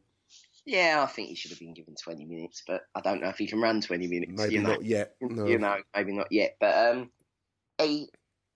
Yeah, 0.66 1.04
I 1.06 1.06
think 1.06 1.28
he 1.28 1.34
should 1.34 1.50
have 1.50 1.60
been 1.60 1.74
given 1.74 1.94
20 1.94 2.24
minutes, 2.24 2.62
but 2.66 2.82
I 2.94 3.00
don't 3.00 3.20
know 3.20 3.28
if 3.28 3.36
he 3.36 3.46
can 3.46 3.60
run 3.60 3.82
20 3.82 4.06
minutes. 4.06 4.32
Maybe 4.34 4.54
you 4.54 4.62
know? 4.62 4.70
not 4.70 4.84
yet. 4.84 5.14
No. 5.20 5.46
You 5.46 5.58
know, 5.58 5.76
maybe 5.94 6.12
not 6.12 6.32
yet. 6.32 6.56
But 6.58 6.96
um, 6.96 7.10
he, 7.78 8.08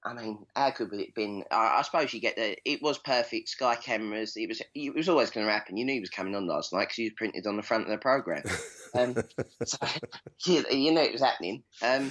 I 0.08 0.14
mean, 0.14 0.46
how 0.56 0.70
could 0.70 0.90
would 0.90 1.00
it 1.00 1.14
been? 1.14 1.44
I, 1.50 1.78
I 1.78 1.82
suppose 1.82 2.14
you 2.14 2.20
get 2.20 2.36
the. 2.36 2.56
It 2.64 2.80
was 2.80 2.98
perfect. 2.98 3.50
Sky 3.50 3.74
cameras. 3.74 4.34
It 4.36 4.48
was. 4.48 4.62
It 4.74 4.94
was 4.94 5.08
always 5.08 5.30
going 5.30 5.46
to 5.46 5.52
happen. 5.52 5.76
You 5.76 5.84
knew 5.84 5.94
he 5.94 6.00
was 6.00 6.10
coming 6.10 6.34
on 6.34 6.46
last 6.46 6.72
night 6.72 6.84
because 6.84 6.96
he 6.96 7.04
was 7.04 7.12
printed 7.16 7.46
on 7.46 7.56
the 7.56 7.62
front 7.62 7.84
of 7.84 7.90
the 7.90 7.98
program. 7.98 8.42
Um, 8.94 9.14
so 9.64 9.76
you, 10.46 10.64
you 10.70 10.92
knew 10.92 11.00
it 11.00 11.12
was 11.12 11.20
happening. 11.20 11.62
Um, 11.82 12.10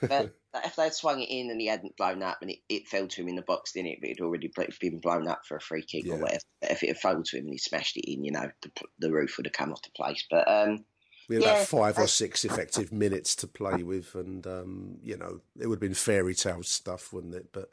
but 0.00 0.32
if 0.64 0.76
they'd 0.76 0.94
swung 0.94 1.20
it 1.20 1.30
in 1.30 1.50
and 1.50 1.60
he 1.60 1.66
hadn't 1.66 1.96
blown 1.96 2.22
up 2.22 2.38
and 2.42 2.50
it, 2.50 2.58
it 2.68 2.86
fell 2.88 3.08
to 3.08 3.22
him 3.22 3.28
in 3.28 3.36
the 3.36 3.42
box, 3.42 3.72
didn't 3.72 3.92
it? 3.92 3.98
It'd 4.02 4.20
already 4.20 4.50
been 4.80 5.00
blown 5.00 5.26
up 5.26 5.40
for 5.46 5.56
a 5.56 5.60
free 5.60 5.82
kick 5.82 6.06
or 6.06 6.16
whatever. 6.16 6.40
If 6.62 6.82
it 6.82 6.88
had 6.88 6.98
fallen 6.98 7.24
to 7.24 7.38
him 7.38 7.44
and 7.44 7.54
he 7.54 7.58
smashed 7.58 7.96
it 7.96 8.10
in, 8.10 8.24
you 8.24 8.32
know, 8.32 8.50
the, 8.62 8.70
the 8.98 9.12
roof 9.12 9.36
would 9.36 9.46
have 9.46 9.52
come 9.52 9.72
off 9.72 9.82
the 9.82 9.90
place. 9.96 10.24
But 10.30 10.48
um, 10.48 10.84
We 11.32 11.36
had 11.36 11.44
yeah, 11.44 11.52
about 11.52 11.66
five 11.66 11.98
or 11.98 12.06
six 12.06 12.44
effective 12.44 12.92
minutes 12.92 13.34
to 13.36 13.46
play 13.46 13.82
with, 13.82 14.14
and 14.14 14.46
um, 14.46 14.98
you 15.02 15.16
know 15.16 15.40
it 15.58 15.66
would 15.66 15.76
have 15.76 15.80
been 15.80 15.94
fairy 15.94 16.34
tale 16.34 16.62
stuff, 16.62 17.10
wouldn't 17.10 17.34
it? 17.34 17.46
But 17.52 17.70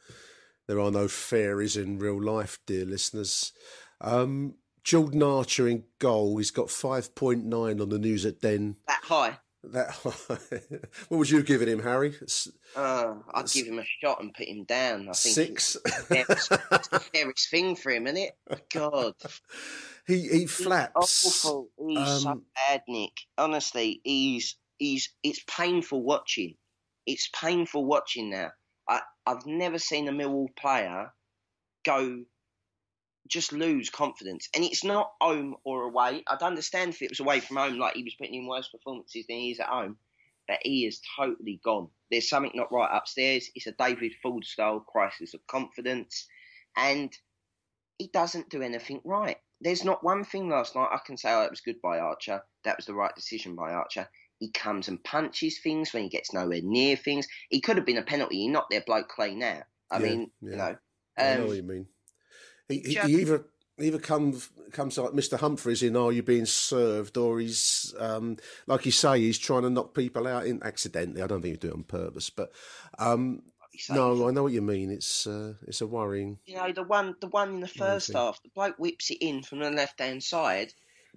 there 0.67 0.79
are 0.79 0.91
no 0.91 1.09
fairies 1.09 1.75
in 1.75 1.99
real 1.99 2.23
life, 2.23 2.59
dear 2.65 2.85
listeners. 2.85 3.51
Um, 3.99 4.53
Jordan 4.85 5.21
Archer 5.23 5.67
in 5.67 5.83
goal. 5.99 6.37
He's 6.37 6.51
got 6.51 6.69
five 6.69 7.13
point 7.15 7.43
nine 7.43 7.81
on 7.81 7.89
the 7.89 7.99
news 7.99 8.25
at 8.25 8.39
Den. 8.39 8.77
that 8.87 9.03
high. 9.03 9.39
That 9.61 9.93
what 11.09 11.17
would 11.17 11.29
you 11.29 11.43
giving 11.43 11.67
him, 11.67 11.83
Harry? 11.83 12.15
Uh, 12.77 13.15
I'd 13.33 13.51
give 13.51 13.67
him 13.67 13.79
a 13.79 13.83
shot 14.01 14.21
and 14.21 14.33
put 14.33 14.47
him 14.47 14.63
down. 14.63 15.09
I 15.09 15.11
think 15.11 15.35
Six. 15.35 15.75
It's 15.83 15.97
the 15.97 16.15
fairest, 16.15 16.51
it's 16.71 16.87
the 16.87 16.99
fairest 17.01 17.49
thing 17.49 17.75
for 17.75 17.91
him, 17.91 18.07
isn't 18.07 18.17
it? 18.17 18.69
God. 18.73 19.15
He 20.09 20.29
he 20.29 20.47
flaps. 20.47 20.95
Awful. 21.25 21.69
He's 21.87 22.23
so 22.23 22.31
Um, 22.31 22.45
bad, 22.55 22.83
Nick. 22.89 23.13
Honestly, 23.37 24.01
he's 24.03 24.57
he's 24.79 25.09
it's 25.23 25.43
painful 25.47 26.03
watching. 26.03 26.57
It's 27.07 27.29
painful 27.29 27.85
watching 27.85 28.31
now. 28.31 28.51
I 28.89 29.01
I've 29.27 29.47
never 29.47 29.79
seen 29.79 30.09
a 30.09 30.13
Millwall 30.13 30.55
player 30.57 31.13
go 31.85 32.25
just 33.27 33.53
lose 33.53 33.89
confidence, 33.91 34.49
and 34.55 34.63
it's 34.65 34.83
not 34.83 35.13
home 35.21 35.57
or 35.65 35.83
away. 35.83 36.23
I'd 36.27 36.43
understand 36.43 36.91
if 36.91 37.03
it 37.03 37.11
was 37.11 37.21
away 37.21 37.41
from 37.41 37.57
home, 37.57 37.77
like 37.79 37.95
he 37.95 38.03
was 38.03 38.15
putting 38.15 38.35
in 38.35 38.47
worse 38.47 38.69
performances 38.69 39.27
than 39.27 39.37
he 39.37 39.51
is 39.51 39.61
at 39.61 39.67
home, 39.67 39.97
but 40.47 40.59
he 40.63 40.85
is 40.87 41.01
totally 41.17 41.61
gone. 41.63 41.89
There's 42.11 42.29
something 42.29 42.53
not 42.55 42.71
right 42.73 42.89
upstairs. 42.91 43.49
It's 43.55 43.67
a 43.67 43.73
David 43.73 44.13
Forde 44.23 44.45
style 44.45 44.81
crisis 44.81 45.35
of 45.35 45.47
confidence, 45.47 46.27
and 46.77 47.15
he 47.99 48.07
doesn't 48.07 48.49
do 48.49 48.63
anything 48.63 49.01
right. 49.05 49.37
There's 49.61 49.83
not 49.83 50.03
one 50.03 50.23
thing 50.23 50.49
last 50.49 50.75
night 50.75 50.89
I 50.91 50.99
can 51.05 51.17
say, 51.17 51.31
oh, 51.33 51.43
it 51.43 51.51
was 51.51 51.61
good 51.61 51.81
by 51.81 51.99
Archer. 51.99 52.41
That 52.63 52.77
was 52.77 52.85
the 52.85 52.93
right 52.93 53.13
decision 53.15 53.55
by 53.55 53.71
Archer. 53.71 54.07
He 54.39 54.51
comes 54.51 54.87
and 54.87 55.03
punches 55.03 55.59
things 55.59 55.93
when 55.93 56.03
he 56.03 56.09
gets 56.09 56.33
nowhere 56.33 56.61
near 56.63 56.95
things. 56.95 57.27
He 57.49 57.59
could 57.59 57.75
have 57.75 57.85
been 57.85 57.97
a 57.97 58.03
penalty. 58.03 58.37
He 58.37 58.47
knocked 58.47 58.71
their 58.71 58.81
bloke 58.81 59.09
clean 59.09 59.43
out. 59.43 59.63
I 59.91 59.99
Yeah, 59.99 60.05
mean, 60.05 60.31
yeah. 60.41 60.49
you 60.51 60.55
know. 60.57 60.75
I 61.17 61.23
know 61.35 61.41
um, 61.41 61.47
what 61.47 61.57
you 61.57 61.63
mean. 61.63 61.85
He, 62.69 62.79
he, 62.79 62.93
just- 62.93 63.07
he 63.07 63.21
either 63.21 63.45
either 63.79 63.99
comes 63.99 64.49
comes 64.71 64.97
like 64.97 65.11
Mr. 65.11 65.39
Humphries 65.39 65.83
in, 65.83 65.97
"Are 65.97 66.11
you 66.11 66.23
being 66.23 66.45
served?" 66.45 67.17
or 67.17 67.39
he's 67.39 67.93
um, 67.97 68.37
like 68.67 68.85
you 68.85 68.91
say, 68.91 69.19
he's 69.19 69.39
trying 69.39 69.63
to 69.63 69.69
knock 69.69 69.93
people 69.93 70.27
out 70.27 70.45
in 70.45 70.61
accidentally. 70.63 71.21
I 71.21 71.27
don't 71.27 71.41
think 71.41 71.53
he's 71.55 71.59
doing 71.59 71.73
it 71.73 71.77
on 71.77 71.83
purpose, 71.83 72.29
but 72.29 72.51
um, 72.97 73.41
no, 73.89 74.27
I 74.27 74.31
know 74.31 74.43
what 74.43 74.53
you 74.53 74.61
mean. 74.61 74.91
It's 74.91 75.27
uh, 75.27 75.53
it's 75.67 75.81
a 75.81 75.87
worrying. 75.87 76.39
you 76.45 76.55
know, 76.55 76.71
the 76.71 76.83
one 76.83 77.15
the 77.21 77.27
one 77.27 77.49
in 77.49 77.59
the 77.59 77.67
first 77.67 78.13
half, 78.13 78.41
the 78.43 78.49
bloke 78.49 78.77
whips 78.77 79.09
it 79.11 79.17
in 79.21 79.43
from 79.43 79.59
the 79.59 79.71
left 79.71 79.99
hand 79.99 80.23
side, 80.23 80.73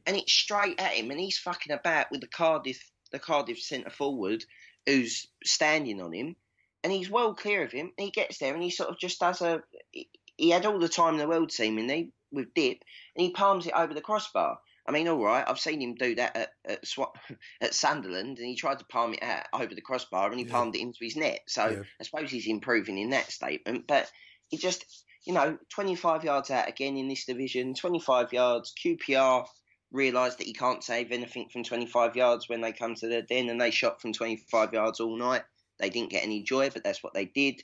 and 0.06 0.16
it's 0.16 0.32
straight 0.32 0.80
at 0.80 0.92
him, 0.92 1.10
and 1.10 1.20
he's 1.20 1.38
fucking 1.38 1.72
about 1.72 2.10
with 2.10 2.20
the 2.20 2.26
Cardiff 2.26 2.90
the 3.10 3.18
Cardiff 3.18 3.60
centre 3.60 3.90
forward 3.90 4.44
who's 4.86 5.26
standing 5.44 6.00
on 6.00 6.12
him, 6.12 6.36
and 6.82 6.92
he's 6.92 7.10
well 7.10 7.34
clear 7.34 7.62
of 7.62 7.72
him. 7.72 7.92
And 7.96 8.04
he 8.04 8.10
gets 8.10 8.38
there, 8.38 8.54
and 8.54 8.62
he 8.62 8.70
sort 8.70 8.90
of 8.90 8.98
just 8.98 9.20
does 9.20 9.40
a. 9.40 9.62
He, 9.90 10.08
he 10.36 10.50
had 10.50 10.66
all 10.66 10.78
the 10.78 10.88
time 10.88 11.14
in 11.14 11.20
the 11.20 11.28
world 11.28 11.52
seemingly 11.52 12.12
with 12.32 12.54
dip, 12.54 12.78
and 13.14 13.24
he 13.24 13.30
palms 13.30 13.66
it 13.66 13.74
over 13.74 13.94
the 13.94 14.00
crossbar. 14.00 14.58
I 14.86 14.92
mean, 14.92 15.06
all 15.08 15.22
right, 15.22 15.44
I've 15.46 15.60
seen 15.60 15.80
him 15.80 15.94
do 15.94 16.14
that 16.16 16.36
at 16.36 16.50
at, 16.64 16.84
Swa- 16.84 17.14
at 17.60 17.74
Sunderland, 17.74 18.38
and 18.38 18.46
he 18.46 18.56
tried 18.56 18.78
to 18.80 18.84
palm 18.86 19.14
it 19.14 19.22
out 19.22 19.46
over 19.52 19.74
the 19.74 19.80
crossbar, 19.80 20.30
and 20.30 20.38
he 20.38 20.44
palmed 20.44 20.74
it 20.74 20.80
into 20.80 20.98
his 21.00 21.16
net. 21.16 21.40
So 21.46 21.68
Yeah. 21.68 21.82
I 22.00 22.04
suppose 22.04 22.30
he's 22.30 22.48
improving 22.48 22.98
in 22.98 23.10
that 23.10 23.30
statement, 23.30 23.86
but 23.86 24.10
he 24.48 24.58
just, 24.58 24.84
you 25.24 25.32
know, 25.32 25.56
25 25.70 26.24
yards 26.24 26.50
out 26.50 26.68
again 26.68 26.96
in 26.96 27.08
this 27.08 27.24
division, 27.24 27.74
25 27.74 28.32
yards. 28.32 28.74
QPR 28.84 29.46
realised 29.92 30.38
that 30.38 30.46
he 30.46 30.52
can't 30.54 30.82
save 30.82 31.12
anything 31.12 31.48
from 31.50 31.62
25 31.64 32.16
yards 32.16 32.48
when 32.48 32.60
they 32.60 32.72
come 32.72 32.94
to 32.96 33.08
their 33.08 33.22
den, 33.22 33.48
and 33.48 33.60
they 33.60 33.70
shot 33.70 34.00
from 34.00 34.12
25 34.12 34.72
yards 34.72 35.00
all 35.00 35.16
night. 35.16 35.42
They 35.78 35.90
didn't 35.90 36.10
get 36.10 36.24
any 36.24 36.42
joy, 36.42 36.70
but 36.70 36.84
that's 36.84 37.02
what 37.02 37.14
they 37.14 37.26
did. 37.26 37.62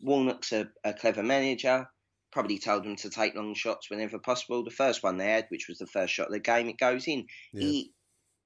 Warnock's 0.00 0.52
a, 0.52 0.68
a 0.84 0.92
clever 0.92 1.22
manager. 1.22 1.88
Probably 2.34 2.58
told 2.58 2.82
them 2.82 2.96
to 2.96 3.10
take 3.10 3.36
long 3.36 3.54
shots 3.54 3.88
whenever 3.88 4.18
possible. 4.18 4.64
The 4.64 4.72
first 4.72 5.04
one 5.04 5.18
they 5.18 5.30
had, 5.30 5.46
which 5.50 5.68
was 5.68 5.78
the 5.78 5.86
first 5.86 6.12
shot 6.12 6.26
of 6.26 6.32
the 6.32 6.40
game, 6.40 6.68
it 6.68 6.76
goes 6.76 7.06
in. 7.06 7.28
Yeah. 7.52 7.60
He 7.60 7.92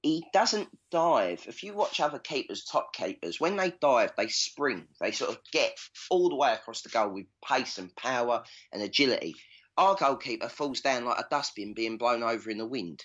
he 0.03 0.25
doesn't 0.31 0.69
dive. 0.91 1.43
If 1.47 1.63
you 1.63 1.73
watch 1.73 1.99
other 1.99 2.19
keepers, 2.19 2.63
top 2.63 2.93
keepers, 2.93 3.39
when 3.39 3.57
they 3.57 3.73
dive, 3.81 4.11
they 4.15 4.27
spring. 4.27 4.85
They 5.01 5.11
sort 5.11 5.31
of 5.31 5.39
get 5.51 5.75
all 6.11 6.29
the 6.29 6.35
way 6.35 6.53
across 6.53 6.83
the 6.83 6.89
goal 6.89 7.09
with 7.09 7.25
pace 7.43 7.79
and 7.79 7.93
power 7.95 8.43
and 8.71 8.83
agility. 8.83 9.33
Our 9.75 9.95
goalkeeper 9.95 10.49
falls 10.49 10.81
down 10.81 11.05
like 11.05 11.17
a 11.17 11.25
dustbin 11.29 11.73
being 11.73 11.97
blown 11.97 12.21
over 12.21 12.51
in 12.51 12.59
the 12.59 12.67
wind. 12.67 13.03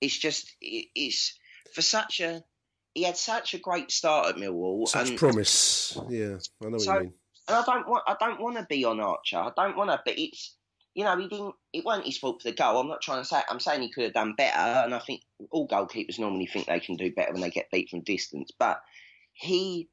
It's 0.00 0.18
just, 0.18 0.52
it's 0.60 1.38
for 1.74 1.82
such 1.82 2.18
a. 2.18 2.42
He 2.92 3.04
had 3.04 3.16
such 3.16 3.54
a 3.54 3.58
great 3.58 3.92
start 3.92 4.28
at 4.28 4.36
Millwall. 4.36 4.88
Such 4.88 5.16
promise. 5.16 5.96
Yeah, 6.08 6.38
I 6.60 6.66
know 6.66 6.70
what 6.70 6.80
so, 6.80 6.94
you 6.94 7.00
mean. 7.00 7.14
And 7.48 7.56
I 7.56 7.62
don't 7.64 7.88
want, 7.88 8.04
I 8.06 8.16
don't 8.18 8.40
want 8.40 8.56
to 8.56 8.66
be 8.68 8.84
on 8.84 9.00
Archer. 9.00 9.38
I 9.38 9.50
don't 9.56 9.76
want 9.76 9.90
to, 9.90 10.00
but 10.04 10.18
it's, 10.18 10.56
you 10.94 11.04
know, 11.04 11.16
he 11.18 11.28
didn't. 11.28 11.54
It 11.72 11.84
wasn't 11.84 12.06
his 12.06 12.18
fault 12.18 12.40
for 12.42 12.48
the 12.50 12.54
goal. 12.54 12.78
I'm 12.80 12.88
not 12.88 13.02
trying 13.02 13.20
to 13.20 13.24
say. 13.24 13.40
I'm 13.50 13.60
saying 13.60 13.82
he 13.82 13.90
could 13.90 14.04
have 14.04 14.12
done 14.14 14.34
better, 14.36 14.56
and 14.58 14.94
I 14.94 15.00
think 15.00 15.22
all 15.50 15.66
goalkeepers 15.68 16.18
normally 16.18 16.46
think 16.46 16.66
they 16.66 16.80
can 16.80 16.96
do 16.96 17.12
better 17.12 17.32
when 17.32 17.42
they 17.42 17.50
get 17.50 17.70
beat 17.72 17.90
from 17.90 18.02
distance. 18.02 18.52
But 18.56 18.80
he, 19.32 19.88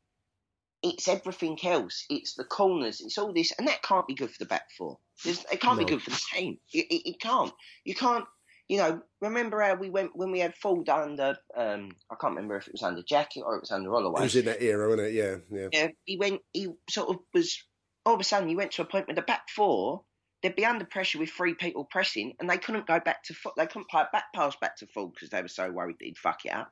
it's 0.83 1.07
everything 1.07 1.57
else. 1.63 2.05
It's 2.09 2.35
the 2.35 2.43
corners. 2.43 3.01
It's 3.01 3.17
all 3.17 3.33
this, 3.33 3.51
and 3.57 3.67
that 3.67 3.81
can't 3.81 4.07
be 4.07 4.13
good 4.13 4.29
for 4.29 4.37
the 4.39 4.45
back 4.45 4.69
four. 4.77 4.99
There's, 5.25 5.43
it 5.51 5.59
can't 5.59 5.79
No. 5.79 5.85
be 5.85 5.89
good 5.89 6.03
for 6.03 6.11
the 6.11 6.21
team. 6.35 6.59
It, 6.71 6.85
it, 6.91 7.09
it 7.09 7.19
can't. 7.19 7.51
You 7.83 7.95
can't. 7.95 8.25
You 8.71 8.77
know, 8.77 9.01
remember 9.19 9.59
how 9.59 9.75
we 9.75 9.89
went 9.89 10.15
when 10.15 10.31
we 10.31 10.39
had 10.39 10.55
Forde 10.55 10.87
under? 10.87 11.35
Um, 11.57 11.91
I 12.09 12.15
can't 12.15 12.33
remember 12.35 12.55
if 12.55 12.67
it 12.67 12.73
was 12.73 12.83
under 12.83 13.03
Jackett 13.03 13.43
or 13.43 13.57
it 13.57 13.63
was 13.63 13.71
under 13.71 13.91
Holloway. 13.91 14.21
It 14.21 14.23
was 14.23 14.35
in 14.37 14.45
that 14.45 14.61
era, 14.63 14.87
wasn't 14.87 15.09
it? 15.09 15.13
Yeah, 15.13 15.35
yeah. 15.51 15.67
Yeah, 15.73 15.87
he 16.05 16.15
went. 16.15 16.39
He 16.53 16.69
sort 16.89 17.09
of 17.09 17.17
was. 17.33 17.61
All 18.05 18.13
of 18.13 18.21
a 18.21 18.23
sudden, 18.23 18.47
he 18.47 18.55
went 18.55 18.71
to 18.71 18.81
a 18.81 18.85
point 18.85 19.07
where 19.07 19.15
the 19.15 19.23
back 19.23 19.49
four 19.53 20.05
they'd 20.41 20.55
be 20.55 20.65
under 20.65 20.85
pressure 20.85 21.19
with 21.19 21.31
three 21.31 21.53
people 21.53 21.83
pressing, 21.83 22.33
and 22.39 22.49
they 22.49 22.57
couldn't 22.57 22.87
go 22.87 23.01
back 23.01 23.23
to 23.23 23.33
foot. 23.33 23.55
They 23.57 23.67
couldn't 23.67 23.89
play 23.89 24.03
a 24.03 24.09
back 24.13 24.31
pass 24.33 24.55
back 24.55 24.77
to 24.77 24.87
full 24.87 25.07
because 25.09 25.31
they 25.31 25.41
were 25.41 25.49
so 25.49 25.69
worried 25.69 25.97
that 25.99 26.05
he'd 26.05 26.17
fuck 26.17 26.45
it 26.45 26.53
up. 26.53 26.71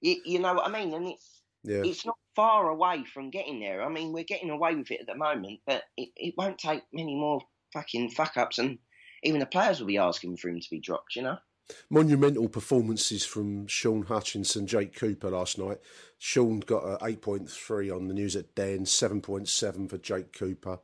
You, 0.00 0.20
you 0.24 0.40
know 0.40 0.54
what 0.54 0.66
I 0.66 0.72
mean? 0.72 0.92
And 0.94 1.06
it, 1.06 1.18
Yeah. 1.62 1.82
it's 1.84 2.04
not 2.04 2.18
far 2.34 2.68
away 2.68 3.04
from 3.04 3.30
getting 3.30 3.60
there. 3.60 3.84
I 3.84 3.88
mean, 3.88 4.12
we're 4.12 4.24
getting 4.24 4.50
away 4.50 4.74
with 4.74 4.90
it 4.90 5.02
at 5.02 5.06
the 5.06 5.14
moment, 5.14 5.60
but 5.64 5.84
it, 5.96 6.08
it 6.16 6.34
won't 6.36 6.58
take 6.58 6.82
many 6.92 7.14
more 7.14 7.40
fucking 7.72 8.10
fuck 8.10 8.36
ups, 8.36 8.58
and 8.58 8.78
even 9.22 9.40
the 9.40 9.46
players 9.46 9.80
will 9.80 9.86
be 9.86 9.98
asking 9.98 10.36
for 10.36 10.48
him 10.48 10.60
to 10.60 10.70
be 10.70 10.80
dropped. 10.80 11.16
You 11.16 11.22
know? 11.22 11.38
Monumental 11.90 12.48
performances 12.48 13.24
from 13.24 13.66
Shaun 13.66 14.02
Hutchinson, 14.02 14.66
Jake 14.66 14.94
Cooper 14.94 15.30
last 15.30 15.58
night. 15.58 15.78
Shaun 16.18 16.60
got 16.60 16.84
a 16.84 17.04
8.3 17.04 17.94
on 17.94 18.08
the 18.08 18.14
news 18.14 18.36
at 18.36 18.54
Den, 18.54 18.84
7.7 18.84 19.90
for 19.90 19.98
Jake 19.98 20.32
Cooper, 20.32 20.78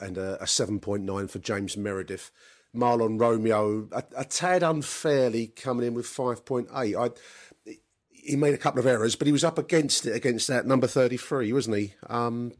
and 0.00 0.18
a, 0.18 0.42
a 0.42 0.46
7.9 0.46 1.30
for 1.30 1.38
James 1.38 1.76
Meredith. 1.76 2.30
Mahlon 2.74 3.20
Romeo, 3.20 3.88
a, 3.92 4.04
a 4.16 4.24
tad 4.24 4.62
unfairly 4.62 5.48
coming 5.48 5.86
in 5.86 5.94
with 5.94 6.06
5.8. 6.06 6.68
I, 6.96 7.72
he 8.10 8.36
made 8.36 8.54
a 8.54 8.58
couple 8.58 8.80
of 8.80 8.86
errors, 8.86 9.16
but 9.16 9.26
he 9.26 9.32
was 9.32 9.44
up 9.44 9.58
against 9.58 10.06
it 10.06 10.14
against 10.14 10.48
that 10.48 10.66
number 10.66 10.86
33, 10.86 11.52
wasn't 11.52 11.76
he? 11.76 11.94
Um, 12.08 12.52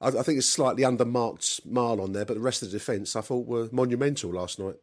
I, 0.00 0.08
I 0.08 0.22
think 0.22 0.38
it's 0.38 0.48
slightly 0.48 0.82
undermarked 0.82 1.66
Mahlon 1.66 2.12
there, 2.12 2.24
but 2.24 2.34
the 2.34 2.40
rest 2.40 2.62
of 2.62 2.70
the 2.70 2.78
defence 2.78 3.16
I 3.16 3.20
thought 3.20 3.46
were 3.46 3.68
monumental 3.72 4.30
last 4.30 4.58
night. 4.58 4.76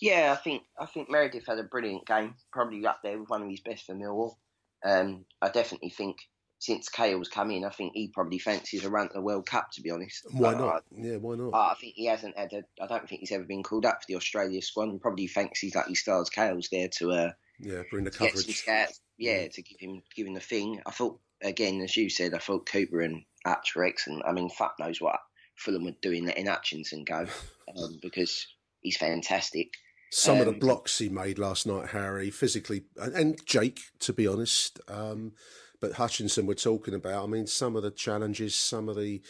Yeah, 0.00 0.32
I 0.32 0.36
think 0.40 0.62
I 0.78 0.86
think 0.86 1.10
Meredith 1.10 1.46
had 1.46 1.58
a 1.58 1.62
brilliant 1.64 2.06
game, 2.06 2.34
probably 2.52 2.86
up 2.86 3.00
there 3.02 3.18
with 3.18 3.28
one 3.28 3.42
of 3.42 3.50
his 3.50 3.60
best 3.60 3.84
for 3.86 3.94
Millwall. 3.94 4.36
Um, 4.84 5.24
I 5.42 5.48
definitely 5.50 5.90
think 5.90 6.16
since 6.58 6.88
Cahill's 6.88 7.28
come 7.28 7.50
in, 7.50 7.64
I 7.64 7.70
think 7.70 7.92
he 7.94 8.08
probably 8.08 8.38
fancies 8.38 8.84
a 8.86 8.90
run 8.90 9.08
to 9.08 9.14
the 9.14 9.20
World 9.20 9.44
Cup. 9.46 9.70
To 9.72 9.82
be 9.82 9.90
honest, 9.90 10.24
Why 10.32 10.54
Uh, 10.54 10.58
not? 10.58 10.84
Yeah, 10.90 11.16
why 11.16 11.36
not? 11.36 11.50
I, 11.54 11.72
I 11.72 11.74
think 11.74 11.94
he 11.94 12.06
hasn't 12.06 12.38
had 12.38 12.52
a. 12.54 12.62
I 12.82 12.86
don't 12.86 13.06
think 13.08 13.20
he's 13.20 13.32
ever 13.32 13.44
been 13.44 13.62
called 13.62 13.84
up 13.84 13.96
for 14.00 14.06
the 14.08 14.16
Australia 14.16 14.62
squad, 14.62 14.88
and 14.88 15.00
probably 15.00 15.26
fancies 15.26 15.74
like 15.74 15.86
he 15.88 15.94
stars 15.94 16.30
Cahill's 16.30 16.68
there 16.72 16.88
to 16.98 17.12
uh, 17.12 17.32
Yeah, 17.58 17.82
bring 17.90 18.04
the 18.04 18.10
to 18.10 18.18
get 18.18 18.30
some 18.32 18.40
coverage. 18.42 18.56
scouts. 18.56 19.00
Yeah, 19.18 19.48
to 19.48 19.62
give 19.62 19.78
him 19.80 20.02
give 20.14 20.26
him 20.26 20.34
the 20.34 20.40
thing. 20.40 20.80
I 20.86 20.90
thought 20.90 21.18
again, 21.42 21.82
as 21.82 21.96
you 21.96 22.08
said, 22.08 22.32
I 22.32 22.38
thought 22.38 22.66
Cooper 22.66 23.02
and 23.02 23.24
Hutch 23.46 23.76
were. 23.76 24.22
I 24.26 24.32
mean, 24.32 24.50
fuck 24.50 24.74
knows 24.78 25.00
what 25.00 25.20
Fulham 25.56 25.84
were 25.84 25.92
doing 26.02 26.26
letting 26.26 26.46
Hutchinson 26.46 27.04
go 27.04 27.26
um, 27.76 27.98
because 28.02 28.46
he's 28.80 28.96
fantastic. 28.96 29.74
Some 30.12 30.38
of 30.40 30.46
the 30.46 30.52
Um, 30.52 30.58
blocks 30.58 30.98
he 30.98 31.08
made 31.08 31.38
last 31.38 31.66
night, 31.66 31.88
Harry, 31.90 32.30
physically, 32.30 32.84
and, 32.96 33.38
Jake, 33.44 33.80
to 34.00 34.12
be 34.12 34.26
honest. 34.26 34.78
Um, 34.88 35.32
but 35.80 35.94
Hutchinson, 35.94 36.46
we're 36.46 36.54
talking 36.54 36.94
about. 36.94 37.24
I 37.24 37.26
mean, 37.26 37.46
some 37.46 37.76
of 37.76 37.82
the 37.82 37.90
challenges, 37.90 38.54
some 38.54 38.88
of 38.88 38.96
the 38.96 39.22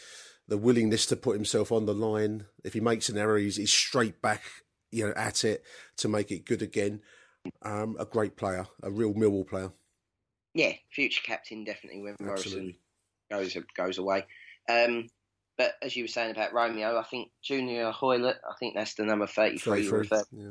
the 0.49 0.59
willingness 0.59 1.07
to 1.07 1.17
put 1.17 1.35
himself 1.35 1.73
on 1.73 1.87
the 1.87 1.95
line. 1.95 2.47
If 2.63 2.75
he 2.75 2.81
makes 2.81 3.09
an 3.09 3.19
error, 3.19 3.37
he's, 3.37 3.57
he's 3.57 3.73
straight 3.73 4.23
back, 4.23 4.43
you 4.93 5.07
know, 5.07 5.13
at 5.17 5.45
it 5.45 5.65
to 5.97 6.09
make 6.09 6.31
it 6.31 6.45
good 6.45 6.63
again. 6.63 7.01
Um, 7.63 7.97
a 7.99 8.05
great 8.05 8.37
player, 8.37 8.67
a 8.81 8.91
real 8.91 9.13
Millwall 9.13 9.49
player. 9.49 9.73
Yeah, 10.55 10.73
future 10.91 11.23
captain 11.25 11.65
definitely 11.65 12.03
when 12.03 12.15
Morison 12.21 12.47
Absolutely. 12.53 12.79
Goes 13.31 13.57
goes 13.77 13.99
away. 13.99 14.27
Um, 14.69 15.09
but 15.57 15.75
as 15.83 15.97
you 15.97 16.05
were 16.05 16.09
saying 16.09 16.33
about 16.33 16.53
Romeo, 16.53 16.99
I 16.99 17.03
think 17.05 17.31
Junior 17.43 17.91
Hoilett, 17.91 18.37
I 18.49 18.55
think 18.59 18.75
that's 18.75 18.95
the 18.95 19.05
number 19.05 19.27
33. 19.27 19.89
33, 19.89 20.19
yeah. 20.33 20.51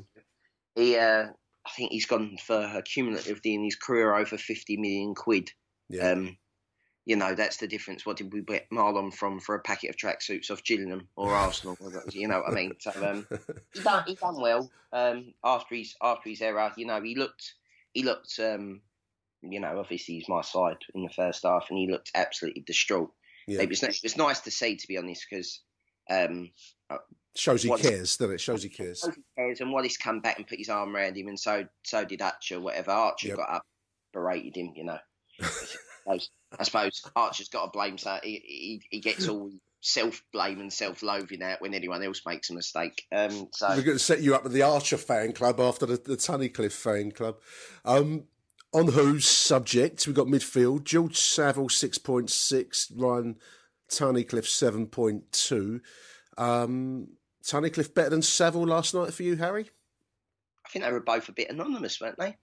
He, 0.75 0.97
uh, 0.97 1.27
I 1.65 1.69
think 1.75 1.91
he's 1.91 2.07
gone 2.07 2.37
for 2.43 2.59
a 2.59 2.81
cumulatively 2.81 3.53
in 3.53 3.63
his 3.63 3.75
career 3.75 4.15
over 4.15 4.37
50 4.37 4.77
million 4.77 5.13
quid. 5.13 5.51
Yeah. 5.89 6.11
Um, 6.11 6.37
you 7.05 7.15
know, 7.15 7.35
that's 7.35 7.57
the 7.57 7.67
difference. 7.67 8.05
What 8.05 8.17
did 8.17 8.33
we 8.33 8.41
get 8.41 8.69
Mahlon 8.71 9.13
from 9.13 9.39
for 9.39 9.53
a 9.53 9.59
packet 9.59 9.91
of 9.91 9.95
tracksuits 9.95 10.49
off 10.49 10.63
Gillingham 10.63 11.07
or 11.15 11.29
Arsenal? 11.35 11.77
you 12.11 12.27
know 12.27 12.39
what 12.39 12.51
I 12.51 12.55
mean? 12.55 12.73
So 12.79 12.91
um, 13.07 13.27
he 13.73 13.81
done 13.81 14.03
he 14.07 14.15
done 14.15 14.41
well 14.41 14.71
um, 14.91 15.33
after 15.43 15.75
his 15.75 15.95
after 16.01 16.29
his 16.29 16.41
era. 16.41 16.73
You 16.75 16.87
know, 16.87 17.01
he 17.01 17.15
looked 17.15 17.53
he 17.93 18.01
looked 18.01 18.39
um, 18.39 18.81
you 19.51 19.59
know 19.59 19.79
obviously 19.79 20.15
he's 20.15 20.29
my 20.29 20.41
side 20.41 20.77
in 20.93 21.03
the 21.03 21.09
first 21.09 21.43
half, 21.43 21.67
and 21.69 21.77
he 21.79 21.89
looked 21.89 22.11
absolutely 22.15 22.61
distraught. 22.61 23.11
Yeah. 23.47 23.61
It 23.61 23.69
was 23.69 23.83
it 23.83 23.99
was 24.03 24.17
nice 24.17 24.41
to 24.41 24.51
see, 24.51 24.75
to 24.75 24.87
be 24.87 24.97
honest, 24.97 25.25
because 25.29 25.61
um, 26.09 26.49
Shows 27.37 27.63
he 27.63 27.69
cares, 27.75 28.15
doesn't 28.15 28.35
it? 28.35 28.41
Shows 28.41 28.63
he 28.63 28.69
cares. 28.69 29.01
shows 29.01 29.13
he 29.15 29.23
cares, 29.37 29.59
and 29.59 29.71
Wallace 29.71 29.97
come 29.97 30.21
back 30.21 30.37
and 30.37 30.47
put 30.47 30.57
his 30.57 30.69
arm 30.69 30.95
around 30.95 31.17
him, 31.17 31.27
and 31.27 31.39
so 31.39 31.65
so 31.83 32.05
did 32.05 32.21
Archer. 32.21 32.61
Whatever 32.61 32.91
Archer 32.91 33.29
Yep. 33.29 33.37
got 33.37 33.49
up, 33.49 33.65
berated 34.13 34.55
him. 34.55 34.71
You 34.75 34.85
know, 34.85 34.97
I 36.09 36.63
suppose, 36.63 37.01
Archer's 37.13 37.49
got 37.49 37.65
to 37.65 37.71
blame. 37.71 37.97
So 37.97 38.17
he, 38.23 38.41
he 38.45 38.81
he 38.89 38.99
gets 39.01 39.27
all 39.27 39.51
self 39.81 40.23
blame 40.31 40.61
and 40.61 40.71
self 40.71 41.03
loathing 41.03 41.43
out 41.43 41.59
when 41.61 41.73
anyone 41.73 42.01
else 42.03 42.21
makes 42.25 42.49
a 42.49 42.53
mistake. 42.53 43.03
Um, 43.13 43.49
so 43.51 43.67
We're 43.69 43.81
going 43.81 43.97
to 43.97 43.99
set 43.99 44.21
you 44.21 44.33
up 44.33 44.43
with 44.43 44.53
the 44.53 44.61
Archer 44.61 44.97
fan 44.97 45.33
club 45.33 45.59
after 45.59 45.85
the, 45.85 45.97
the 45.97 46.15
Tunnicliffe 46.15 46.71
fan 46.71 47.11
club. 47.11 47.35
Um, 47.83 48.23
on 48.75 48.87
whose 48.89 49.25
subject, 49.25 50.05
we've 50.05 50.15
got 50.15 50.27
midfield. 50.27 50.83
George 50.83 51.15
Saville, 51.17 51.69
6.6. 51.69 52.91
Ryan 52.95 53.37
Tunnicliffe, 53.89 54.89
7.2. 54.89 55.81
Um, 56.37 57.07
Tunnicliffe 57.41 57.93
better 57.93 58.09
than 58.09 58.21
Saville 58.21 58.67
last 58.67 58.93
night 58.93 59.13
for 59.13 59.23
you, 59.23 59.37
Harry? 59.37 59.69
I 60.65 60.69
think 60.69 60.83
they 60.83 60.91
were 60.91 60.99
both 60.99 61.29
a 61.29 61.31
bit 61.31 61.49
anonymous, 61.49 62.01
weren't 62.01 62.19
they? 62.19 62.35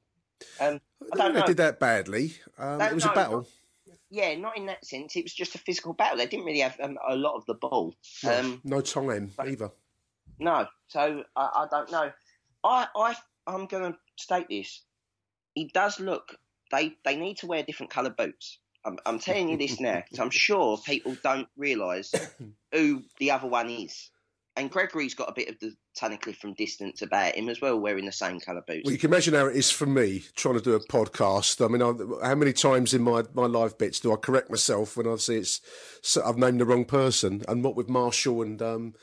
Um, 0.59 0.81
I 1.03 1.07
I 1.13 1.17
don't 1.17 1.19
think 1.19 1.35
know. 1.35 1.41
they 1.41 1.47
did 1.49 1.57
that 1.59 1.79
badly. 1.79 2.37
Um, 2.59 2.81
it 2.81 2.95
was 2.95 3.05
no, 3.05 3.13
a 3.13 3.15
battle. 3.15 3.49
Yeah, 4.11 4.35
not 4.37 4.57
in 4.57 4.67
that 4.67 4.85
sense. 4.87 5.17
It 5.17 5.25
was 5.25 5.35
just 5.35 5.55
a 5.55 5.59
physical 5.59 5.93
battle. 5.93 6.17
They 6.17 6.27
didn't 6.27 6.47
really 6.47 6.61
have 6.61 6.79
um, 6.81 6.99
a 7.07 7.15
lot 7.15 7.35
of 7.37 7.45
the 7.47 7.55
ball. 7.55 7.95
Um, 8.27 8.61
no 8.65 8.81
time 8.81 9.33
either. 9.39 9.71
No, 10.39 10.67
so 10.89 11.25
I, 11.37 11.43
I 11.43 11.67
don't 11.71 11.93
know. 11.93 12.11
I 12.65 12.87
I 12.97 13.15
I'm 13.47 13.67
going 13.67 13.93
to 13.93 13.99
state 14.17 14.47
this. 14.49 14.83
He 15.55 15.71
does 15.73 16.01
look. 16.01 16.37
They 16.71 16.97
they 17.05 17.17
need 17.17 17.39
to 17.39 17.47
wear 17.47 17.63
different 17.63 17.91
coloured 17.91 18.17
boots. 18.17 18.59
I'm, 18.85 18.99
I'm 19.07 19.19
telling 19.19 19.49
you 19.49 19.57
this 19.57 19.79
now 19.81 20.03
because 20.03 20.19
I'm 20.19 20.31
sure 20.31 20.79
people 20.79 21.17
don't 21.23 21.49
realise 21.57 22.13
who 22.73 23.03
the 23.19 23.31
other 23.31 23.47
one 23.47 23.71
is. 23.71 24.11
And 24.55 24.71
Gregory's 24.71 25.15
got 25.15 25.31
a 25.31 25.33
bit 25.33 25.49
of 25.49 25.59
the 25.61 25.75
Tunnicliffe 25.99 26.37
from 26.37 26.53
distance 26.53 27.01
about 27.01 27.37
him 27.37 27.49
as 27.49 27.63
well, 27.63 27.79
wearing 27.79 28.05
the 28.05 28.13
same 28.13 28.39
colour 28.39 28.63
boots. 28.67 28.83
Well, 28.85 28.93
you 28.93 28.99
can 28.99 29.09
imagine 29.09 29.33
how 29.33 29.47
it 29.47 29.57
is 29.57 29.71
for 29.71 29.87
me 29.87 30.25
trying 30.37 30.57
to 30.57 30.61
do 30.61 30.75
a 30.75 30.81
podcast. 30.81 31.65
I 31.65 31.69
mean, 31.69 31.81
I, 31.81 32.29
how 32.29 32.35
many 32.35 32.53
times 32.53 32.93
in 32.93 33.01
my, 33.03 33.23
my 33.33 33.47
live 33.47 33.79
bits 33.79 33.99
do 33.99 34.13
I 34.13 34.17
correct 34.17 34.51
myself 34.51 34.97
when 34.97 35.09
I 35.09 35.17
see 35.17 35.37
it's 35.37 35.61
I've 36.23 36.37
named 36.37 36.61
the 36.61 36.67
wrong 36.67 36.85
person? 36.85 37.43
And 37.49 37.65
what 37.65 37.77
with 37.77 37.89
Marshall 37.89 38.43
and 38.43 38.61
um, 38.61 38.95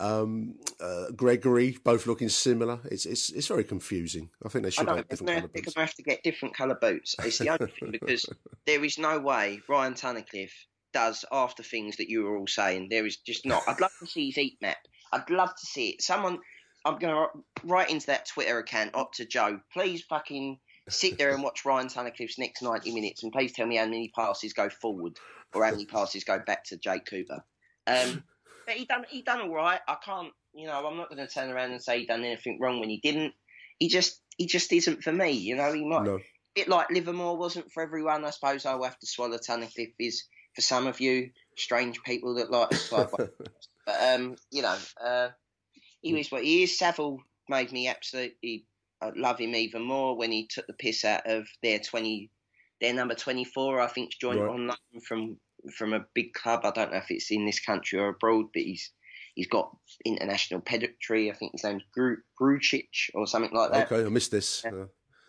um, 0.00 0.56
uh, 0.80 1.10
Gregory 1.14 1.78
both 1.82 2.06
looking 2.06 2.28
similar, 2.28 2.80
it's 2.84 3.06
it's 3.06 3.30
it's 3.30 3.46
very 3.46 3.64
confusing. 3.64 4.30
I 4.44 4.48
think 4.48 4.62
they 4.62 4.68
I 4.68 4.70
should 4.70 4.86
know, 4.86 4.96
have 4.96 5.08
different 5.08 5.52
boots. 5.52 5.72
to 5.74 5.80
have 5.80 5.94
to 5.94 6.02
get 6.02 6.22
different 6.22 6.56
colour 6.56 6.78
boots. 6.80 7.16
It's 7.20 7.38
the 7.38 7.50
only 7.50 7.72
thing 7.72 7.90
because 7.92 8.26
there 8.66 8.84
is 8.84 8.98
no 8.98 9.18
way 9.18 9.60
Ryan 9.68 9.94
Tunnicliffe 9.94 10.52
does 10.92 11.24
after 11.30 11.62
things 11.62 11.96
that 11.96 12.08
you 12.08 12.24
were 12.24 12.36
all 12.36 12.46
saying. 12.46 12.88
There 12.90 13.06
is 13.06 13.16
just 13.18 13.46
not. 13.46 13.62
I'd 13.66 13.80
love 13.80 13.92
to 14.00 14.06
see 14.06 14.26
his 14.26 14.36
heat 14.36 14.58
map. 14.60 14.78
I'd 15.12 15.30
love 15.30 15.50
to 15.50 15.66
see 15.66 15.90
it. 15.90 16.02
Someone, 16.02 16.38
I'm 16.84 16.98
going 16.98 17.14
to 17.14 17.26
write 17.64 17.90
into 17.90 18.06
that 18.06 18.26
Twitter 18.26 18.58
account, 18.58 18.90
up 18.94 19.12
to 19.14 19.24
Joe. 19.24 19.60
Please 19.72 20.02
fucking 20.02 20.58
sit 20.88 21.18
there 21.18 21.32
and 21.32 21.42
watch 21.42 21.64
Ryan 21.64 21.88
Tunnicliffe's 21.88 22.38
next 22.38 22.62
90 22.62 22.94
minutes 22.94 23.22
and 23.22 23.32
please 23.32 23.52
tell 23.52 23.66
me 23.66 23.76
how 23.76 23.84
many 23.86 24.10
passes 24.14 24.52
go 24.52 24.68
forward 24.68 25.16
or 25.54 25.64
how 25.64 25.72
many 25.72 25.86
passes 25.86 26.24
go 26.24 26.38
back 26.38 26.64
to 26.64 26.76
Jake 26.76 27.06
Cooper. 27.06 27.44
Um, 27.86 28.22
but 28.66 28.74
he 28.76 28.84
done 28.84 29.04
he 29.08 29.22
done 29.22 29.40
all 29.42 29.54
right. 29.54 29.80
I 29.86 29.96
can't, 30.04 30.32
you 30.54 30.66
know, 30.66 30.86
I'm 30.86 30.96
not 30.96 31.08
going 31.10 31.26
to 31.26 31.32
turn 31.32 31.50
around 31.50 31.72
and 31.72 31.82
say 31.82 32.00
he 32.00 32.06
done 32.06 32.24
anything 32.24 32.58
wrong 32.60 32.80
when 32.80 32.88
he 32.90 32.98
didn't. 33.02 33.34
He 33.78 33.88
just 33.88 34.20
he 34.36 34.46
just 34.46 34.72
isn't 34.72 35.02
for 35.02 35.12
me. 35.12 35.30
You 35.32 35.56
know, 35.56 35.72
he 35.72 35.84
might 35.84 36.04
No. 36.04 36.18
bit 36.54 36.68
like 36.68 36.90
Livermore 36.90 37.36
wasn't 37.36 37.70
for 37.72 37.82
everyone. 37.82 38.24
I 38.24 38.30
suppose 38.30 38.66
I'll 38.66 38.82
have 38.82 38.98
to 38.98 39.06
swallow 39.06 39.38
Tunnicliffe 39.38 39.94
is 39.98 40.24
for 40.54 40.62
some 40.62 40.86
of 40.86 41.00
you 41.00 41.30
strange 41.56 42.02
people 42.02 42.34
that 42.36 42.50
like 42.50 42.70
to 42.70 42.76
slide 42.76 43.10
by. 43.16 43.18
But 43.86 44.02
um, 44.14 44.36
you 44.50 44.62
know, 44.62 44.76
uh, 45.04 45.28
he 46.02 46.18
is 46.18 46.30
what 46.30 46.42
he 46.44 46.62
is. 46.64 46.78
Saville 46.78 47.18
made 47.48 47.72
me 47.72 47.88
absolutely 47.88 48.66
uh, 49.02 49.10
love 49.14 49.38
him 49.38 49.54
even 49.54 49.82
more 49.82 50.16
when 50.16 50.32
he 50.32 50.48
took 50.48 50.66
the 50.66 50.72
piss 50.72 51.04
out 51.04 51.26
of 51.26 51.46
their 51.62 51.78
twenty, 51.78 52.30
their 52.80 52.94
number 52.94 53.14
twenty 53.14 53.44
four. 53.44 53.80
I 53.80 53.86
think 53.88 54.12
joined 54.20 54.40
Right. 54.40 54.50
on 54.50 54.66
loan 54.66 55.00
from 55.06 55.36
from 55.72 55.92
a 55.92 56.06
big 56.14 56.32
club. 56.32 56.60
I 56.64 56.70
don't 56.70 56.92
know 56.92 56.98
if 56.98 57.10
it's 57.10 57.30
in 57.30 57.46
this 57.46 57.60
country 57.60 57.98
or 57.98 58.08
abroad, 58.08 58.46
but 58.52 58.62
he's 58.62 58.90
he's 59.34 59.48
got 59.48 59.74
international 60.04 60.60
pedigree. 60.60 61.30
I 61.30 61.34
think 61.34 61.52
his 61.52 61.64
name's 61.64 61.84
Gru- 61.92 62.22
Grujic 62.40 63.10
or 63.14 63.26
something 63.26 63.52
like 63.52 63.72
that 63.72 63.90
Okay, 63.90 64.04
I 64.04 64.08
missed 64.08 64.30
this. 64.30 64.64
Uh, 64.64 64.86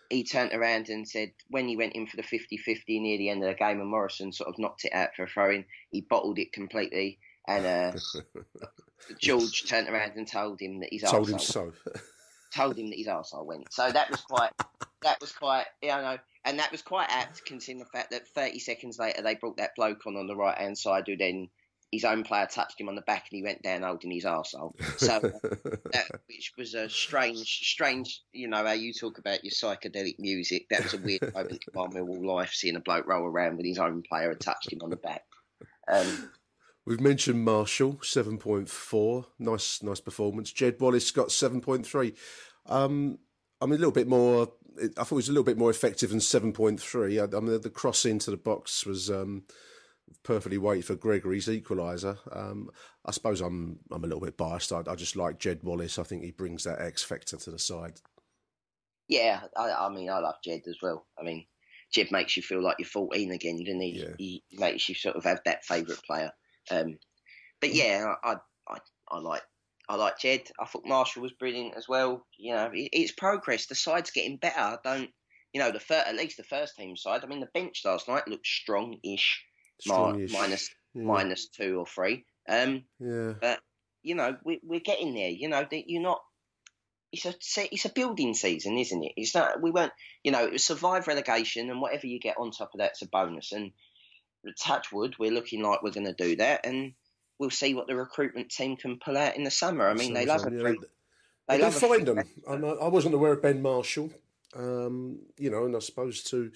he 0.09 0.23
turned 0.23 0.53
around 0.53 0.87
and 0.87 1.07
said 1.07 1.31
when 1.49 1.67
he 1.67 1.75
went 1.75 1.93
in 1.93 2.07
for 2.07 2.15
the 2.15 2.23
50-50 2.23 2.79
near 2.87 3.17
the 3.17 3.29
end 3.29 3.43
of 3.43 3.49
the 3.49 3.55
game 3.55 3.81
and 3.81 3.89
Morison 3.89 4.31
sort 4.31 4.47
of 4.47 4.57
knocked 4.57 4.85
it 4.85 4.93
out 4.93 5.09
for 5.13 5.23
a 5.23 5.27
throw-in, 5.27 5.65
he 5.91 5.99
bottled 5.99 6.39
it 6.39 6.53
completely 6.53 7.19
and 7.47 7.65
uh, 7.65 7.91
George 9.19 9.67
turned 9.67 9.87
around 9.87 10.13
and 10.15 10.27
told 10.27 10.61
him 10.61 10.79
that 10.81 10.89
he's 10.91 11.03
told 11.03 11.29
him 11.29 11.39
so. 11.39 11.73
told 12.53 12.77
him 12.77 12.89
that 12.89 12.97
his 12.97 13.07
arsehole 13.07 13.45
went. 13.45 13.71
So 13.71 13.91
that 13.91 14.09
was 14.09 14.21
quite 14.21 14.51
that 15.03 15.19
was 15.21 15.31
quite 15.31 15.65
you 15.81 15.89
know 15.89 16.17
and 16.45 16.59
that 16.59 16.71
was 16.71 16.81
quite 16.81 17.09
apt 17.09 17.45
considering 17.45 17.79
the 17.79 17.85
fact 17.85 18.11
that 18.11 18.27
30 18.29 18.59
seconds 18.59 18.97
later 18.97 19.21
they 19.21 19.35
brought 19.35 19.57
that 19.57 19.75
bloke 19.75 20.05
on 20.07 20.15
on 20.15 20.27
the 20.27 20.35
right 20.35 20.57
hand 20.57 20.77
side 20.77 21.03
who 21.05 21.15
then 21.15 21.49
his 21.91 22.03
own 22.03 22.23
player 22.23 22.45
touched 22.45 22.79
him 22.79 22.89
on 22.89 22.95
the 22.95 23.01
back 23.01 23.27
and 23.31 23.37
he 23.37 23.43
went 23.43 23.61
down 23.61 23.81
holding 23.81 24.11
his 24.11 24.25
arsehole. 24.25 24.73
So 24.97 25.19
that 25.93 26.07
which 26.27 26.51
was 26.57 26.73
a 26.73 26.89
strange 26.89 27.47
strange 27.47 28.21
you 28.33 28.47
know 28.47 28.65
how 28.65 28.73
you 28.73 28.93
talk 28.93 29.19
about 29.19 29.43
your 29.43 29.51
psychedelic 29.51 30.19
music. 30.19 30.67
That 30.69 30.83
was 30.83 30.93
a 30.93 30.97
weird 30.97 31.33
moment 31.33 31.63
in 31.65 31.73
my 31.73 31.87
Millwall 31.87 32.25
life 32.25 32.51
seeing 32.53 32.75
a 32.75 32.81
bloke 32.81 33.07
roll 33.07 33.25
around 33.25 33.57
with 33.57 33.65
his 33.65 33.79
own 33.79 34.03
player 34.03 34.31
and 34.31 34.39
touched 34.39 34.71
him 34.71 34.79
on 34.81 34.89
the 34.89 34.97
back. 34.97 35.23
Um, 35.89 36.31
We've 36.87 37.01
mentioned 37.01 37.43
Marshall, 37.43 37.99
seven 38.01 38.37
point 38.37 38.69
four. 38.69 39.25
Nice, 39.37 39.83
nice 39.83 39.99
performance. 39.99 40.53
Jed 40.53 40.79
Wallace 40.79 41.11
got 41.11 41.33
seven 41.33 41.59
point 41.59 41.85
three. 41.85 42.13
Um, 42.65 43.19
I 43.59 43.65
mean, 43.65 43.73
a 43.73 43.79
little 43.79 43.91
bit 43.91 44.07
more. 44.07 44.53
I 44.79 45.03
thought 45.03 45.11
it 45.11 45.15
was 45.15 45.27
a 45.27 45.33
little 45.33 45.43
bit 45.43 45.57
more 45.57 45.69
effective 45.69 46.11
than 46.11 46.21
seven 46.21 46.53
point 46.53 46.79
three. 46.79 47.19
I, 47.19 47.25
I 47.25 47.41
mean, 47.41 47.59
the 47.59 47.69
cross 47.69 48.05
into 48.05 48.31
the 48.31 48.37
box 48.37 48.85
was 48.85 49.11
um, 49.11 49.43
perfectly 50.23 50.57
weighted 50.57 50.85
for 50.85 50.95
Gregory's 50.95 51.47
equaliser. 51.47 52.19
Um, 52.31 52.69
I 53.03 53.11
suppose 53.11 53.41
I'm 53.41 53.79
I'm 53.91 54.05
a 54.05 54.07
little 54.07 54.23
bit 54.23 54.37
biased. 54.37 54.71
I, 54.71 54.81
I 54.87 54.95
just 54.95 55.17
like 55.17 55.39
Jed 55.39 55.63
Wallace. 55.63 55.99
I 55.99 56.03
think 56.03 56.23
he 56.23 56.31
brings 56.31 56.63
that 56.63 56.79
X 56.79 57.03
factor 57.03 57.35
to 57.35 57.51
the 57.51 57.59
side. 57.59 57.99
Yeah, 59.09 59.41
I, 59.57 59.71
I 59.71 59.89
mean, 59.89 60.09
I 60.09 60.19
love 60.19 60.35
Jed 60.41 60.61
as 60.69 60.77
well. 60.81 61.05
I 61.19 61.23
mean, 61.23 61.47
Jed 61.91 62.13
makes 62.13 62.37
you 62.37 62.43
feel 62.43 62.63
like 62.63 62.77
you're 62.79 62.87
14 62.87 63.29
again, 63.33 63.57
doesn't 63.57 63.81
he? 63.81 64.05
He 64.17 64.43
makes 64.53 64.87
you 64.87 64.95
sort 64.95 65.17
of 65.17 65.25
have 65.25 65.41
that 65.43 65.65
favourite 65.65 66.01
player. 66.03 66.31
Um, 66.71 66.97
but 67.61 67.73
yeah, 67.73 68.13
I, 68.23 68.35
I, 68.67 68.77
I, 69.09 69.19
like. 69.19 69.41
I 69.89 69.95
like 69.95 70.19
Jed. 70.19 70.41
I 70.59 70.65
thought 70.65 70.85
Marshall 70.85 71.21
was 71.21 71.31
brilliant 71.31 71.75
as 71.77 71.87
well. 71.87 72.25
You 72.37 72.53
know, 72.55 72.69
it, 72.73 72.89
it's 72.91 73.13
progress. 73.13 73.67
The 73.67 73.75
side's 73.75 74.11
getting 74.11 74.35
better. 74.35 74.59
I 74.59 74.77
don't, 74.83 75.09
you 75.53 75.61
know, 75.61 75.71
the 75.71 75.79
fir- 75.79 76.03
at 76.05 76.17
least 76.17 76.35
the 76.35 76.43
first 76.43 76.75
team 76.75 76.97
side. 76.97 77.23
I 77.23 77.27
mean, 77.27 77.39
the 77.39 77.47
bench 77.53 77.83
last 77.85 78.09
night 78.09 78.27
looked 78.27 78.45
strong-ish, 78.45 79.45
Strong-ish, 79.79 80.33
minus 80.33 80.69
yeah. 80.93 81.03
minus 81.03 81.47
two 81.47 81.79
or 81.79 81.85
three. 81.85 82.25
Um, 82.49 82.83
Yeah. 82.99 83.33
but 83.39 83.61
you 84.03 84.15
know, 84.15 84.35
we, 84.43 84.59
we're 84.61 84.81
getting 84.81 85.13
there. 85.13 85.29
You 85.29 85.47
know, 85.47 85.65
that 85.69 85.83
you're 85.89 86.01
not. 86.01 86.19
It's 87.13 87.25
a 87.25 87.33
it's 87.73 87.85
a 87.85 87.89
building 87.89 88.33
season, 88.33 88.77
isn't 88.77 89.03
it? 89.03 89.13
It's 89.15 89.33
not. 89.33 89.61
We 89.61 89.71
weren't. 89.71 89.93
You 90.21 90.33
know, 90.33 90.43
it 90.43 90.51
was 90.51 90.65
survive 90.65 91.07
relegation, 91.07 91.69
and 91.69 91.79
whatever 91.79 92.07
you 92.07 92.19
get 92.19 92.35
on 92.37 92.51
top 92.51 92.71
of 92.73 92.79
that's 92.79 93.01
a 93.03 93.07
bonus. 93.07 93.53
And 93.53 93.71
touch 94.53 94.91
wood, 94.91 95.15
we're 95.19 95.31
looking 95.31 95.61
like 95.63 95.83
we're 95.83 95.91
going 95.91 96.07
to 96.07 96.13
do 96.13 96.35
that, 96.37 96.65
and 96.65 96.93
we'll 97.39 97.49
see 97.49 97.73
what 97.73 97.87
the 97.87 97.95
recruitment 97.95 98.49
team 98.49 98.75
can 98.77 98.97
pull 98.99 99.17
out 99.17 99.35
in 99.35 99.43
the 99.43 99.51
summer. 99.51 99.87
I 99.87 99.93
mean, 99.93 100.13
they 100.13 100.25
love 100.25 100.45
a 100.45 100.51
Yeah. 100.51 100.73
They, 101.47 101.57
They 101.59 101.71
find 101.71 102.05
them. 102.05 102.23
I 102.47 102.87
wasn't 102.87 103.15
aware 103.15 103.33
of 103.33 103.41
Ben 103.41 103.61
Marshall. 103.61 104.11
Um, 104.55 105.19
you 105.37 105.49
know, 105.49 105.65
and 105.65 105.75
I 105.75 105.79
suppose 105.79 106.23
to 106.23 106.51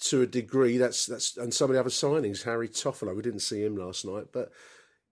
to 0.00 0.22
a 0.22 0.26
degree 0.26 0.76
that's 0.76 1.06
that's 1.06 1.36
and 1.36 1.52
some 1.52 1.70
of 1.70 1.74
the 1.74 1.80
other 1.80 1.90
signings, 1.90 2.44
Harry 2.44 2.68
Toffolo, 2.68 3.14
we 3.14 3.22
didn't 3.22 3.40
see 3.40 3.62
him 3.62 3.76
last 3.76 4.04
night, 4.04 4.26
but 4.32 4.50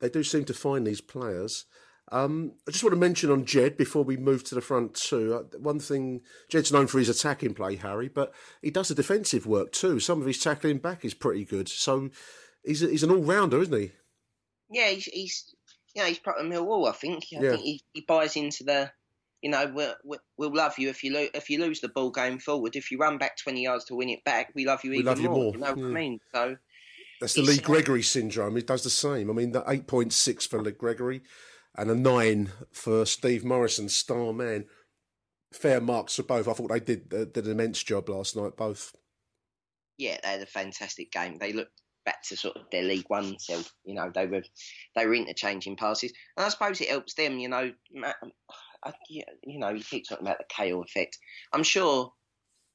they 0.01 0.09
do 0.09 0.23
seem 0.23 0.45
to 0.47 0.55
find 0.55 0.87
these 0.87 1.01
players. 1.01 1.65
Um, 2.13 2.53
I 2.69 2.71
just 2.71 2.85
want 2.85 2.93
to 2.93 3.01
mention 3.01 3.31
on 3.31 3.47
Jed 3.47 3.77
before 3.79 4.05
we 4.05 4.17
move 4.19 4.45
to 4.45 4.55
the 4.55 4.61
front 4.61 4.95
too. 4.95 5.35
Uh, 5.35 5.59
one 5.59 5.79
thing, 5.81 6.21
Jed's 6.51 6.71
known 6.71 6.87
for 6.87 6.99
his 6.99 7.09
attacking 7.09 7.55
play, 7.55 7.77
Harry, 7.77 8.09
but 8.09 8.35
he 8.61 8.71
does 8.71 8.89
the 8.89 8.95
defensive 8.95 9.47
work 9.47 9.73
too. 9.73 9.99
Some 9.99 10.21
of 10.21 10.27
his 10.27 10.39
tackling 10.39 10.79
back 10.79 11.05
is 11.05 11.15
pretty 11.15 11.45
good. 11.47 11.69
So 11.69 12.11
he's 12.65 12.83
a, 12.83 12.89
he's 12.89 13.03
an 13.03 13.11
all 13.11 13.23
rounder, 13.23 13.63
isn't 13.63 13.81
he? 13.81 13.93
Yeah, 14.71 14.89
he's, 14.91 15.05
he's 15.07 15.55
you 15.95 16.03
know 16.03 16.09
he's 16.09 16.19
part 16.19 16.39
of 16.39 16.47
Millwall. 16.47 16.89
I 16.89 16.93
think. 16.93 17.25
I 17.37 17.41
Yeah. 17.43 17.51
think 17.53 17.63
he, 17.63 17.83
he 17.93 18.01
buys 18.07 18.37
into 18.37 18.65
the. 18.65 18.93
You 19.41 19.51
know, 19.51 19.73
we'll, 19.75 19.95
we'll- 20.05 20.55
love 20.55 20.79
you 20.79 20.89
if 20.89 21.03
you 21.03 21.13
lo- 21.13 21.27
if 21.35 21.51
you 21.51 21.61
lose 21.61 21.81
the 21.81 21.89
ball 21.89 22.11
going 22.11 22.39
forward. 22.39 22.77
If 22.77 22.93
you 22.93 22.99
run 22.99 23.19
back 23.19 23.37
twenty 23.39 23.65
yards 23.65 23.85
to 23.87 23.97
win 23.97 24.09
it 24.09 24.23
back, 24.23 24.53
we 24.55 24.65
love 24.65 24.85
you 24.85 24.91
We 24.91 24.99
even 24.99 25.07
love 25.07 25.21
you 25.21 25.31
more, 25.31 25.53
You 25.53 25.59
know 25.59 25.71
what 25.71 25.79
yeah. 25.79 25.85
I 25.85 25.89
mean? 25.89 26.21
So 26.33 26.57
That's 27.21 27.35
the 27.35 27.43
Lee 27.43 27.59
Gregory 27.59 28.03
syndrome. 28.03 28.55
He 28.55 28.63
does 28.63 28.85
the 28.85 28.91
same. 28.91 29.31
I 29.31 29.33
mean, 29.33 29.51
the 29.51 29.65
eight 29.67 29.89
point 29.89 30.13
six 30.13 30.47
for 30.47 30.63
Lee 30.63 30.71
Gregory, 30.71 31.23
and 31.77 31.91
a 31.91 31.95
nine 31.95 32.53
for 32.71 33.07
Steve 33.07 33.45
Morison, 33.45 33.89
star 33.89 34.33
man. 34.33 34.67
Fair 35.53 35.81
marks 35.81 36.17
for 36.17 36.23
both. 36.23 36.49
I 36.49 36.53
thought 36.55 36.71
they 36.71 36.81
did 36.81 37.13
uh, 37.13 37.25
did 37.27 37.45
an 37.45 37.53
immense 37.53 37.83
job 37.83 38.09
last 38.09 38.37
night. 38.37 38.57
Both. 38.57 38.95
yeah, 39.99 40.19
they 40.23 40.31
had 40.31 40.43
a 40.43 40.47
fantastic 40.47 41.13
game. 41.13 41.39
They 41.39 41.53
looked 41.53 41.83
back 42.05 42.23
to 42.25 42.37
sort 42.37 42.57
of 42.57 42.63
their 42.73 42.83
League 42.83 43.05
One 43.09 43.39
self. 43.39 43.73
You 43.85 43.95
know, 43.95 44.11
they 44.15 44.27
were 44.27 44.43
they 44.97 45.07
were 45.07 45.15
interchanging 45.15 45.77
passes, 45.77 46.13
and 46.37 46.47
I 46.47 46.49
suppose 46.49 46.81
it 46.81 46.89
helps 46.89 47.15
them. 47.15 47.39
You 47.39 47.49
know, 47.49 47.71
I, 48.85 48.93
you 49.09 49.25
know, 49.59 49.71
you 49.71 49.83
keep 49.83 50.09
talking 50.09 50.27
about 50.27 50.39
the 50.39 50.45
Cahill 50.49 50.83
effect. 50.83 51.19
I'm 51.53 51.63
sure 51.63 52.13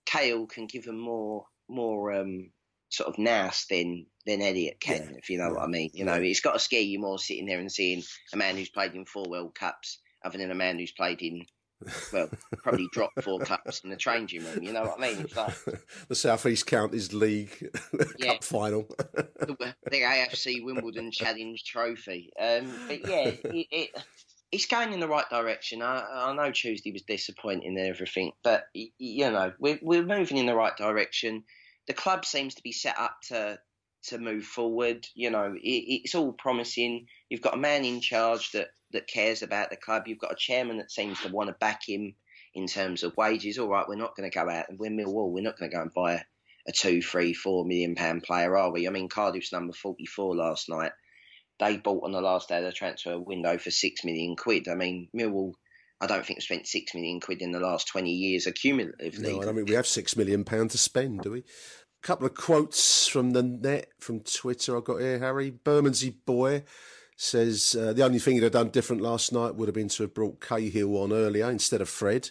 Cahill 0.06 0.46
can 0.48 0.68
give 0.68 0.86
them 0.86 1.00
more 1.00 1.46
more 1.70 2.14
um, 2.14 2.52
sort 2.90 3.10
of 3.10 3.18
nous 3.18 3.66
than 3.70 4.06
than 4.26 4.42
Elliott 4.42 4.80
can, 4.80 5.16
if 5.18 5.30
you 5.30 5.38
know 5.38 5.50
what 5.50 5.64
I 5.64 5.68
mean. 5.68 5.92
You 5.94 6.06
know, 6.06 6.16
it's 6.16 6.42
got 6.42 6.54
to 6.54 6.60
scare 6.60 6.82
you 6.82 7.00
more 7.00 7.20
sitting 7.20 7.46
there 7.46 7.60
and 7.60 7.72
seeing 7.72 8.04
a 8.34 8.38
man 8.38 8.58
who's 8.58 8.70
played 8.70 8.94
in 8.94 9.06
four 9.06 9.26
World 9.30 9.56
Cups, 9.56 10.00
other 10.24 10.38
than 10.38 10.52
a 10.52 10.56
man 10.56 10.78
who's 10.80 10.92
played 10.92 11.22
in. 11.22 11.46
Well, 12.12 12.30
probably 12.64 12.88
dropped 12.92 13.22
four 13.22 13.40
cups 13.40 13.82
in 13.84 13.92
the 13.92 13.98
changing 13.98 14.44
room. 14.44 14.64
You 14.64 14.74
know 14.74 14.82
what 14.82 14.98
I 14.98 15.14
mean? 15.14 15.28
Like 15.36 15.54
the 16.08 16.16
Southeast 16.16 16.66
Counties 16.66 17.14
League 17.14 17.70
Yeah. 18.18 18.34
Cup 18.34 18.44
final. 18.44 18.88
the, 18.98 19.76
the 19.92 20.02
AFC 20.02 20.66
Wimbledon 20.66 21.12
Challenge 21.12 21.64
Trophy. 21.64 22.32
Um, 22.42 22.74
but 22.88 23.08
yeah, 23.08 23.28
it, 23.28 23.68
it, 23.72 23.90
it's 24.52 24.66
going 24.66 24.92
in 24.92 25.00
the 25.00 25.08
right 25.08 25.30
direction. 25.30 25.82
I, 25.84 26.04
I 26.12 26.34
know 26.34 26.52
Tuesday 26.52 26.92
was 26.92 27.04
disappointing 27.04 27.78
and 27.78 27.88
everything, 27.88 28.32
but 28.44 28.64
you 28.74 29.30
know 29.30 29.54
we're 29.60 29.80
we're 29.82 30.06
moving 30.06 30.38
in 30.38 30.46
the 30.46 30.56
right 30.56 30.76
direction. 30.76 31.44
The 31.88 31.94
club 31.94 32.26
seems 32.26 32.56
to 32.56 32.64
be 32.64 32.72
set 32.72 32.98
up 33.00 33.18
to 33.30 33.60
to 34.04 34.18
move 34.18 34.44
forward. 34.44 35.06
You 35.16 35.30
know, 35.32 35.54
it, 35.56 35.60
it's 36.04 36.16
all 36.16 36.34
promising. 36.34 37.08
You've 37.30 37.42
got 37.42 37.56
a 37.56 37.58
man 37.58 37.86
in 37.86 38.02
charge 38.02 38.52
that 38.52 38.68
that 38.92 39.08
cares 39.08 39.42
about 39.42 39.70
the 39.70 39.76
club. 39.78 40.04
You've 40.06 40.20
got 40.20 40.32
a 40.32 40.38
chairman 40.38 40.78
that 40.78 40.92
seems 40.92 41.20
to 41.22 41.30
want 41.30 41.50
to 41.50 41.56
back 41.60 41.82
him 41.88 42.16
in 42.54 42.68
terms 42.68 43.04
of 43.04 43.18
wages. 43.18 43.58
All 43.58 43.70
right, 43.70 43.88
we're 43.88 43.96
not 43.96 44.16
going 44.16 44.30
to 44.30 44.36
go 44.36 44.50
out 44.50 44.66
and 44.70 44.80
we're 44.80 44.90
Millwall. 44.90 45.32
We're 45.32 45.44
not 45.44 45.58
going 45.58 45.70
to 45.70 45.76
go 45.76 45.82
and 45.82 45.94
buy 45.94 46.14
a, 46.14 46.20
a 46.68 46.72
two, 46.72 47.02
three, 47.02 47.34
four 47.34 47.66
million 47.66 47.96
pound 47.96 48.24
player, 48.24 48.56
are 48.56 48.72
we? 48.72 48.88
I 48.88 48.92
mean, 48.92 49.10
Cardiff's 49.10 49.54
number 49.54 49.74
forty-four 49.74 50.36
last 50.36 50.70
night. 50.70 50.92
They 51.60 51.78
bought 51.78 52.04
on 52.04 52.12
the 52.12 52.22
last 52.22 52.50
day 52.50 52.60
of 52.60 52.64
the 52.64 52.72
transfer 52.72 53.20
window 53.20 53.58
for 53.58 53.72
six 53.72 54.04
million 54.04 54.36
quid. 54.36 54.68
I 54.68 54.76
mean, 54.76 55.10
Millwall. 55.16 55.54
I 56.00 56.08
don't 56.08 56.26
think 56.26 56.42
spent 56.42 56.68
six 56.68 56.94
million 56.94 57.20
quid 57.20 57.42
in 57.42 57.52
the 57.52 57.60
last 57.60 57.88
twenty 57.88 58.12
years 58.12 58.46
accumulatively. 58.46 59.20
No, 59.20 59.42
I 59.42 59.54
think 59.54 59.68
we 59.68 59.76
have 59.76 59.88
six 59.88 60.16
million 60.16 60.44
pound 60.44 60.72
to 60.72 60.78
spend, 60.78 61.22
do 61.22 61.32
we? 61.32 61.40
A 61.40 61.44
couple 62.08 62.28
of 62.28 62.36
quotes 62.36 63.08
from 63.08 63.32
the 63.32 63.42
net 63.42 63.88
from 64.00 64.20
Twitter. 64.20 64.78
I've 64.78 64.84
got 64.84 65.02
here. 65.02 65.20
Harry 65.20 65.50
Bermondsey 65.50 66.12
boy 66.26 66.64
says 67.16 67.76
uh, 67.80 67.94
the 67.94 68.04
only 68.04 68.20
thing 68.20 68.36
he'd 68.36 68.44
have 68.44 68.52
done 68.52 68.70
different 68.70 69.02
last 69.02 69.34
night 69.34 69.56
would 69.56 69.68
have 69.68 69.76
been 69.76 69.90
to 69.90 70.04
have 70.04 70.14
brought 70.14 70.40
Cahill 70.40 70.96
on 70.98 71.12
earlier 71.12 71.50
instead 71.50 71.82
of 71.82 71.90
Fred. 71.90 72.30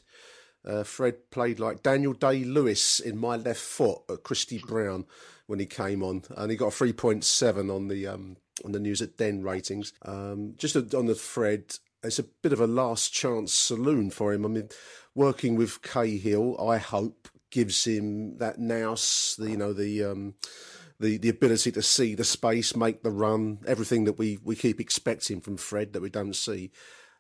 Uh, 0.65 0.85
Fred 0.85 1.31
played 1.31 1.59
like 1.59 1.83
Daniel 1.83 2.13
Day 2.13 2.45
Lewis 2.45 3.01
in 3.01 3.17
my 3.19 3.37
left 3.37 3.61
foot 3.61 3.99
at 4.09 4.23
Christy 4.23 4.59
Brown 4.59 5.07
when 5.47 5.59
he 5.59 5.67
came 5.67 6.03
on, 6.03 6.23
and 6.37 6.51
he 6.51 6.57
got 6.57 6.69
a 6.69 6.71
three 6.71 6.93
point 6.93 7.25
seven 7.25 7.71
on 7.71 7.89
the 7.89 8.07
um, 8.07 8.37
on 8.65 8.73
the 8.73 8.81
news 8.81 9.03
at 9.03 9.17
Den 9.17 9.43
ratings. 9.43 9.93
Um, 10.03 10.55
just 10.57 10.77
on 10.77 11.07
the 11.07 11.15
Fred, 11.15 11.77
it's 12.07 12.19
a 12.19 12.25
bit 12.43 12.53
of 12.53 12.61
a 12.61 12.67
last 12.67 13.13
chance 13.13 13.53
saloon 13.53 14.11
for 14.11 14.33
him. 14.33 14.45
I 14.45 14.49
mean, 14.49 14.69
working 15.15 15.57
with 15.57 15.83
Cahill, 15.83 16.57
I 16.61 16.79
hope 16.79 17.29
gives 17.51 17.87
him 17.87 18.39
that 18.39 18.59
nous, 18.59 19.37
the 19.39 19.51
you 19.51 19.57
know 19.57 19.73
the 19.73 20.05
um, 20.05 20.35
the 21.01 21.19
the 21.19 21.29
ability 21.29 21.73
to 21.73 21.83
see 21.83 22.15
the 22.15 22.25
space, 22.25 22.77
make 22.77 23.03
the 23.03 23.11
run, 23.11 23.59
everything 23.67 24.05
that 24.05 24.19
we 24.19 24.39
we 24.43 24.57
keep 24.57 24.81
expecting 24.81 25.41
from 25.41 25.57
Fred 25.57 25.93
that 25.93 26.03
we 26.03 26.11
don't 26.11 26.37
see. 26.37 26.71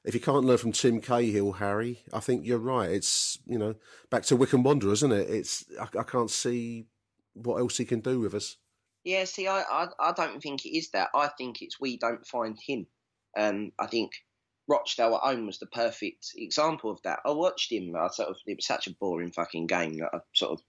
If 0.05 0.15
you 0.15 0.21
can't 0.21 0.45
learn 0.45 0.59
from 0.59 0.73
Tim 0.73 1.01
Cahill, 1.01 1.53
Harry, 1.53 2.05
I 2.13 2.21
think 2.21 2.47
you're 2.47 2.59
right. 2.59 2.91
It's 2.91 3.39
you 3.47 3.59
know 3.59 3.75
back 4.11 4.23
to 4.25 4.37
Wycombe 4.37 4.63
Wanderers, 4.63 5.03
isn't 5.03 5.13
it? 5.13 5.29
It's 5.29 5.65
I, 5.81 6.01
I 6.01 6.03
can't 6.03 6.31
see 6.31 6.87
what 7.35 7.57
else 7.57 7.77
he 7.77 7.85
can 7.85 8.01
do 8.01 8.21
with 8.21 8.35
us. 8.35 8.57
Yeah, 9.05 9.25
see, 9.25 9.47
I, 9.47 9.61
I, 9.61 9.87
I 10.01 10.13
don't 10.13 10.43
think 10.43 10.67
it 10.67 10.77
is 10.77 10.91
that. 10.91 11.11
I 11.15 11.29
think 11.39 11.63
it's 11.63 11.81
we 11.81 11.97
don't 11.97 12.27
find 12.27 12.59
him. 12.67 12.87
Um, 13.39 13.71
I 13.79 13.87
think 13.87 14.13
Rochdale 14.69 15.15
at 15.17 15.21
home 15.23 15.47
was 15.47 15.59
the 15.59 15.67
perfect 15.67 16.33
example 16.37 16.91
of 16.91 17.01
that. 17.03 17.21
I 17.25 17.31
watched 17.31 17.71
him. 17.71 17.95
I 17.97 18.09
sort 18.09 18.29
of 18.31 18.37
it 18.47 18.57
was 18.57 18.67
such 18.67 18.87
a 18.87 18.95
boring 18.95 19.31
fucking 19.33 19.67
game 19.67 19.99
that 19.99 20.11
I 20.13 20.19
sort 20.35 20.53
of 20.53 20.63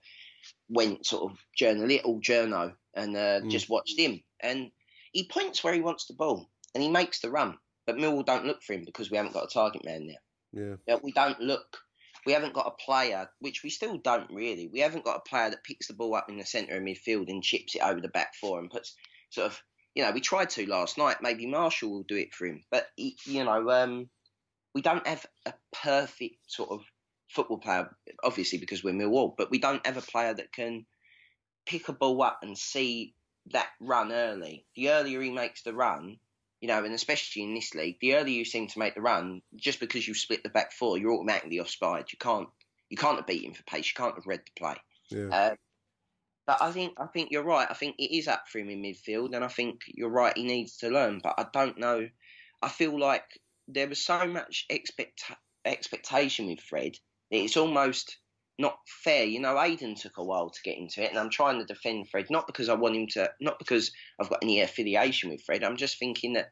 went 0.68 1.06
sort 1.06 1.32
of 1.32 1.38
journal 1.56 1.86
little 1.86 2.20
journo 2.20 2.74
and 2.94 3.16
uh, 3.16 3.40
Mm. 3.40 3.50
just 3.50 3.68
watched 3.68 3.98
him. 3.98 4.22
And 4.40 4.70
he 5.12 5.26
points 5.28 5.64
where 5.64 5.74
he 5.74 5.80
wants 5.80 6.06
the 6.06 6.14
ball 6.14 6.48
and 6.74 6.82
he 6.82 6.88
makes 6.88 7.20
the 7.20 7.30
run. 7.30 7.58
But 7.86 7.96
Millwall 7.96 8.24
don't 8.24 8.44
look 8.44 8.62
for 8.62 8.74
him 8.74 8.84
because 8.84 9.10
we 9.10 9.16
haven't 9.16 9.32
got 9.32 9.44
a 9.44 9.52
target 9.52 9.84
man 9.84 10.06
there. 10.06 10.22
Yeah. 10.52 10.76
Yeah, 10.86 10.98
we 11.02 11.12
don't 11.12 11.40
look. 11.40 11.78
We 12.26 12.32
haven't 12.32 12.52
got 12.52 12.66
a 12.66 12.84
player, 12.84 13.30
which 13.38 13.62
we 13.62 13.70
still 13.70 13.96
don't 13.96 14.30
really. 14.30 14.68
We 14.68 14.80
haven't 14.80 15.04
got 15.04 15.16
a 15.16 15.28
player 15.28 15.50
that 15.50 15.64
picks 15.64 15.86
the 15.88 15.94
ball 15.94 16.14
up 16.14 16.28
in 16.28 16.36
the 16.36 16.44
centre 16.44 16.76
of 16.76 16.82
midfield 16.82 17.28
and 17.28 17.42
chips 17.42 17.74
it 17.74 17.82
over 17.82 18.00
the 18.00 18.08
back 18.08 18.34
four 18.34 18.58
and 18.58 18.70
puts 18.70 18.94
sort 19.30 19.46
of. 19.46 19.62
You 19.94 20.04
know, 20.04 20.12
we 20.12 20.20
tried 20.20 20.50
to 20.50 20.68
last 20.68 20.98
night. 20.98 21.16
Maybe 21.22 21.46
Marshall 21.46 21.90
will 21.90 22.02
do 22.04 22.16
it 22.16 22.34
for 22.34 22.46
him, 22.46 22.64
but 22.70 22.88
he- 22.96 23.18
you 23.24 23.44
know, 23.44 23.70
um, 23.70 24.10
we 24.74 24.82
don't 24.82 25.06
have 25.06 25.26
a 25.46 25.54
perfect 25.72 26.50
sort 26.50 26.70
of 26.70 26.84
football 27.28 27.58
player. 27.58 27.96
Obviously, 28.22 28.58
because 28.58 28.84
we're 28.84 28.94
Millwall, 28.94 29.34
but 29.36 29.50
we 29.50 29.58
don't 29.58 29.84
have 29.86 29.96
a 29.96 30.02
player 30.02 30.34
that 30.34 30.52
can 30.52 30.86
pick 31.66 31.88
a 31.88 31.92
ball 31.92 32.22
up 32.22 32.40
and 32.42 32.56
see 32.56 33.14
that 33.46 33.68
run 33.80 34.12
early. 34.12 34.64
The 34.74 34.90
earlier 34.90 35.20
he 35.20 35.30
makes 35.30 35.62
the 35.62 35.74
run, 35.74 36.18
you 36.60 36.68
know, 36.68 36.84
and 36.84 36.94
especially 36.94 37.42
in 37.42 37.54
this 37.54 37.74
league, 37.74 37.98
the 38.00 38.14
earlier 38.16 38.38
you 38.38 38.44
seem 38.44 38.66
to 38.68 38.78
make 38.78 38.94
the 38.94 39.00
run, 39.00 39.42
just 39.56 39.80
because 39.80 40.06
you 40.06 40.14
split 40.14 40.42
the 40.42 40.48
back 40.48 40.72
four, 40.72 40.98
you're 40.98 41.12
automatically 41.12 41.60
offside. 41.60 42.12
You 42.12 42.18
can't 42.18 42.48
you 42.90 42.96
can't 42.96 43.16
have 43.16 43.26
beaten 43.26 43.52
for 43.52 43.62
pace. 43.64 43.86
You 43.86 43.94
can't 43.96 44.14
have 44.14 44.26
read 44.26 44.40
the 44.40 44.60
play. 44.60 44.76
Yeah. 45.10 45.28
Uh, 45.30 45.54
but 46.48 46.62
I 46.62 46.72
think 46.72 46.94
I 46.96 47.04
think 47.06 47.28
you're 47.30 47.44
right. 47.44 47.68
I 47.70 47.74
think 47.74 47.96
it 47.98 48.16
is 48.16 48.26
up 48.26 48.48
for 48.48 48.58
him 48.58 48.70
in 48.70 48.82
midfield, 48.82 49.34
and 49.34 49.44
I 49.44 49.48
think 49.48 49.82
you're 49.86 50.08
right. 50.08 50.34
He 50.34 50.44
needs 50.44 50.78
to 50.78 50.88
learn, 50.88 51.20
but 51.22 51.34
I 51.36 51.44
don't 51.52 51.76
know. 51.78 52.08
I 52.62 52.68
feel 52.70 52.98
like 52.98 53.24
there 53.68 53.86
was 53.86 54.02
so 54.02 54.26
much 54.26 54.64
expect 54.70 55.24
expectation 55.66 56.46
with 56.46 56.60
Fred 56.60 56.94
that 57.30 57.36
it's 57.36 57.58
almost 57.58 58.16
not 58.58 58.78
fair. 59.04 59.24
You 59.24 59.40
know, 59.40 59.56
Aiden 59.56 60.00
took 60.00 60.16
a 60.16 60.24
while 60.24 60.48
to 60.48 60.62
get 60.64 60.78
into 60.78 61.02
it, 61.04 61.10
and 61.10 61.18
I'm 61.18 61.28
trying 61.28 61.58
to 61.58 61.66
defend 61.66 62.08
Fred 62.08 62.30
not 62.30 62.46
because 62.46 62.70
I 62.70 62.74
want 62.74 62.96
him 62.96 63.08
to, 63.08 63.30
not 63.42 63.58
because 63.58 63.92
I've 64.18 64.30
got 64.30 64.42
any 64.42 64.62
affiliation 64.62 65.28
with 65.28 65.42
Fred. 65.42 65.62
I'm 65.62 65.76
just 65.76 65.98
thinking 65.98 66.32
that, 66.32 66.50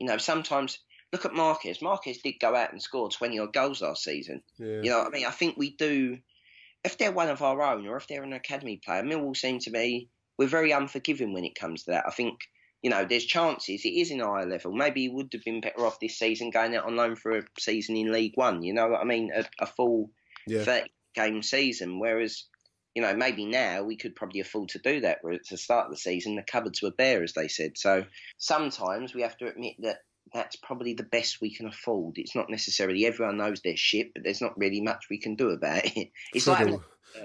you 0.00 0.08
know, 0.08 0.18
sometimes 0.18 0.80
look 1.12 1.24
at 1.24 1.34
Marquez. 1.34 1.80
Marquez 1.80 2.18
did 2.18 2.40
go 2.40 2.56
out 2.56 2.72
and 2.72 2.82
score 2.82 3.08
20 3.10 3.38
odd 3.38 3.52
goals 3.52 3.80
last 3.80 4.02
season. 4.02 4.42
Yeah. 4.58 4.80
You 4.82 4.90
know 4.90 4.98
what 4.98 5.06
I 5.06 5.10
mean? 5.10 5.26
I 5.26 5.30
think 5.30 5.56
we 5.56 5.70
do, 5.76 6.18
if 6.86 6.96
they're 6.98 7.12
one 7.12 7.28
of 7.28 7.42
our 7.42 7.60
own 7.62 7.86
or 7.86 7.96
if 7.96 8.06
they're 8.06 8.22
an 8.22 8.32
academy 8.32 8.80
player, 8.82 9.02
Millwall 9.02 9.36
seem 9.36 9.58
to 9.60 9.70
be, 9.70 10.08
we're 10.38 10.46
very 10.46 10.70
unforgiving 10.70 11.32
when 11.32 11.44
it 11.44 11.58
comes 11.58 11.82
to 11.82 11.90
that. 11.90 12.04
I 12.06 12.10
think, 12.10 12.38
you 12.80 12.90
know, 12.90 13.04
there's 13.04 13.24
chances. 13.24 13.84
It 13.84 13.88
is 13.88 14.12
in 14.12 14.20
a 14.20 14.26
higher 14.26 14.46
level. 14.46 14.72
Maybe 14.72 15.02
he 15.02 15.08
would 15.08 15.30
have 15.32 15.42
been 15.44 15.60
better 15.60 15.84
off 15.84 15.98
this 16.00 16.18
season 16.18 16.50
going 16.50 16.76
out 16.76 16.84
on 16.86 16.94
loan 16.94 17.16
for 17.16 17.36
a 17.38 17.42
season 17.58 17.96
in 17.96 18.12
League 18.12 18.34
One. 18.36 18.62
You 18.62 18.72
know 18.72 18.86
what 18.88 19.00
I 19.00 19.04
mean? 19.04 19.30
A, 19.34 19.44
a 19.60 19.66
full 19.66 20.10
Yeah. 20.46 20.62
30 20.62 20.90
game 21.16 21.42
season. 21.42 21.98
Whereas, 21.98 22.44
you 22.94 23.02
know, 23.02 23.14
maybe 23.16 23.46
now 23.46 23.82
we 23.82 23.96
could 23.96 24.14
probably 24.14 24.40
afford 24.40 24.68
to 24.70 24.78
do 24.78 25.00
that. 25.00 25.18
Where 25.22 25.32
at 25.32 25.40
the 25.50 25.56
start 25.56 25.86
of 25.86 25.90
the 25.90 25.98
season, 25.98 26.36
the 26.36 26.42
cupboards 26.42 26.82
were 26.82 26.92
bare, 26.92 27.24
as 27.24 27.32
they 27.32 27.48
said. 27.48 27.72
So 27.76 28.04
sometimes 28.38 29.12
we 29.12 29.22
have 29.22 29.36
to 29.38 29.48
admit 29.48 29.74
that 29.80 29.98
that's 30.32 30.56
probably 30.56 30.94
the 30.94 31.02
best 31.02 31.40
we 31.40 31.54
can 31.54 31.66
afford. 31.66 32.18
It's 32.18 32.34
not 32.34 32.50
necessarily 32.50 33.06
everyone 33.06 33.36
knows 33.36 33.60
their 33.60 33.76
shit, 33.76 34.12
but 34.14 34.24
there's 34.24 34.42
not 34.42 34.58
really 34.58 34.80
much 34.80 35.06
we 35.10 35.18
can 35.18 35.36
do 35.36 35.50
about 35.50 35.84
it. 35.84 36.10
It's 36.34 36.44
Fred, 36.44 36.70
like 36.70 36.80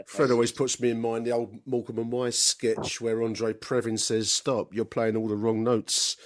Fred 0.05 0.31
always 0.31 0.51
puts 0.51 0.79
me 0.79 0.89
in 0.89 1.01
mind 1.01 1.25
the 1.25 1.31
old 1.31 1.55
Morecambe 1.65 1.99
and 1.99 2.11
Wise 2.11 2.37
sketch 2.37 3.01
where 3.01 3.21
Andre 3.23 3.53
Previn 3.53 3.99
says, 3.99 4.31
"Stop! 4.31 4.73
You're 4.73 4.85
playing 4.85 5.15
all 5.15 5.27
the 5.27 5.35
wrong 5.35 5.63
notes," 5.63 6.17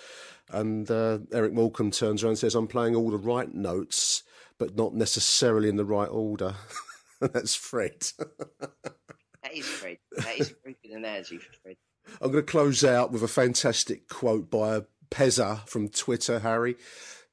and 0.49 0.89
uh, 0.91 1.19
Eric 1.31 1.53
Morecambe 1.53 1.91
turns 1.91 2.23
around 2.23 2.31
and 2.31 2.39
says, 2.39 2.55
"I'm 2.55 2.67
playing 2.67 2.95
all 2.95 3.09
the 3.09 3.17
right 3.17 3.51
notes, 3.53 4.23
but 4.57 4.75
not 4.75 4.93
necessarily 4.93 5.69
in 5.69 5.77
the 5.77 5.85
right 5.85 6.09
order." 6.09 6.55
That's 7.19 7.55
Fred. 7.55 8.05
that 8.59 9.53
is 9.53 9.65
Fred. 9.65 9.97
That 10.17 10.39
is 10.39 10.51
a 10.51 10.55
very 10.63 10.77
good 10.83 10.91
analogy 10.91 11.37
for 11.37 11.53
Fred. 11.63 11.77
I'm 12.21 12.31
going 12.31 12.45
to 12.45 12.51
close 12.51 12.83
out 12.83 13.11
with 13.11 13.23
a 13.23 13.27
fantastic 13.27 14.07
quote 14.07 14.51
by 14.51 14.81
Pezza 15.09 15.67
from 15.67 15.89
Twitter, 15.89 16.39
Harry. 16.39 16.75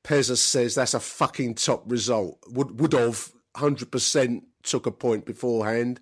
Pezza 0.04 0.36
says 0.36 0.74
that's 0.74 0.94
a 0.94 1.00
fucking 1.00 1.54
top 1.54 1.84
result. 1.86 2.38
Would 2.48 2.80
would 2.80 2.92
have 2.92 3.32
100% 3.56 4.42
took 4.62 4.86
a 4.86 4.90
point 4.90 5.26
beforehand. 5.26 6.00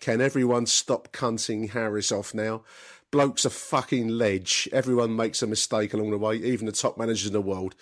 Can 0.00 0.20
everyone 0.20 0.66
stop 0.66 1.12
cunting 1.12 1.70
Harris 1.70 2.12
off 2.12 2.34
now? 2.34 2.62
bloke's 3.10 3.44
a 3.44 3.50
fucking 3.50 4.08
ledge. 4.08 4.68
Everyone 4.72 5.16
makes 5.16 5.42
a 5.42 5.46
mistake 5.46 5.94
along 5.94 6.10
the 6.10 6.18
way, 6.18 6.36
even 6.36 6.66
the 6.66 6.72
top 6.72 6.98
managers 6.98 7.26
in 7.26 7.32
the 7.32 7.40
world. 7.40 7.74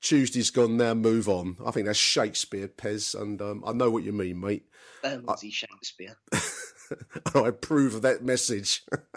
Tuesday's 0.00 0.50
gone 0.50 0.76
now, 0.76 0.94
move 0.94 1.28
on. 1.28 1.56
I 1.64 1.70
think 1.70 1.86
that's 1.86 1.98
Shakespeare, 1.98 2.68
Pez, 2.68 3.14
and 3.14 3.40
um, 3.40 3.62
I 3.64 3.72
know 3.72 3.90
what 3.90 4.02
you 4.02 4.12
mean, 4.12 4.40
mate. 4.40 4.64
Bermondsey 5.02 5.50
Shakespeare. 5.50 6.16
I 7.34 7.46
approve 7.46 7.94
of 7.94 8.02
that 8.02 8.24
message. 8.24 8.84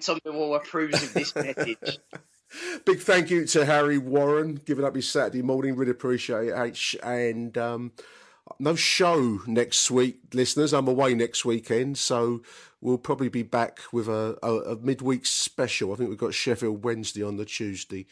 Tom 0.00 0.20
Millwall 0.24 0.56
approves 0.56 1.02
of 1.02 1.12
this 1.12 1.34
message. 1.34 1.76
Big 2.84 3.00
thank 3.00 3.30
you 3.30 3.46
to 3.46 3.64
Harry 3.64 3.98
Warren 3.98 4.60
giving 4.64 4.84
up 4.84 4.94
his 4.94 5.08
Saturday 5.08 5.42
morning. 5.42 5.76
Really 5.76 5.90
appreciate 5.90 6.48
it, 6.48 6.58
H. 6.58 6.96
And 7.02 7.56
um, 7.56 7.92
no 8.58 8.74
show 8.74 9.40
next 9.46 9.90
week, 9.90 10.20
listeners. 10.34 10.72
I'm 10.72 10.88
away 10.88 11.14
next 11.14 11.44
weekend, 11.44 11.98
so 11.98 12.42
we'll 12.80 12.98
probably 12.98 13.28
be 13.28 13.42
back 13.42 13.80
with 13.92 14.08
a, 14.08 14.36
a, 14.42 14.54
a 14.72 14.76
midweek 14.76 15.26
special. 15.26 15.92
I 15.92 15.96
think 15.96 16.10
we've 16.10 16.18
got 16.18 16.34
Sheffield 16.34 16.84
Wednesday 16.84 17.22
on 17.22 17.36
the 17.36 17.44
Tuesday. 17.44 18.06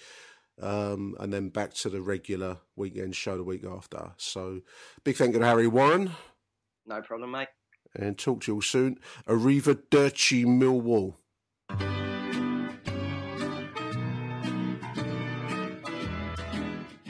Um, 0.60 1.16
and 1.18 1.32
then 1.32 1.48
back 1.48 1.72
to 1.74 1.88
the 1.88 2.02
regular 2.02 2.58
weekend 2.76 3.16
show 3.16 3.36
the 3.36 3.44
week 3.44 3.64
after. 3.64 4.12
So, 4.18 4.60
big 5.04 5.16
thank 5.16 5.32
you 5.32 5.40
to 5.40 5.46
Harry 5.46 5.66
Warren. 5.66 6.12
No 6.86 7.00
problem, 7.00 7.30
mate. 7.30 7.48
And 7.94 8.18
talk 8.18 8.42
to 8.42 8.52
you 8.52 8.56
all 8.56 8.62
soon. 8.62 8.98
Arriva 9.26 9.80
Dirty 9.90 10.44
Millwall. 10.44 11.16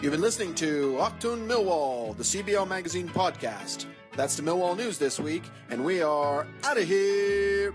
You've 0.02 0.12
been 0.12 0.22
listening 0.22 0.54
to 0.54 0.96
Octoon 0.98 1.46
Millwall, 1.46 2.16
the 2.16 2.22
CBL 2.22 2.66
Magazine 2.66 3.06
podcast. 3.06 3.84
That's 4.16 4.34
the 4.34 4.42
Millwall 4.42 4.74
news 4.74 4.96
this 4.96 5.20
week, 5.20 5.42
and 5.68 5.84
we 5.84 6.00
are 6.00 6.46
out 6.64 6.78
of 6.78 6.84
here. 6.84 7.74